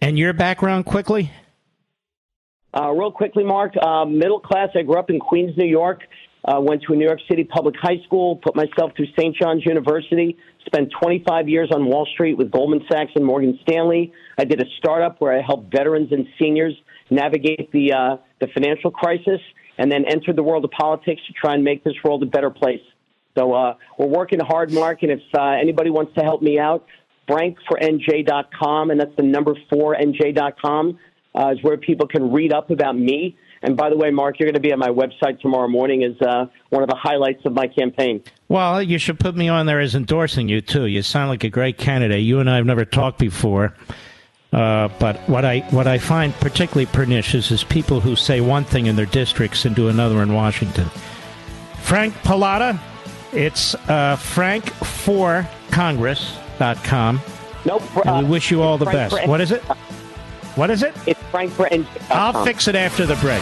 And 0.02 0.20
your 0.20 0.34
background, 0.34 0.86
quickly? 0.86 1.32
Uh, 2.78 2.92
real 2.92 3.12
quickly, 3.12 3.44
Mark. 3.44 3.74
Uh, 3.76 4.06
middle 4.06 4.40
class. 4.40 4.70
I 4.76 4.84
grew 4.84 5.00
up 5.00 5.10
in 5.10 5.20
Queens, 5.20 5.58
New 5.58 5.66
York. 5.66 6.02
Uh, 6.46 6.60
went 6.60 6.84
to 6.84 6.94
a 6.94 6.96
New 6.96 7.06
York 7.06 7.20
City 7.30 7.44
public 7.44 7.76
high 7.80 8.00
school, 8.06 8.36
put 8.36 8.56
myself 8.56 8.92
through 8.96 9.06
St. 9.18 9.36
John's 9.36 9.64
University, 9.64 10.38
spent 10.66 10.92
25 11.00 11.48
years 11.48 11.70
on 11.72 11.86
Wall 11.86 12.08
Street 12.14 12.36
with 12.36 12.50
Goldman 12.50 12.82
Sachs 12.92 13.12
and 13.16 13.24
Morgan 13.24 13.60
Stanley. 13.62 14.12
I 14.40 14.46
did 14.46 14.60
a 14.60 14.66
startup 14.80 15.22
where 15.22 15.38
I 15.38 15.42
helped 15.42 15.72
veterans 15.72 16.12
and 16.12 16.26
seniors 16.40 16.74
navigate 17.12 17.72
the, 17.72 17.94
uh, 17.94 18.18
the 18.40 18.48
financial 18.56 18.90
crisis 18.90 19.40
and 19.82 19.92
then 19.92 20.06
entered 20.06 20.36
the 20.36 20.44
world 20.44 20.64
of 20.64 20.72
politics 20.72 21.22
to 21.28 21.34
try 21.34 21.56
and 21.56 21.64
make 21.64 21.84
this 21.84 21.96
world 22.04 22.22
a 22.24 22.28
better 22.28 22.50
place. 22.52 22.82
So 23.38 23.54
uh, 23.54 23.76
we're 23.98 24.08
working 24.08 24.40
hard, 24.40 24.72
Mark, 24.72 25.04
and 25.04 25.12
if 25.12 25.22
uh, 25.34 25.42
anybody 25.42 25.90
wants 25.90 26.14
to 26.16 26.22
help 26.22 26.42
me 26.42 26.60
out, 26.60 26.86
frankfornj.com, 27.28 28.92
and 28.92 29.00
that's 29.00 29.16
the 29.16 29.24
number 29.24 29.56
four 29.70 29.96
nj.com, 29.96 31.00
uh, 31.34 31.54
is 31.54 31.64
where 31.64 31.78
people 31.78 32.08
can 32.08 32.32
read 32.32 32.54
up 32.54 32.70
about 32.70 32.98
me 32.98 33.38
and 33.64 33.78
by 33.78 33.90
the 33.90 33.98
way, 33.98 34.10
Mark, 34.10 34.40
you're 34.40 34.48
going 34.48 34.56
to 34.56 34.60
be 34.60 34.74
on 34.74 34.80
my 34.80 34.90
website 34.90 35.40
tomorrow 35.40 35.68
morning 35.68 36.04
as 36.04 36.20
uh, 36.22 36.46
one 36.70 36.82
of 36.82 36.90
the 36.90 36.96
highlights 36.96 37.46
of 37.46 37.54
my 37.54 37.68
campaign. 37.68 38.24
Well, 38.48 38.82
you 38.82 38.98
should 38.98 39.20
put 39.20 39.36
me 39.36 39.50
on 39.50 39.68
there 39.68 39.80
as 39.80 39.94
endorsing 39.94 40.50
you, 40.50 40.62
too. 40.62 40.88
You 40.88 41.04
sound 41.04 41.30
like 41.30 41.44
a 41.44 41.50
great 41.50 41.78
candidate. 41.78 42.24
You 42.24 42.40
and 42.40 42.50
I 42.50 42.56
have 42.56 42.66
never 42.66 42.86
talked 42.86 43.20
before. 43.20 43.76
Uh, 44.54 44.90
but 45.00 45.18
what 45.30 45.46
I 45.46 45.60
what 45.70 45.88
I 45.88 45.98
find 45.98 46.34
particularly 46.36 46.86
pernicious 46.86 47.52
is 47.52 47.64
people 47.64 48.02
who 48.02 48.16
say 48.18 48.42
one 48.42 48.66
thing 48.66 48.88
in 48.88 48.98
their 48.98 49.06
districts 49.06 49.64
and 49.64 49.76
do 49.76 49.88
another 49.88 50.22
in 50.22 50.34
Washington. 50.34 50.90
Frank 51.82 52.14
Pallotta, 52.16 52.80
it's 53.32 53.76
uh, 53.90 54.18
Frank 54.18 54.70
for. 54.72 55.48
Nope. 57.66 57.84
and 58.06 58.26
we 58.26 58.32
wish 58.32 58.52
you 58.52 58.62
all 58.62 58.78
the 58.78 58.86
Frank 58.86 59.12
best. 59.12 59.28
What 59.28 59.40
is 59.40 59.52
it? 59.52 59.62
What 60.56 60.70
is 60.70 60.84
it? 60.84 60.94
It's 61.08 61.22
Frank 61.32 61.52
for 61.52 61.70
I'll 62.10 62.44
fix 62.44 62.68
it 62.68 62.76
after 62.76 63.06
the 63.06 63.16
break. 63.16 63.42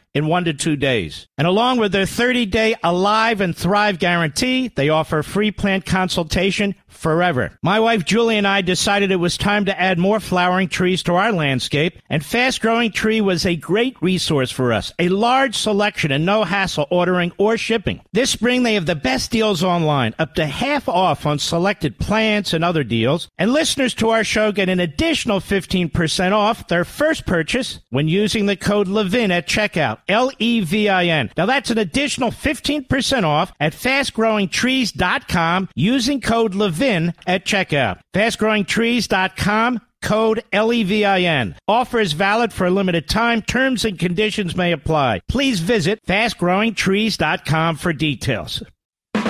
in 0.13 0.27
one 0.27 0.45
to 0.45 0.53
two 0.53 0.75
days. 0.75 1.27
And 1.37 1.47
along 1.47 1.77
with 1.77 1.91
their 1.91 2.05
30 2.05 2.45
day 2.47 2.75
Alive 2.83 3.41
and 3.41 3.55
Thrive 3.55 3.99
guarantee, 3.99 4.69
they 4.75 4.89
offer 4.89 5.23
free 5.23 5.51
plant 5.51 5.85
consultation 5.85 6.75
forever. 6.87 7.57
My 7.63 7.79
wife 7.79 8.05
Julie 8.05 8.37
and 8.37 8.47
I 8.47 8.61
decided 8.61 9.11
it 9.11 9.15
was 9.15 9.37
time 9.37 9.65
to 9.65 9.79
add 9.79 9.97
more 9.97 10.19
flowering 10.19 10.67
trees 10.67 11.03
to 11.03 11.15
our 11.15 11.31
landscape, 11.31 11.99
and 12.09 12.23
Fast 12.23 12.61
Growing 12.61 12.91
Tree 12.91 13.21
was 13.21 13.45
a 13.45 13.55
great 13.55 13.95
resource 14.01 14.51
for 14.51 14.73
us. 14.73 14.93
A 14.99 15.09
large 15.09 15.55
selection 15.55 16.11
and 16.11 16.25
no 16.25 16.43
hassle 16.43 16.87
ordering 16.91 17.31
or 17.37 17.57
shipping. 17.57 18.01
This 18.13 18.29
spring 18.29 18.63
they 18.63 18.75
have 18.75 18.85
the 18.85 18.95
best 18.95 19.31
deals 19.31 19.63
online, 19.63 20.13
up 20.19 20.35
to 20.35 20.45
half 20.45 20.87
off 20.89 21.25
on 21.25 21.39
selected 21.39 21.97
plants 21.97 22.53
and 22.53 22.63
other 22.63 22.83
deals. 22.83 23.29
And 23.37 23.51
listeners 23.51 23.93
to 23.95 24.09
our 24.09 24.23
show 24.23 24.51
get 24.51 24.69
an 24.69 24.79
additional 24.79 25.39
15% 25.39 26.31
off 26.33 26.67
their 26.67 26.85
first 26.85 27.25
purchase 27.25 27.79
when 27.89 28.07
using 28.07 28.45
the 28.45 28.55
code 28.55 28.87
LEVIN 28.87 29.31
at 29.31 29.47
checkout. 29.47 29.99
L 30.07 30.31
E 30.39 30.61
V 30.61 30.89
I 30.89 31.05
N. 31.05 31.31
Now 31.37 31.45
that's 31.45 31.69
an 31.71 31.77
additional 31.77 32.31
15% 32.31 33.23
off 33.23 33.51
at 33.59 33.73
fastgrowingtrees.com 33.73 35.69
using 35.75 36.21
code 36.21 36.53
LEVIN 36.53 37.13
at 37.25 37.45
checkout. 37.45 37.99
Fastgrowingtrees.com 38.13 39.81
code 40.01 40.43
L-E-V-I-N. 40.51 41.55
Offer 41.67 41.99
is 41.99 42.13
valid 42.13 42.51
for 42.51 42.67
a 42.67 42.71
limited 42.71 43.07
time. 43.07 43.41
Terms 43.41 43.85
and 43.85 43.97
conditions 43.97 44.55
may 44.55 44.71
apply. 44.71 45.21
Please 45.29 45.59
visit 45.59 45.99
fastgrowingtrees.com 46.07 47.75
for 47.77 47.93
details. 47.93 48.63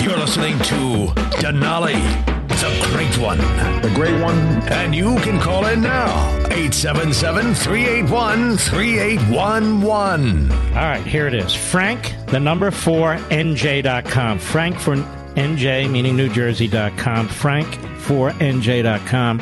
You're 0.01 0.17
listening 0.17 0.57
to 0.59 1.13
Denali. 1.41 2.40
It's 2.63 2.85
a 2.85 2.91
great 2.91 3.17
one. 3.17 3.39
The 3.81 3.91
great 3.95 4.21
one. 4.21 4.37
And 4.71 4.93
you 4.93 5.15
can 5.21 5.39
call 5.39 5.65
in 5.65 5.81
now. 5.81 6.29
877 6.51 7.55
381 7.55 8.55
3811. 8.55 10.51
All 10.51 10.57
right, 10.75 11.03
here 11.03 11.25
it 11.25 11.33
is. 11.33 11.55
Frank, 11.55 12.13
the 12.27 12.39
number 12.39 12.69
four, 12.69 13.15
NJ.com. 13.15 14.37
Frank 14.37 14.77
for 14.77 14.95
NJ, 14.95 15.89
meaning 15.89 16.15
New 16.15 16.29
Jersey.com. 16.29 17.29
Frank 17.29 17.67
for 17.97 18.29
NJ.com. 18.29 19.41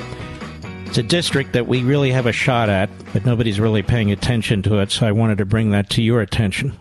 It's 0.86 0.98
a 0.98 1.04
district 1.04 1.52
that 1.52 1.68
we 1.68 1.84
really 1.84 2.12
have 2.12 2.26
a 2.26 2.32
shot 2.32 2.70
at, 2.70 2.90
but 3.12 3.26
nobody's 3.26 3.60
really 3.60 3.84
paying 3.84 4.14
attention 4.14 4.62
to 4.64 4.80
it, 4.80 4.92
so 4.92 5.06
I 5.06 5.12
wanted 5.12 5.40
to 5.40 5.46
bring 5.46 5.72
that 5.72 5.90
to 5.90 6.02
your 6.02 6.22
attention. 6.22 6.80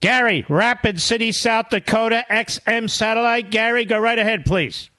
Gary, 0.00 0.44
Rapid 0.48 1.00
City, 1.00 1.30
South 1.30 1.68
Dakota, 1.70 2.24
XM 2.28 2.90
satellite. 2.90 3.52
Gary, 3.52 3.84
go 3.84 4.00
right 4.00 4.18
ahead, 4.18 4.44
please. 4.44 4.89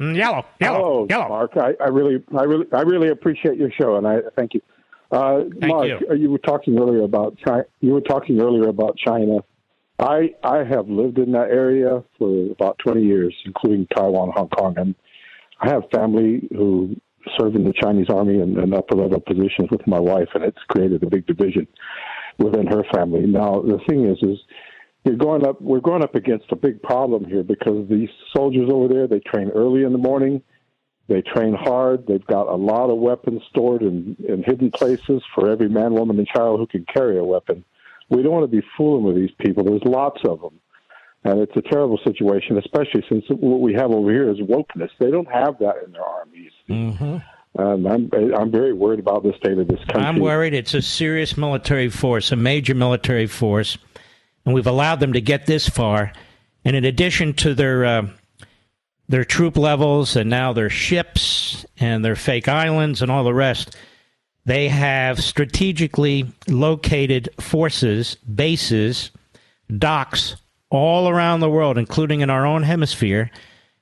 Mm, 0.00 0.16
Yellow, 0.16 0.44
yellow, 0.60 0.78
Hello, 0.78 1.06
yellow. 1.08 1.28
Mark. 1.28 1.52
I, 1.56 1.72
I 1.82 1.88
really, 1.88 2.22
I 2.36 2.42
really, 2.42 2.66
I 2.72 2.82
really 2.82 3.08
appreciate 3.08 3.56
your 3.56 3.70
show, 3.70 3.96
and 3.96 4.06
I 4.06 4.18
thank 4.36 4.54
you. 4.54 4.60
Uh, 5.10 5.44
Mark, 5.62 5.88
you. 5.88 6.00
uh, 6.10 6.14
you 6.14 6.30
were 6.30 6.38
talking 6.38 6.78
earlier 6.78 7.02
about 7.02 7.36
China. 7.38 7.64
You 7.80 7.92
were 7.92 8.00
talking 8.02 8.40
earlier 8.40 8.68
about 8.68 8.96
China. 8.98 9.38
I 9.98 10.34
I 10.44 10.64
have 10.64 10.88
lived 10.88 11.18
in 11.18 11.32
that 11.32 11.48
area 11.50 12.02
for 12.18 12.50
about 12.50 12.78
twenty 12.78 13.04
years, 13.04 13.34
including 13.46 13.86
Taiwan, 13.96 14.32
Hong 14.34 14.48
Kong, 14.48 14.74
and 14.76 14.94
I 15.60 15.70
have 15.70 15.84
family 15.90 16.46
who 16.50 16.96
serve 17.38 17.54
in 17.54 17.64
the 17.64 17.72
Chinese 17.72 18.08
army 18.10 18.40
and, 18.40 18.58
and 18.58 18.74
upper 18.74 18.94
level 18.94 19.20
positions 19.20 19.70
with 19.70 19.86
my 19.86 19.98
wife, 19.98 20.28
and 20.34 20.44
it's 20.44 20.58
created 20.68 21.02
a 21.02 21.06
big 21.06 21.26
division 21.26 21.66
within 22.38 22.66
her 22.66 22.84
family. 22.94 23.26
Now 23.26 23.62
the 23.62 23.78
thing 23.88 24.04
is, 24.06 24.18
is 24.22 24.38
you're 25.06 25.16
going 25.16 25.46
up. 25.46 25.60
We're 25.62 25.80
going 25.80 26.02
up 26.02 26.14
against 26.14 26.50
a 26.50 26.56
big 26.56 26.82
problem 26.82 27.24
here 27.24 27.44
because 27.44 27.88
these 27.88 28.08
soldiers 28.34 28.68
over 28.70 28.92
there 28.92 29.06
they 29.06 29.20
train 29.20 29.50
early 29.50 29.84
in 29.84 29.92
the 29.92 29.98
morning. 29.98 30.42
They 31.08 31.22
train 31.22 31.54
hard. 31.54 32.06
They've 32.08 32.26
got 32.26 32.48
a 32.48 32.56
lot 32.56 32.90
of 32.90 32.98
weapons 32.98 33.42
stored 33.48 33.82
in, 33.82 34.16
in 34.28 34.42
hidden 34.42 34.72
places 34.72 35.22
for 35.34 35.48
every 35.48 35.68
man, 35.68 35.94
woman, 35.94 36.18
and 36.18 36.26
child 36.26 36.58
who 36.58 36.66
can 36.66 36.84
carry 36.92 37.16
a 37.16 37.24
weapon. 37.24 37.64
We 38.10 38.24
don't 38.24 38.32
want 38.32 38.50
to 38.50 38.60
be 38.60 38.66
fooling 38.76 39.04
with 39.04 39.14
these 39.14 39.30
people. 39.38 39.62
There's 39.62 39.84
lots 39.84 40.20
of 40.24 40.40
them. 40.40 40.58
And 41.22 41.40
it's 41.40 41.56
a 41.56 41.62
terrible 41.62 41.98
situation, 42.04 42.58
especially 42.58 43.04
since 43.08 43.24
what 43.28 43.60
we 43.60 43.74
have 43.74 43.92
over 43.92 44.10
here 44.10 44.28
is 44.30 44.38
wokeness. 44.38 44.90
They 44.98 45.10
don't 45.10 45.30
have 45.30 45.58
that 45.60 45.76
in 45.84 45.92
their 45.92 46.04
armies. 46.04 46.52
Mm-hmm. 46.68 47.16
And 47.58 47.88
I'm, 47.88 48.10
I'm 48.36 48.50
very 48.50 48.72
worried 48.72 49.00
about 49.00 49.22
the 49.22 49.32
state 49.38 49.58
of 49.58 49.66
this 49.66 49.78
country. 49.86 50.02
I'm 50.02 50.18
worried 50.18 50.54
it's 50.54 50.74
a 50.74 50.82
serious 50.82 51.36
military 51.36 51.88
force, 51.88 52.30
a 52.32 52.36
major 52.36 52.74
military 52.74 53.26
force, 53.26 53.78
and 54.46 54.54
we've 54.54 54.66
allowed 54.66 55.00
them 55.00 55.12
to 55.12 55.20
get 55.20 55.44
this 55.44 55.68
far. 55.68 56.12
And 56.64 56.74
in 56.74 56.86
addition 56.86 57.34
to 57.34 57.54
their 57.54 57.84
uh, 57.84 58.06
their 59.08 59.24
troop 59.24 59.56
levels 59.56 60.16
and 60.16 60.30
now 60.30 60.52
their 60.52 60.70
ships 60.70 61.66
and 61.78 62.04
their 62.04 62.16
fake 62.16 62.48
islands 62.48 63.02
and 63.02 63.10
all 63.10 63.24
the 63.24 63.34
rest, 63.34 63.76
they 64.46 64.68
have 64.68 65.22
strategically 65.22 66.32
located 66.48 67.28
forces, 67.40 68.14
bases, 68.16 69.10
docks 69.76 70.36
all 70.70 71.08
around 71.08 71.40
the 71.40 71.50
world, 71.50 71.78
including 71.78 72.20
in 72.20 72.30
our 72.30 72.46
own 72.46 72.62
hemisphere, 72.62 73.30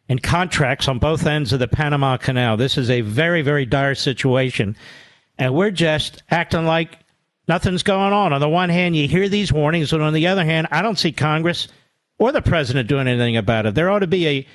and 0.09 0.23
contracts 0.23 0.89
on 0.89 0.99
both 0.99 1.27
ends 1.27 1.53
of 1.53 1.59
the 1.59 1.69
Panama 1.69 2.17
Canal. 2.19 2.57
This 2.57 2.77
is 2.77 2.91
a 2.91 3.01
very, 3.01 3.41
very 3.41 3.65
dire 3.65 3.95
situation. 3.95 4.77
And 5.39 5.55
we're 5.55 5.71
just 5.71 6.23
acting 6.31 6.67
like 6.67 6.99
nothing's 7.49 7.83
going 7.83 8.13
on. 8.13 8.33
On 8.33 8.41
the 8.41 8.49
one 8.49 8.69
hand, 8.69 8.97
you 8.97 9.09
hear 9.09 9.29
these 9.29 9.53
warnings, 9.53 9.93
and 9.93 10.03
on 10.03 10.13
the 10.13 10.27
other 10.27 10.45
hand, 10.45 10.69
I 10.71 10.83
don't 10.83 10.99
see 10.99 11.13
Congress 11.13 11.69
or 12.19 12.33
the 12.33 12.43
president 12.43 12.89
doing 12.89 13.09
anything 13.09 13.37
about 13.37 13.67
it. 13.67 13.75
There 13.75 13.91
ought 13.91 14.01
to 14.01 14.07
be 14.07 14.27
a 14.29 14.47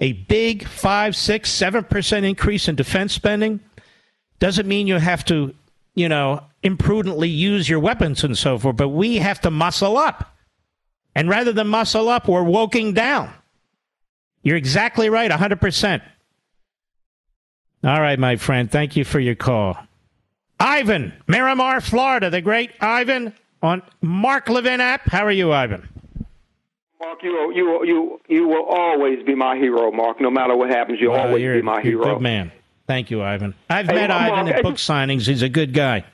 a 0.00 0.12
big 0.12 0.66
five, 0.66 1.14
six, 1.14 1.50
seven 1.50 1.84
percent 1.84 2.26
increase 2.26 2.68
in 2.68 2.74
defense 2.74 3.12
spending. 3.12 3.60
Doesn't 4.40 4.66
mean 4.66 4.86
you 4.86 4.96
have 4.96 5.24
to, 5.26 5.54
you 5.94 6.08
know, 6.08 6.42
imprudently 6.62 7.28
use 7.30 7.68
your 7.68 7.78
weapons 7.78 8.24
and 8.24 8.36
so 8.36 8.58
forth, 8.58 8.76
but 8.76 8.88
we 8.88 9.16
have 9.16 9.40
to 9.42 9.50
muscle 9.50 9.96
up. 9.96 10.36
And 11.14 11.28
rather 11.28 11.52
than 11.52 11.68
muscle 11.68 12.08
up, 12.08 12.26
we're 12.26 12.42
woking 12.42 12.92
down. 12.92 13.32
You're 14.42 14.56
exactly 14.56 15.08
right, 15.08 15.30
100%. 15.30 16.02
All 17.84 18.00
right, 18.00 18.18
my 18.18 18.36
friend. 18.36 18.70
Thank 18.70 18.96
you 18.96 19.04
for 19.04 19.20
your 19.20 19.34
call. 19.34 19.76
Ivan, 20.68 21.12
Miramar, 21.28 21.82
Florida, 21.82 22.30
the 22.30 22.40
great 22.40 22.70
Ivan 22.80 23.34
on 23.62 23.82
Mark 24.00 24.48
Levin 24.48 24.80
app. 24.80 25.02
How 25.06 25.26
are 25.26 25.30
you, 25.30 25.52
Ivan? 25.52 25.86
Mark, 27.00 27.22
you 27.22 27.52
you 27.54 27.84
you 27.84 28.20
you 28.28 28.48
will 28.48 28.64
always 28.64 29.22
be 29.26 29.34
my 29.34 29.56
hero, 29.56 29.92
Mark. 29.92 30.22
No 30.22 30.30
matter 30.30 30.56
what 30.56 30.70
happens, 30.70 30.98
you'll 31.02 31.12
Uh, 31.12 31.26
always 31.26 31.42
be 31.42 31.60
my 31.60 31.74
you're 31.82 32.00
hero. 32.02 32.14
good 32.14 32.22
man. 32.22 32.50
Thank 32.86 33.10
you, 33.10 33.22
Ivan. 33.22 33.54
I've 33.68 33.86
Hey, 33.86 33.94
met 33.94 34.08
Mark, 34.08 34.32
Ivan 34.32 34.48
at 34.54 34.62
book 34.62 34.76
signings. 34.76 35.26
He's 35.26 35.42
a 35.42 35.50
good 35.50 35.74
guy. 35.74 36.04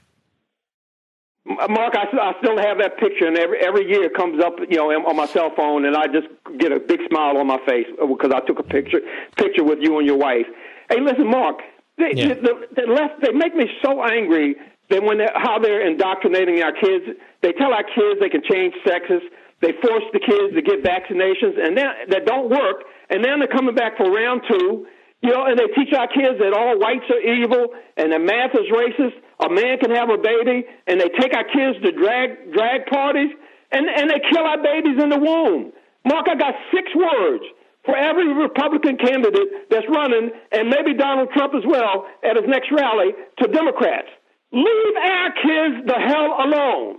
Mark, 1.46 1.94
I, 1.96 2.06
I 2.20 2.34
still 2.40 2.58
have 2.58 2.78
that 2.78 2.98
picture, 2.98 3.26
and 3.28 3.38
every 3.38 3.60
every 3.64 3.88
year 3.88 4.02
it 4.04 4.14
comes 4.14 4.42
up, 4.42 4.58
you 4.68 4.76
know, 4.78 4.90
on 4.90 5.14
my 5.14 5.26
cell 5.26 5.50
phone, 5.56 5.84
and 5.84 5.96
I 5.96 6.08
just 6.08 6.26
get 6.58 6.72
a 6.72 6.80
big 6.80 7.00
smile 7.08 7.36
on 7.38 7.46
my 7.46 7.58
face 7.66 7.86
because 8.00 8.32
I 8.34 8.40
took 8.40 8.58
a 8.58 8.64
picture 8.64 9.00
picture 9.36 9.62
with 9.62 9.78
you 9.80 9.98
and 9.98 10.06
your 10.08 10.16
wife. 10.18 10.46
Hey, 10.90 11.00
listen, 11.00 11.28
Mark, 11.28 11.60
they, 12.00 12.12
Yeah. 12.16 12.34
the, 12.34 12.54
the 12.74 12.86
left 12.90 13.20
they 13.22 13.32
make 13.32 13.54
me 13.54 13.68
so 13.84 14.02
angry 14.02 14.56
that 14.88 15.02
when 15.04 15.18
they're, 15.18 15.32
how 15.34 15.58
they're 15.60 15.86
indoctrinating 15.86 16.62
our 16.62 16.72
kids, 16.72 17.04
they 17.42 17.52
tell 17.52 17.72
our 17.72 17.84
kids 17.84 18.18
they 18.18 18.28
can 18.28 18.42
change 18.42 18.74
sexes. 18.84 19.22
They 19.60 19.72
force 19.84 20.04
the 20.12 20.18
kids 20.18 20.54
to 20.56 20.62
get 20.62 20.82
vaccinations, 20.82 21.60
and 21.60 21.76
then 21.76 21.86
that 22.08 22.24
don't 22.24 22.48
work. 22.48 22.82
And 23.10 23.22
then 23.22 23.38
they're 23.38 23.52
coming 23.52 23.74
back 23.74 23.98
for 23.98 24.10
round 24.10 24.42
two. 24.48 24.86
You 25.22 25.30
know, 25.36 25.44
and 25.44 25.58
they 25.58 25.68
teach 25.76 25.92
our 25.92 26.08
kids 26.08 26.40
that 26.40 26.56
all 26.56 26.78
whites 26.80 27.04
are 27.12 27.20
evil 27.20 27.76
and 27.98 28.10
that 28.10 28.22
math 28.24 28.56
is 28.56 28.64
racist. 28.72 29.12
A 29.44 29.50
man 29.52 29.76
can 29.78 29.90
have 29.94 30.08
a 30.08 30.16
baby, 30.16 30.64
and 30.86 30.98
they 30.98 31.10
take 31.20 31.36
our 31.36 31.44
kids 31.44 31.76
to 31.84 31.92
drag 31.92 32.52
drag 32.52 32.86
parties, 32.86 33.28
and 33.70 33.84
and 33.86 34.08
they 34.08 34.20
kill 34.32 34.44
our 34.44 34.62
babies 34.62 34.96
in 34.96 35.10
the 35.10 35.18
womb. 35.18 35.72
Mark, 36.06 36.26
I 36.28 36.34
got 36.36 36.54
six 36.72 36.88
words 36.96 37.44
for 37.90 37.96
every 37.98 38.32
Republican 38.32 38.96
candidate 38.96 39.66
that's 39.70 39.86
running, 39.90 40.30
and 40.52 40.70
maybe 40.70 40.94
Donald 40.94 41.28
Trump 41.34 41.54
as 41.54 41.64
well 41.66 42.06
at 42.22 42.36
his 42.36 42.46
next 42.46 42.70
rally, 42.70 43.10
to 43.42 43.48
Democrats. 43.48 44.08
Leave 44.52 44.94
our 45.02 45.30
kids 45.42 45.86
the 45.86 45.98
hell 45.98 46.30
alone. 46.46 46.98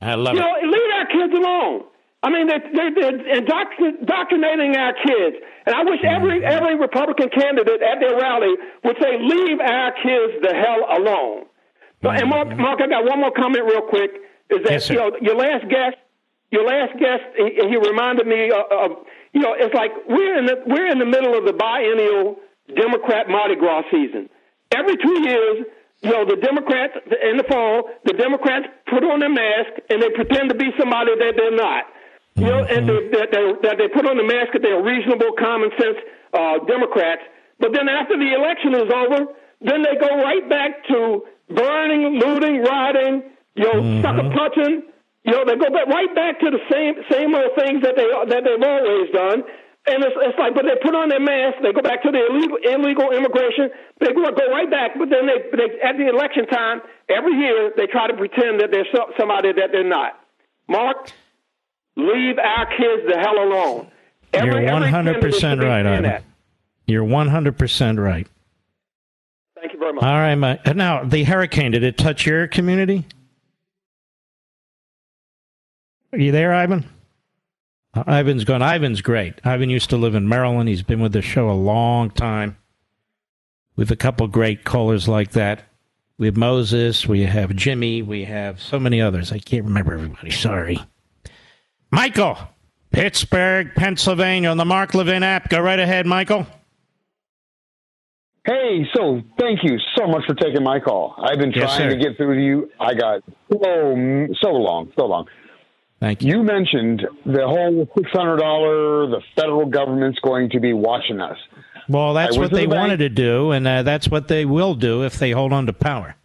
I 0.00 0.14
love 0.16 0.34
you 0.34 0.40
it. 0.40 0.44
know, 0.44 0.54
leave 0.64 0.90
our 0.98 1.06
kids 1.06 1.32
alone. 1.36 1.84
I 2.22 2.28
mean, 2.28 2.48
they're, 2.48 2.60
they're, 2.74 2.92
they're 2.92 3.36
indoctrinating 3.38 4.76
our 4.76 4.92
kids, 4.92 5.36
and 5.66 5.74
I 5.74 5.82
wish 5.84 6.00
every 6.04 6.40
Mm-hmm. 6.40 6.52
every 6.56 6.76
Republican 6.78 7.28
candidate 7.30 7.80
at 7.82 8.00
their 8.00 8.16
rally 8.16 8.54
would 8.84 8.96
say, 9.00 9.16
"Leave 9.20 9.60
our 9.60 9.92
kids 10.02 10.32
the 10.42 10.52
hell 10.54 10.84
alone." 10.98 11.44
So, 12.02 12.08
and 12.10 12.28
Mark, 12.28 12.48
Mark, 12.56 12.80
I 12.82 12.86
got 12.88 13.04
one 13.04 13.20
more 13.20 13.32
comment 13.32 13.64
real 13.64 13.82
quick. 13.88 14.10
Is 14.50 14.60
that 14.64 14.64
Mm-hmm. 14.64 14.72
Yes, 14.72 14.84
sir. 14.86 14.92
you 14.94 14.98
know 15.00 15.10
your 15.20 15.36
last 15.36 15.64
guest, 15.68 15.96
your 16.50 16.64
last 16.64 16.92
guest, 16.98 17.22
he, 17.36 17.68
he 17.68 17.76
reminded 17.76 18.26
me 18.26 18.50
of, 18.50 18.64
of 18.70 18.90
you 19.32 19.40
know 19.40 19.54
it's 19.56 19.74
like 19.74 19.92
we're 20.08 20.38
in 20.38 20.46
the 20.46 20.56
we're 20.66 20.90
in 20.90 20.98
the 20.98 21.06
middle 21.06 21.36
of 21.36 21.44
the 21.44 21.52
biennial 21.52 22.36
Democrat 22.74 23.28
Mardi 23.28 23.56
Gras 23.56 23.82
season. 23.90 24.28
Every 24.70 24.96
two 24.96 25.20
years, 25.22 25.66
you 26.02 26.10
know, 26.10 26.24
the 26.24 26.36
Democrats 26.36 26.94
in 27.10 27.36
the 27.36 27.44
fall, 27.44 27.90
the 28.04 28.14
Democrats 28.14 28.66
put 28.88 29.04
on 29.04 29.20
their 29.20 29.32
mask 29.32 29.82
and 29.90 30.02
they 30.02 30.10
pretend 30.10 30.48
to 30.50 30.54
be 30.54 30.70
somebody 30.78 31.12
that 31.18 31.34
they're 31.36 31.56
not. 31.56 31.84
You 32.36 32.46
know, 32.46 32.64
and 32.64 32.88
they, 32.88 33.08
that, 33.18 33.28
they, 33.32 33.68
that 33.68 33.76
they 33.76 33.88
put 33.88 34.06
on 34.06 34.16
the 34.16 34.24
mask 34.24 34.54
that 34.54 34.62
they're 34.62 34.80
reasonable, 34.82 35.34
common 35.36 35.70
sense 35.76 35.98
uh, 36.32 36.64
Democrats. 36.64 37.22
But 37.58 37.72
then 37.74 37.88
after 37.88 38.16
the 38.16 38.32
election 38.32 38.72
is 38.74 38.88
over, 38.88 39.34
then 39.60 39.82
they 39.82 39.98
go 40.00 40.08
right 40.22 40.48
back 40.48 40.86
to 40.88 41.26
burning, 41.50 42.16
looting, 42.16 42.62
rioting, 42.62 43.22
you 43.56 43.64
know, 43.64 44.00
sucker 44.00 44.30
punching. 44.30 44.82
You 45.24 45.32
know, 45.32 45.44
they 45.44 45.56
go 45.56 45.68
back 45.70 45.86
right 45.86 46.14
back 46.14 46.40
to 46.40 46.48
the 46.50 46.62
same 46.72 46.94
same 47.10 47.34
old 47.34 47.52
things 47.58 47.82
that 47.82 47.94
they 47.96 48.08
that 48.08 48.42
they've 48.44 48.62
always 48.62 49.10
done. 49.12 49.42
And 49.86 50.04
it's, 50.04 50.12
it's 50.14 50.38
like, 50.38 50.54
but 50.54 50.64
they 50.68 50.76
put 50.84 50.94
on 50.94 51.08
their 51.08 51.20
mask. 51.20 51.56
They 51.62 51.72
go 51.72 51.80
back 51.80 52.02
to 52.04 52.10
the 52.12 52.20
illegal 52.28 52.58
illegal 52.62 53.12
immigration. 53.12 53.70
They 53.98 54.12
go, 54.12 54.28
go 54.32 54.46
right 54.52 54.70
back. 54.70 54.92
But 54.98 55.08
then 55.08 55.24
they, 55.26 55.40
they 55.56 55.80
at 55.80 55.96
the 55.96 56.08
election 56.08 56.46
time 56.46 56.80
every 57.08 57.32
year 57.36 57.72
they 57.76 57.86
try 57.86 58.06
to 58.08 58.14
pretend 58.16 58.60
that 58.60 58.70
they're 58.70 58.86
so, 58.92 59.12
somebody 59.18 59.52
that 59.52 59.72
they're 59.72 59.88
not. 59.88 60.20
Mark, 60.68 61.10
leave 61.96 62.38
our 62.38 62.66
kids 62.76 63.08
the 63.08 63.18
hell 63.18 63.36
alone. 63.42 63.88
Every- 64.32 64.62
You're 64.62 64.70
100% 64.70 64.90
candidate 64.90 65.34
should 65.34 65.60
be 65.60 65.66
right, 65.66 65.84
Ivan. 65.86 66.02
that. 66.04 66.24
You're 66.86 67.04
100% 67.04 67.98
right. 67.98 68.26
Thank 69.58 69.72
you 69.72 69.78
very 69.78 69.92
much. 69.92 70.04
All 70.04 70.12
right, 70.12 70.34
Mike. 70.34 70.76
Now, 70.76 71.04
the 71.04 71.24
hurricane, 71.24 71.72
did 71.72 71.82
it 71.82 71.98
touch 71.98 72.26
your 72.26 72.46
community? 72.46 73.06
Are 76.12 76.18
you 76.18 76.32
there, 76.32 76.52
Ivan? 76.52 76.88
Uh, 77.94 78.04
Ivan's 78.06 78.44
gone. 78.44 78.62
Ivan's 78.62 79.00
great. 79.00 79.34
Ivan 79.44 79.70
used 79.70 79.90
to 79.90 79.96
live 79.96 80.14
in 80.14 80.28
Maryland. 80.28 80.68
He's 80.68 80.82
been 80.82 81.00
with 81.00 81.12
the 81.12 81.22
show 81.22 81.50
a 81.50 81.52
long 81.52 82.10
time. 82.10 82.56
With 83.76 83.90
a 83.90 83.96
couple 83.96 84.26
great 84.28 84.64
callers 84.64 85.08
like 85.08 85.32
that. 85.32 85.62
We 86.18 86.26
have 86.26 86.36
Moses. 86.36 87.06
We 87.06 87.22
have 87.22 87.54
Jimmy. 87.56 88.02
We 88.02 88.24
have 88.24 88.60
so 88.60 88.78
many 88.78 89.00
others. 89.00 89.32
I 89.32 89.38
can't 89.38 89.64
remember 89.64 89.94
everybody. 89.94 90.30
Sorry. 90.30 90.78
Michael, 91.90 92.36
Pittsburgh, 92.90 93.72
Pennsylvania, 93.74 94.50
on 94.50 94.56
the 94.56 94.64
Mark 94.64 94.94
Levin 94.94 95.22
app. 95.22 95.48
Go 95.48 95.60
right 95.60 95.78
ahead, 95.78 96.06
Michael. 96.06 96.46
Hey, 98.44 98.86
so 98.94 99.22
thank 99.38 99.62
you 99.62 99.78
so 99.96 100.06
much 100.06 100.24
for 100.26 100.34
taking 100.34 100.62
my 100.62 100.80
call. 100.80 101.14
I've 101.18 101.38
been 101.38 101.52
trying 101.52 101.68
sir. 101.68 101.90
to 101.90 101.96
get 101.96 102.16
through 102.16 102.34
to 102.34 102.42
you. 102.42 102.70
I 102.80 102.94
got 102.94 103.22
so 103.50 104.28
so 104.40 104.50
long, 104.50 104.92
so 104.98 105.06
long. 105.06 105.26
Thank 106.00 106.22
you. 106.22 106.38
You 106.38 106.42
mentioned 106.42 107.06
the 107.26 107.46
whole 107.46 107.86
six 107.96 108.10
hundred 108.10 108.38
dollar. 108.38 109.06
The 109.06 109.20
federal 109.36 109.66
government's 109.66 110.18
going 110.20 110.48
to 110.50 110.60
be 110.60 110.72
watching 110.72 111.20
us. 111.20 111.36
Well, 111.88 112.14
that's 112.14 112.38
what 112.38 112.52
they 112.52 112.66
the 112.66 112.74
wanted 112.74 112.98
to 112.98 113.08
do, 113.10 113.50
and 113.50 113.66
uh, 113.66 113.82
that's 113.82 114.08
what 114.08 114.28
they 114.28 114.44
will 114.44 114.74
do 114.74 115.04
if 115.04 115.18
they 115.18 115.32
hold 115.32 115.52
on 115.52 115.66
to 115.66 115.72
power. 115.72 116.16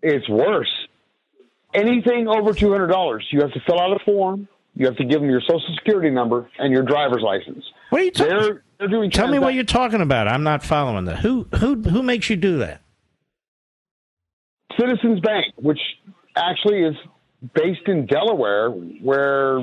It's 0.00 0.28
worse. 0.28 0.70
Anything 1.74 2.28
over 2.28 2.52
two 2.52 2.70
hundred 2.70 2.86
dollars, 2.86 3.26
you 3.32 3.40
have 3.40 3.52
to 3.52 3.60
fill 3.66 3.80
out 3.80 4.00
a 4.00 4.04
form. 4.04 4.46
You 4.76 4.86
have 4.86 4.96
to 4.96 5.04
give 5.04 5.20
them 5.20 5.28
your 5.28 5.40
social 5.40 5.74
security 5.74 6.10
number 6.10 6.48
and 6.58 6.72
your 6.72 6.84
driver's 6.84 7.22
license. 7.22 7.64
What 7.90 8.00
are 8.00 8.04
you 8.04 8.10
talking? 8.12 8.38
They're, 8.38 8.62
they're 8.78 8.88
doing. 8.88 9.10
Tell 9.10 9.26
me 9.26 9.40
what 9.40 9.54
you're 9.54 9.64
talking 9.64 10.00
about. 10.00 10.28
I'm 10.28 10.44
not 10.44 10.62
following 10.62 11.06
that. 11.06 11.18
Who 11.18 11.48
who 11.56 11.82
who 11.82 12.04
makes 12.04 12.30
you 12.30 12.36
do 12.36 12.58
that? 12.58 12.80
Citizens 14.78 15.18
Bank, 15.18 15.46
which 15.56 15.80
actually 16.36 16.84
is 16.84 16.94
based 17.54 17.86
in 17.86 18.06
Delaware, 18.06 18.70
where 18.70 19.60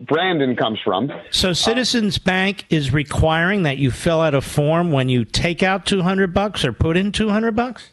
Brandon 0.00 0.56
comes 0.56 0.78
from. 0.84 1.10
So 1.30 1.52
Citizens 1.52 2.18
Bank 2.18 2.66
is 2.70 2.92
requiring 2.92 3.62
that 3.62 3.78
you 3.78 3.90
fill 3.90 4.20
out 4.20 4.34
a 4.34 4.40
form 4.40 4.90
when 4.92 5.08
you 5.08 5.24
take 5.24 5.62
out 5.62 5.86
200 5.86 6.34
bucks 6.34 6.64
or 6.64 6.72
put 6.72 6.96
in 6.96 7.12
200 7.12 7.54
bucks. 7.54 7.92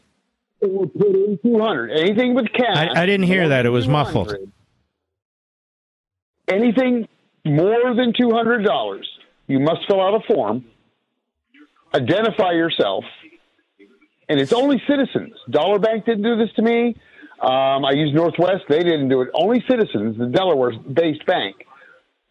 Put 0.62 0.72
in 0.72 1.40
200. 1.44 1.92
Anything 1.92 2.34
with 2.34 2.52
cash. 2.52 2.90
I, 2.96 3.04
I 3.04 3.06
didn't 3.06 3.28
hear 3.28 3.50
that. 3.50 3.66
It 3.66 3.70
was 3.70 3.88
muffled. 3.88 4.36
Anything 6.48 7.08
more 7.46 7.96
than 7.96 8.12
$200, 8.14 9.02
you 9.48 9.60
must 9.60 9.82
fill 9.88 10.02
out 10.02 10.16
a 10.16 10.34
form, 10.34 10.66
identify 11.94 12.52
yourself, 12.52 13.04
and 14.28 14.40
it's 14.40 14.52
only 14.52 14.82
citizens. 14.88 15.34
Dollar 15.50 15.80
Bank 15.80 16.06
didn't 16.06 16.24
do 16.24 16.38
this 16.38 16.54
to 16.56 16.62
me. 16.62 16.96
Um, 17.42 17.86
I 17.86 17.92
used 17.92 18.14
Northwest. 18.14 18.64
They 18.68 18.80
didn't 18.80 19.10
do 19.10 19.22
it. 19.22 19.30
Only 19.34 19.64
citizens, 19.70 20.18
the 20.18 20.26
Delaware-based 20.26 21.26
bank. 21.26 21.66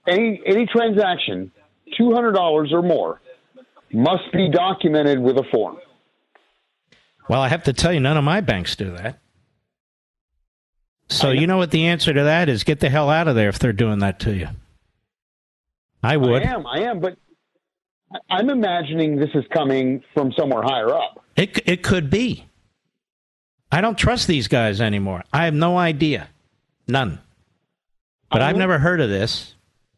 Any 0.06 0.40
any 0.46 0.66
transaction, 0.66 1.50
two 1.96 2.12
hundred 2.12 2.32
dollars 2.32 2.72
or 2.72 2.82
more, 2.82 3.20
must 3.92 4.30
be 4.32 4.50
documented 4.50 5.20
with 5.20 5.36
a 5.38 5.44
form. 5.50 5.78
Well, 7.28 7.40
I 7.40 7.48
have 7.48 7.64
to 7.64 7.72
tell 7.72 7.92
you, 7.92 8.00
none 8.00 8.16
of 8.16 8.24
my 8.24 8.40
banks 8.40 8.76
do 8.76 8.90
that. 8.92 9.18
So 11.10 11.30
you 11.30 11.46
know 11.46 11.56
what 11.56 11.70
the 11.70 11.86
answer 11.86 12.12
to 12.12 12.24
that 12.24 12.48
is? 12.48 12.64
Get 12.64 12.80
the 12.80 12.90
hell 12.90 13.08
out 13.08 13.28
of 13.28 13.34
there 13.34 13.48
if 13.48 13.58
they're 13.58 13.72
doing 13.72 14.00
that 14.00 14.20
to 14.20 14.34
you. 14.34 14.48
I 16.02 16.16
would. 16.16 16.42
I 16.42 16.52
am. 16.52 16.66
I 16.66 16.80
am. 16.82 17.00
But 17.00 17.16
I'm 18.30 18.50
imagining 18.50 19.16
this 19.16 19.30
is 19.34 19.44
coming 19.52 20.02
from 20.14 20.32
somewhere 20.32 20.62
higher 20.62 20.94
up. 20.94 21.24
It 21.36 21.60
it 21.66 21.82
could 21.82 22.10
be. 22.10 22.47
I 23.70 23.80
don't 23.80 23.98
trust 23.98 24.26
these 24.26 24.48
guys 24.48 24.80
anymore. 24.80 25.24
I 25.32 25.44
have 25.44 25.54
no 25.54 25.76
idea, 25.76 26.28
none. 26.86 27.20
But 28.30 28.42
I've 28.42 28.56
never 28.56 28.78
heard 28.78 29.00
of 29.00 29.08
this. 29.08 29.54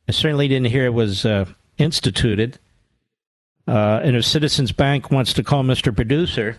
I 0.08 0.12
certainly 0.12 0.48
didn't 0.48 0.68
hear 0.70 0.86
it 0.86 0.94
was 0.94 1.24
uh, 1.24 1.46
instituted. 1.78 2.58
Uh, 3.66 4.00
and 4.02 4.16
if 4.16 4.24
Citizens 4.24 4.72
Bank 4.72 5.10
wants 5.10 5.32
to 5.34 5.42
call 5.42 5.62
Mr. 5.62 5.94
Producer 5.94 6.56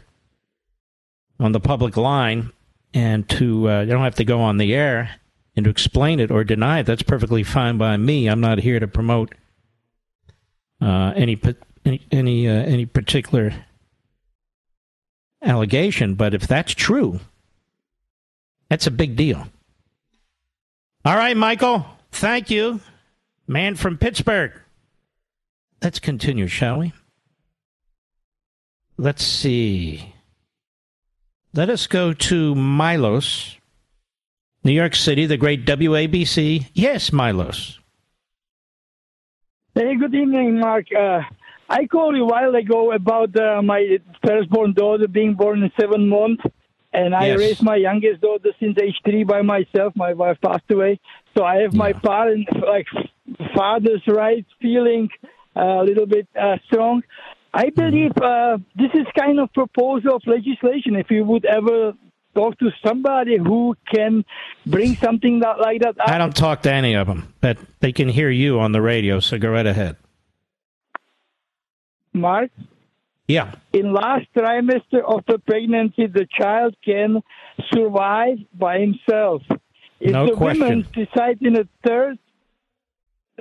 on 1.39 1.51
the 1.51 1.59
public 1.59 1.97
line 1.97 2.51
and 2.93 3.27
to 3.29 3.69
uh, 3.69 3.81
you 3.81 3.87
don't 3.87 4.03
have 4.03 4.15
to 4.15 4.25
go 4.25 4.41
on 4.41 4.57
the 4.57 4.73
air 4.73 5.15
and 5.55 5.65
to 5.65 5.69
explain 5.69 6.19
it 6.19 6.31
or 6.31 6.43
deny 6.43 6.79
it, 6.79 6.85
that's 6.85 7.03
perfectly 7.03 7.43
fine 7.43 7.77
by 7.77 7.97
me. 7.97 8.27
I'm 8.27 8.41
not 8.41 8.59
here 8.59 8.79
to 8.79 8.87
promote 8.87 9.33
uh, 10.81 11.13
any 11.15 11.39
any 11.85 12.01
any, 12.11 12.47
uh, 12.47 12.53
any 12.53 12.85
particular 12.85 13.53
allegation, 15.41 16.15
but 16.15 16.33
if 16.33 16.47
that's 16.47 16.73
true, 16.73 17.19
that's 18.69 18.87
a 18.87 18.91
big 18.91 19.15
deal. 19.15 19.47
All 21.03 21.15
right, 21.15 21.35
Michael, 21.35 21.85
thank 22.11 22.49
you. 22.49 22.79
Man 23.47 23.75
from 23.75 23.97
Pittsburgh. 23.97 24.53
Let's 25.81 25.99
continue, 25.99 26.47
shall 26.47 26.79
we? 26.79 26.93
Let's 28.97 29.23
see. 29.23 30.13
Let 31.53 31.69
us 31.69 31.87
go 31.87 32.13
to 32.13 32.55
Milos, 32.55 33.57
New 34.63 34.71
York 34.71 34.95
City, 34.95 35.25
the 35.25 35.37
great 35.37 35.65
WABC. 35.65 36.67
Yes, 36.73 37.11
Milos. 37.11 37.79
Hey, 39.73 39.95
good 39.95 40.13
evening, 40.13 40.59
Mark. 40.59 40.85
Uh, 40.97 41.21
I 41.79 41.85
called 41.93 42.15
you 42.17 42.23
a 42.23 42.31
while 42.35 42.53
ago 42.63 42.91
about 42.91 43.31
uh, 43.39 43.61
my 43.61 43.81
firstborn 44.25 44.73
daughter 44.73 45.07
being 45.07 45.33
born 45.35 45.63
in 45.63 45.71
seven 45.79 46.01
months, 46.17 46.43
and 46.99 47.15
I 47.15 47.27
Yes. 47.27 47.37
raised 47.43 47.63
my 47.63 47.77
youngest 47.77 48.19
daughter 48.27 48.51
since 48.59 48.75
age 48.85 48.97
three 49.05 49.23
by 49.23 49.41
myself. 49.41 49.89
My 49.95 50.13
wife 50.21 50.37
passed 50.47 50.69
away, 50.69 50.99
so 51.33 51.39
I 51.53 51.55
have 51.63 51.73
my 51.73 51.93
parent 51.93 52.47
like 52.73 52.87
father's 53.55 54.03
right 54.07 54.45
feeling 54.61 55.09
uh, 55.55 55.81
a 55.81 55.83
little 55.89 56.05
bit 56.15 56.27
uh, 56.37 56.57
strong. 56.67 57.03
I 57.53 57.69
believe 57.69 58.11
uh, 58.17 58.57
this 58.75 58.91
is 59.01 59.05
kind 59.17 59.39
of 59.39 59.51
proposal 59.53 60.15
of 60.17 60.23
legislation. 60.37 60.95
If 61.03 61.09
you 61.09 61.23
would 61.23 61.45
ever 61.45 61.93
talk 62.33 62.57
to 62.59 62.67
somebody 62.85 63.37
who 63.37 63.75
can 63.93 64.23
bring 64.65 64.95
something 64.95 65.39
that, 65.43 65.59
like 65.59 65.81
that 65.81 65.95
up, 65.99 66.09
I 66.09 66.17
don't 66.17 66.35
talk 66.35 66.61
to 66.63 66.71
any 66.73 66.93
of 66.95 67.07
them, 67.07 67.33
but 67.41 67.57
they 67.81 67.91
can 67.91 68.09
hear 68.09 68.29
you 68.29 68.59
on 68.59 68.71
the 68.71 68.81
radio, 68.81 69.19
so 69.21 69.37
go 69.37 69.49
right 69.51 69.65
ahead. 69.75 69.95
Mark. 72.13 72.51
Yeah. 73.27 73.53
in 73.71 73.93
last 73.93 74.25
trimester 74.35 75.01
of 75.07 75.23
the 75.25 75.37
pregnancy, 75.39 76.07
the 76.07 76.27
child 76.37 76.75
can 76.83 77.21
survive 77.71 78.39
by 78.53 78.79
himself. 78.79 79.41
If 80.01 80.11
No 80.11 80.25
the 80.25 80.33
question. 80.33 80.61
woman 80.63 80.87
decides 80.93 81.39
in 81.41 81.53
the 81.53 81.67
third 81.85 82.17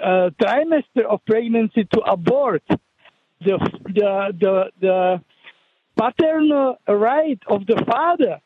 uh, 0.00 0.30
trimester 0.40 1.04
of 1.08 1.24
pregnancy 1.26 1.84
to 1.92 2.00
abort. 2.02 2.62
The 3.40 3.56
the 3.86 4.32
the 4.38 4.70
the 4.80 5.20
paternal 5.96 6.76
right 6.86 7.40
of 7.48 7.66
the 7.66 7.82
father, 7.90 8.40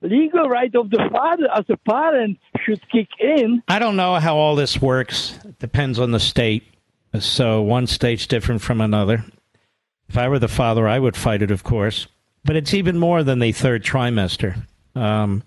legal 0.00 0.48
right 0.48 0.74
of 0.74 0.88
the 0.90 1.08
father 1.12 1.48
as 1.54 1.64
a 1.68 1.76
parent 1.76 2.38
should 2.64 2.80
kick 2.90 3.08
in. 3.20 3.62
I 3.68 3.78
don't 3.80 3.96
know 3.96 4.14
how 4.14 4.36
all 4.36 4.54
this 4.54 4.80
works. 4.80 5.38
It 5.44 5.58
depends 5.58 5.98
on 5.98 6.12
the 6.12 6.20
state. 6.20 6.62
So 7.18 7.60
one 7.60 7.86
state's 7.86 8.26
different 8.26 8.62
from 8.62 8.80
another. 8.80 9.24
If 10.08 10.16
I 10.16 10.28
were 10.28 10.38
the 10.38 10.48
father, 10.48 10.86
I 10.86 10.98
would 10.98 11.16
fight 11.16 11.42
it, 11.42 11.50
of 11.50 11.64
course. 11.64 12.06
But 12.44 12.56
it's 12.56 12.74
even 12.74 12.98
more 12.98 13.22
than 13.22 13.40
the 13.40 13.52
third 13.52 13.84
trimester. 13.84 14.66
Um, 14.94 15.42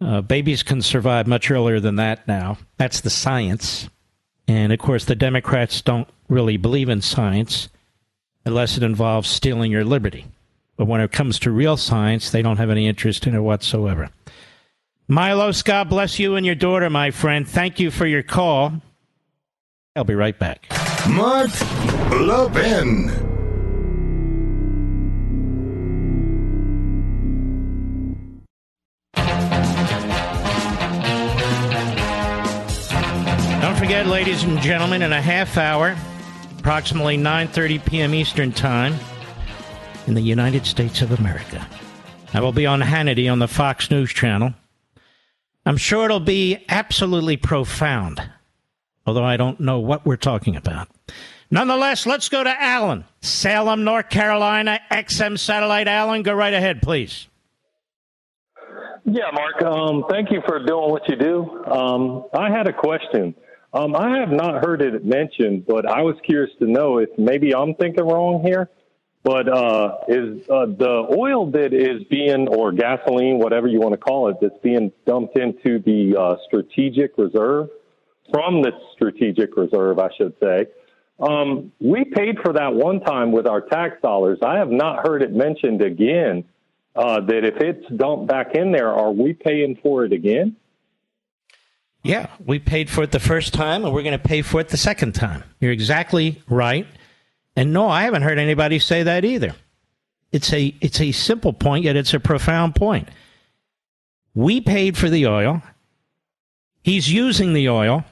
uh, 0.00 0.20
babies 0.22 0.62
can 0.62 0.82
survive 0.82 1.26
much 1.26 1.50
earlier 1.50 1.78
than 1.78 1.96
that 1.96 2.26
now. 2.26 2.58
That's 2.76 3.00
the 3.00 3.10
science. 3.10 3.88
And 4.48 4.72
of 4.72 4.78
course, 4.78 5.04
the 5.04 5.14
Democrats 5.14 5.80
don't 5.82 6.08
really 6.28 6.56
believe 6.56 6.88
in 6.88 7.02
science 7.02 7.68
unless 8.44 8.76
it 8.76 8.82
involves 8.82 9.28
stealing 9.28 9.70
your 9.70 9.84
liberty. 9.84 10.26
But 10.76 10.86
when 10.86 11.00
it 11.00 11.12
comes 11.12 11.38
to 11.40 11.50
real 11.50 11.76
science, 11.76 12.30
they 12.30 12.42
don't 12.42 12.56
have 12.56 12.70
any 12.70 12.88
interest 12.88 13.26
in 13.26 13.34
it 13.34 13.40
whatsoever. 13.40 14.08
Milos, 15.08 15.62
God 15.62 15.90
bless 15.90 16.18
you 16.18 16.36
and 16.36 16.46
your 16.46 16.54
daughter, 16.54 16.88
my 16.88 17.10
friend. 17.10 17.46
Thank 17.46 17.78
you 17.78 17.90
for 17.90 18.06
your 18.06 18.22
call. 18.22 18.72
I'll 19.94 20.04
be 20.04 20.14
right 20.14 20.38
back. 20.38 20.66
Mark 21.08 21.50
Levin. 22.12 23.08
Don't 33.60 33.76
forget, 33.76 34.06
ladies 34.06 34.42
and 34.44 34.60
gentlemen, 34.60 35.02
in 35.02 35.12
a 35.12 35.20
half 35.20 35.56
hour, 35.56 35.96
approximately 36.58 37.16
9:30 37.16 37.84
p.m. 37.84 38.14
Eastern 38.14 38.52
Time, 38.52 38.94
in 40.06 40.14
the 40.14 40.20
United 40.20 40.66
States 40.66 41.02
of 41.02 41.18
America, 41.18 41.66
I 42.34 42.40
will 42.40 42.52
be 42.52 42.66
on 42.66 42.80
Hannity 42.80 43.30
on 43.30 43.38
the 43.38 43.48
Fox 43.48 43.90
News 43.90 44.12
Channel. 44.12 44.54
I'm 45.66 45.76
sure 45.76 46.04
it'll 46.06 46.20
be 46.20 46.64
absolutely 46.68 47.36
profound, 47.36 48.22
although 49.06 49.24
I 49.24 49.36
don't 49.36 49.60
know 49.60 49.78
what 49.78 50.04
we're 50.04 50.16
talking 50.16 50.56
about. 50.56 50.88
Nonetheless, 51.50 52.06
let's 52.06 52.28
go 52.28 52.44
to 52.44 52.62
Alan, 52.62 53.04
Salem, 53.22 53.82
North 53.82 54.08
Carolina, 54.08 54.80
XM 54.90 55.38
Satellite. 55.38 55.88
Alan, 55.88 56.22
go 56.22 56.32
right 56.32 56.54
ahead, 56.54 56.80
please. 56.80 57.26
Yeah, 59.04 59.30
Mark. 59.32 59.62
Um, 59.62 60.04
thank 60.08 60.30
you 60.30 60.42
for 60.46 60.64
doing 60.64 60.90
what 60.90 61.08
you 61.08 61.16
do. 61.16 61.64
Um, 61.64 62.24
I 62.32 62.50
had 62.50 62.68
a 62.68 62.72
question. 62.72 63.34
Um, 63.72 63.96
I 63.96 64.18
have 64.18 64.30
not 64.30 64.64
heard 64.64 64.82
it 64.82 65.04
mentioned, 65.04 65.66
but 65.66 65.86
I 65.86 66.02
was 66.02 66.16
curious 66.24 66.50
to 66.58 66.66
know 66.66 66.98
if 66.98 67.08
maybe 67.18 67.54
I'm 67.54 67.74
thinking 67.74 68.04
wrong 68.04 68.42
here. 68.44 68.68
But 69.22 69.48
uh, 69.48 69.98
is 70.08 70.48
uh, 70.48 70.66
the 70.66 71.14
oil 71.18 71.50
that 71.50 71.74
is 71.74 72.04
being, 72.08 72.48
or 72.48 72.72
gasoline, 72.72 73.38
whatever 73.38 73.66
you 73.66 73.78
want 73.78 73.92
to 73.92 73.98
call 73.98 74.30
it, 74.30 74.36
that's 74.40 74.56
being 74.62 74.92
dumped 75.06 75.36
into 75.36 75.78
the 75.78 76.16
uh, 76.18 76.36
strategic 76.46 77.18
reserve, 77.18 77.68
from 78.32 78.62
the 78.62 78.72
strategic 78.94 79.56
reserve, 79.56 79.98
I 79.98 80.08
should 80.16 80.34
say, 80.40 80.66
um, 81.18 81.72
we 81.80 82.04
paid 82.04 82.38
for 82.42 82.54
that 82.54 82.74
one 82.74 83.00
time 83.00 83.32
with 83.32 83.46
our 83.46 83.60
tax 83.60 84.00
dollars. 84.00 84.38
I 84.42 84.56
have 84.56 84.70
not 84.70 85.06
heard 85.06 85.22
it 85.22 85.32
mentioned 85.32 85.82
again 85.82 86.44
uh, 86.96 87.20
that 87.20 87.44
if 87.44 87.56
it's 87.56 87.86
dumped 87.94 88.28
back 88.28 88.54
in 88.54 88.72
there, 88.72 88.92
are 88.92 89.12
we 89.12 89.34
paying 89.34 89.78
for 89.82 90.04
it 90.04 90.12
again? 90.12 90.56
Yeah, 92.02 92.28
we 92.44 92.58
paid 92.58 92.88
for 92.88 93.02
it 93.02 93.12
the 93.12 93.20
first 93.20 93.52
time, 93.52 93.84
and 93.84 93.92
we're 93.92 94.02
going 94.02 94.18
to 94.18 94.28
pay 94.28 94.40
for 94.40 94.60
it 94.60 94.68
the 94.68 94.78
second 94.78 95.14
time. 95.14 95.44
You're 95.60 95.72
exactly 95.72 96.42
right. 96.48 96.86
And 97.54 97.74
no, 97.74 97.88
I 97.88 98.04
haven't 98.04 98.22
heard 98.22 98.38
anybody 98.38 98.78
say 98.78 99.02
that 99.02 99.24
either. 99.24 99.54
It's 100.32 100.52
a 100.52 100.74
it's 100.80 101.00
a 101.00 101.12
simple 101.12 101.52
point, 101.52 101.84
yet 101.84 101.96
it's 101.96 102.14
a 102.14 102.20
profound 102.20 102.74
point. 102.74 103.08
We 104.34 104.60
paid 104.60 104.96
for 104.96 105.10
the 105.10 105.26
oil. 105.26 105.62
He's 106.82 107.12
using 107.12 107.52
the 107.52 107.68
oil. 107.68 108.04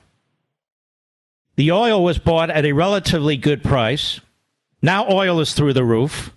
The 1.59 1.73
oil 1.73 2.05
was 2.05 2.21
bought 2.21 2.51
at 2.51 2.65
a 2.65 2.71
relatively 2.71 3.37
good 3.37 3.65
price. 3.65 4.21
Now 4.81 5.11
oil 5.11 5.41
is 5.41 5.55
through 5.55 5.73
the 5.73 5.83
roof. 5.83 6.33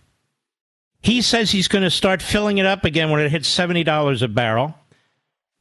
He 1.03 1.21
says 1.21 1.51
he's 1.51 1.67
going 1.67 1.83
to 1.83 1.91
start 1.91 2.23
filling 2.23 2.57
it 2.57 2.65
up 2.65 2.85
again 2.85 3.11
when 3.11 3.21
it 3.21 3.29
hits 3.29 3.47
$70 3.55 4.23
a 4.23 4.27
barrel. 4.27 4.73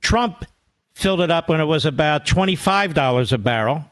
Trump 0.00 0.46
filled 0.94 1.20
it 1.20 1.30
up 1.30 1.50
when 1.50 1.60
it 1.60 1.66
was 1.66 1.84
about 1.84 2.24
$25 2.24 3.32
a 3.32 3.36
barrel. 3.36 3.84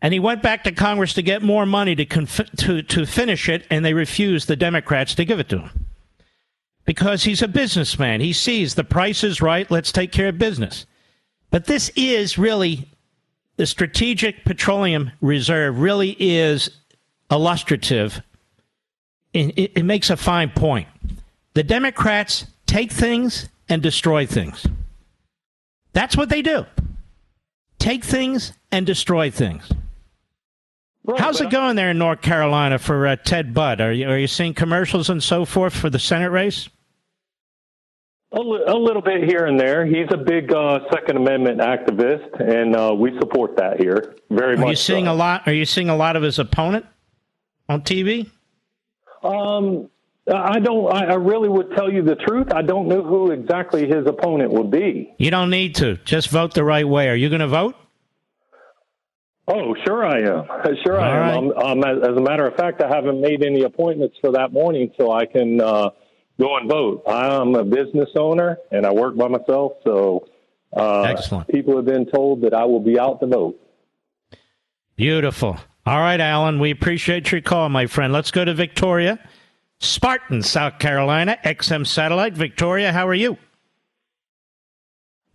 And 0.00 0.14
he 0.14 0.18
went 0.18 0.40
back 0.40 0.64
to 0.64 0.72
Congress 0.72 1.12
to 1.14 1.22
get 1.22 1.42
more 1.42 1.66
money 1.66 1.94
to, 1.94 2.06
conf- 2.06 2.56
to, 2.56 2.82
to 2.82 3.04
finish 3.04 3.50
it, 3.50 3.66
and 3.68 3.84
they 3.84 3.92
refused 3.92 4.48
the 4.48 4.56
Democrats 4.56 5.14
to 5.16 5.26
give 5.26 5.38
it 5.38 5.50
to 5.50 5.58
him. 5.58 5.86
Because 6.86 7.24
he's 7.24 7.42
a 7.42 7.46
businessman. 7.46 8.22
He 8.22 8.32
sees 8.32 8.74
the 8.74 8.84
price 8.84 9.22
is 9.22 9.42
right, 9.42 9.70
let's 9.70 9.92
take 9.92 10.12
care 10.12 10.28
of 10.28 10.38
business. 10.38 10.86
But 11.50 11.66
this 11.66 11.90
is 11.94 12.38
really 12.38 12.88
the 13.62 13.66
Strategic 13.66 14.44
Petroleum 14.44 15.12
Reserve, 15.20 15.78
really 15.78 16.16
is 16.18 16.68
illustrative. 17.30 18.20
It, 19.32 19.56
it, 19.56 19.72
it 19.76 19.82
makes 19.84 20.10
a 20.10 20.16
fine 20.16 20.50
point. 20.50 20.88
The 21.54 21.62
Democrats 21.62 22.46
take 22.66 22.90
things 22.90 23.48
and 23.68 23.80
destroy 23.80 24.26
things. 24.26 24.66
That's 25.92 26.16
what 26.16 26.28
they 26.28 26.42
do. 26.42 26.66
Take 27.78 28.02
things 28.02 28.52
and 28.72 28.84
destroy 28.84 29.30
things. 29.30 29.70
How's 31.16 31.40
it 31.40 31.50
going 31.50 31.76
there 31.76 31.90
in 31.90 31.98
North 31.98 32.20
Carolina 32.20 32.80
for 32.80 33.06
uh, 33.06 33.14
Ted 33.14 33.54
Budd? 33.54 33.80
Are 33.80 33.92
you, 33.92 34.08
are 34.08 34.18
you 34.18 34.26
seeing 34.26 34.54
commercials 34.54 35.08
and 35.08 35.22
so 35.22 35.44
forth 35.44 35.72
for 35.72 35.88
the 35.88 36.00
Senate 36.00 36.32
race? 36.32 36.68
A, 38.34 38.40
li- 38.40 38.64
a 38.66 38.74
little 38.74 39.02
bit 39.02 39.24
here 39.24 39.44
and 39.44 39.60
there. 39.60 39.84
He's 39.84 40.06
a 40.10 40.16
big 40.16 40.52
uh, 40.54 40.80
Second 40.90 41.18
Amendment 41.18 41.60
activist, 41.60 42.40
and 42.40 42.74
uh, 42.74 42.94
we 42.94 43.12
support 43.20 43.56
that 43.56 43.78
here 43.78 44.14
very 44.30 44.54
Are 44.54 44.58
much. 44.58 44.70
you 44.70 44.76
seeing 44.76 45.04
so. 45.04 45.12
a 45.12 45.14
lot? 45.14 45.42
Are 45.46 45.52
you 45.52 45.66
seeing 45.66 45.90
a 45.90 45.96
lot 45.96 46.16
of 46.16 46.22
his 46.22 46.38
opponent 46.38 46.86
on 47.68 47.82
TV? 47.82 48.30
Um, 49.22 49.90
I 50.32 50.60
don't. 50.60 50.90
I, 50.90 51.06
I 51.12 51.14
really 51.14 51.48
would 51.50 51.72
tell 51.76 51.92
you 51.92 52.02
the 52.02 52.14
truth. 52.16 52.52
I 52.54 52.62
don't 52.62 52.88
know 52.88 53.02
who 53.02 53.32
exactly 53.32 53.86
his 53.86 54.06
opponent 54.06 54.50
would 54.52 54.70
be. 54.70 55.12
You 55.18 55.30
don't 55.30 55.50
need 55.50 55.74
to. 55.76 55.96
Just 56.04 56.30
vote 56.30 56.54
the 56.54 56.64
right 56.64 56.88
way. 56.88 57.08
Are 57.10 57.16
you 57.16 57.28
going 57.28 57.40
to 57.40 57.48
vote? 57.48 57.74
Oh, 59.48 59.74
sure 59.84 60.06
I 60.06 60.20
am. 60.20 60.46
Sure 60.84 60.98
I 60.98 61.32
All 61.34 61.52
am. 61.52 61.58
Um, 61.58 61.84
um, 61.84 61.84
as, 61.84 62.08
as 62.10 62.16
a 62.16 62.20
matter 62.20 62.46
of 62.46 62.54
fact, 62.54 62.80
I 62.80 62.88
haven't 62.88 63.20
made 63.20 63.44
any 63.44 63.62
appointments 63.62 64.16
for 64.20 64.32
that 64.32 64.52
morning, 64.52 64.90
so 64.98 65.12
I 65.12 65.26
can 65.26 65.60
uh, 65.60 65.90
go 66.40 66.56
and 66.56 66.68
vote. 66.68 67.02
I'm 67.06 67.54
a 67.54 67.64
business 67.64 68.10
owner 68.16 68.58
and 68.70 68.86
I 68.86 68.92
work 68.92 69.16
by 69.16 69.28
myself, 69.28 69.72
so 69.84 70.26
uh, 70.76 71.02
Excellent. 71.02 71.48
people 71.48 71.76
have 71.76 71.84
been 71.84 72.06
told 72.06 72.42
that 72.42 72.54
I 72.54 72.64
will 72.64 72.80
be 72.80 72.98
out 72.98 73.20
to 73.20 73.26
vote. 73.26 73.58
Beautiful. 74.96 75.58
All 75.84 75.98
right, 75.98 76.20
Alan. 76.20 76.58
We 76.60 76.70
appreciate 76.70 77.32
your 77.32 77.40
call, 77.40 77.68
my 77.68 77.86
friend. 77.86 78.12
Let's 78.12 78.30
go 78.30 78.44
to 78.44 78.54
Victoria, 78.54 79.18
Spartan, 79.80 80.42
South 80.42 80.78
Carolina, 80.78 81.38
XM 81.44 81.86
Satellite. 81.86 82.34
Victoria, 82.34 82.92
how 82.92 83.08
are 83.08 83.14
you? 83.14 83.36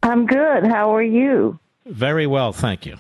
I'm 0.04 0.26
good. 0.26 0.66
How 0.66 0.96
are 0.96 1.04
you? 1.04 1.60
Very 1.86 2.28
well, 2.28 2.54
thank 2.54 2.86
you. 2.86 2.98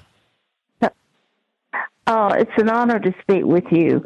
Oh, 2.07 2.29
it's 2.29 2.51
an 2.57 2.69
honor 2.69 2.99
to 2.99 3.13
speak 3.21 3.43
with 3.43 3.65
you. 3.71 4.03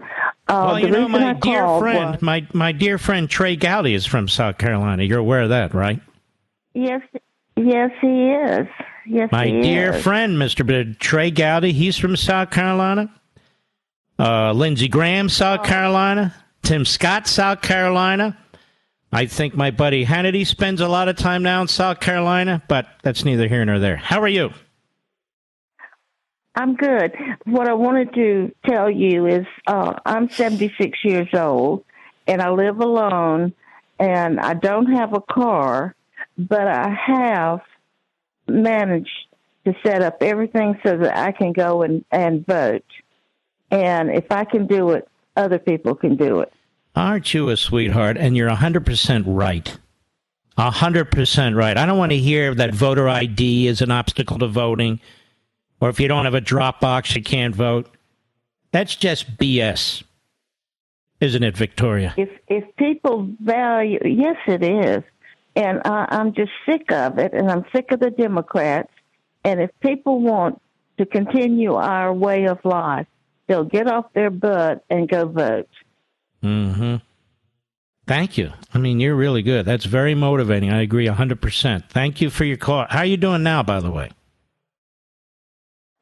Uh, 0.47 0.63
well, 0.73 0.79
you 0.79 0.89
know, 0.89 1.07
my 1.07 1.29
I 1.29 1.33
dear 1.33 1.65
friend, 1.79 2.11
was- 2.13 2.21
my 2.21 2.47
my 2.53 2.71
dear 2.71 2.97
friend 2.97 3.29
Trey 3.29 3.55
Gowdy 3.55 3.93
is 3.93 4.05
from 4.05 4.27
South 4.27 4.57
Carolina. 4.57 5.03
You're 5.03 5.19
aware 5.19 5.41
of 5.41 5.49
that, 5.49 5.73
right? 5.73 5.99
yes, 6.73 7.01
yes, 7.55 7.91
he 8.01 8.31
is. 8.31 8.67
Yes, 9.07 9.31
My 9.31 9.49
dear 9.49 9.93
is. 9.93 10.03
friend, 10.03 10.37
Mr. 10.37 10.65
B- 10.65 10.93
Trey 10.99 11.31
Gowdy, 11.31 11.71
he's 11.73 11.97
from 11.97 12.15
South 12.15 12.51
Carolina. 12.51 13.11
Uh, 14.19 14.51
Lindsey 14.53 14.87
Graham, 14.87 15.25
Oh. 15.25 15.29
South 15.29 15.63
Carolina. 15.63 16.33
Tim 16.63 16.85
Scott, 16.85 17.27
South 17.27 17.61
Carolina. 17.61 18.37
I 19.11 19.25
think 19.25 19.55
my 19.55 19.71
buddy 19.71 20.05
Hannity 20.05 20.45
spends 20.45 20.79
a 20.81 20.87
lot 20.87 21.07
of 21.09 21.17
time 21.17 21.41
now 21.43 21.61
in 21.61 21.67
South 21.67 21.99
Carolina, 21.99 22.61
but 22.67 22.87
that's 23.03 23.25
neither 23.25 23.47
here 23.47 23.65
nor 23.65 23.79
there. 23.79 23.97
How 23.97 24.21
are 24.21 24.27
you? 24.27 24.51
I'm 26.55 26.75
good. 26.75 27.15
What 27.45 27.67
I 27.67 27.73
wanted 27.73 28.13
to 28.15 28.51
tell 28.65 28.89
you 28.89 29.25
is 29.25 29.45
uh, 29.67 29.93
I'm 30.05 30.29
76 30.29 30.99
years 31.03 31.29
old 31.33 31.85
and 32.27 32.41
I 32.41 32.49
live 32.49 32.79
alone 32.79 33.53
and 33.99 34.39
I 34.39 34.53
don't 34.55 34.87
have 34.87 35.13
a 35.13 35.21
car, 35.21 35.95
but 36.37 36.67
I 36.67 36.89
have 36.89 37.61
managed 38.47 39.27
to 39.65 39.73
set 39.85 40.01
up 40.01 40.17
everything 40.21 40.77
so 40.83 40.97
that 40.97 41.15
I 41.15 41.31
can 41.31 41.53
go 41.53 41.83
and, 41.83 42.03
and 42.11 42.45
vote. 42.45 42.83
And 43.69 44.09
if 44.09 44.31
I 44.31 44.43
can 44.43 44.67
do 44.67 44.91
it, 44.91 45.07
other 45.37 45.59
people 45.59 45.95
can 45.95 46.17
do 46.17 46.41
it. 46.41 46.51
Aren't 46.95 47.33
you 47.33 47.49
a 47.49 47.55
sweetheart? 47.55 48.17
And 48.17 48.35
you're 48.35 48.49
100% 48.49 49.23
right. 49.25 49.77
100% 50.57 51.55
right. 51.55 51.77
I 51.77 51.85
don't 51.85 51.97
want 51.97 52.11
to 52.11 52.17
hear 52.17 52.53
that 52.55 52.73
voter 52.73 53.07
ID 53.07 53.67
is 53.67 53.81
an 53.81 53.91
obstacle 53.91 54.37
to 54.39 54.47
voting. 54.47 54.99
Or 55.81 55.89
if 55.89 55.99
you 55.99 56.07
don't 56.07 56.25
have 56.25 56.35
a 56.35 56.41
Dropbox, 56.41 57.15
you 57.15 57.23
can't 57.23 57.53
vote. 57.55 57.89
That's 58.71 58.95
just 58.95 59.35
BS, 59.37 60.03
isn't 61.19 61.43
it, 61.43 61.57
Victoria? 61.57 62.13
If 62.15 62.29
if 62.47 62.63
people 62.77 63.27
value, 63.41 63.99
yes, 64.05 64.37
it 64.47 64.63
is, 64.63 65.03
and 65.55 65.81
I, 65.83 66.05
I'm 66.09 66.33
just 66.33 66.51
sick 66.65 66.91
of 66.91 67.17
it, 67.17 67.33
and 67.33 67.51
I'm 67.51 67.65
sick 67.75 67.91
of 67.91 67.99
the 67.99 68.11
Democrats. 68.11 68.91
And 69.43 69.59
if 69.59 69.71
people 69.81 70.21
want 70.21 70.61
to 70.99 71.05
continue 71.05 71.73
our 71.73 72.13
way 72.13 72.45
of 72.45 72.63
life, 72.63 73.07
they'll 73.47 73.65
get 73.65 73.87
off 73.87 74.13
their 74.13 74.29
butt 74.29 74.85
and 74.89 75.09
go 75.09 75.27
vote. 75.27 75.67
Mm-hmm. 76.43 76.97
Thank 78.07 78.37
you. 78.37 78.51
I 78.73 78.77
mean, 78.77 78.99
you're 78.99 79.15
really 79.15 79.41
good. 79.41 79.65
That's 79.65 79.85
very 79.85 80.15
motivating. 80.15 80.71
I 80.71 80.81
agree 80.81 81.07
100%. 81.07 81.89
Thank 81.89 82.21
you 82.21 82.29
for 82.29 82.45
your 82.45 82.57
call. 82.57 82.85
How 82.89 82.99
are 82.99 83.05
you 83.05 83.17
doing 83.17 83.41
now, 83.43 83.63
by 83.63 83.79
the 83.79 83.91
way? 83.91 84.11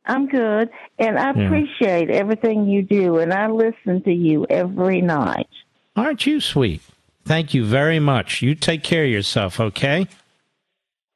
I'm 0.06 0.28
good, 0.28 0.70
and 0.98 1.20
I 1.20 1.34
Yeah. 1.34 1.46
appreciate 1.46 2.10
everything 2.10 2.68
you 2.68 2.82
do, 2.82 3.20
and 3.20 3.34
I 3.34 3.48
listen 3.48 4.02
to 4.04 4.14
you 4.14 4.46
every 4.50 5.02
night. 5.02 5.48
Aren't 5.96 6.26
you 6.26 6.40
sweet? 6.40 6.82
Thank 7.26 7.54
you 7.54 7.64
very 7.66 8.00
much. 8.00 8.42
You 8.42 8.56
take 8.56 8.82
care 8.82 9.04
of 9.04 9.10
yourself, 9.12 9.60
okay? 9.60 10.08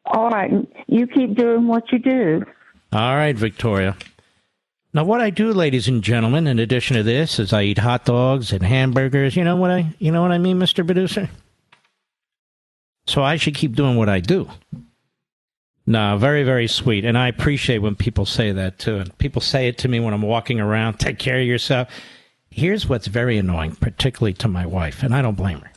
All 0.05 0.30
right, 0.30 0.51
you 0.88 1.07
keep 1.07 1.35
doing 1.35 1.68
what 1.68 1.91
you 1.91 1.99
do. 1.99 2.45
All 2.91 3.15
right, 3.15 3.35
Victoria. 3.35 3.95
Now, 4.93 5.05
what 5.05 5.22
I 5.22 5.31
do, 5.31 5.51
ladies 5.51 5.88
and 5.88 6.03
gentlemen, 6.03 6.45
in 6.45 6.60
addition 6.60 6.95
to 6.97 7.01
this, 7.01 7.39
is 7.39 7.51
I 7.51 7.64
eat 7.64 7.80
hot 7.80 8.05
dogs 8.05 8.53
and 8.53 8.61
hamburgers. 8.61 9.35
You 9.35 9.43
know 9.43 9.55
what 9.55 9.72
I, 9.72 9.88
you 9.97 10.11
know 10.11 10.22
what 10.22 10.31
I 10.31 10.38
mean, 10.38 10.60
Mister 10.60 10.84
Producer. 10.84 11.30
So 13.07 13.23
I 13.23 13.38
should 13.38 13.55
keep 13.55 13.76
doing 13.76 13.95
what 13.95 14.07
I 14.07 14.19
do. 14.19 14.49
No, 15.85 16.18
very, 16.18 16.43
very 16.43 16.68
sweet, 16.68 17.03
and 17.03 17.18
I 17.18 17.27
appreciate 17.27 17.80
when 17.80 17.95
people 17.95 18.26
say 18.26 18.53
that 18.53 18.80
too. 18.80 18.97
And 18.97 19.18
people 19.18 19.41
say 19.41 19.68
it 19.68 19.77
to 19.80 19.88
me 19.89 19.99
when 19.99 20.14
I'm 20.14 20.22
walking 20.22 20.60
around. 20.60 20.97
Take 20.99 21.19
care 21.19 21.39
of 21.39 21.45
yourself. 21.45 21.89
Here's 22.49 22.88
what's 22.88 23.07
very 23.07 23.38
annoying, 23.38 23.76
particularly 23.76 24.34
to 24.35 24.47
my 24.47 24.65
wife, 24.65 25.03
and 25.03 25.14
I 25.14 25.22
don't 25.22 25.35
blame 25.35 25.60
her. 25.60 25.72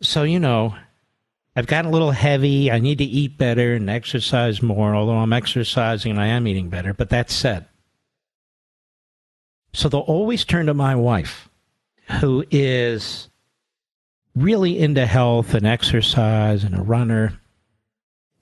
So 0.00 0.24
you 0.24 0.40
know, 0.40 0.74
I've 1.54 1.66
gotten 1.66 1.90
a 1.90 1.92
little 1.92 2.10
heavy. 2.10 2.70
I 2.70 2.78
need 2.78 2.98
to 2.98 3.04
eat 3.04 3.38
better 3.38 3.74
and 3.74 3.88
exercise 3.88 4.62
more, 4.62 4.94
although 4.94 5.18
I'm 5.18 5.32
exercising 5.32 6.12
and 6.12 6.20
I 6.20 6.28
am 6.28 6.48
eating 6.48 6.70
better. 6.70 6.94
But 6.94 7.10
that 7.10 7.30
said, 7.30 7.66
so 9.72 9.88
they'll 9.88 10.00
always 10.00 10.44
turn 10.44 10.66
to 10.66 10.74
my 10.74 10.96
wife, 10.96 11.48
who 12.20 12.44
is 12.50 13.29
really 14.34 14.78
into 14.78 15.06
health 15.06 15.54
and 15.54 15.66
exercise 15.66 16.64
and 16.64 16.76
a 16.76 16.82
runner, 16.82 17.40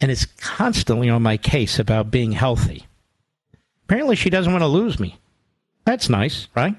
and 0.00 0.10
is 0.10 0.26
constantly 0.26 1.08
on 1.08 1.22
my 1.22 1.36
case 1.36 1.78
about 1.78 2.10
being 2.10 2.32
healthy. 2.32 2.86
Apparently, 3.84 4.16
she 4.16 4.30
doesn't 4.30 4.52
want 4.52 4.62
to 4.62 4.68
lose 4.68 5.00
me. 5.00 5.18
That's 5.84 6.08
nice, 6.08 6.48
right? 6.54 6.76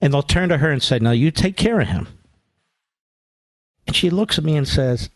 And 0.00 0.12
they'll 0.12 0.22
turn 0.22 0.50
to 0.50 0.58
her 0.58 0.70
and 0.70 0.82
say, 0.82 0.98
Now 0.98 1.12
you 1.12 1.30
take 1.30 1.56
care 1.56 1.80
of 1.80 1.88
him. 1.88 2.06
And 3.86 3.96
she 3.96 4.10
looks 4.10 4.38
at 4.38 4.44
me 4.44 4.56
and 4.56 4.68
says, 4.68 5.08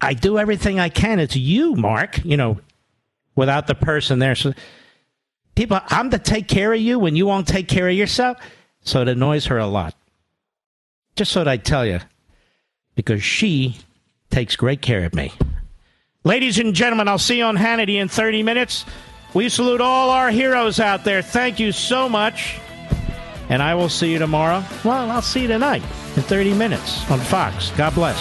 I 0.00 0.14
do 0.14 0.38
everything 0.38 0.78
I 0.78 0.88
can. 0.88 1.18
It's 1.18 1.36
you, 1.36 1.74
Mark, 1.74 2.24
you 2.24 2.36
know, 2.36 2.60
without 3.34 3.66
the 3.66 3.74
person 3.74 4.18
there. 4.18 4.34
So 4.34 4.54
people, 5.54 5.80
I'm 5.88 6.10
to 6.10 6.18
take 6.18 6.48
care 6.48 6.72
of 6.72 6.80
you 6.80 6.98
when 6.98 7.16
you 7.16 7.26
won't 7.26 7.48
take 7.48 7.68
care 7.68 7.88
of 7.88 7.94
yourself. 7.94 8.38
So 8.82 9.02
it 9.02 9.08
annoys 9.08 9.46
her 9.46 9.58
a 9.58 9.66
lot. 9.66 9.94
Just 11.20 11.32
so 11.32 11.44
that 11.44 11.50
I 11.50 11.58
tell 11.58 11.84
you, 11.84 12.00
because 12.94 13.22
she 13.22 13.76
takes 14.30 14.56
great 14.56 14.80
care 14.80 15.04
of 15.04 15.14
me. 15.14 15.34
Ladies 16.24 16.58
and 16.58 16.74
gentlemen, 16.74 17.08
I'll 17.08 17.18
see 17.18 17.36
you 17.36 17.44
on 17.44 17.58
Hannity 17.58 17.96
in 17.96 18.08
30 18.08 18.42
minutes. 18.42 18.86
We 19.34 19.50
salute 19.50 19.82
all 19.82 20.08
our 20.08 20.30
heroes 20.30 20.80
out 20.80 21.04
there. 21.04 21.20
Thank 21.20 21.60
you 21.60 21.72
so 21.72 22.08
much. 22.08 22.58
And 23.50 23.62
I 23.62 23.74
will 23.74 23.90
see 23.90 24.10
you 24.10 24.18
tomorrow. 24.18 24.64
Well, 24.82 25.10
I'll 25.10 25.20
see 25.20 25.42
you 25.42 25.48
tonight 25.48 25.82
in 26.16 26.22
30 26.22 26.54
minutes 26.54 27.10
on 27.10 27.20
Fox. 27.20 27.70
God 27.72 27.94
bless. 27.94 28.18